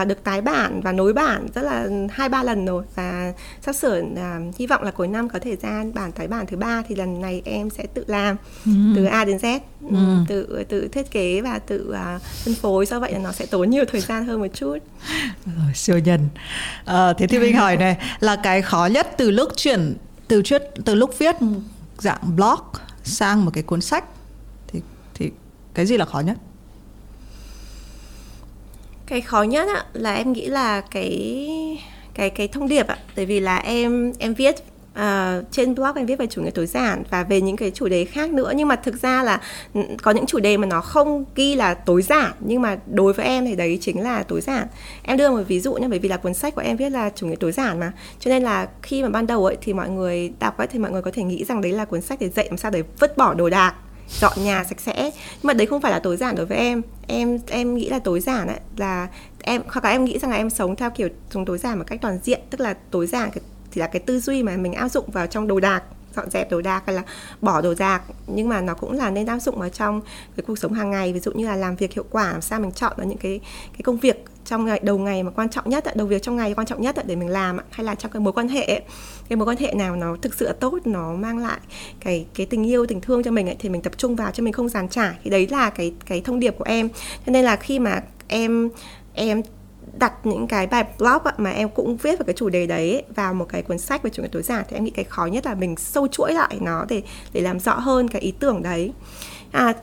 uh, 0.00 0.06
được 0.06 0.24
tái 0.24 0.40
bản 0.40 0.80
và 0.80 0.92
nối 0.92 1.12
bản 1.12 1.46
rất 1.54 1.62
là 1.62 1.88
hai 2.10 2.28
ba 2.28 2.42
lần 2.42 2.66
rồi. 2.66 2.84
Và 2.94 3.32
sắp 3.60 3.72
sửa 3.72 4.00
uh, 4.00 4.56
hy 4.56 4.66
vọng 4.66 4.82
là 4.82 4.90
cuối 4.90 5.08
năm 5.08 5.28
có 5.28 5.38
thể 5.38 5.56
ra 5.62 5.84
bản 5.94 6.12
tái 6.12 6.28
bản 6.28 6.46
thứ 6.46 6.56
ba 6.56 6.82
thì 6.88 6.94
lần 6.94 7.20
này 7.20 7.42
em 7.44 7.70
sẽ 7.70 7.86
tự 7.94 8.04
làm 8.06 8.36
ừ. 8.66 8.72
từ 8.96 9.04
A 9.04 9.24
đến 9.24 9.36
Z. 9.36 9.60
Ừ. 9.90 9.96
tự 10.28 10.64
tự 10.68 10.88
thiết 10.88 11.10
kế 11.10 11.40
và 11.40 11.58
tự 11.58 11.94
uh, 12.16 12.22
phân 12.44 12.54
phối 12.54 12.86
do 12.86 13.00
vậy 13.00 13.12
là 13.12 13.18
nó 13.18 13.32
sẽ 13.32 13.46
tốn 13.46 13.70
nhiều 13.70 13.84
thời 13.92 14.00
gian 14.00 14.26
hơn 14.26 14.40
một 14.40 14.46
chút. 14.54 14.78
Rồi, 15.46 15.74
siêu 15.74 15.98
nhân. 15.98 16.20
À, 16.84 17.12
thế 17.18 17.26
thì 17.26 17.38
mình 17.38 17.56
hỏi 17.56 17.76
này 17.76 17.96
là 18.20 18.36
cái 18.36 18.62
khó 18.62 18.86
nhất 18.86 19.08
từ 19.16 19.30
lúc 19.30 19.48
chuyển 19.56 19.94
từ 20.28 20.42
chuyện 20.44 20.62
từ 20.84 20.94
lúc 20.94 21.18
viết 21.18 21.36
dạng 21.98 22.36
blog 22.36 22.60
sang 23.10 23.44
một 23.44 23.50
cái 23.54 23.62
cuốn 23.62 23.80
sách 23.80 24.04
thì 24.66 24.80
thì 25.14 25.30
cái 25.74 25.86
gì 25.86 25.96
là 25.96 26.04
khó 26.04 26.20
nhất? 26.20 26.36
Cái 29.06 29.20
khó 29.20 29.42
nhất 29.42 29.68
á, 29.74 29.84
là 29.92 30.14
em 30.14 30.32
nghĩ 30.32 30.46
là 30.46 30.80
cái 30.80 31.36
cái 32.14 32.30
cái 32.30 32.48
thông 32.48 32.68
điệp 32.68 32.86
ạ 32.86 32.98
tại 33.14 33.26
vì 33.26 33.40
là 33.40 33.56
em 33.56 34.12
em 34.18 34.34
viết 34.34 34.54
uh, 35.00 35.44
trên 35.50 35.74
blog 35.74 35.94
em 35.94 36.06
viết 36.06 36.18
về 36.18 36.26
chủ 36.26 36.42
nghĩa 36.42 36.50
tối 36.50 36.66
giản 36.66 37.02
và 37.10 37.22
về 37.22 37.40
những 37.40 37.56
cái 37.56 37.70
chủ 37.70 37.88
đề 37.88 38.04
khác 38.04 38.30
nữa. 38.30 38.52
Nhưng 38.56 38.68
mà 38.68 38.76
thực 38.76 39.02
ra 39.02 39.22
là 39.22 39.40
ừ, 39.74 39.80
có 40.02 40.10
những 40.10 40.26
chủ 40.26 40.38
đề 40.38 40.56
mà 40.56 40.66
nó 40.66 40.80
không 40.80 41.24
ghi 41.34 41.54
là 41.54 41.74
tối 41.74 42.02
giản 42.02 42.32
nhưng 42.40 42.62
mà 42.62 42.78
đối 42.86 43.12
với 43.12 43.26
em 43.26 43.46
thì 43.46 43.56
đấy 43.56 43.78
chính 43.80 44.02
là 44.02 44.22
tối 44.22 44.40
giản. 44.40 44.66
Em 45.02 45.16
đưa 45.16 45.30
một 45.30 45.42
ví 45.48 45.60
dụ 45.60 45.74
nhé 45.74 45.88
bởi 45.88 45.98
vì 45.98 46.08
là 46.08 46.16
cuốn 46.16 46.34
sách 46.34 46.54
của 46.54 46.62
em 46.62 46.76
viết 46.76 46.90
là 46.90 47.10
chủ 47.14 47.26
nghĩa 47.26 47.36
tối 47.36 47.52
giản 47.52 47.80
mà. 47.80 47.92
Cho 48.18 48.28
nên 48.28 48.42
là 48.42 48.68
khi 48.82 49.02
mà 49.02 49.08
ban 49.08 49.26
đầu 49.26 49.46
ấy 49.46 49.56
thì 49.60 49.72
mọi 49.72 49.88
người 49.88 50.32
đọc 50.38 50.58
ấy 50.58 50.66
thì 50.66 50.78
mọi 50.78 50.90
người 50.90 51.02
có 51.02 51.10
thể 51.14 51.22
nghĩ 51.22 51.44
rằng 51.44 51.60
đấy 51.60 51.72
là 51.72 51.84
cuốn 51.84 52.00
sách 52.00 52.20
để 52.20 52.28
dạy 52.28 52.46
làm 52.48 52.56
sao 52.56 52.70
để 52.70 52.82
vứt 52.98 53.16
bỏ 53.16 53.34
đồ 53.34 53.50
đạc 53.50 53.74
dọn 54.20 54.32
nhà 54.36 54.64
sạch 54.64 54.80
sẽ. 54.80 55.02
Nhưng 55.02 55.12
mà 55.42 55.54
đấy 55.54 55.66
không 55.66 55.80
phải 55.80 55.92
là 55.92 55.98
tối 55.98 56.16
giản 56.16 56.36
đối 56.36 56.46
với 56.46 56.58
em. 56.58 56.82
Em 57.06 57.38
em 57.46 57.74
nghĩ 57.74 57.88
là 57.88 57.98
tối 57.98 58.20
giản 58.20 58.46
ấy 58.46 58.60
là 58.76 59.08
em 59.42 59.62
hoặc 59.68 59.84
là 59.84 59.90
em 59.90 60.04
nghĩ 60.04 60.18
rằng 60.18 60.30
là 60.30 60.36
em 60.36 60.50
sống 60.50 60.76
theo 60.76 60.90
kiểu 60.90 61.08
sống 61.30 61.44
tối 61.44 61.58
giản 61.58 61.78
một 61.78 61.84
cách 61.86 62.00
toàn 62.02 62.18
diện 62.22 62.40
tức 62.50 62.60
là 62.60 62.74
tối 62.90 63.06
giản 63.06 63.30
thì 63.72 63.80
là 63.80 63.86
cái 63.86 64.00
tư 64.00 64.20
duy 64.20 64.42
mà 64.42 64.56
mình 64.56 64.72
áp 64.72 64.88
dụng 64.88 65.10
vào 65.10 65.26
trong 65.26 65.46
đồ 65.46 65.60
đạc 65.60 65.82
dọn 66.16 66.30
dẹp 66.30 66.50
đồ 66.50 66.60
đạc 66.60 66.82
hay 66.86 66.94
là 66.94 67.02
bỏ 67.40 67.60
đồ 67.60 67.74
đạc. 67.78 68.02
Nhưng 68.26 68.48
mà 68.48 68.60
nó 68.60 68.74
cũng 68.74 68.92
là 68.92 69.10
nên 69.10 69.26
áp 69.26 69.38
dụng 69.38 69.58
vào 69.58 69.68
trong 69.68 70.00
cái 70.36 70.44
cuộc 70.46 70.58
sống 70.58 70.72
hàng 70.72 70.90
ngày. 70.90 71.12
Ví 71.12 71.20
dụ 71.20 71.32
như 71.32 71.46
là 71.46 71.56
làm 71.56 71.76
việc 71.76 71.92
hiệu 71.92 72.04
quả 72.10 72.32
làm 72.32 72.40
sao 72.40 72.60
mình 72.60 72.72
chọn 72.72 72.92
vào 72.96 73.06
những 73.06 73.18
cái 73.18 73.40
cái 73.72 73.80
công 73.82 73.96
việc 73.96 74.24
trong 74.44 74.64
ngày 74.64 74.80
đầu 74.82 74.98
ngày 74.98 75.22
mà 75.22 75.30
quan 75.30 75.48
trọng 75.48 75.68
nhất 75.68 75.84
đầu 75.96 76.06
việc 76.06 76.22
trong 76.22 76.36
ngày 76.36 76.54
quan 76.54 76.66
trọng 76.66 76.82
nhất 76.82 76.96
để 77.06 77.16
mình 77.16 77.28
làm 77.28 77.58
hay 77.70 77.84
là 77.84 77.94
trong 77.94 78.12
cái 78.12 78.20
mối 78.20 78.32
quan 78.32 78.48
hệ 78.48 78.82
cái 79.28 79.36
mối 79.36 79.48
quan 79.48 79.56
hệ 79.56 79.72
nào 79.74 79.96
nó 79.96 80.16
thực 80.22 80.34
sự 80.34 80.52
tốt 80.60 80.78
nó 80.84 81.14
mang 81.14 81.38
lại 81.38 81.58
cái 82.00 82.26
cái 82.34 82.46
tình 82.46 82.66
yêu 82.66 82.86
tình 82.86 83.00
thương 83.00 83.22
cho 83.22 83.30
mình 83.30 83.48
ấy, 83.48 83.56
thì 83.58 83.68
mình 83.68 83.82
tập 83.82 83.92
trung 83.96 84.16
vào 84.16 84.30
cho 84.30 84.42
mình 84.42 84.52
không 84.52 84.68
giàn 84.68 84.88
trải. 84.88 85.14
Thì 85.24 85.30
đấy 85.30 85.48
là 85.50 85.70
cái 85.70 85.94
cái 86.06 86.20
thông 86.20 86.40
điệp 86.40 86.54
của 86.58 86.64
em. 86.64 86.88
Cho 87.26 87.32
nên 87.32 87.44
là 87.44 87.56
khi 87.56 87.78
mà 87.78 88.02
em 88.28 88.68
em 89.14 89.42
đặt 89.98 90.12
những 90.24 90.46
cái 90.46 90.66
bài 90.66 90.84
blog 90.98 91.22
mà 91.36 91.50
em 91.50 91.68
cũng 91.68 91.96
viết 91.96 92.18
về 92.18 92.24
cái 92.26 92.34
chủ 92.34 92.48
đề 92.48 92.66
đấy 92.66 93.02
vào 93.14 93.34
một 93.34 93.46
cái 93.48 93.62
cuốn 93.62 93.78
sách 93.78 94.02
về 94.02 94.10
chủ 94.10 94.22
nghĩa 94.22 94.28
tối 94.28 94.42
giản 94.42 94.64
thì 94.68 94.76
em 94.76 94.84
nghĩ 94.84 94.90
cái 94.90 95.04
khó 95.04 95.26
nhất 95.26 95.46
là 95.46 95.54
mình 95.54 95.76
sâu 95.76 96.08
chuỗi 96.08 96.32
lại 96.32 96.56
nó 96.60 96.84
để 96.88 97.02
để 97.32 97.40
làm 97.40 97.60
rõ 97.60 97.74
hơn 97.74 98.08
cái 98.08 98.22
ý 98.22 98.32
tưởng 98.40 98.62
đấy. 98.62 98.92
À, 99.52 99.74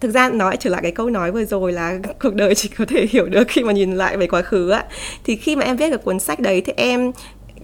thực 0.00 0.10
ra 0.10 0.28
nói 0.28 0.56
trở 0.56 0.70
lại 0.70 0.82
cái 0.82 0.92
câu 0.92 1.10
nói 1.10 1.32
vừa 1.32 1.44
rồi 1.44 1.72
là 1.72 1.98
cuộc 2.22 2.34
đời 2.34 2.54
chỉ 2.54 2.68
có 2.68 2.84
thể 2.88 3.06
hiểu 3.10 3.26
được 3.26 3.48
khi 3.48 3.64
mà 3.64 3.72
nhìn 3.72 3.92
lại 3.92 4.16
về 4.16 4.26
quá 4.26 4.42
khứ 4.42 4.70
á 4.70 4.84
thì 5.24 5.36
khi 5.36 5.56
mà 5.56 5.64
em 5.64 5.76
viết 5.76 5.88
cái 5.88 5.98
cuốn 5.98 6.20
sách 6.20 6.40
đấy 6.40 6.60
thì 6.60 6.72
em 6.76 7.12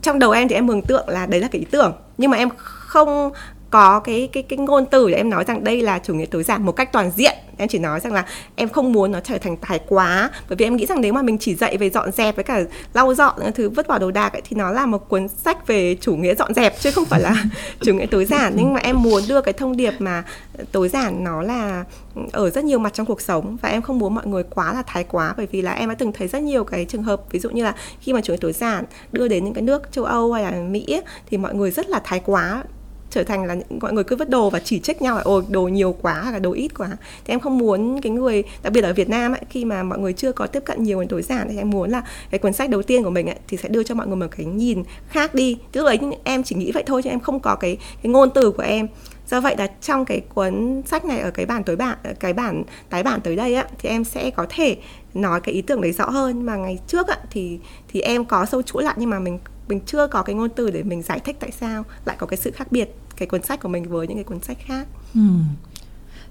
trong 0.03 0.19
đầu 0.19 0.31
em 0.31 0.49
thì 0.49 0.55
em 0.55 0.67
mường 0.67 0.83
tượng 0.83 1.09
là 1.09 1.27
đấy 1.27 1.41
là 1.41 1.49
cái 1.49 1.59
ý 1.59 1.67
tưởng 1.71 1.93
nhưng 2.19 2.31
mà 2.31 2.37
em 2.37 2.49
không 2.57 3.33
có 3.71 4.01
cái 4.01 4.29
cái 4.33 4.43
cái 4.43 4.59
ngôn 4.59 4.87
từ 4.87 5.11
để 5.11 5.17
em 5.17 5.31
nói 5.31 5.45
rằng 5.45 5.65
đây 5.65 5.83
là 5.83 5.99
chủ 5.99 6.15
nghĩa 6.15 6.27
tối 6.27 6.43
giản 6.43 6.67
một 6.67 6.73
cách 6.73 6.93
toàn 6.93 7.11
diện. 7.17 7.35
Em 7.57 7.69
chỉ 7.69 7.79
nói 7.79 8.01
rằng 8.01 8.13
là 8.13 8.25
em 8.57 8.69
không 8.69 8.93
muốn 8.93 9.13
nó 9.13 9.21
trở 9.21 9.39
thành 9.39 9.57
thái 9.61 9.81
quá. 9.89 10.31
Bởi 10.49 10.57
vì 10.57 10.67
em 10.67 10.77
nghĩ 10.77 10.87
rằng 10.87 11.01
nếu 11.01 11.13
mà 11.13 11.23
mình 11.23 11.39
chỉ 11.39 11.55
dạy 11.55 11.77
về 11.77 11.91
dọn 11.91 12.13
dẹp 12.13 12.37
với 12.37 12.45
cả 12.45 12.63
lau 12.95 13.15
dọn 13.15 13.35
những 13.43 13.53
thứ 13.53 13.71
vứt 13.71 13.89
bỏ 13.89 13.99
đồ 13.99 14.11
đạc 14.11 14.33
ấy, 14.33 14.43
thì 14.45 14.57
nó 14.57 14.71
là 14.71 14.87
một 14.87 15.09
cuốn 15.09 15.29
sách 15.29 15.67
về 15.67 15.97
chủ 16.01 16.17
nghĩa 16.17 16.35
dọn 16.35 16.55
dẹp 16.55 16.81
chứ 16.81 16.91
không 16.91 17.05
phải 17.05 17.21
là 17.21 17.45
chủ 17.81 17.95
nghĩa 17.95 18.07
tối 18.07 18.25
giản. 18.25 18.53
Nhưng 18.57 18.75
mà 18.75 18.81
em 18.81 19.03
muốn 19.03 19.23
đưa 19.29 19.41
cái 19.41 19.53
thông 19.53 19.77
điệp 19.77 19.95
mà 19.99 20.25
tối 20.73 20.89
giản 20.89 21.25
nó 21.25 21.43
là 21.43 21.85
ở 22.33 22.51
rất 22.51 22.65
nhiều 22.65 22.79
mặt 22.79 22.95
trong 22.95 23.07
cuộc 23.07 23.21
sống. 23.21 23.57
Và 23.63 23.69
em 23.69 23.83
không 23.83 23.99
muốn 23.99 24.15
mọi 24.15 24.27
người 24.27 24.43
quá 24.43 24.73
là 24.73 24.83
thái 24.87 25.05
quá 25.05 25.35
bởi 25.37 25.47
vì 25.53 25.63
là 25.63 25.73
em 25.73 25.89
đã 25.89 25.95
từng 25.95 26.13
thấy 26.13 26.29
rất 26.29 26.43
nhiều 26.43 26.65
cái 26.65 26.85
trường 26.85 27.03
hợp 27.03 27.23
ví 27.31 27.39
dụ 27.39 27.51
như 27.51 27.65
là 27.65 27.75
khi 28.01 28.13
mà 28.13 28.21
chủ 28.21 28.33
nghĩa 28.33 28.39
tối 28.41 28.53
giản 28.53 28.85
đưa 29.13 29.29
đến 29.29 29.45
những 29.45 29.55
cái 29.55 29.63
nước 29.63 29.93
châu 29.93 30.05
Âu 30.05 30.33
hay 30.33 30.43
là 30.43 30.51
Mỹ 30.51 30.87
ấy, 30.89 31.03
thì 31.31 31.37
mọi 31.37 31.55
người 31.55 31.71
rất 31.71 31.89
là 31.89 32.01
thái 32.05 32.21
quá 32.25 32.63
trở 33.11 33.25
thành 33.25 33.45
là 33.45 33.57
mọi 33.81 33.93
người 33.93 34.05
cứ 34.05 34.17
vứt 34.17 34.29
đồ 34.31 34.51
và 34.51 34.61
chỉ 34.61 34.79
trích 34.79 35.03
nhau 35.03 35.17
là 35.17 35.23
ồ 35.23 35.43
đồ 35.49 35.63
nhiều 35.63 35.97
quá 36.03 36.21
hoặc 36.23 36.33
là 36.33 36.39
đồ 36.39 36.53
ít 36.53 36.69
quá. 36.79 36.89
Thì 37.25 37.35
em 37.35 37.41
không 37.41 37.59
muốn 37.59 38.01
cái 38.01 38.13
người 38.13 38.43
đặc 38.63 38.73
biệt 38.73 38.85
ở 38.85 38.93
Việt 38.93 39.09
Nam 39.09 39.33
ấy, 39.33 39.41
khi 39.51 39.65
mà 39.65 39.83
mọi 39.83 39.99
người 39.99 40.13
chưa 40.13 40.33
có 40.33 40.47
tiếp 40.47 40.63
cận 40.65 40.83
nhiều 40.83 41.01
đến 41.01 41.09
tối 41.09 41.23
giản 41.23 41.49
thì 41.51 41.57
em 41.57 41.71
muốn 41.71 41.91
là 41.91 42.03
cái 42.31 42.39
cuốn 42.39 42.53
sách 42.53 42.71
đầu 42.71 42.83
tiên 42.83 43.03
của 43.03 43.11
mình 43.11 43.27
ấy, 43.27 43.39
thì 43.49 43.57
sẽ 43.57 43.69
đưa 43.69 43.83
cho 43.83 43.95
mọi 43.95 44.07
người 44.07 44.17
một 44.17 44.27
cái 44.37 44.47
nhìn 44.47 44.83
khác 45.09 45.35
đi. 45.35 45.59
Tức 45.73 45.85
là 45.85 45.95
em 46.25 46.43
chỉ 46.43 46.57
nghĩ 46.57 46.73
vậy 46.73 46.83
thôi 46.87 47.03
chứ 47.03 47.11
em 47.11 47.21
không 47.21 47.41
có 47.41 47.55
cái 47.55 47.77
cái 48.03 48.13
ngôn 48.13 48.31
từ 48.31 48.51
của 48.51 48.63
em. 48.63 48.89
Do 49.27 49.41
vậy 49.41 49.57
là 49.59 49.67
trong 49.67 50.05
cái 50.05 50.21
cuốn 50.21 50.83
sách 50.87 51.05
này 51.05 51.21
ở 51.21 51.31
cái 51.31 51.47
bản 51.47 51.65
tối 51.65 51.77
bản 51.77 51.99
cái 52.21 52.33
bản 52.33 52.63
tái 52.91 53.03
bản 53.03 53.21
tới 53.21 53.37
đây 53.37 53.55
á 53.55 53.67
thì 53.79 53.89
em 53.89 54.05
sẽ 54.05 54.31
có 54.31 54.47
thể 54.49 54.77
nói 55.15 55.41
cái 55.41 55.55
ý 55.55 55.63
tưởng 55.63 55.81
đấy 55.81 55.93
rõ 55.93 56.11
hơn. 56.11 56.47
Mà 56.47 56.57
ngày 56.57 56.79
trước 56.87 57.09
á 57.09 57.17
thì 57.31 57.59
thì 57.89 58.01
em 58.01 58.25
có 58.25 58.47
sâu 58.47 58.63
chuỗi 58.63 58.83
lại 58.83 58.95
nhưng 58.99 59.11
mà 59.11 59.19
mình 59.19 59.39
mình 59.71 59.81
chưa 59.87 60.07
có 60.07 60.23
cái 60.23 60.35
ngôn 60.35 60.49
từ 60.49 60.71
để 60.71 60.83
mình 60.83 61.03
giải 61.03 61.21
thích 61.21 61.37
tại 61.41 61.51
sao 61.61 61.85
lại 62.05 62.17
có 62.19 62.27
cái 62.27 62.37
sự 62.37 62.51
khác 62.51 62.73
biệt 62.73 62.89
cái 63.17 63.27
cuốn 63.27 63.43
sách 63.43 63.61
của 63.61 63.69
mình 63.69 63.89
với 63.89 64.07
những 64.07 64.17
cái 64.17 64.25
cuốn 64.25 64.41
sách 64.41 64.57
khác 64.67 64.87
ừ. 65.15 65.21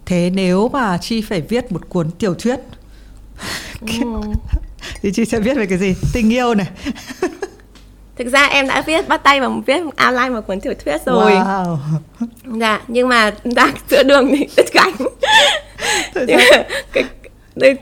thế 0.05 0.31
nếu 0.33 0.69
mà 0.69 0.97
chi 0.97 1.21
phải 1.21 1.41
viết 1.41 1.71
một 1.71 1.89
cuốn 1.89 2.11
tiểu 2.19 2.33
thuyết 2.33 2.59
ừ. 3.81 3.87
thì 5.01 5.11
chị 5.13 5.25
sẽ 5.25 5.39
viết 5.39 5.57
về 5.57 5.65
cái 5.65 5.77
gì 5.77 5.95
tình 6.13 6.33
yêu 6.33 6.55
này 6.55 6.67
thực 8.17 8.27
ra 8.27 8.45
em 8.45 8.67
đã 8.67 8.81
viết 8.81 9.07
bắt 9.07 9.23
tay 9.23 9.39
vào 9.41 9.63
viết 9.65 9.79
outline 9.79 10.29
một 10.29 10.41
cuốn 10.47 10.61
tiểu 10.61 10.73
thuyết 10.85 10.97
rồi 11.05 11.31
wow. 11.31 11.77
dạ 12.59 12.81
nhưng 12.87 13.09
mà 13.09 13.33
đang 13.43 13.73
giữa 13.89 14.03
đường 14.03 14.29
thì 14.31 14.47
đứt 14.57 14.65
cánh 14.73 14.93
cái 16.93 17.03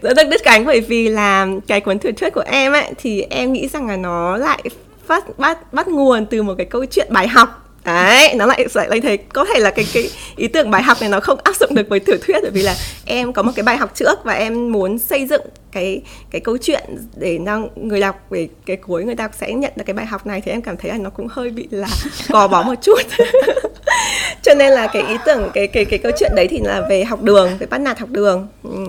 rất 0.01 0.27
đứt 0.29 0.41
cánh 0.43 0.65
bởi 0.65 0.81
vì 0.81 1.09
là 1.09 1.47
cái 1.67 1.81
cuốn 1.81 1.99
tiểu 1.99 2.11
thuyết 2.17 2.33
của 2.33 2.43
em 2.47 2.73
ấy 2.73 2.91
thì 2.97 3.21
em 3.21 3.53
nghĩ 3.53 3.67
rằng 3.67 3.87
là 3.87 3.95
nó 3.95 4.37
lại 4.37 4.63
phát, 5.07 5.39
bắt 5.39 5.73
bắt 5.73 5.87
nguồn 5.87 6.25
từ 6.25 6.43
một 6.43 6.53
cái 6.57 6.65
câu 6.65 6.85
chuyện 6.85 7.07
bài 7.09 7.27
học. 7.27 7.63
Đấy, 7.85 8.33
nó 8.35 8.45
lại 8.45 8.65
lại 8.73 8.89
lại 8.89 9.01
thấy 9.01 9.17
có 9.17 9.45
thể 9.45 9.59
là 9.59 9.71
cái 9.71 9.85
cái 9.93 10.09
ý 10.35 10.47
tưởng 10.47 10.71
bài 10.71 10.83
học 10.83 10.97
này 11.01 11.09
nó 11.09 11.19
không 11.19 11.39
áp 11.43 11.55
dụng 11.55 11.75
được 11.75 11.89
với 11.89 11.99
tiểu 11.99 12.17
thuyết 12.21 12.39
bởi 12.41 12.51
vì 12.51 12.61
là 12.61 12.75
em 13.05 13.33
có 13.33 13.43
một 13.43 13.51
cái 13.55 13.63
bài 13.63 13.77
học 13.77 13.91
trước 13.95 14.23
và 14.23 14.33
em 14.33 14.71
muốn 14.71 14.99
xây 14.99 15.25
dựng 15.25 15.41
cái 15.71 16.01
cái 16.31 16.41
câu 16.41 16.57
chuyện 16.57 16.83
để 17.15 17.37
năng, 17.37 17.67
người 17.75 18.01
đọc 18.01 18.15
về 18.29 18.47
cái 18.65 18.77
cuối 18.77 19.03
người 19.03 19.15
đọc 19.15 19.31
sẽ 19.39 19.53
nhận 19.53 19.73
được 19.75 19.83
cái 19.85 19.93
bài 19.93 20.05
học 20.05 20.27
này. 20.27 20.41
Thì 20.41 20.51
em 20.51 20.61
cảm 20.61 20.77
thấy 20.77 20.91
là 20.91 20.97
nó 20.97 21.09
cũng 21.09 21.27
hơi 21.31 21.49
bị 21.49 21.67
là 21.71 21.87
gò 22.29 22.47
bó 22.47 22.63
một 22.63 22.75
chút. 22.81 23.01
Cho 24.43 24.53
nên 24.53 24.71
là 24.71 24.87
cái 24.87 25.03
ý 25.07 25.15
tưởng, 25.25 25.49
cái 25.53 25.67
cái 25.67 25.85
cái 25.85 25.99
câu 25.99 26.11
chuyện 26.19 26.31
đấy 26.35 26.47
thì 26.47 26.59
là 26.63 26.81
về 26.89 27.03
học 27.03 27.21
đường, 27.21 27.57
về 27.59 27.67
bắt 27.67 27.77
nạt 27.77 27.99
học 27.99 28.09
đường. 28.09 28.47
Ừ 28.63 28.85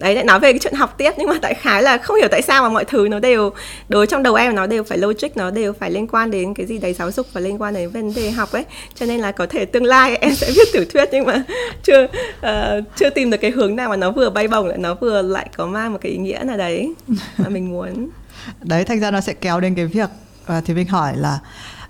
đấy 0.00 0.14
lại 0.14 0.24
nói 0.24 0.40
về 0.40 0.52
cái 0.52 0.58
chuyện 0.58 0.74
học 0.74 0.94
tiếp 0.98 1.12
nhưng 1.18 1.28
mà 1.28 1.34
tại 1.42 1.54
khái 1.54 1.82
là 1.82 1.98
không 1.98 2.16
hiểu 2.16 2.28
tại 2.30 2.42
sao 2.42 2.62
mà 2.62 2.68
mọi 2.68 2.84
thứ 2.84 3.08
nó 3.10 3.18
đều 3.18 3.50
đối 3.88 4.06
trong 4.06 4.22
đầu 4.22 4.34
em 4.34 4.54
nó 4.54 4.66
đều 4.66 4.84
phải 4.84 4.98
logic 4.98 5.28
nó 5.36 5.50
đều 5.50 5.72
phải 5.72 5.90
liên 5.90 6.06
quan 6.06 6.30
đến 6.30 6.54
cái 6.54 6.66
gì 6.66 6.78
đấy 6.78 6.92
giáo 6.92 7.10
dục 7.10 7.26
và 7.32 7.40
liên 7.40 7.62
quan 7.62 7.74
đến 7.74 7.90
vấn 7.90 8.14
đề 8.14 8.30
học 8.30 8.52
ấy. 8.52 8.64
Cho 8.94 9.06
nên 9.06 9.20
là 9.20 9.32
có 9.32 9.46
thể 9.46 9.64
tương 9.64 9.84
lai 9.84 10.16
em 10.20 10.34
sẽ 10.34 10.50
viết 10.56 10.68
tiểu 10.72 10.84
thuyết 10.92 11.08
nhưng 11.12 11.26
mà 11.26 11.42
chưa 11.82 12.04
uh, 12.04 12.84
chưa 12.96 13.10
tìm 13.10 13.30
được 13.30 13.36
cái 13.40 13.50
hướng 13.50 13.76
nào 13.76 13.88
mà 13.88 13.96
nó 13.96 14.10
vừa 14.10 14.30
bay 14.30 14.48
bổng 14.48 14.66
lại 14.66 14.78
nó 14.78 14.94
vừa 14.94 15.22
lại 15.22 15.48
có 15.56 15.66
mang 15.66 15.92
một 15.92 15.98
cái 16.00 16.12
ý 16.12 16.18
nghĩa 16.18 16.38
nào 16.44 16.56
đấy 16.56 16.94
mà 17.36 17.48
mình 17.48 17.70
muốn. 17.70 18.08
Đấy 18.60 18.84
thành 18.84 19.00
ra 19.00 19.10
nó 19.10 19.20
sẽ 19.20 19.32
kéo 19.32 19.60
đến 19.60 19.74
cái 19.74 19.86
việc 19.86 20.10
uh, 20.58 20.64
thì 20.64 20.74
mình 20.74 20.86
hỏi 20.86 21.16
là 21.16 21.38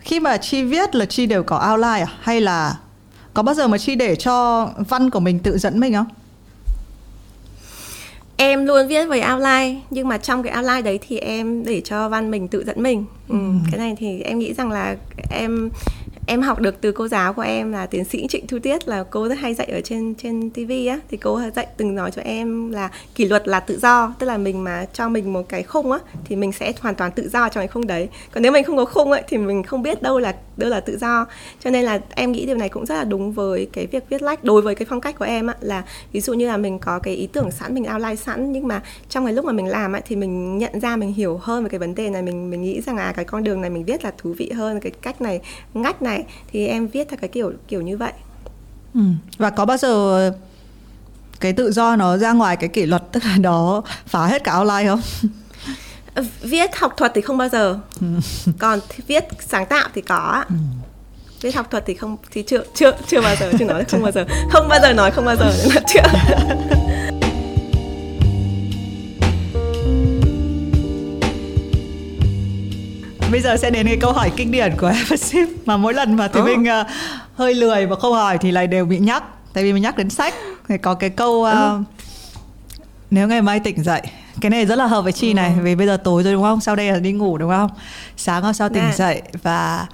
khi 0.01 0.21
mà 0.21 0.37
chi 0.37 0.63
viết 0.63 0.95
là 0.95 1.05
chi 1.05 1.27
đều 1.27 1.43
có 1.43 1.69
outline 1.71 2.01
à? 2.01 2.07
Hay 2.21 2.41
là 2.41 2.77
có 3.35 3.43
bao 3.43 3.55
giờ 3.55 3.69
mà 3.69 3.79
chi 3.79 3.95
để 3.95 4.17
cho 4.17 4.69
văn 4.89 5.11
của 5.11 5.21
mình 5.21 5.39
tự 5.39 5.59
dẫn 5.59 5.81
mình 5.81 5.95
không? 5.95 6.07
Em 8.43 8.67
luôn 8.67 8.89
viết 8.89 9.05
với 9.05 9.23
outline 9.33 9.81
nhưng 9.91 10.09
mà 10.09 10.19
trong 10.19 10.43
cái 10.43 10.57
outline 10.57 10.83
đấy 10.83 10.99
thì 11.09 11.19
em 11.19 11.65
để 11.65 11.81
cho 11.81 12.09
văn 12.09 12.31
mình 12.31 12.49
tự 12.49 12.65
dẫn 12.65 12.83
mình 12.83 13.05
ừ, 13.29 13.35
ừ. 13.35 13.69
cái 13.71 13.79
này 13.79 13.97
thì 13.99 14.21
em 14.21 14.39
nghĩ 14.39 14.55
rằng 14.55 14.71
là 14.71 14.97
em 15.31 15.71
em 16.31 16.43
học 16.43 16.61
được 16.61 16.81
từ 16.81 16.93
cô 16.93 17.09
giáo 17.09 17.33
của 17.33 17.43
em 17.43 17.73
là 17.73 17.87
tiến 17.87 18.05
sĩ 18.05 18.27
Trịnh 18.29 18.47
Thu 18.47 18.59
Tiết 18.59 18.89
là 18.89 19.05
cô 19.11 19.29
rất 19.29 19.39
hay 19.39 19.55
dạy 19.55 19.67
ở 19.67 19.81
trên 19.81 20.15
trên 20.15 20.51
TV 20.51 20.73
á. 20.89 21.01
Thì 21.11 21.17
cô 21.17 21.41
dạy, 21.57 21.67
từng 21.77 21.95
nói 21.95 22.11
cho 22.11 22.23
em 22.23 22.71
là 22.71 22.91
kỷ 23.15 23.25
luật 23.25 23.49
là 23.49 23.61
tự 23.61 23.79
do, 23.79 24.15
tức 24.19 24.27
là 24.27 24.39
mình 24.39 24.65
mà 24.65 24.87
cho 24.93 25.09
mình 25.09 25.33
một 25.33 25.49
cái 25.49 25.63
khung 25.63 25.93
á, 25.93 25.99
thì 26.25 26.37
mình 26.37 26.53
sẽ 26.53 26.73
hoàn 26.81 26.95
toàn 26.95 27.11
tự 27.11 27.29
do 27.29 27.49
trong 27.49 27.61
cái 27.61 27.69
khung 27.69 27.87
đấy. 27.87 28.09
Còn 28.33 28.43
nếu 28.43 28.53
mình 28.53 28.65
không 28.65 28.77
có 28.77 28.85
khung 28.85 29.11
ấy, 29.11 29.23
thì 29.29 29.39
mình 29.39 29.63
không 29.63 29.83
biết 29.83 30.03
đâu 30.03 30.19
là 30.19 30.35
đâu 30.57 30.71
là 30.71 30.81
tự 30.81 30.99
do. 30.99 31.27
Cho 31.65 31.71
nên 31.71 31.85
là 31.85 32.01
em 32.15 32.33
nghĩ 32.33 32.47
điều 32.47 32.57
này 32.57 32.69
cũng 32.69 32.87
rất 32.87 32.95
là 32.95 33.05
đúng 33.05 33.33
với 33.33 33.69
cái 33.73 33.87
việc 33.87 34.05
viết 34.09 34.23
lách, 34.23 34.45
đối 34.45 34.63
với 34.63 34.75
cái 34.75 34.87
phong 34.91 35.01
cách 35.01 35.19
của 35.19 35.25
em 35.25 35.47
á, 35.47 35.55
là 35.61 35.83
ví 36.13 36.21
dụ 36.21 36.33
như 36.35 36.47
là 36.47 36.57
mình 36.57 36.79
có 36.79 36.99
cái 36.99 37.15
ý 37.15 37.27
tưởng 37.27 37.51
sẵn, 37.51 37.75
mình 37.75 37.87
outline 37.93 38.17
sẵn, 38.17 38.53
nhưng 38.53 38.69
mà 38.69 38.83
trong 39.09 39.25
cái 39.25 39.35
lúc 39.35 39.45
mà 39.45 39.53
mình 39.53 39.67
làm 39.67 39.93
ấy, 39.93 40.03
thì 40.07 40.17
mình 40.17 40.59
nhận 40.59 40.81
ra, 40.81 40.97
mình 40.97 41.13
hiểu 41.13 41.41
hơn 41.43 41.63
về 41.63 41.71
cái 41.71 41.79
vấn 41.79 41.95
đề 41.95 42.11
này, 42.11 42.23
mình 42.23 42.51
mình 42.51 42.63
nghĩ 42.63 42.81
rằng 42.81 42.97
là 42.97 43.13
cái 43.13 43.25
con 43.25 43.45
đường 43.45 43.61
này 43.61 43.71
mình 43.71 43.85
viết 43.85 44.05
là 44.05 44.13
thú 44.19 44.35
vị 44.39 44.51
hơn, 44.51 44.81
cái 44.81 44.93
cách 45.03 45.21
này, 45.21 45.41
ngách 45.75 46.03
này 46.03 46.20
thì 46.53 46.67
em 46.67 46.87
viết 46.87 47.09
theo 47.09 47.19
cái 47.21 47.29
kiểu 47.29 47.53
kiểu 47.69 47.81
như 47.81 47.97
vậy 47.97 48.13
ừ. 48.95 49.01
và 49.39 49.51
có 49.51 49.65
bao 49.65 49.77
giờ 49.77 50.33
cái 51.41 51.53
tự 51.53 51.73
do 51.73 51.97
nó 51.97 52.17
ra 52.17 52.33
ngoài 52.33 52.57
cái 52.57 52.69
kỷ 52.69 52.87
luật 52.87 53.03
tức 53.13 53.25
là 53.25 53.37
nó 53.39 53.83
phá 54.07 54.27
hết 54.27 54.45
cả 54.45 54.59
outline 54.59 54.89
không 54.89 55.01
viết 56.41 56.77
học 56.77 56.93
thuật 56.97 57.13
thì 57.15 57.21
không 57.21 57.39
bao 57.39 57.49
giờ 57.49 57.79
ừ. 58.01 58.07
còn 58.59 58.81
viết 59.07 59.25
sáng 59.41 59.67
tạo 59.67 59.89
thì 59.95 60.01
có 60.01 60.45
ừ. 60.49 60.55
viết 61.41 61.55
học 61.55 61.67
thuật 61.71 61.85
thì 61.87 61.95
không 61.95 62.17
thì 62.31 62.43
chưa 62.43 62.65
chưa 62.75 62.93
chưa 63.07 63.21
bao 63.21 63.37
giờ 63.41 63.53
chưa 63.59 63.65
nói 63.65 63.85
không 63.85 64.03
bao 64.03 64.13
giờ 64.13 64.25
không 64.51 64.69
bao 64.69 64.81
giờ 64.83 64.93
nói 64.93 65.11
không 65.11 65.25
bao 65.25 65.37
giờ 65.37 65.53
là 65.75 65.81
chưa 65.95 66.01
bây 73.31 73.41
giờ 73.41 73.57
sẽ 73.57 73.71
đến 73.71 73.87
cái 73.87 73.97
câu 74.01 74.13
hỏi 74.13 74.33
kinh 74.37 74.51
điển 74.51 74.77
của 74.77 74.87
Evership 74.97 75.49
mà 75.67 75.77
mỗi 75.77 75.95
lần 75.95 76.17
mà 76.17 76.29
thì 76.29 76.41
mình 76.41 76.63
uh, 76.63 76.87
hơi 77.35 77.55
lười 77.55 77.87
và 77.87 77.97
không 77.97 78.13
hỏi 78.13 78.39
thì 78.39 78.51
lại 78.51 78.67
đều 78.67 78.85
bị 78.85 78.99
nhắc. 78.99 79.25
Tại 79.53 79.65
vì 79.65 79.73
mình 79.73 79.83
nhắc 79.83 79.97
đến 79.97 80.11
sách 80.11 80.35
thì 80.69 80.79
có 80.79 80.95
cái 80.95 81.11
câu 81.11 81.33
uh, 81.33 81.87
nếu 83.11 83.29
ngày 83.29 83.43
mai 83.43 83.61
tỉnh 83.61 83.83
dậy. 83.83 84.03
Cái 84.41 84.51
này 84.51 84.67
rất 84.67 84.77
là 84.77 84.87
hợp 84.87 85.03
với 85.03 85.13
chi 85.13 85.35
này 85.35 85.53
ừ. 85.57 85.63
vì 85.63 85.75
bây 85.75 85.87
giờ 85.87 85.97
tối 85.97 86.23
rồi 86.23 86.33
đúng 86.33 86.43
không? 86.43 86.61
Sau 86.61 86.77
đây 86.77 86.93
là 86.93 86.99
đi 86.99 87.13
ngủ 87.13 87.39
đúng 87.39 87.51
không? 87.51 87.71
Sáng 88.17 88.43
hôm 88.43 88.53
sau 88.53 88.69
tỉnh 88.69 88.83
yeah. 88.83 88.97
dậy 88.97 89.23
và 89.43 89.87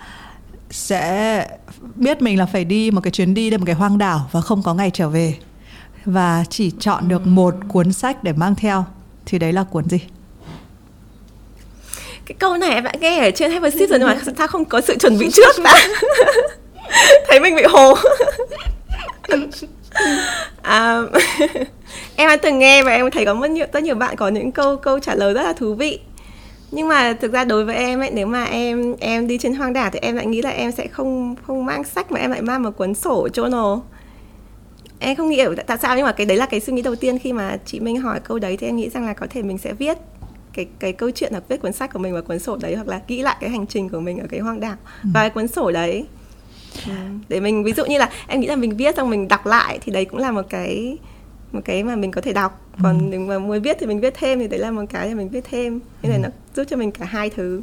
sẽ 0.70 1.49
biết 1.95 2.22
mình 2.22 2.39
là 2.39 2.47
phải 2.47 2.64
đi 2.64 2.91
một 2.91 3.01
cái 3.01 3.11
chuyến 3.11 3.34
đi 3.34 3.51
đến 3.51 3.61
một 3.61 3.66
cái 3.66 3.74
hoang 3.74 3.99
đảo 3.99 4.28
và 4.32 4.41
không 4.41 4.62
có 4.62 4.74
ngày 4.74 4.91
trở 4.91 5.09
về. 5.09 5.34
Và 6.05 6.45
chỉ 6.51 6.72
chọn 6.80 7.09
được 7.09 7.26
một 7.26 7.55
cuốn 7.68 7.93
sách 7.93 8.24
để 8.24 8.32
mang 8.32 8.55
theo. 8.55 8.84
Thì 9.26 9.39
đấy 9.39 9.53
là 9.53 9.64
cuốn 9.64 9.89
gì 9.89 10.01
cái 12.27 12.37
câu 12.39 12.57
này 12.57 12.70
em 12.70 12.85
đã 12.85 12.93
nghe 13.01 13.24
ở 13.27 13.31
trên 13.31 13.51
Sip 13.72 13.91
rồi 13.91 13.99
nhưng 13.99 14.09
mà 14.09 14.18
sao 14.39 14.47
không 14.47 14.64
có 14.64 14.81
sự 14.81 14.97
chuẩn 14.99 15.18
bị 15.18 15.31
trước 15.33 15.57
ta 15.64 15.74
thấy 17.29 17.41
mình 17.41 17.57
bị 17.57 17.62
hồ. 17.62 17.95
À, 20.62 21.03
em 22.16 22.29
đã 22.29 22.37
từng 22.37 22.59
nghe 22.59 22.83
và 22.83 22.93
em 22.93 23.11
thấy 23.11 23.24
có 23.24 23.35
rất 23.43 23.51
nhiều 23.51 23.66
rất 23.72 23.83
nhiều 23.83 23.95
bạn 23.95 24.16
có 24.16 24.29
những 24.29 24.53
câu 24.53 24.77
câu 24.77 24.99
trả 24.99 25.14
lời 25.14 25.35
rất 25.35 25.43
là 25.43 25.53
thú 25.53 25.74
vị. 25.74 26.01
Nhưng 26.70 26.89
mà 26.89 27.12
thực 27.20 27.33
ra 27.33 27.45
đối 27.45 27.64
với 27.64 27.77
em 27.77 28.01
ấy 28.01 28.11
nếu 28.12 28.27
mà 28.27 28.45
em 28.45 28.97
em 29.01 29.27
đi 29.27 29.39
trên 29.39 29.55
hoang 29.55 29.72
đảo 29.72 29.91
thì 29.93 29.99
em 30.03 30.16
lại 30.16 30.27
nghĩ 30.27 30.43
là 30.43 30.51
em 30.51 30.72
sẽ 30.72 30.87
không 30.87 31.37
không 31.47 31.66
mang 31.66 31.85
sách 31.85 32.12
mà 32.12 32.20
em 32.20 32.31
lại 32.31 32.43
mang 32.43 32.62
một 32.62 32.70
cuốn 32.77 32.95
sổ 32.95 33.29
journal 33.35 33.81
em 34.99 35.16
không 35.16 35.29
nghĩ 35.29 35.43
tại 35.66 35.79
sao? 35.83 35.97
Nhưng 35.97 36.07
mà 36.07 36.12
cái 36.12 36.27
đấy 36.27 36.37
là 36.37 36.47
cái 36.47 36.61
suy 36.61 36.72
nghĩ 36.72 36.83
đầu 36.83 36.97
tiên 36.97 37.18
khi 37.18 37.33
mà 37.33 37.59
chị 37.64 37.81
Minh 37.81 38.01
hỏi 38.01 38.20
câu 38.20 38.39
đấy 38.39 38.57
thì 38.57 38.66
em 38.66 38.77
nghĩ 38.77 38.89
rằng 38.89 39.07
là 39.07 39.12
có 39.12 39.27
thể 39.31 39.43
mình 39.43 39.59
sẽ 39.59 39.72
viết 39.72 39.99
cái 40.57 40.67
cái 40.79 40.93
câu 40.93 41.11
chuyện 41.11 41.33
hoặc 41.33 41.45
viết 41.49 41.63
cuốn 41.63 41.73
sách 41.73 41.93
của 41.93 41.99
mình 41.99 42.13
vào 42.13 42.23
cuốn 42.23 42.39
sổ 42.39 42.57
đấy 42.57 42.75
hoặc 42.75 42.89
là 42.89 43.01
nghĩ 43.09 43.23
lại 43.23 43.37
cái 43.41 43.51
hành 43.51 43.67
trình 43.67 43.89
của 43.89 44.01
mình 44.01 44.19
ở 44.19 44.27
cái 44.31 44.41
hoang 44.41 44.61
đảo 44.61 44.77
ừ. 45.03 45.09
và 45.15 45.21
cái 45.21 45.31
cuốn 45.31 45.49
sổ 45.49 45.71
đấy 45.71 46.07
ừ. 46.87 46.93
để 47.29 47.41
mình 47.41 47.65
ví 47.65 47.73
dụ 47.73 47.85
như 47.85 47.99
là 47.99 48.11
em 48.27 48.41
nghĩ 48.41 48.47
là 48.47 48.57
mình 48.57 48.77
viết 48.77 48.97
xong 48.97 49.11
mình 49.11 49.29
đọc 49.29 49.47
lại 49.47 49.79
thì 49.83 49.93
đấy 49.93 50.05
cũng 50.05 50.19
là 50.19 50.31
một 50.31 50.47
cái 50.51 50.99
một 51.53 51.61
cái 51.65 51.83
mà 51.83 51.97
mình 51.97 52.11
có 52.11 52.21
thể 52.21 52.33
đọc 52.33 52.61
còn 52.83 52.99
ừ. 52.99 53.05
nếu 53.11 53.21
mà 53.21 53.39
muốn 53.39 53.63
viết 53.63 53.77
thì 53.81 53.87
mình 53.87 54.01
viết 54.01 54.15
thêm 54.17 54.39
thì 54.39 54.49
đấy 54.49 54.61
là 54.61 54.71
một 54.71 54.83
cái 54.91 55.09
mà 55.09 55.15
mình 55.15 55.29
viết 55.29 55.45
thêm 55.51 55.81
thế 56.03 56.09
này 56.09 56.19
ừ. 56.19 56.23
nó 56.23 56.29
giúp 56.57 56.65
cho 56.71 56.77
mình 56.77 56.91
cả 56.91 57.05
hai 57.05 57.31
thứ 57.31 57.63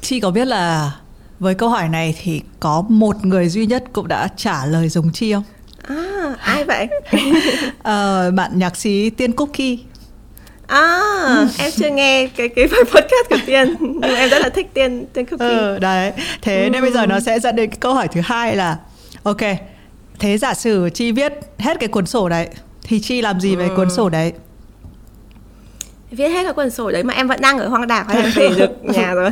chị 0.00 0.20
có 0.20 0.30
biết 0.30 0.44
là 0.44 0.92
với 1.38 1.54
câu 1.54 1.68
hỏi 1.68 1.88
này 1.88 2.14
thì 2.22 2.42
có 2.60 2.84
một 2.88 3.24
người 3.24 3.48
duy 3.48 3.66
nhất 3.66 3.84
cũng 3.92 4.08
đã 4.08 4.28
trả 4.36 4.66
lời 4.66 4.88
giống 4.88 5.12
chi 5.12 5.32
không 5.32 5.44
à 5.82 6.36
ai 6.40 6.64
vậy 6.64 6.88
ờ, 7.82 8.30
bạn 8.30 8.58
nhạc 8.58 8.76
sĩ 8.76 9.10
tiên 9.10 9.32
cookie 9.32 9.76
À, 10.70 11.46
em 11.58 11.70
chưa 11.76 11.90
nghe 11.90 12.26
cái 12.36 12.48
cái 12.48 12.66
bài 12.66 12.80
podcast 12.84 13.28
của 13.30 13.36
Tiên 13.46 13.74
nhưng 13.80 14.14
em 14.14 14.30
rất 14.30 14.42
là 14.42 14.48
thích 14.48 14.74
Tiên 14.74 15.06
Tiên 15.12 15.26
Cookie. 15.26 15.48
Ừ, 15.48 15.78
đấy. 15.78 16.12
Thế 16.42 16.64
ừ. 16.64 16.70
nên 16.70 16.82
bây 16.82 16.92
giờ 16.92 17.06
nó 17.06 17.20
sẽ 17.20 17.40
dẫn 17.40 17.56
đến 17.56 17.70
cái 17.70 17.78
câu 17.80 17.94
hỏi 17.94 18.08
thứ 18.08 18.20
hai 18.24 18.56
là 18.56 18.76
ok, 19.22 19.40
thế 20.18 20.38
giả 20.38 20.54
sử 20.54 20.90
Chi 20.94 21.12
viết 21.12 21.32
hết 21.58 21.80
cái 21.80 21.88
cuốn 21.88 22.06
sổ 22.06 22.28
đấy 22.28 22.48
thì 22.82 23.00
Chi 23.00 23.22
làm 23.22 23.40
gì 23.40 23.54
ừ. 23.54 23.58
về 23.58 23.68
cuốn 23.76 23.90
sổ 23.90 24.08
đấy? 24.08 24.32
Viết 26.10 26.28
hết 26.28 26.44
cái 26.44 26.52
cuốn 26.52 26.70
sổ 26.70 26.90
đấy 26.90 27.02
mà 27.02 27.14
em 27.14 27.28
vẫn 27.28 27.40
đang 27.40 27.58
ở 27.58 27.68
hoang 27.68 27.86
đảo 27.86 28.04
hay 28.08 28.22
em 28.22 28.32
về 28.34 28.48
được 28.48 28.84
nhà 28.84 29.14
rồi? 29.14 29.30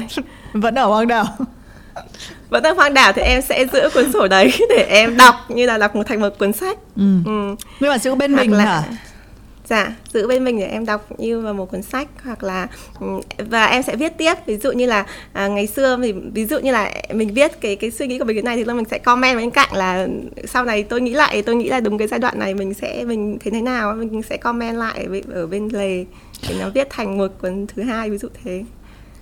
vẫn 0.53 0.75
ở 0.75 0.87
hoang 0.87 1.09
đảo. 1.09 1.27
vẫn 2.51 2.63
đang 2.63 2.77
hoang 2.77 2.95
đảo 2.95 3.13
thì 3.13 3.23
em 3.23 3.43
sẽ 3.43 3.67
giữ 3.73 3.91
cuốn 3.95 4.13
sổ 4.13 4.29
đấy 4.29 4.53
để 4.69 4.87
em 4.91 5.17
đọc 5.17 5.35
như 5.49 5.67
là 5.67 5.79
đọc 5.79 5.97
một 5.97 6.07
thành 6.07 6.21
một 6.21 6.39
cuốn 6.39 6.53
sách. 6.53 6.79
Ừ. 6.97 7.03
ừ. 7.27 7.55
Nhưng 7.81 7.91
mà 7.91 7.99
giữ 7.99 8.15
bên 8.15 8.33
Hoặc 8.33 8.41
mình 8.43 8.53
là... 8.53 8.65
hả? 8.65 8.83
Dạ 9.69 9.93
giữ 10.13 10.29
bên 10.29 10.45
mình 10.45 10.59
để 10.59 10.67
em 10.67 10.87
đọc 10.87 11.21
như 11.21 11.41
vào 11.41 11.55
một 11.55 11.71
cuốn 11.71 11.83
sách 11.83 12.09
hoặc 12.25 12.43
là 12.43 12.67
ừ, 13.01 13.07
và 13.39 13.67
em 13.67 13.83
sẽ 13.83 13.97
viết 13.97 14.19
tiếp. 14.19 14.35
Ví 14.47 14.57
dụ 14.57 14.73
như 14.73 14.87
là 14.87 15.07
à, 15.33 15.49
ngày 15.49 15.67
xưa 15.67 15.99
thì 16.03 16.13
ví 16.13 16.45
dụ 16.45 16.59
như 16.59 16.73
là 16.73 16.93
mình 17.13 17.35
viết 17.35 17.61
cái 17.61 17.77
cái 17.77 17.91
suy 17.91 18.07
nghĩ 18.07 18.19
của 18.19 18.25
mình 18.25 18.37
cái 18.37 18.43
này 18.43 18.57
thì 18.57 18.65
là 18.65 18.75
mình 18.75 18.85
sẽ 18.91 18.99
comment 18.99 19.39
bên 19.39 19.51
cạnh 19.51 19.73
là 19.73 20.07
sau 20.49 20.65
này 20.65 20.83
tôi 20.83 21.01
nghĩ 21.01 21.13
lại 21.13 21.43
tôi 21.43 21.57
nghĩ 21.57 21.69
là 21.69 21.81
đúng 21.81 21.99
cái 21.99 22.09
giai 22.09 22.21
đoạn 22.21 22.39
này 22.39 22.55
mình 22.55 22.75
sẽ 22.75 23.05
mình 23.05 23.39
thế 23.41 23.51
thế 23.51 23.61
nào 23.61 23.95
mình 23.95 24.23
sẽ 24.23 24.37
comment 24.37 24.77
lại 24.77 25.07
ở 25.33 25.47
bên 25.47 25.69
lề 25.73 26.05
để 26.49 26.55
nó 26.61 26.71
viết 26.75 26.87
thành 26.91 27.19
một 27.19 27.29
cuốn 27.41 27.67
thứ 27.67 27.83
hai 27.83 28.11
ví 28.11 28.19
dụ 28.19 28.29
thế. 28.45 28.65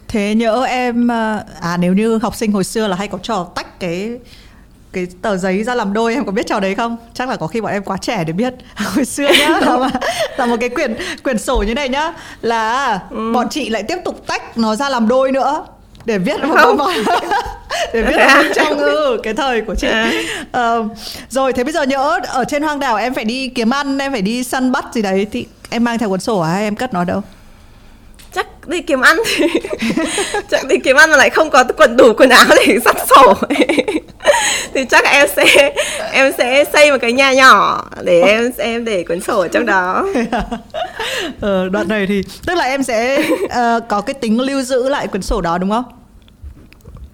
Thế 0.08 0.34
nhớ 0.34 0.64
em 0.64 1.10
à, 1.10 1.44
à 1.60 1.76
nếu 1.76 1.94
như 1.94 2.18
học 2.18 2.34
sinh 2.34 2.52
hồi 2.52 2.64
xưa 2.64 2.88
là 2.88 2.96
hay 2.96 3.08
có 3.08 3.18
trò 3.18 3.48
tách 3.54 3.80
cái 3.80 4.18
cái 4.96 5.06
tờ 5.22 5.36
giấy 5.36 5.64
ra 5.64 5.74
làm 5.74 5.92
đôi 5.92 6.14
em 6.14 6.24
có 6.24 6.32
biết 6.32 6.46
trò 6.46 6.60
đấy 6.60 6.74
không 6.74 6.96
chắc 7.14 7.28
là 7.28 7.36
có 7.36 7.46
khi 7.46 7.60
bọn 7.60 7.72
em 7.72 7.82
quá 7.82 7.96
trẻ 7.96 8.24
để 8.24 8.32
biết 8.32 8.54
hồi 8.76 9.04
xưa 9.04 9.28
nhá 9.38 9.48
là, 9.60 9.90
là 10.36 10.46
một 10.46 10.56
cái 10.60 10.68
quyển 10.68 10.94
quyển 11.24 11.38
sổ 11.38 11.58
như 11.58 11.74
này 11.74 11.88
nhá 11.88 12.12
là 12.42 13.00
ừ. 13.10 13.32
bọn 13.34 13.48
chị 13.48 13.68
lại 13.68 13.82
tiếp 13.82 13.96
tục 14.04 14.26
tách 14.26 14.58
nó 14.58 14.76
ra 14.76 14.88
làm 14.88 15.08
đôi 15.08 15.32
nữa 15.32 15.66
để 16.04 16.18
viết 16.18 16.40
không? 16.40 16.76
vào 16.76 16.88
để 17.92 18.02
viết 18.02 18.16
ở 18.16 18.42
bên 18.42 18.52
trong 18.54 18.78
ừ, 18.78 19.20
cái 19.22 19.34
thời 19.34 19.60
của 19.60 19.74
chị 19.74 19.88
à. 19.88 20.12
uh, 20.78 20.86
rồi 21.28 21.52
thế 21.52 21.64
bây 21.64 21.72
giờ 21.72 21.82
nhỡ 21.82 22.20
ở 22.28 22.44
trên 22.44 22.62
hoang 22.62 22.80
đảo 22.80 22.96
em 22.96 23.14
phải 23.14 23.24
đi 23.24 23.48
kiếm 23.48 23.70
ăn 23.70 23.98
em 23.98 24.12
phải 24.12 24.22
đi 24.22 24.44
săn 24.44 24.72
bắt 24.72 24.84
gì 24.92 25.02
đấy 25.02 25.26
thì 25.32 25.46
em 25.70 25.84
mang 25.84 25.98
theo 25.98 26.08
cuốn 26.08 26.20
sổ 26.20 26.40
à 26.40 26.48
hay 26.48 26.64
em 26.64 26.76
cất 26.76 26.94
nó 26.94 27.04
đâu 27.04 27.22
chắc 28.36 28.68
đi 28.68 28.82
kiếm 28.82 29.00
ăn 29.00 29.16
thì 29.26 29.46
chắc 30.50 30.66
đi 30.68 30.78
kiếm 30.78 30.96
ăn 30.96 31.10
mà 31.10 31.16
lại 31.16 31.30
không 31.30 31.50
có 31.50 31.64
quần 31.76 31.96
đủ 31.96 32.12
quần 32.16 32.30
áo 32.30 32.44
để 32.66 32.78
sắp 32.84 32.96
sổ. 33.08 33.34
Thì 34.74 34.84
chắc 34.90 35.04
em 35.04 35.28
sẽ 35.36 35.72
em 36.12 36.32
sẽ 36.38 36.64
xây 36.72 36.90
một 36.90 36.96
cái 37.00 37.12
nhà 37.12 37.32
nhỏ 37.32 37.84
để 38.02 38.22
em 38.22 38.50
em 38.58 38.84
để 38.84 39.04
cuốn 39.08 39.20
sổ 39.20 39.40
ở 39.40 39.48
trong 39.48 39.66
đó. 39.66 40.06
Ờ, 41.40 41.68
đoạn 41.68 41.88
này 41.88 42.06
thì 42.06 42.22
tức 42.46 42.54
là 42.54 42.64
em 42.64 42.82
sẽ 42.82 43.18
uh, 43.44 43.82
có 43.88 44.00
cái 44.00 44.14
tính 44.14 44.40
lưu 44.40 44.62
giữ 44.62 44.88
lại 44.88 45.06
cuốn 45.06 45.22
sổ 45.22 45.40
đó 45.40 45.58
đúng 45.58 45.70
không? 45.70 45.84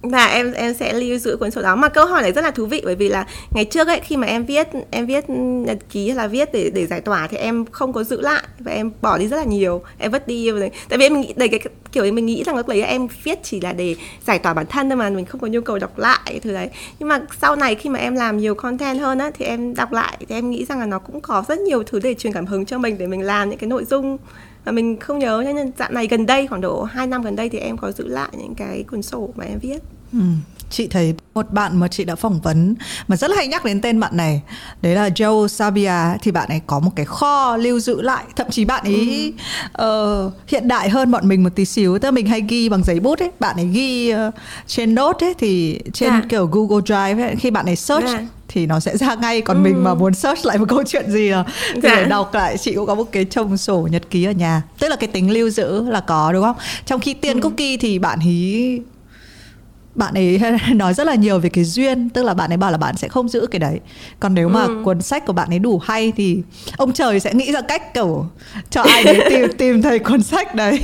Và 0.02 0.26
em 0.26 0.52
em 0.52 0.74
sẽ 0.74 0.92
lưu 0.92 1.18
giữ 1.18 1.36
cuốn 1.36 1.50
sổ 1.50 1.62
đó. 1.62 1.76
Mà 1.76 1.88
câu 1.88 2.06
hỏi 2.06 2.22
này 2.22 2.32
rất 2.32 2.44
là 2.44 2.50
thú 2.50 2.66
vị, 2.66 2.82
bởi 2.84 2.94
vì 2.94 3.08
là 3.08 3.26
ngày 3.54 3.64
trước 3.64 3.88
ấy, 3.88 4.00
khi 4.00 4.16
mà 4.16 4.26
em 4.26 4.44
viết 4.44 4.68
em 4.90 5.06
viết 5.06 5.24
nhật 5.28 5.78
ký 5.90 6.08
hay 6.08 6.16
là 6.16 6.26
viết 6.26 6.52
để 6.52 6.70
để 6.74 6.86
giải 6.86 7.00
tỏa 7.00 7.26
thì 7.26 7.36
em 7.36 7.64
không 7.66 7.92
có 7.92 8.04
giữ 8.04 8.20
lại 8.20 8.42
và 8.58 8.72
em 8.72 8.90
bỏ 9.00 9.18
đi 9.18 9.28
rất 9.28 9.36
là 9.36 9.44
nhiều, 9.44 9.82
em 9.98 10.10
vứt 10.10 10.26
đi 10.26 10.50
tại 10.88 10.98
vì 10.98 11.06
em 11.06 11.20
nghĩ 11.20 11.32
đầy 11.36 11.48
cái 11.48 11.60
kiểu 11.92 12.12
mình 12.12 12.26
nghĩ 12.26 12.44
rằng 12.44 12.56
lúc 12.56 12.68
đấy 12.68 12.82
em 12.82 13.08
viết 13.22 13.38
chỉ 13.42 13.60
là 13.60 13.72
để 13.72 13.96
giải 14.26 14.38
tỏa 14.38 14.54
bản 14.54 14.66
thân 14.66 14.90
thôi 14.90 14.96
mà, 14.96 15.10
mình 15.10 15.24
không 15.24 15.40
có 15.40 15.46
nhu 15.46 15.60
cầu 15.60 15.78
đọc 15.78 15.98
lại 15.98 16.40
thứ 16.42 16.52
đấy. 16.52 16.68
Nhưng 16.98 17.08
mà 17.08 17.20
sau 17.40 17.56
này 17.56 17.74
khi 17.74 17.90
mà 17.90 17.98
em 17.98 18.14
làm 18.14 18.38
nhiều 18.38 18.54
content 18.54 19.00
hơn 19.00 19.18
á, 19.18 19.30
thì 19.34 19.44
em 19.44 19.74
đọc 19.74 19.92
lại 19.92 20.16
thì 20.20 20.34
em 20.34 20.50
nghĩ 20.50 20.64
rằng 20.64 20.78
là 20.80 20.86
nó 20.86 20.98
cũng 20.98 21.20
có 21.20 21.44
rất 21.48 21.58
nhiều 21.58 21.82
thứ 21.82 22.00
để 22.02 22.14
truyền 22.14 22.32
cảm 22.32 22.46
hứng 22.46 22.64
cho 22.64 22.78
mình, 22.78 22.98
để 22.98 23.06
mình 23.06 23.22
làm 23.22 23.50
những 23.50 23.58
cái 23.58 23.68
nội 23.68 23.84
dung 23.84 24.18
mà 24.64 24.72
mình 24.72 25.00
không 25.00 25.18
nhớ 25.18 25.42
nên 25.54 25.72
dạo 25.78 25.92
này 25.92 26.06
gần 26.06 26.26
đây, 26.26 26.46
khoảng 26.46 26.60
độ 26.60 26.82
2 26.82 27.06
năm 27.06 27.22
gần 27.22 27.36
đây 27.36 27.48
thì 27.48 27.58
em 27.58 27.76
có 27.76 27.92
giữ 27.92 28.08
lại 28.08 28.28
những 28.38 28.54
cái 28.54 28.82
cuốn 28.82 29.02
sổ 29.02 29.30
mà 29.36 29.44
em 29.44 29.58
viết 29.58 29.78
ừ 30.12 30.18
chị 30.72 30.86
thấy 30.86 31.14
một 31.34 31.52
bạn 31.52 31.76
mà 31.76 31.88
chị 31.88 32.04
đã 32.04 32.14
phỏng 32.14 32.40
vấn 32.40 32.74
mà 33.08 33.16
rất 33.16 33.30
là 33.30 33.36
hay 33.36 33.46
nhắc 33.46 33.64
đến 33.64 33.80
tên 33.80 34.00
bạn 34.00 34.16
này 34.16 34.42
đấy 34.82 34.94
là 34.94 35.08
Joe 35.08 35.48
Sabia 35.48 36.18
thì 36.22 36.30
bạn 36.30 36.48
ấy 36.48 36.60
có 36.66 36.78
một 36.78 36.90
cái 36.96 37.06
kho 37.06 37.56
lưu 37.56 37.80
giữ 37.80 38.02
lại 38.02 38.24
thậm 38.36 38.46
chí 38.50 38.64
bạn 38.64 38.84
ấy 38.84 39.34
ừ. 39.72 40.26
uh, 40.26 40.32
hiện 40.48 40.68
đại 40.68 40.90
hơn 40.90 41.10
bọn 41.10 41.28
mình 41.28 41.42
một 41.42 41.50
tí 41.54 41.64
xíu 41.64 41.98
tức 41.98 42.06
là 42.06 42.10
mình 42.10 42.26
hay 42.26 42.40
ghi 42.48 42.68
bằng 42.68 42.84
giấy 42.84 43.00
bút 43.00 43.18
ấy 43.18 43.30
bạn 43.40 43.56
ấy 43.56 43.66
ghi 43.66 44.14
uh, 44.14 44.34
trên 44.66 44.94
note 44.94 45.26
ấy 45.26 45.34
thì 45.38 45.80
trên. 45.92 46.10
Dạ. 46.10 46.22
kiểu 46.28 46.46
Google 46.46 46.82
Drive 46.86 47.26
ấy, 47.26 47.36
khi 47.36 47.50
bạn 47.50 47.66
ấy 47.66 47.76
search 47.76 48.06
dạ 48.06 48.20
thì 48.48 48.66
nó 48.66 48.80
sẽ 48.80 48.96
ra 48.96 49.14
ngay 49.14 49.40
còn 49.40 49.56
ừ. 49.56 49.60
mình 49.60 49.84
mà 49.84 49.94
muốn 49.94 50.14
search 50.14 50.46
lại 50.46 50.58
một 50.58 50.64
câu 50.68 50.82
chuyện 50.86 51.10
gì 51.10 51.28
là 51.28 51.44
thì 51.74 51.80
dạ. 51.82 51.96
để 51.96 52.04
đọc 52.04 52.34
lại 52.34 52.58
chị 52.58 52.74
cũng 52.74 52.86
có 52.86 52.94
một 52.94 53.12
cái 53.12 53.24
chồng 53.24 53.56
sổ 53.56 53.88
nhật 53.90 54.02
ký 54.10 54.24
ở 54.24 54.32
nhà 54.32 54.62
tức 54.78 54.88
là 54.88 54.96
cái 54.96 55.08
tính 55.08 55.30
lưu 55.30 55.50
giữ 55.50 55.88
là 55.88 56.00
có 56.00 56.32
đúng 56.32 56.42
không 56.42 56.56
trong 56.86 57.00
khi 57.00 57.14
tiên 57.14 57.36
ừ. 57.36 57.40
cookie 57.40 57.76
thì 57.76 57.98
bạn 57.98 58.18
ý 58.24 58.80
bạn 59.94 60.14
ấy 60.14 60.40
nói 60.74 60.94
rất 60.94 61.06
là 61.06 61.14
nhiều 61.14 61.38
về 61.38 61.48
cái 61.48 61.64
duyên 61.64 62.10
tức 62.10 62.22
là 62.22 62.34
bạn 62.34 62.52
ấy 62.52 62.56
bảo 62.56 62.70
là 62.70 62.78
bạn 62.78 62.96
sẽ 62.96 63.08
không 63.08 63.28
giữ 63.28 63.46
cái 63.50 63.58
đấy 63.58 63.80
còn 64.20 64.34
nếu 64.34 64.48
mà 64.48 64.62
ừ. 64.62 64.82
cuốn 64.84 65.02
sách 65.02 65.26
của 65.26 65.32
bạn 65.32 65.48
ấy 65.48 65.58
đủ 65.58 65.78
hay 65.78 66.12
thì 66.16 66.42
ông 66.76 66.92
trời 66.92 67.20
sẽ 67.20 67.34
nghĩ 67.34 67.52
ra 67.52 67.60
cách 67.60 67.94
kiểu 67.94 68.26
cho 68.70 68.82
ai 68.82 69.04
đấy 69.04 69.20
tìm 69.30 69.52
tìm 69.58 69.82
thấy 69.82 69.98
cuốn 69.98 70.22
sách 70.22 70.54
đấy 70.54 70.80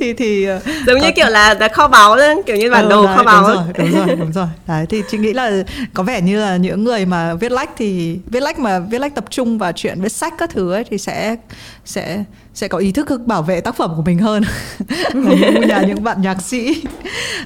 thì 0.00 0.12
thì 0.12 0.44
ờ, 0.44 0.60
giống 0.86 1.00
như 1.00 1.10
kiểu 1.16 1.28
là, 1.28 1.54
là 1.54 1.68
kho 1.68 1.88
báu 1.88 2.16
đấy, 2.16 2.42
kiểu 2.46 2.56
như 2.56 2.70
bản 2.70 2.84
ừ, 2.84 2.90
đồ 2.90 3.06
đấy, 3.06 3.16
kho 3.16 3.22
báu 3.22 3.42
đúng 3.42 3.56
rồi 3.56 3.64
đúng 3.78 4.06
rồi 4.06 4.16
đúng 4.16 4.32
rồi. 4.32 4.46
Đấy 4.66 4.86
thì 4.88 5.02
chị 5.10 5.18
nghĩ 5.18 5.32
là 5.32 5.62
có 5.94 6.02
vẻ 6.02 6.20
như 6.20 6.40
là 6.40 6.56
những 6.56 6.84
người 6.84 7.06
mà 7.06 7.34
viết 7.34 7.52
lách 7.52 7.70
thì 7.76 8.18
viết 8.26 8.40
lách 8.40 8.58
mà 8.58 8.78
viết 8.78 8.98
lách 8.98 9.14
tập 9.14 9.24
trung 9.30 9.58
vào 9.58 9.72
chuyện 9.72 10.00
viết 10.00 10.12
sách 10.12 10.34
các 10.38 10.50
thứ 10.50 10.72
ấy 10.72 10.84
thì 10.90 10.98
sẽ 10.98 11.36
sẽ 11.84 12.24
sẽ 12.54 12.68
có 12.68 12.78
ý 12.78 12.92
thức 12.92 13.20
bảo 13.26 13.42
vệ 13.42 13.60
tác 13.60 13.76
phẩm 13.76 13.92
của 13.96 14.02
mình 14.02 14.18
hơn. 14.18 14.42
Như 15.14 15.60
nhà 15.68 15.82
những 15.86 16.04
bạn 16.04 16.22
nhạc 16.22 16.42
sĩ. 16.42 16.82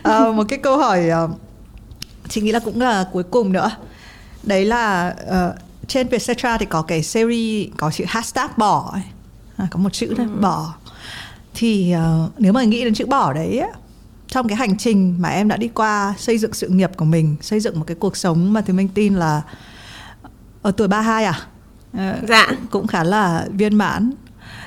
À, 0.02 0.20
một 0.34 0.44
cái 0.48 0.58
câu 0.58 0.78
hỏi 0.78 1.10
chị 2.28 2.40
nghĩ 2.40 2.52
là 2.52 2.58
cũng 2.58 2.80
là 2.80 3.04
cuối 3.12 3.22
cùng 3.22 3.52
nữa. 3.52 3.70
Đấy 4.42 4.64
là 4.64 5.14
uh, 5.22 5.58
trên 5.88 6.08
Vietcetera 6.08 6.58
thì 6.58 6.66
có 6.66 6.82
cái 6.82 7.02
series 7.02 7.68
có 7.76 7.90
chữ 7.90 8.04
hashtag 8.08 8.50
bỏ 8.56 8.90
ấy. 8.92 9.02
À, 9.56 9.66
có 9.70 9.78
một 9.78 9.92
chữ 9.92 10.14
đó 10.18 10.24
ừ. 10.24 10.40
bỏ 10.40 10.74
thì 11.54 11.94
uh, 11.96 12.32
nếu 12.38 12.52
mà 12.52 12.64
nghĩ 12.64 12.84
đến 12.84 12.94
chữ 12.94 13.06
bỏ 13.06 13.32
đấy 13.32 13.62
trong 14.28 14.48
cái 14.48 14.56
hành 14.56 14.78
trình 14.78 15.16
mà 15.18 15.28
em 15.28 15.48
đã 15.48 15.56
đi 15.56 15.68
qua 15.68 16.14
xây 16.18 16.38
dựng 16.38 16.52
sự 16.52 16.68
nghiệp 16.68 16.90
của 16.96 17.04
mình 17.04 17.36
xây 17.40 17.60
dựng 17.60 17.78
một 17.78 17.84
cái 17.86 17.96
cuộc 18.00 18.16
sống 18.16 18.52
mà 18.52 18.60
thì 18.60 18.72
mình 18.72 18.88
tin 18.88 19.14
là 19.14 19.42
ở 20.62 20.70
tuổi 20.70 20.88
32 20.88 21.24
à? 21.24 21.40
Uh, 21.96 22.28
dạ. 22.28 22.48
cũng 22.70 22.86
khá 22.86 23.04
là 23.04 23.46
viên 23.52 23.74
mãn. 23.74 24.10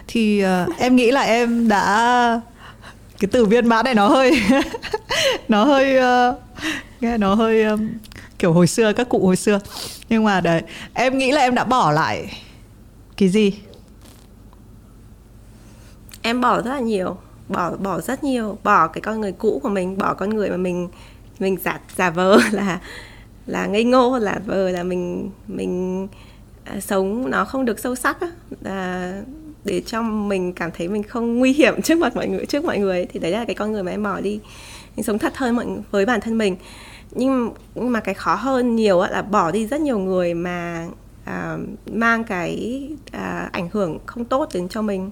Thì 0.08 0.44
uh, 0.46 0.78
em 0.78 0.96
nghĩ 0.96 1.12
là 1.12 1.22
em 1.22 1.68
đã 1.68 2.42
cái 3.20 3.30
từ 3.32 3.46
viên 3.46 3.68
mãn 3.68 3.86
này 3.86 3.96
nó 3.96 4.08
hơi 4.08 4.42
nó 5.48 5.66
hơi 5.66 5.98
uh, 6.30 6.36
nghe 7.02 7.18
nó 7.18 7.36
hơi 7.36 7.64
um, 7.64 7.90
kiểu 8.40 8.54
hồi 8.54 8.68
xưa 8.68 8.94
các 8.94 9.10
cụ 9.10 9.26
hồi 9.26 9.36
xưa. 9.36 9.60
Nhưng 10.10 10.24
mà 10.24 10.42
đấy 10.42 10.62
em 10.94 11.18
nghĩ 11.18 11.32
là 11.32 11.42
em 11.42 11.56
đã 11.56 11.64
bỏ 11.64 11.92
lại 11.92 12.38
cái 13.18 13.30
gì 13.30 13.54
em 16.24 16.42
bỏ 16.42 16.62
rất 16.62 16.72
là 16.72 16.80
nhiều 16.80 17.18
bỏ 17.50 17.72
bỏ 17.78 18.02
rất 18.02 18.24
nhiều 18.24 18.58
bỏ 18.64 18.88
cái 18.88 19.02
con 19.02 19.22
người 19.22 19.32
cũ 19.32 19.60
của 19.64 19.70
mình 19.70 19.98
bỏ 19.98 20.14
con 20.14 20.30
người 20.30 20.50
mà 20.50 20.58
mình 20.58 20.90
mình 21.40 21.58
giả 21.64 21.80
giả 21.96 22.10
vờ 22.10 22.38
là 22.52 22.80
là 23.46 23.66
ngây 23.66 23.84
ngô 23.84 24.18
là 24.18 24.40
vờ 24.46 24.70
là 24.70 24.84
mình 24.84 25.32
mình 25.48 26.08
à, 26.64 26.80
sống 26.80 27.30
nó 27.30 27.46
không 27.46 27.66
được 27.66 27.80
sâu 27.80 27.96
sắc 27.96 28.22
á. 28.22 28.28
À, 28.64 29.14
để 29.66 29.82
cho 29.86 30.02
mình 30.02 30.54
cảm 30.54 30.72
thấy 30.72 30.88
mình 30.88 31.04
không 31.04 31.40
nguy 31.40 31.54
hiểm 31.54 31.82
trước 31.82 31.98
mặt 31.98 32.16
mọi 32.16 32.28
người 32.28 32.46
trước 32.46 32.66
mọi 32.66 32.78
người 32.78 33.06
thì 33.06 33.20
đấy 33.20 33.32
là 33.32 33.46
cái 33.46 33.56
con 33.56 33.72
người 33.72 33.84
mà 33.84 33.92
em 33.92 34.04
bỏ 34.04 34.22
đi. 34.22 34.40
Mình 34.96 35.04
sống 35.04 35.20
thật 35.20 35.38
hơn 35.38 35.56
mọi 35.56 35.66
với 35.92 36.06
bản 36.06 36.22
thân 36.22 36.38
mình. 36.38 36.56
Nhưng 37.12 37.54
mà 37.76 38.00
cái 38.00 38.14
khó 38.14 38.36
hơn 38.36 38.76
nhiều 38.76 39.02
là 39.02 39.22
bỏ 39.22 39.52
đi 39.52 39.68
rất 39.68 39.82
nhiều 39.82 40.00
người 40.00 40.34
mà 40.34 40.88
à, 41.26 41.58
mang 41.92 42.24
cái 42.24 42.84
à, 43.12 43.50
ảnh 43.52 43.70
hưởng 43.72 44.00
không 44.06 44.26
tốt 44.26 44.50
đến 44.54 44.70
cho 44.70 44.82
mình 44.82 45.12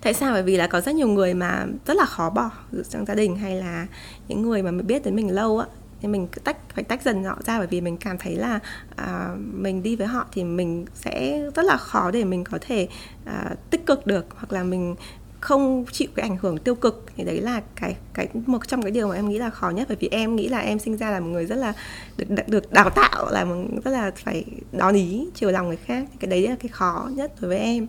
tại 0.00 0.14
sao? 0.14 0.32
Bởi 0.32 0.42
vì 0.42 0.56
là 0.56 0.66
có 0.66 0.80
rất 0.80 0.94
nhiều 0.94 1.08
người 1.08 1.34
mà 1.34 1.66
rất 1.86 1.96
là 1.96 2.04
khó 2.04 2.30
bỏ 2.30 2.50
trong 2.90 3.06
gia 3.06 3.14
đình 3.14 3.36
hay 3.36 3.56
là 3.56 3.86
những 4.28 4.42
người 4.42 4.62
mà 4.62 4.70
mình 4.70 4.86
biết 4.86 5.04
đến 5.04 5.16
mình 5.16 5.34
lâu 5.34 5.58
á. 5.58 5.66
Thì 6.00 6.08
mình 6.08 6.28
tách 6.44 6.56
phải 6.74 6.84
tách 6.84 7.02
dần 7.02 7.24
họ 7.24 7.38
ra 7.46 7.58
bởi 7.58 7.66
vì 7.66 7.80
mình 7.80 7.96
cảm 7.96 8.18
thấy 8.18 8.36
là 8.36 8.58
à, 8.96 9.28
mình 9.36 9.82
đi 9.82 9.96
với 9.96 10.06
họ 10.06 10.26
thì 10.32 10.44
mình 10.44 10.86
sẽ 10.94 11.42
rất 11.54 11.64
là 11.64 11.76
khó 11.76 12.10
để 12.10 12.24
mình 12.24 12.44
có 12.44 12.58
thể 12.60 12.88
à, 13.24 13.50
tích 13.70 13.86
cực 13.86 14.06
được 14.06 14.26
hoặc 14.30 14.52
là 14.52 14.62
mình 14.62 14.94
không 15.40 15.84
chịu 15.92 16.08
cái 16.14 16.28
ảnh 16.28 16.36
hưởng 16.40 16.58
tiêu 16.58 16.74
cực. 16.74 17.04
Thì 17.16 17.24
đấy 17.24 17.40
là 17.40 17.62
cái 17.76 17.96
cái 18.14 18.28
một 18.46 18.68
trong 18.68 18.82
cái 18.82 18.90
điều 18.90 19.08
mà 19.08 19.14
em 19.14 19.28
nghĩ 19.28 19.38
là 19.38 19.50
khó 19.50 19.70
nhất. 19.70 19.88
Bởi 19.88 19.96
vì 20.00 20.08
em 20.08 20.36
nghĩ 20.36 20.48
là 20.48 20.58
em 20.58 20.78
sinh 20.78 20.96
ra 20.96 21.10
là 21.10 21.20
một 21.20 21.26
người 21.26 21.46
rất 21.46 21.56
là 21.56 21.72
được 22.16 22.48
được 22.48 22.72
đào 22.72 22.90
tạo 22.90 23.30
là 23.30 23.44
một 23.44 23.54
rất 23.84 23.90
là 23.90 24.10
phải 24.24 24.44
đón 24.72 24.94
ý 24.94 25.28
chiều 25.34 25.50
lòng 25.50 25.68
người 25.68 25.76
khác. 25.76 26.04
Cái 26.20 26.30
đấy 26.30 26.48
là 26.48 26.56
cái 26.60 26.68
khó 26.68 27.10
nhất 27.14 27.32
đối 27.40 27.48
với 27.48 27.58
em 27.58 27.86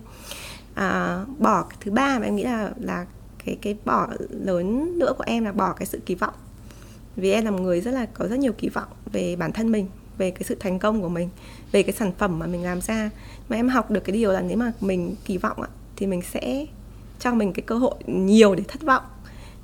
à, 0.79 1.25
bỏ 1.37 1.63
cái 1.63 1.77
thứ 1.81 1.91
ba 1.91 2.19
mà 2.19 2.25
em 2.25 2.35
nghĩ 2.35 2.43
là 2.43 2.71
là 2.79 3.05
cái 3.45 3.57
cái 3.61 3.77
bỏ 3.85 4.07
lớn 4.29 4.99
nữa 4.99 5.13
của 5.17 5.23
em 5.27 5.45
là 5.45 5.51
bỏ 5.51 5.73
cái 5.73 5.85
sự 5.85 5.99
kỳ 6.05 6.15
vọng. 6.15 6.33
Vì 7.15 7.31
em 7.31 7.45
là 7.45 7.51
một 7.51 7.61
người 7.61 7.81
rất 7.81 7.91
là 7.91 8.05
có 8.05 8.27
rất 8.27 8.39
nhiều 8.39 8.53
kỳ 8.53 8.69
vọng 8.69 8.87
về 9.11 9.35
bản 9.35 9.51
thân 9.51 9.71
mình 9.71 9.87
về 10.17 10.31
cái 10.31 10.43
sự 10.43 10.55
thành 10.59 10.79
công 10.79 11.01
của 11.01 11.09
mình 11.09 11.29
về 11.71 11.83
cái 11.83 11.93
sản 11.93 12.11
phẩm 12.17 12.39
mà 12.39 12.45
mình 12.45 12.63
làm 12.63 12.81
ra. 12.81 13.09
Mà 13.49 13.55
em 13.55 13.69
học 13.69 13.91
được 13.91 14.03
cái 14.03 14.13
điều 14.13 14.31
là 14.31 14.41
nếu 14.41 14.57
mà 14.57 14.71
mình 14.81 15.15
kỳ 15.25 15.37
vọng 15.37 15.57
thì 15.95 16.07
mình 16.07 16.21
sẽ 16.31 16.65
cho 17.19 17.33
mình 17.33 17.53
cái 17.53 17.63
cơ 17.63 17.75
hội 17.75 17.95
nhiều 18.07 18.55
để 18.55 18.63
thất 18.67 18.81
vọng 18.81 19.03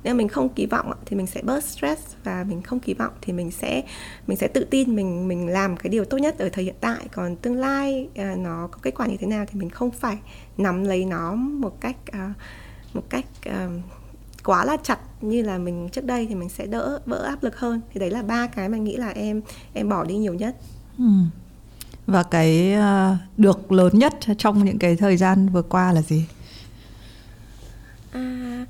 nếu 0.06 0.14
mình 0.14 0.28
không 0.28 0.48
kỳ 0.48 0.66
vọng 0.66 0.92
thì 1.06 1.16
mình 1.16 1.26
sẽ 1.26 1.42
bớt 1.42 1.64
stress 1.64 2.02
và 2.24 2.44
mình 2.48 2.62
không 2.62 2.80
kỳ 2.80 2.94
vọng 2.94 3.12
thì 3.20 3.32
mình 3.32 3.50
sẽ 3.50 3.82
mình 4.26 4.36
sẽ 4.36 4.48
tự 4.48 4.64
tin 4.70 4.96
mình 4.96 5.28
mình 5.28 5.48
làm 5.48 5.76
cái 5.76 5.90
điều 5.90 6.04
tốt 6.04 6.18
nhất 6.18 6.38
ở 6.38 6.48
thời 6.48 6.64
hiện 6.64 6.74
tại. 6.80 7.08
Còn 7.12 7.36
tương 7.36 7.56
lai 7.56 8.08
ờ, 8.16 8.24
nó 8.24 8.68
có 8.72 8.78
kết 8.82 8.90
quả 8.96 9.06
như 9.06 9.16
thế 9.16 9.26
nào 9.26 9.44
thì 9.48 9.60
mình 9.60 9.70
không 9.70 9.90
phải 9.90 10.18
nắm 10.58 10.84
lấy 10.84 11.04
nó 11.04 11.34
một 11.34 11.80
cách 11.80 11.96
ờ, 12.12 12.18
một 12.94 13.02
cách 13.08 13.24
ờ, 13.44 13.68
quá 14.44 14.64
là 14.64 14.76
chặt 14.82 14.98
như 15.20 15.42
là 15.42 15.58
mình 15.58 15.88
trước 15.92 16.04
đây 16.04 16.26
thì 16.26 16.34
mình 16.34 16.48
sẽ 16.48 16.66
đỡ 16.66 17.00
vỡ 17.06 17.22
áp 17.22 17.42
lực 17.42 17.58
hơn. 17.58 17.80
Thì 17.92 18.00
đấy 18.00 18.10
là 18.10 18.22
ba 18.22 18.46
cái 18.46 18.68
mà 18.68 18.78
nghĩ 18.78 18.96
là 18.96 19.08
em 19.08 19.42
em 19.72 19.88
bỏ 19.88 20.04
đi 20.04 20.16
nhiều 20.16 20.34
nhất. 20.34 20.56
Ừ. 20.98 21.04
và 22.06 22.22
cái 22.22 22.76
được 23.36 23.72
lớn 23.72 23.98
nhất 23.98 24.14
trong 24.38 24.64
những 24.64 24.78
cái 24.78 24.96
thời 24.96 25.16
gian 25.16 25.48
vừa 25.48 25.62
qua 25.62 25.92
là 25.92 26.02
gì 26.02 26.24
à, 28.12 28.66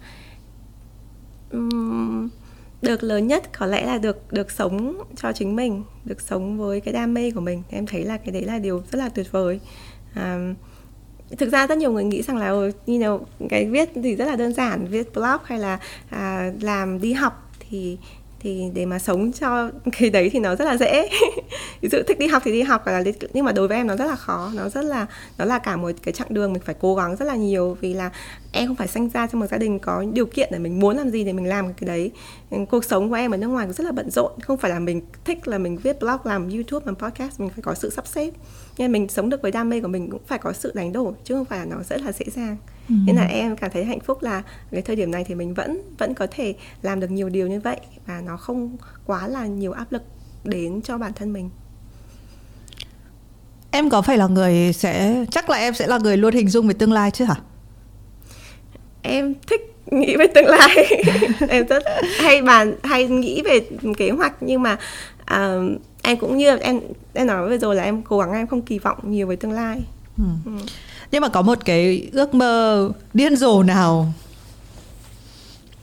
được 2.87 3.03
lớn 3.03 3.27
nhất 3.27 3.59
có 3.59 3.67
lẽ 3.67 3.87
là 3.87 3.99
được 3.99 4.33
được 4.33 4.51
sống 4.51 5.03
cho 5.17 5.33
chính 5.33 5.57
mình 5.57 5.85
được 6.05 6.21
sống 6.21 6.59
với 6.59 6.81
cái 6.81 6.95
đam 6.95 7.15
mê 7.15 7.31
của 7.31 7.41
mình. 7.41 7.63
Em 7.71 7.87
thấy 7.87 8.05
là 8.05 8.17
cái 8.17 8.31
đấy 8.31 8.43
là 8.43 8.59
điều 8.59 8.83
rất 8.93 8.99
là 8.99 9.09
tuyệt 9.09 9.33
vời. 9.33 9.61
À, 10.15 10.55
thực 11.39 11.53
ra 11.53 11.67
rất 11.67 11.79
nhiều 11.79 11.93
người 11.93 12.05
nghĩ 12.05 12.23
rằng 12.23 12.37
là 12.37 12.49
ừ, 12.49 12.71
như 12.87 12.99
nào 12.99 13.27
cái 13.49 13.67
viết 13.67 13.89
thì 13.95 14.15
rất 14.15 14.27
là 14.27 14.37
đơn 14.37 14.53
giản 14.53 14.87
viết 14.87 15.13
blog 15.15 15.41
hay 15.45 15.59
là 15.59 15.79
à, 16.11 16.53
làm 16.61 17.01
đi 17.01 17.13
học 17.13 17.53
thì 17.61 17.99
thì 18.41 18.71
để 18.75 18.87
mà 18.87 18.99
sống 18.99 19.33
cho 19.33 19.71
cái 19.99 20.11
đấy 20.11 20.31
thì 20.33 20.39
nó 20.39 20.57
rất 20.57 20.65
là 20.65 20.77
dễ. 20.77 21.09
Ví 21.81 21.89
dụ 21.89 21.99
thích 22.07 22.19
đi 22.19 22.27
học 22.27 22.43
thì 22.45 22.53
đi 22.53 22.63
học 22.63 22.87
là 22.87 23.03
nhưng 23.33 23.45
mà 23.45 23.53
đối 23.53 23.69
với 23.69 23.77
em 23.77 23.87
nó 23.87 23.97
rất 23.97 24.07
là 24.07 24.17
khó. 24.17 24.51
Nó 24.55 24.69
rất 24.69 24.85
là 24.85 25.07
nó 25.39 25.45
là 25.45 25.59
cả 25.59 25.77
một 25.77 25.91
cái 26.03 26.13
chặng 26.15 26.29
đường 26.31 26.53
mình 26.53 26.63
phải 26.65 26.75
cố 26.81 26.95
gắng 26.95 27.17
rất 27.17 27.25
là 27.25 27.37
nhiều, 27.37 27.77
vì 27.81 27.95
là 27.95 28.11
em 28.53 28.67
không 28.67 28.77
phải 28.77 28.89
sinh 28.89 29.09
ra 29.09 29.27
trong 29.27 29.41
một 29.41 29.47
gia 29.47 29.59
đình 29.59 29.79
có 29.79 30.05
điều 30.13 30.27
kiện 30.27 30.49
để 30.53 30.59
mình 30.59 30.81
muốn 30.81 30.97
làm 30.97 31.11
gì 31.11 31.25
thì 31.25 31.33
mình 31.33 31.47
làm 31.47 31.75
cái 31.75 31.87
đấy. 31.87 32.11
Ừ, 32.51 32.59
cuộc 32.71 32.85
sống 32.85 33.09
của 33.09 33.15
em 33.15 33.31
ở 33.31 33.37
nước 33.37 33.49
ngoài 33.49 33.67
cũng 33.67 33.73
rất 33.73 33.85
là 33.85 33.93
bận 33.93 34.11
rộn. 34.11 34.33
Không 34.41 34.57
phải 34.57 34.71
là 34.71 34.79
mình 34.79 35.03
thích 35.25 35.49
là 35.49 35.59
mình 35.59 35.77
viết 35.77 36.01
blog, 36.01 36.21
làm 36.25 36.49
youtube, 36.49 36.87
làm 36.87 36.97
podcast, 36.97 37.41
mình 37.41 37.51
phải 37.51 37.63
có 37.63 37.75
sự 37.75 37.91
sắp 37.91 38.07
xếp. 38.07 38.31
Nên 38.79 38.93
mình 38.93 39.09
sống 39.09 39.29
được 39.29 39.43
với 39.43 39.53
đam 39.53 39.71
mê 39.71 39.81
của 39.81 39.89
mình 39.89 40.11
cũng 40.11 40.23
phải 40.27 40.39
có 40.39 40.53
sự 40.53 40.73
đánh 40.75 40.93
đổi, 40.93 41.13
chứ 41.25 41.35
không 41.35 41.45
phải 41.45 41.59
là 41.59 41.65
nó 41.65 41.77
rất 41.83 42.03
là 42.03 42.13
dễ 42.13 42.27
dàng 42.35 42.57
ừ. 42.89 42.95
nên 43.07 43.17
là 43.17 43.25
em 43.25 43.57
cảm 43.57 43.71
thấy 43.71 43.85
hạnh 43.85 44.01
phúc 44.01 44.23
là 44.23 44.43
cái 44.71 44.83
thời 44.83 44.97
điểm 44.97 45.11
này 45.11 45.25
thì 45.25 45.35
mình 45.35 45.55
vẫn 45.55 45.83
vẫn 45.99 46.15
có 46.15 46.27
thể 46.31 46.55
làm 46.83 47.01
được 47.01 47.11
nhiều 47.11 47.29
điều 47.29 47.47
như 47.47 47.61
vậy 47.61 47.81
và 48.07 48.21
nó 48.21 48.37
không 48.37 48.77
quá 49.07 49.29
là 49.29 49.47
nhiều 49.47 49.73
áp 49.73 49.93
lực 49.93 50.03
đến 50.45 50.83
cho 50.83 50.99
bản 50.99 51.13
thân 51.13 51.33
mình 51.33 51.51
em 53.71 53.91
có 53.91 54.03
phải 54.03 54.19
là 54.19 54.27
người 54.27 54.73
sẽ 54.73 55.25
chắc 55.31 55.51
là 55.51 55.57
em 55.57 55.75
sẽ 55.75 55.87
là 55.87 55.99
người 55.99 56.17
luôn 56.17 56.35
hình 56.35 56.49
dung 56.49 56.67
về 56.67 56.75
tương 56.75 56.93
lai 56.93 57.11
chứ 57.11 57.25
hả 57.25 57.37
em 59.03 59.35
thích 59.47 59.61
nghĩ 59.87 60.17
về 60.17 60.27
tương 60.27 60.47
lai 60.47 61.05
em 61.49 61.67
rất 61.67 61.83
hay 62.19 62.43
bàn 62.43 62.75
hay 62.83 63.07
nghĩ 63.07 63.43
về 63.43 63.61
kế 63.97 64.11
hoạch 64.11 64.35
nhưng 64.41 64.63
mà 64.63 64.79
uh, 65.23 65.81
em 66.03 66.17
cũng 66.17 66.37
như 66.37 66.57
em 66.57 66.81
em 67.15 67.27
nói 67.27 67.49
vừa 67.49 67.59
rồi 67.59 67.75
là 67.75 67.83
em 67.83 68.03
cố 68.03 68.19
gắng 68.19 68.33
em 68.33 68.47
không 68.47 68.63
kỳ 68.63 68.79
vọng 68.79 68.99
nhiều 69.03 69.27
về 69.27 69.37
tương 69.37 69.53
lai 69.53 69.83
ừ. 70.19 70.25
Ừ. 70.45 70.53
nhưng 71.11 71.23
mà 71.23 71.29
có 71.29 71.43
một 71.43 71.59
cái 71.65 72.09
ước 72.13 72.35
mơ 72.35 72.91
điên 73.15 73.37
rồ 73.37 73.63
nào 73.63 74.13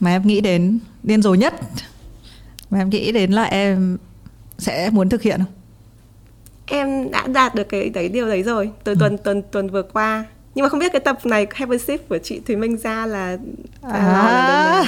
mà 0.00 0.10
em 0.10 0.26
nghĩ 0.26 0.40
đến 0.40 0.78
điên 1.02 1.22
rồ 1.22 1.34
nhất 1.34 1.54
mà 2.70 2.78
em 2.78 2.90
nghĩ 2.90 3.12
đến 3.12 3.32
là 3.32 3.42
em 3.42 3.98
sẽ 4.58 4.90
muốn 4.90 5.08
thực 5.08 5.22
hiện 5.22 5.38
không? 5.38 5.52
Em 6.66 7.10
đã 7.10 7.26
đạt 7.26 7.54
được 7.54 7.68
cái 7.68 7.88
đấy 7.88 8.08
điều 8.08 8.28
đấy 8.28 8.42
rồi 8.42 8.70
từ 8.84 8.92
ừ. 8.92 8.96
tuần 9.00 9.18
tuần 9.18 9.42
tuần 9.42 9.70
vừa 9.70 9.82
qua. 9.82 10.24
Nhưng 10.54 10.62
mà 10.62 10.68
không 10.68 10.80
biết 10.80 10.92
cái 10.92 11.00
tập 11.00 11.26
này 11.26 11.46
Heaven 11.54 11.78
Shift 11.78 11.98
của 12.08 12.18
chị 12.18 12.40
Thùy 12.46 12.56
Minh 12.56 12.76
ra 12.76 13.06
là, 13.06 13.36
à, 13.82 14.84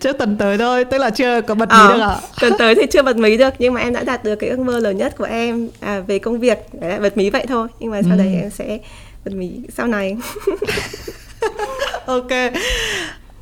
trước 0.00 0.12
tuần 0.18 0.36
tới 0.36 0.58
thôi 0.58 0.84
tức 0.84 0.98
là 0.98 1.10
chưa 1.10 1.40
có 1.40 1.54
bật 1.54 1.68
mí 1.68 1.76
ờ, 1.78 1.94
được 1.94 2.00
ạ. 2.00 2.16
tuần 2.40 2.52
tới 2.58 2.74
thì 2.74 2.82
chưa 2.90 3.02
bật 3.02 3.16
mí 3.16 3.36
được 3.36 3.54
nhưng 3.58 3.74
mà 3.74 3.80
em 3.80 3.92
đã 3.92 4.02
đạt 4.02 4.24
được 4.24 4.36
cái 4.36 4.50
ước 4.50 4.58
mơ 4.58 4.78
lớn 4.78 4.96
nhất 4.96 5.14
của 5.18 5.24
em 5.24 5.68
à, 5.80 6.00
về 6.00 6.18
công 6.18 6.40
việc. 6.40 6.58
Đấy, 6.80 7.00
bật 7.00 7.16
mí 7.16 7.30
vậy 7.30 7.46
thôi 7.48 7.68
nhưng 7.80 7.90
mà 7.90 8.02
sau 8.02 8.12
ừ. 8.12 8.18
đấy 8.18 8.34
em 8.42 8.50
sẽ 8.50 8.78
bật 9.28 9.36
mí 9.36 9.60
sau 9.76 9.86
này. 9.86 10.16
Ok. 12.06 12.30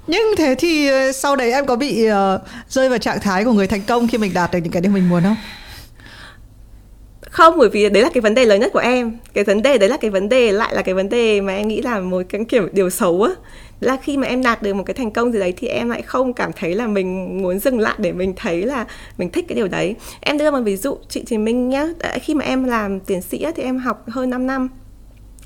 Nhưng 0.06 0.36
thế 0.36 0.54
thì 0.58 0.88
ờ, 0.88 1.12
sau 1.12 1.36
đấy 1.36 1.52
em 1.52 1.66
có 1.66 1.76
bị 1.76 2.08
uh, 2.10 2.40
rơi 2.68 2.88
vào 2.88 2.98
trạng 2.98 3.20
thái 3.20 3.44
của 3.44 3.52
người 3.52 3.66
thành 3.66 3.82
công 3.86 4.08
khi 4.08 4.18
mình 4.18 4.34
đạt 4.34 4.52
được 4.52 4.58
những 4.62 4.72
cái 4.72 4.82
điều 4.82 4.92
mình 4.92 5.08
muốn 5.08 5.22
không? 5.22 5.36
Không 7.20 7.54
bởi 7.58 7.68
vì 7.68 7.88
đấy 7.88 8.02
là 8.02 8.10
cái 8.14 8.20
vấn 8.20 8.34
đề 8.34 8.44
lớn 8.44 8.60
nhất 8.60 8.72
của 8.72 8.78
em. 8.78 9.18
Cái 9.34 9.44
vấn 9.44 9.62
đề 9.62 9.78
đấy 9.78 9.88
là 9.88 9.96
cái 9.96 10.10
vấn 10.10 10.28
đề 10.28 10.52
lại 10.52 10.74
là 10.74 10.82
cái 10.82 10.94
vấn 10.94 11.08
đề 11.08 11.40
mà 11.40 11.54
em 11.54 11.68
nghĩ 11.68 11.82
là 11.82 12.00
một 12.00 12.22
cái 12.28 12.44
kiểu 12.48 12.68
điều 12.72 12.90
xấu 12.90 13.22
á. 13.22 13.30
Là 13.80 13.96
khi 14.02 14.16
mà 14.16 14.26
em 14.26 14.42
đạt 14.42 14.62
được 14.62 14.74
một 14.74 14.84
cái 14.86 14.94
thành 14.94 15.10
công 15.10 15.32
gì 15.32 15.38
đấy 15.38 15.54
thì 15.56 15.68
em 15.68 15.88
lại 15.88 16.02
không 16.02 16.32
cảm 16.32 16.52
thấy 16.52 16.74
là 16.74 16.86
mình 16.86 17.42
muốn 17.42 17.58
dừng 17.58 17.80
lại 17.80 17.94
để 17.98 18.12
mình 18.12 18.32
thấy 18.36 18.62
là 18.62 18.86
mình 19.18 19.30
thích 19.30 19.44
cái 19.48 19.56
điều 19.56 19.68
đấy. 19.68 19.94
Em 20.20 20.38
đưa 20.38 20.50
một 20.50 20.60
ví 20.64 20.76
dụ 20.76 20.98
chị 21.08 21.24
Trì 21.26 21.38
Minh 21.38 21.68
nhá. 21.68 21.86
Khi 22.22 22.34
mà 22.34 22.44
em 22.44 22.64
làm 22.64 23.00
tiến 23.00 23.22
sĩ 23.22 23.46
thì 23.56 23.62
em 23.62 23.78
học 23.78 24.04
hơn 24.08 24.30
5 24.30 24.46
năm 24.46 24.68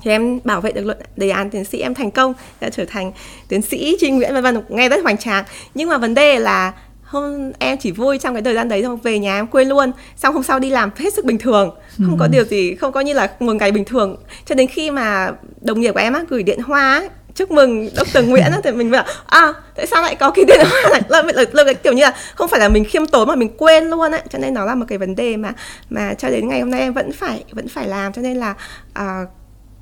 thì 0.03 0.11
em 0.11 0.39
bảo 0.43 0.61
vệ 0.61 0.71
được 0.71 0.85
luận 0.85 0.97
đề 1.17 1.29
án 1.29 1.49
tiến 1.49 1.65
sĩ 1.65 1.79
em 1.79 1.93
thành 1.93 2.11
công 2.11 2.33
đã 2.61 2.69
trở 2.69 2.85
thành 2.85 3.11
tiến 3.47 3.61
sĩ 3.61 3.97
Trinh 3.99 4.15
Nguyễn 4.15 4.33
vân 4.33 4.43
vân 4.43 4.63
nghe 4.69 4.89
rất 4.89 5.03
hoành 5.03 5.17
tráng. 5.17 5.43
Nhưng 5.75 5.89
mà 5.89 5.97
vấn 5.97 6.13
đề 6.13 6.39
là 6.39 6.73
hôm 7.03 7.51
em 7.59 7.77
chỉ 7.77 7.91
vui 7.91 8.17
trong 8.17 8.35
cái 8.35 8.43
thời 8.43 8.53
gian 8.53 8.69
đấy 8.69 8.83
xong 8.83 8.97
về 8.97 9.19
nhà 9.19 9.35
em 9.35 9.47
quên 9.47 9.69
luôn 9.69 9.91
xong 10.15 10.33
hôm 10.33 10.43
sau 10.43 10.59
đi 10.59 10.69
làm 10.69 10.91
hết 10.95 11.13
sức 11.13 11.25
bình 11.25 11.37
thường. 11.37 11.75
Không 11.97 12.17
có 12.17 12.25
ừ. 12.25 12.29
điều 12.31 12.43
gì 12.43 12.75
không 12.75 12.91
có 12.91 12.99
như 12.99 13.13
là 13.13 13.31
một 13.39 13.53
ngày 13.53 13.71
bình 13.71 13.85
thường. 13.85 14.17
Cho 14.45 14.55
đến 14.55 14.67
khi 14.67 14.91
mà 14.91 15.31
đồng 15.61 15.81
nghiệp 15.81 15.91
của 15.91 15.99
em 15.99 16.13
á 16.13 16.23
gửi 16.29 16.43
điện 16.43 16.59
hoa 16.59 16.93
ấy, 16.93 17.09
chúc 17.35 17.51
mừng 17.51 17.89
Dr. 17.89 18.17
Nguyễn 18.25 18.51
thì 18.63 18.71
mình 18.71 18.91
bảo 18.91 19.03
à 19.25 19.53
tại 19.75 19.87
sao 19.87 20.01
lại 20.01 20.15
có 20.15 20.31
cái 20.31 20.45
điện 20.45 20.59
hoa 20.69 20.81
này? 20.91 21.01
Là, 21.09 21.21
là, 21.21 21.43
là, 21.53 21.63
là 21.63 21.73
kiểu 21.73 21.93
như 21.93 22.03
là 22.03 22.15
không 22.35 22.47
phải 22.47 22.59
là 22.59 22.69
mình 22.69 22.85
khiêm 22.85 23.05
tốn 23.05 23.27
mà 23.27 23.35
mình 23.35 23.49
quên 23.57 23.89
luôn 23.89 24.11
ấy 24.11 24.21
cho 24.29 24.39
nên 24.39 24.53
nó 24.53 24.65
là 24.65 24.75
một 24.75 24.85
cái 24.87 24.97
vấn 24.97 25.15
đề 25.15 25.37
mà 25.37 25.53
mà 25.89 26.13
cho 26.13 26.29
đến 26.29 26.49
ngày 26.49 26.59
hôm 26.59 26.71
nay 26.71 26.81
em 26.81 26.93
vẫn 26.93 27.11
phải 27.11 27.43
vẫn 27.51 27.67
phải 27.67 27.87
làm. 27.87 28.13
Cho 28.13 28.21
nên 28.21 28.37
là 28.37 28.55
uh, 28.99 29.29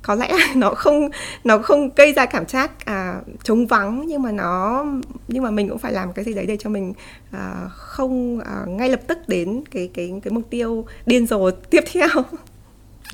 có 0.02 0.14
lẽ 0.14 0.28
nó 0.54 0.70
không 0.70 1.08
nó 1.44 1.58
không 1.58 1.90
gây 1.96 2.12
ra 2.12 2.26
cảm 2.26 2.48
giác 2.48 2.84
à, 2.84 3.14
trống 3.42 3.66
vắng 3.66 4.04
nhưng 4.06 4.22
mà 4.22 4.32
nó 4.32 4.84
nhưng 5.28 5.42
mà 5.42 5.50
mình 5.50 5.68
cũng 5.68 5.78
phải 5.78 5.92
làm 5.92 6.12
cái 6.12 6.24
gì 6.24 6.34
đấy 6.34 6.46
để 6.46 6.56
cho 6.56 6.70
mình 6.70 6.92
à, 7.32 7.68
không 7.70 8.40
à, 8.40 8.64
ngay 8.66 8.88
lập 8.88 9.00
tức 9.06 9.18
đến 9.28 9.62
cái 9.70 9.90
cái 9.94 10.12
cái 10.24 10.32
mục 10.32 10.44
tiêu 10.50 10.86
điên 11.06 11.26
rồ 11.26 11.50
tiếp 11.70 11.84
theo. 11.92 12.08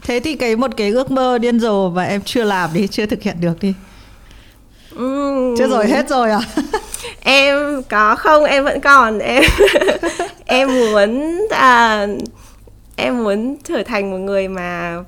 Thế 0.02 0.20
thì 0.20 0.36
cái 0.36 0.56
một 0.56 0.70
cái 0.76 0.90
ước 0.90 1.10
mơ 1.10 1.38
điên 1.38 1.60
rồ 1.60 1.90
mà 1.90 2.04
em 2.04 2.20
chưa 2.24 2.44
làm 2.44 2.70
đi 2.74 2.86
chưa 2.86 3.06
thực 3.06 3.22
hiện 3.22 3.36
được 3.40 3.60
đi. 3.60 3.74
Uhm. 4.94 5.56
chưa 5.58 5.68
rồi 5.68 5.86
hết 5.86 6.08
rồi 6.08 6.30
à? 6.30 6.40
Em 7.20 7.82
có 7.88 8.14
không? 8.16 8.44
Em 8.44 8.64
vẫn 8.64 8.80
còn. 8.80 9.18
Em 9.18 9.44
em 10.46 10.68
muốn 10.68 11.40
à, 11.50 12.06
em 12.96 13.24
muốn 13.24 13.56
trở 13.64 13.82
thành 13.82 14.10
một 14.10 14.18
người 14.18 14.48
mà 14.48 15.02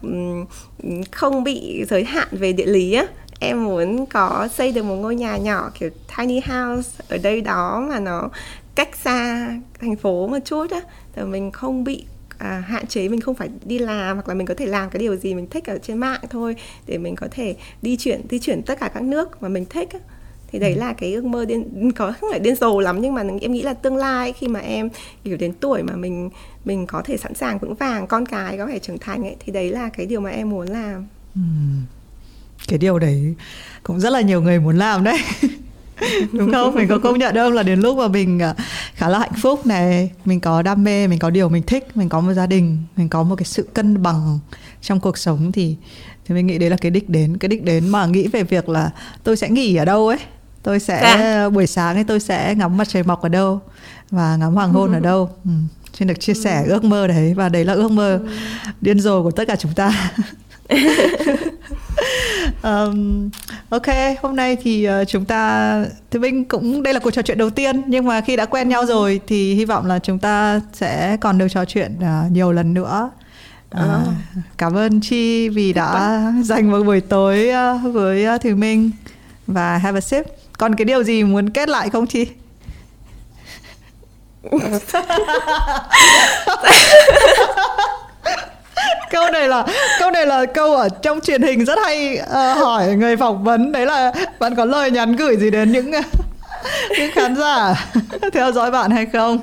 không 1.13 1.45
bị 1.45 1.85
giới 1.89 2.05
hạn 2.05 2.29
về 2.31 2.53
địa 2.53 2.67
lý 2.67 2.93
á. 2.93 3.07
Em 3.41 3.65
muốn 3.65 4.07
có 4.07 4.49
xây 4.55 4.73
được 4.73 4.83
một 4.83 4.95
ngôi 4.95 5.17
nhà 5.17 5.37
nhỏ 5.37 5.71
kiểu 5.79 5.91
tiny 6.19 6.41
house 6.41 7.05
ở 7.09 7.19
đây 7.19 7.41
đó 7.41 7.87
mà 7.89 8.01
nó 8.01 8.29
cách 8.75 8.97
xa 8.97 9.49
thành 9.81 9.97
phố 9.97 10.29
một 10.29 10.39
chút 10.45 10.71
á. 10.71 10.81
Thì 11.13 11.23
mình 11.23 11.51
không 11.51 11.85
bị 11.85 12.05
à, 12.39 12.63
hạn 12.67 12.87
chế 12.87 13.09
mình 13.09 13.21
không 13.21 13.35
phải 13.35 13.49
đi 13.65 13.79
làm 13.79 14.17
hoặc 14.17 14.29
là 14.29 14.35
mình 14.35 14.47
có 14.47 14.55
thể 14.55 14.67
làm 14.67 14.91
cái 14.91 15.01
điều 15.01 15.17
gì 15.17 15.35
mình 15.35 15.47
thích 15.51 15.65
ở 15.67 15.79
trên 15.83 15.99
mạng 15.99 16.21
thôi 16.31 16.57
để 16.87 16.99
mình 16.99 17.17
có 17.17 17.29
thể 17.31 17.57
đi 17.83 17.97
chuyển 17.97 18.21
di 18.31 18.39
chuyển 18.39 18.63
tất 18.63 18.81
cả 18.81 18.89
các 18.95 19.03
nước 19.03 19.43
mà 19.43 19.49
mình 19.49 19.65
thích 19.71 19.89
á 19.93 19.99
thì 20.53 20.59
đấy 20.59 20.73
ừ. 20.73 20.79
là 20.79 20.93
cái 20.93 21.15
ước 21.15 21.25
mơ 21.25 21.45
điên 21.45 21.93
có 21.93 22.13
không 22.21 22.31
phải 22.31 22.41
điên 22.41 22.57
rồ 22.57 22.81
lắm 22.81 23.01
nhưng 23.01 23.15
mà 23.15 23.25
em 23.41 23.53
nghĩ 23.53 23.63
là 23.63 23.75
tương 23.75 23.97
lai 23.97 24.33
khi 24.33 24.49
mà 24.49 24.61
em 24.61 24.89
kiểu 25.25 25.37
đến 25.37 25.53
tuổi 25.53 25.83
mà 25.83 25.97
mình 25.97 26.31
mình 26.65 26.87
có 26.87 27.03
thể 27.05 27.17
sẵn 27.17 27.35
sàng 27.35 27.59
vững 27.59 27.75
vàng 27.75 28.07
con 28.07 28.27
cái 28.27 28.59
có 28.59 28.67
thể 28.67 28.79
trưởng 28.79 28.99
thành 28.99 29.23
ấy 29.23 29.37
thì 29.41 29.53
đấy 29.53 29.71
là 29.71 29.89
cái 29.89 30.07
điều 30.07 30.21
mà 30.21 30.31
em 30.31 30.51
muốn 30.51 30.69
làm. 30.69 31.07
Ừ. 31.35 31.41
cái 32.69 32.79
điều 32.79 32.99
đấy 32.99 33.35
cũng 33.83 34.01
rất 34.01 34.11
là 34.11 34.21
nhiều 34.21 34.43
người 34.43 34.61
muốn 34.61 34.79
làm 34.79 35.05
đấy. 35.05 35.19
Đúng 36.33 36.53
không? 36.53 36.75
Mình 36.75 36.89
có 36.89 36.99
công 36.99 37.19
nhận 37.19 37.35
không 37.35 37.53
là 37.53 37.63
đến 37.63 37.81
lúc 37.81 37.97
mà 37.97 38.09
mình 38.09 38.39
à, 38.43 38.55
khá 38.95 39.09
là 39.09 39.19
hạnh 39.19 39.33
phúc 39.43 39.67
này 39.67 40.11
mình 40.25 40.41
có 40.41 40.63
đam 40.63 40.85
mê 40.85 41.07
mình 41.07 41.19
có 41.19 41.31
điều 41.31 41.49
mình 41.49 41.63
thích 41.63 41.97
mình 41.97 42.09
có 42.09 42.21
một 42.21 42.33
gia 42.33 42.47
đình 42.47 42.79
mình 42.97 43.09
có 43.09 43.23
một 43.23 43.37
cái 43.37 43.45
sự 43.45 43.69
cân 43.75 44.03
bằng 44.03 44.39
trong 44.81 45.01
cuộc 45.01 45.19
sống 45.19 45.53
thì 45.53 45.77
thì 46.27 46.35
mình 46.35 46.47
nghĩ 46.47 46.59
đấy 46.59 46.71
là 46.71 46.77
cái 46.77 46.91
đích 46.91 47.09
đến. 47.09 47.37
Cái 47.37 47.49
đích 47.49 47.65
đến 47.65 47.89
mà 47.89 48.07
nghĩ 48.07 48.29
về 48.29 48.43
việc 48.43 48.69
là 48.69 48.91
tôi 49.25 49.37
sẽ 49.37 49.49
nghỉ 49.49 49.77
ở 49.77 49.85
đâu 49.85 50.09
ấy 50.09 50.19
tôi 50.63 50.81
sẽ 50.81 51.01
dạ. 51.03 51.49
buổi 51.49 51.67
sáng 51.67 51.97
ấy 51.97 52.05
tôi 52.05 52.21
sẽ 52.21 52.55
ngắm 52.55 52.77
mặt 52.77 52.89
trời 52.89 53.03
mọc 53.03 53.23
ở 53.23 53.29
đâu 53.29 53.61
và 54.11 54.37
ngắm 54.37 54.55
hoàng 54.55 54.73
hôn 54.73 54.93
ở 54.93 55.01
đâu 55.11 55.31
ừ. 55.45 55.51
xin 55.99 56.09
được 56.09 56.21
chia 56.21 56.35
sẻ 56.35 56.63
ừ. 56.67 56.71
ước 56.71 56.85
mơ 56.85 57.07
đấy 57.07 57.35
và 57.35 57.49
đấy 57.49 57.65
là 57.65 57.73
ước 57.73 57.91
mơ 57.91 58.21
ừ. 58.23 58.29
điên 58.81 59.01
rồ 59.01 59.23
của 59.23 59.31
tất 59.31 59.45
cả 59.49 59.57
chúng 59.57 59.73
ta 59.73 60.11
um, 62.63 63.31
ok 63.69 63.87
hôm 64.23 64.37
nay 64.37 64.57
thì 64.63 64.89
uh, 64.89 65.09
chúng 65.09 65.25
ta 65.25 65.85
thì 66.11 66.19
mình 66.19 66.45
cũng 66.45 66.83
đây 66.83 66.95
là 66.95 67.01
cuộc 67.01 67.11
trò 67.11 67.23
chuyện 67.23 67.39
đầu 67.39 67.51
tiên 67.51 67.83
nhưng 67.87 68.05
mà 68.05 68.21
khi 68.21 68.37
đã 68.37 68.47
quen 68.47 68.69
nhau 68.69 68.87
rồi 68.87 69.21
thì 69.27 69.55
hy 69.55 69.65
vọng 69.65 69.87
là 69.87 69.99
chúng 69.99 70.19
ta 70.19 70.61
sẽ 70.73 71.17
còn 71.21 71.39
được 71.39 71.49
trò 71.49 71.65
chuyện 71.65 71.97
uh, 71.99 72.33
nhiều 72.33 72.53
lần 72.53 72.75
nữa 72.75 73.11
À, 73.71 74.05
cảm 74.59 74.77
ơn 74.77 75.01
Chi 75.01 75.49
vì 75.49 75.73
đã 75.73 76.23
dành 76.45 76.71
một 76.71 76.83
buổi 76.83 77.01
tối 77.01 77.51
uh, 77.51 77.95
với 77.95 78.35
uh, 78.35 78.43
Thùy 78.43 78.55
Minh 78.55 78.91
và 79.47 79.79
Have 79.79 79.99
a 79.99 80.01
Sip 80.01 80.25
còn 80.59 80.75
cái 80.75 80.85
điều 80.85 81.03
gì 81.03 81.25
muốn 81.25 81.51
kết 81.51 81.69
lại 81.69 81.91
không 81.91 82.07
chị? 82.07 82.27
Câu 89.11 89.31
này 89.33 89.49
là 89.49 89.67
câu 89.99 90.11
này 90.11 90.27
là 90.27 90.45
câu 90.47 90.77
ở 90.77 90.89
trong 90.89 91.21
truyền 91.21 91.43
hình 91.43 91.65
rất 91.65 91.79
hay 91.85 92.21
uh, 92.23 92.59
hỏi 92.59 92.87
người 92.87 93.17
phỏng 93.17 93.45
vấn. 93.45 93.73
Đấy 93.73 93.87
là 93.87 94.13
bạn 94.39 94.55
có 94.57 94.65
lời 94.65 94.91
nhắn 94.91 95.17
gửi 95.17 95.37
gì 95.37 95.51
đến 95.51 95.73
những 95.73 95.91
những 96.99 97.11
khán 97.13 97.37
giả 97.37 97.87
theo 98.33 98.53
dõi 98.53 98.71
bạn 98.71 98.91
hay 98.91 99.07
không? 99.13 99.39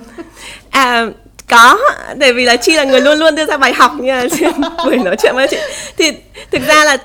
À 0.69 1.05
có 1.49 1.77
tại 2.19 2.33
vì 2.33 2.45
là 2.45 2.55
chi 2.55 2.75
là 2.75 2.83
người 2.83 3.01
luôn 3.01 3.19
luôn 3.19 3.35
đưa 3.35 3.45
ra 3.45 3.57
bài 3.57 3.73
học 3.73 3.91
nha. 3.99 4.23
Buổi 4.85 4.97
nói 4.97 5.15
chuyện 5.19 5.35
với 5.35 5.47
chị. 5.47 5.57
Thì 5.97 6.11
thực 6.51 6.61
ra 6.67 6.85
là 6.85 6.97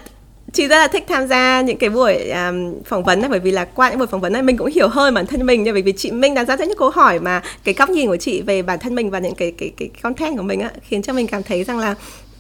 chị 0.53 0.67
rất 0.67 0.77
là 0.77 0.89
thích 0.89 1.05
tham 1.09 1.27
gia 1.27 1.61
những 1.61 1.77
cái 1.77 1.91
buổi 1.91 2.31
um, 2.31 2.83
phỏng 2.85 3.05
vấn 3.05 3.21
này 3.21 3.31
bởi 3.31 3.41
vì 3.41 3.51
là 3.51 3.65
qua 3.65 3.91
những 3.91 3.99
buổi 3.99 4.07
phỏng 4.07 4.21
vấn 4.21 4.33
này 4.33 4.43
mình 4.43 4.57
cũng 4.57 4.71
hiểu 4.75 4.89
hơn 4.89 5.15
bản 5.15 5.27
thân 5.27 5.47
mình 5.47 5.65
bởi 5.73 5.83
vì 5.83 5.93
chị 5.93 6.11
Minh 6.11 6.35
đặt 6.35 6.45
ra 6.45 6.57
rất 6.57 6.69
những 6.69 6.79
câu 6.79 6.91
hỏi 6.91 7.21
mà 7.21 7.43
cái 7.65 7.75
góc 7.75 7.91
nhìn 7.91 8.07
của 8.07 8.17
chị 8.17 8.43
về 8.43 8.63
bản 8.63 8.79
thân 8.79 8.95
mình 8.95 9.11
và 9.11 9.19
những 9.19 9.35
cái 9.35 9.53
cái 9.59 9.71
cái 9.77 9.89
content 10.03 10.37
của 10.37 10.43
mình 10.43 10.61
á 10.61 10.71
khiến 10.89 11.03
cho 11.03 11.13
mình 11.13 11.27
cảm 11.27 11.43
thấy 11.43 11.65
rằng 11.65 11.79
là 11.79 11.95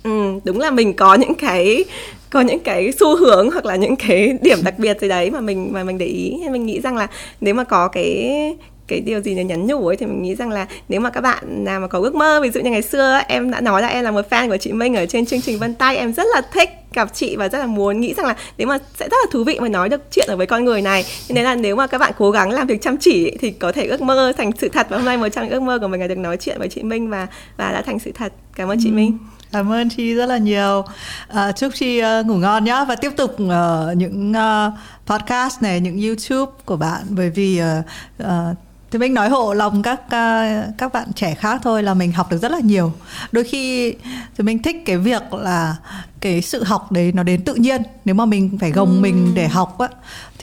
um, 0.04 0.40
đúng 0.44 0.60
là 0.60 0.70
mình 0.70 0.94
có 0.94 1.14
những 1.14 1.34
cái 1.34 1.84
có 2.30 2.40
những 2.40 2.58
cái 2.58 2.92
xu 3.00 3.16
hướng 3.16 3.50
hoặc 3.50 3.64
là 3.64 3.76
những 3.76 3.96
cái 3.96 4.38
điểm 4.42 4.58
đặc 4.64 4.78
biệt 4.78 5.00
gì 5.00 5.08
đấy 5.08 5.30
mà 5.30 5.40
mình 5.40 5.72
mà 5.72 5.84
mình 5.84 5.98
để 5.98 6.06
ý. 6.06 6.36
Mình 6.50 6.66
nghĩ 6.66 6.80
rằng 6.80 6.96
là 6.96 7.06
nếu 7.40 7.54
mà 7.54 7.64
có 7.64 7.88
cái 7.88 8.56
cái 8.90 9.00
điều 9.00 9.20
gì 9.20 9.34
để 9.34 9.44
nhắn 9.44 9.66
nhủ 9.66 9.86
ấy 9.86 9.96
thì 9.96 10.06
mình 10.06 10.22
nghĩ 10.22 10.34
rằng 10.34 10.50
là 10.50 10.66
nếu 10.88 11.00
mà 11.00 11.10
các 11.10 11.20
bạn 11.20 11.64
nào 11.64 11.80
mà 11.80 11.86
có 11.86 11.98
ước 11.98 12.14
mơ 12.14 12.40
ví 12.42 12.50
dụ 12.50 12.60
như 12.60 12.70
ngày 12.70 12.82
xưa 12.82 13.20
em 13.28 13.50
đã 13.50 13.60
nói 13.60 13.82
là 13.82 13.88
em 13.88 14.04
là 14.04 14.10
một 14.10 14.30
fan 14.30 14.48
của 14.48 14.56
chị 14.56 14.72
Minh 14.72 14.94
ở 14.94 15.06
trên 15.06 15.26
chương 15.26 15.40
trình 15.40 15.58
Vân 15.58 15.74
Tay 15.74 15.96
em 15.96 16.12
rất 16.12 16.26
là 16.34 16.42
thích 16.52 16.70
gặp 16.92 17.08
chị 17.14 17.36
và 17.36 17.48
rất 17.48 17.58
là 17.58 17.66
muốn 17.66 18.00
nghĩ 18.00 18.14
rằng 18.14 18.26
là 18.26 18.36
nếu 18.58 18.68
mà 18.68 18.78
sẽ 18.98 19.08
rất 19.08 19.16
là 19.24 19.30
thú 19.32 19.44
vị 19.44 19.58
mà 19.60 19.68
nói 19.68 19.88
được 19.88 20.00
chuyện 20.10 20.26
ở 20.28 20.36
với 20.36 20.46
con 20.46 20.64
người 20.64 20.82
này. 20.82 21.04
Nên 21.28 21.44
là 21.44 21.54
nếu 21.54 21.76
mà 21.76 21.86
các 21.86 21.98
bạn 21.98 22.12
cố 22.18 22.30
gắng 22.30 22.50
làm 22.50 22.66
việc 22.66 22.82
chăm 22.82 22.96
chỉ 22.96 23.36
thì 23.40 23.50
có 23.50 23.72
thể 23.72 23.86
ước 23.86 24.00
mơ 24.02 24.32
thành 24.36 24.50
sự 24.58 24.68
thật. 24.68 24.86
Và 24.90 24.96
hôm 24.96 25.06
nay 25.06 25.16
một 25.16 25.28
trong 25.28 25.44
những 25.44 25.52
ước 25.52 25.62
mơ 25.62 25.78
của 25.78 25.88
mình 25.88 26.00
là 26.00 26.06
được 26.06 26.18
nói 26.18 26.36
chuyện 26.36 26.58
với 26.58 26.68
chị 26.68 26.82
Minh 26.82 27.10
và 27.10 27.26
và 27.56 27.72
đã 27.72 27.82
thành 27.82 27.98
sự 27.98 28.12
thật. 28.14 28.32
Cảm 28.54 28.68
ơn 28.68 28.78
chị 28.82 28.88
ừ. 28.90 28.94
Minh. 28.94 29.18
cảm 29.52 29.72
ơn 29.72 29.88
chị 29.96 30.14
rất 30.14 30.26
là 30.26 30.38
nhiều. 30.38 30.84
À, 31.28 31.52
chúc 31.52 31.72
chị 31.74 32.02
uh, 32.02 32.26
ngủ 32.26 32.34
ngon 32.34 32.64
nhá 32.64 32.84
và 32.84 32.96
tiếp 32.96 33.12
tục 33.16 33.30
uh, 33.32 33.96
những 33.96 34.32
uh, 34.32 34.72
podcast 35.06 35.62
này 35.62 35.80
những 35.80 36.02
youtube 36.02 36.52
của 36.64 36.76
bạn. 36.76 37.02
Bởi 37.08 37.30
vì 37.30 37.60
uh, 37.62 37.84
uh, 38.22 38.56
thì 38.90 38.98
mình 38.98 39.14
nói 39.14 39.28
hộ 39.28 39.54
lòng 39.54 39.82
các 39.82 40.00
uh, 40.06 40.78
các 40.78 40.92
bạn 40.92 41.12
trẻ 41.14 41.34
khác 41.34 41.60
thôi 41.64 41.82
là 41.82 41.94
mình 41.94 42.12
học 42.12 42.30
được 42.30 42.38
rất 42.38 42.52
là 42.52 42.60
nhiều 42.60 42.92
đôi 43.32 43.44
khi 43.44 43.94
thì 44.38 44.44
mình 44.44 44.62
thích 44.62 44.76
cái 44.86 44.96
việc 44.96 45.34
là 45.34 45.76
cái 46.20 46.42
sự 46.42 46.64
học 46.64 46.92
đấy 46.92 47.12
nó 47.14 47.22
đến 47.22 47.44
tự 47.44 47.54
nhiên 47.54 47.82
nếu 48.04 48.14
mà 48.14 48.24
mình 48.24 48.58
phải 48.60 48.70
gồng 48.70 48.92
ừ. 48.94 49.00
mình 49.00 49.32
để 49.34 49.48
học 49.48 49.78
á 49.78 49.88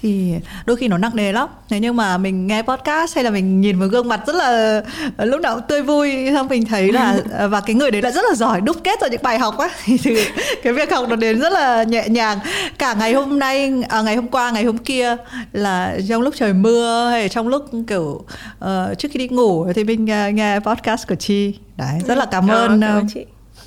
thì 0.02 0.34
đôi 0.66 0.78
khi 0.78 0.88
nó 0.88 0.98
nặng 0.98 1.16
nề 1.16 1.32
lắm. 1.32 1.50
Thế 1.70 1.80
nhưng 1.80 1.96
mà 1.96 2.18
mình 2.18 2.48
nghe 2.48 2.62
podcast 2.62 3.16
hay 3.16 3.24
là 3.24 3.30
mình 3.30 3.62
nhìn 3.62 3.80
vào 3.80 3.88
gương 3.88 4.08
mặt 4.08 4.22
rất 4.28 4.36
là 4.36 4.82
lúc 5.18 5.42
nào 5.42 5.56
cũng 5.56 5.64
tươi 5.68 5.82
vui 5.82 6.30
xong 6.34 6.48
mình 6.48 6.66
thấy 6.66 6.92
là 6.92 7.20
và 7.50 7.62
cái 7.62 7.76
người 7.76 7.92
đấy 7.92 8.02
lại 8.02 8.12
rất 8.12 8.22
là 8.30 8.36
giỏi 8.36 8.62
đúc 8.62 8.78
kết 8.84 9.02
ra 9.02 9.08
những 9.08 9.22
bài 9.24 9.40
học 9.40 9.58
á. 9.58 9.70
Thì 10.04 10.18
cái 10.64 10.74
việc 10.74 10.92
học 10.92 11.10
nó 11.10 11.16
đến 11.16 11.40
rất 11.40 11.52
là 11.52 11.84
nhẹ 11.84 12.08
nhàng. 12.10 12.40
Cả 12.78 12.94
ngày 12.94 13.14
hôm 13.14 13.40
nay 13.40 13.74
à, 13.90 14.02
ngày 14.02 14.16
hôm 14.16 14.28
qua 14.28 14.52
ngày 14.52 14.64
hôm 14.64 14.78
kia 14.78 15.16
là 15.54 15.98
trong 16.10 16.22
lúc 16.22 16.34
trời 16.38 16.54
mưa 16.54 17.10
hay 17.10 17.30
trong 17.30 17.48
lúc 17.48 17.66
kiểu 17.88 18.26
uh, 18.66 18.98
trước 18.98 19.08
khi 19.12 19.20
đi 19.20 19.28
ngủ 19.28 19.74
thì 19.74 19.84
mình 19.84 20.04
uh, 20.04 20.34
nghe 20.34 20.60
podcast 20.60 21.08
của 21.08 21.16
chi. 21.16 21.60
Đấy 21.78 22.00
rất 22.08 22.18
là 22.18 22.26
cảm 22.32 22.48
ơn 22.48 22.82
cảm 22.82 22.98
ơn, 22.98 23.08
chị. 23.14 23.26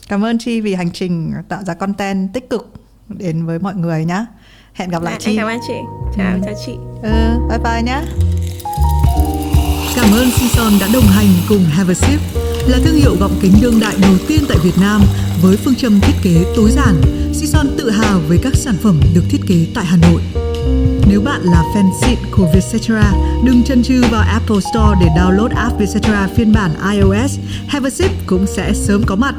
cảm 0.08 0.24
ơn 0.24 0.38
chi 0.38 0.60
vì 0.60 0.74
hành 0.74 0.90
trình 0.90 1.32
tạo 1.48 1.62
ra 1.66 1.74
content 1.74 2.32
tích 2.32 2.50
cực 2.50 2.72
đến 3.08 3.46
với 3.46 3.58
mọi 3.58 3.74
người 3.74 4.04
nhá 4.04 4.26
hẹn 4.74 4.90
gặp 4.90 5.02
lại 5.02 5.16
chị 5.18 5.36
cảm 5.36 5.46
ơn 5.46 5.58
chị 5.66 5.74
chào 6.16 6.32
ừ. 6.34 6.40
chào 6.44 6.54
chị 6.66 6.72
ừ, 7.02 7.38
bye 7.48 7.58
bye 7.58 7.82
nhá 7.82 8.02
cảm 9.96 10.12
ơn 10.12 10.30
Sison 10.30 10.72
đã 10.80 10.88
đồng 10.92 11.06
hành 11.06 11.26
cùng 11.48 11.64
Have 11.64 11.92
a 11.92 11.94
Sip 11.94 12.20
là 12.66 12.78
thương 12.84 12.94
hiệu 12.94 13.16
gọng 13.20 13.38
kính 13.42 13.52
đương 13.60 13.80
đại 13.80 13.94
đầu 14.02 14.14
tiên 14.28 14.40
tại 14.48 14.58
Việt 14.62 14.78
Nam 14.80 15.00
với 15.42 15.56
phương 15.56 15.74
châm 15.74 16.00
thiết 16.00 16.12
kế 16.22 16.44
tối 16.56 16.70
giản. 16.70 17.00
Sison 17.32 17.66
tự 17.78 17.90
hào 17.90 18.20
với 18.28 18.38
các 18.42 18.54
sản 18.56 18.74
phẩm 18.82 19.00
được 19.14 19.22
thiết 19.30 19.40
kế 19.48 19.66
tại 19.74 19.84
Hà 19.84 19.96
Nội. 19.96 20.22
Nếu 21.08 21.20
bạn 21.20 21.40
là 21.42 21.62
fan 21.74 21.90
xịn 22.02 22.18
của 22.30 22.48
Vietcetera, 22.52 23.12
đừng 23.44 23.62
chân 23.62 23.82
chừ 23.82 24.02
vào 24.10 24.22
Apple 24.28 24.60
Store 24.60 24.98
để 25.00 25.06
download 25.06 25.56
app 25.56 25.78
Vietcetera 25.78 26.28
phiên 26.36 26.52
bản 26.52 26.70
iOS. 26.92 27.38
Have 27.66 27.86
a 27.86 27.90
Sip 27.90 28.10
cũng 28.26 28.46
sẽ 28.46 28.72
sớm 28.74 29.02
có 29.06 29.16
mặt 29.16 29.34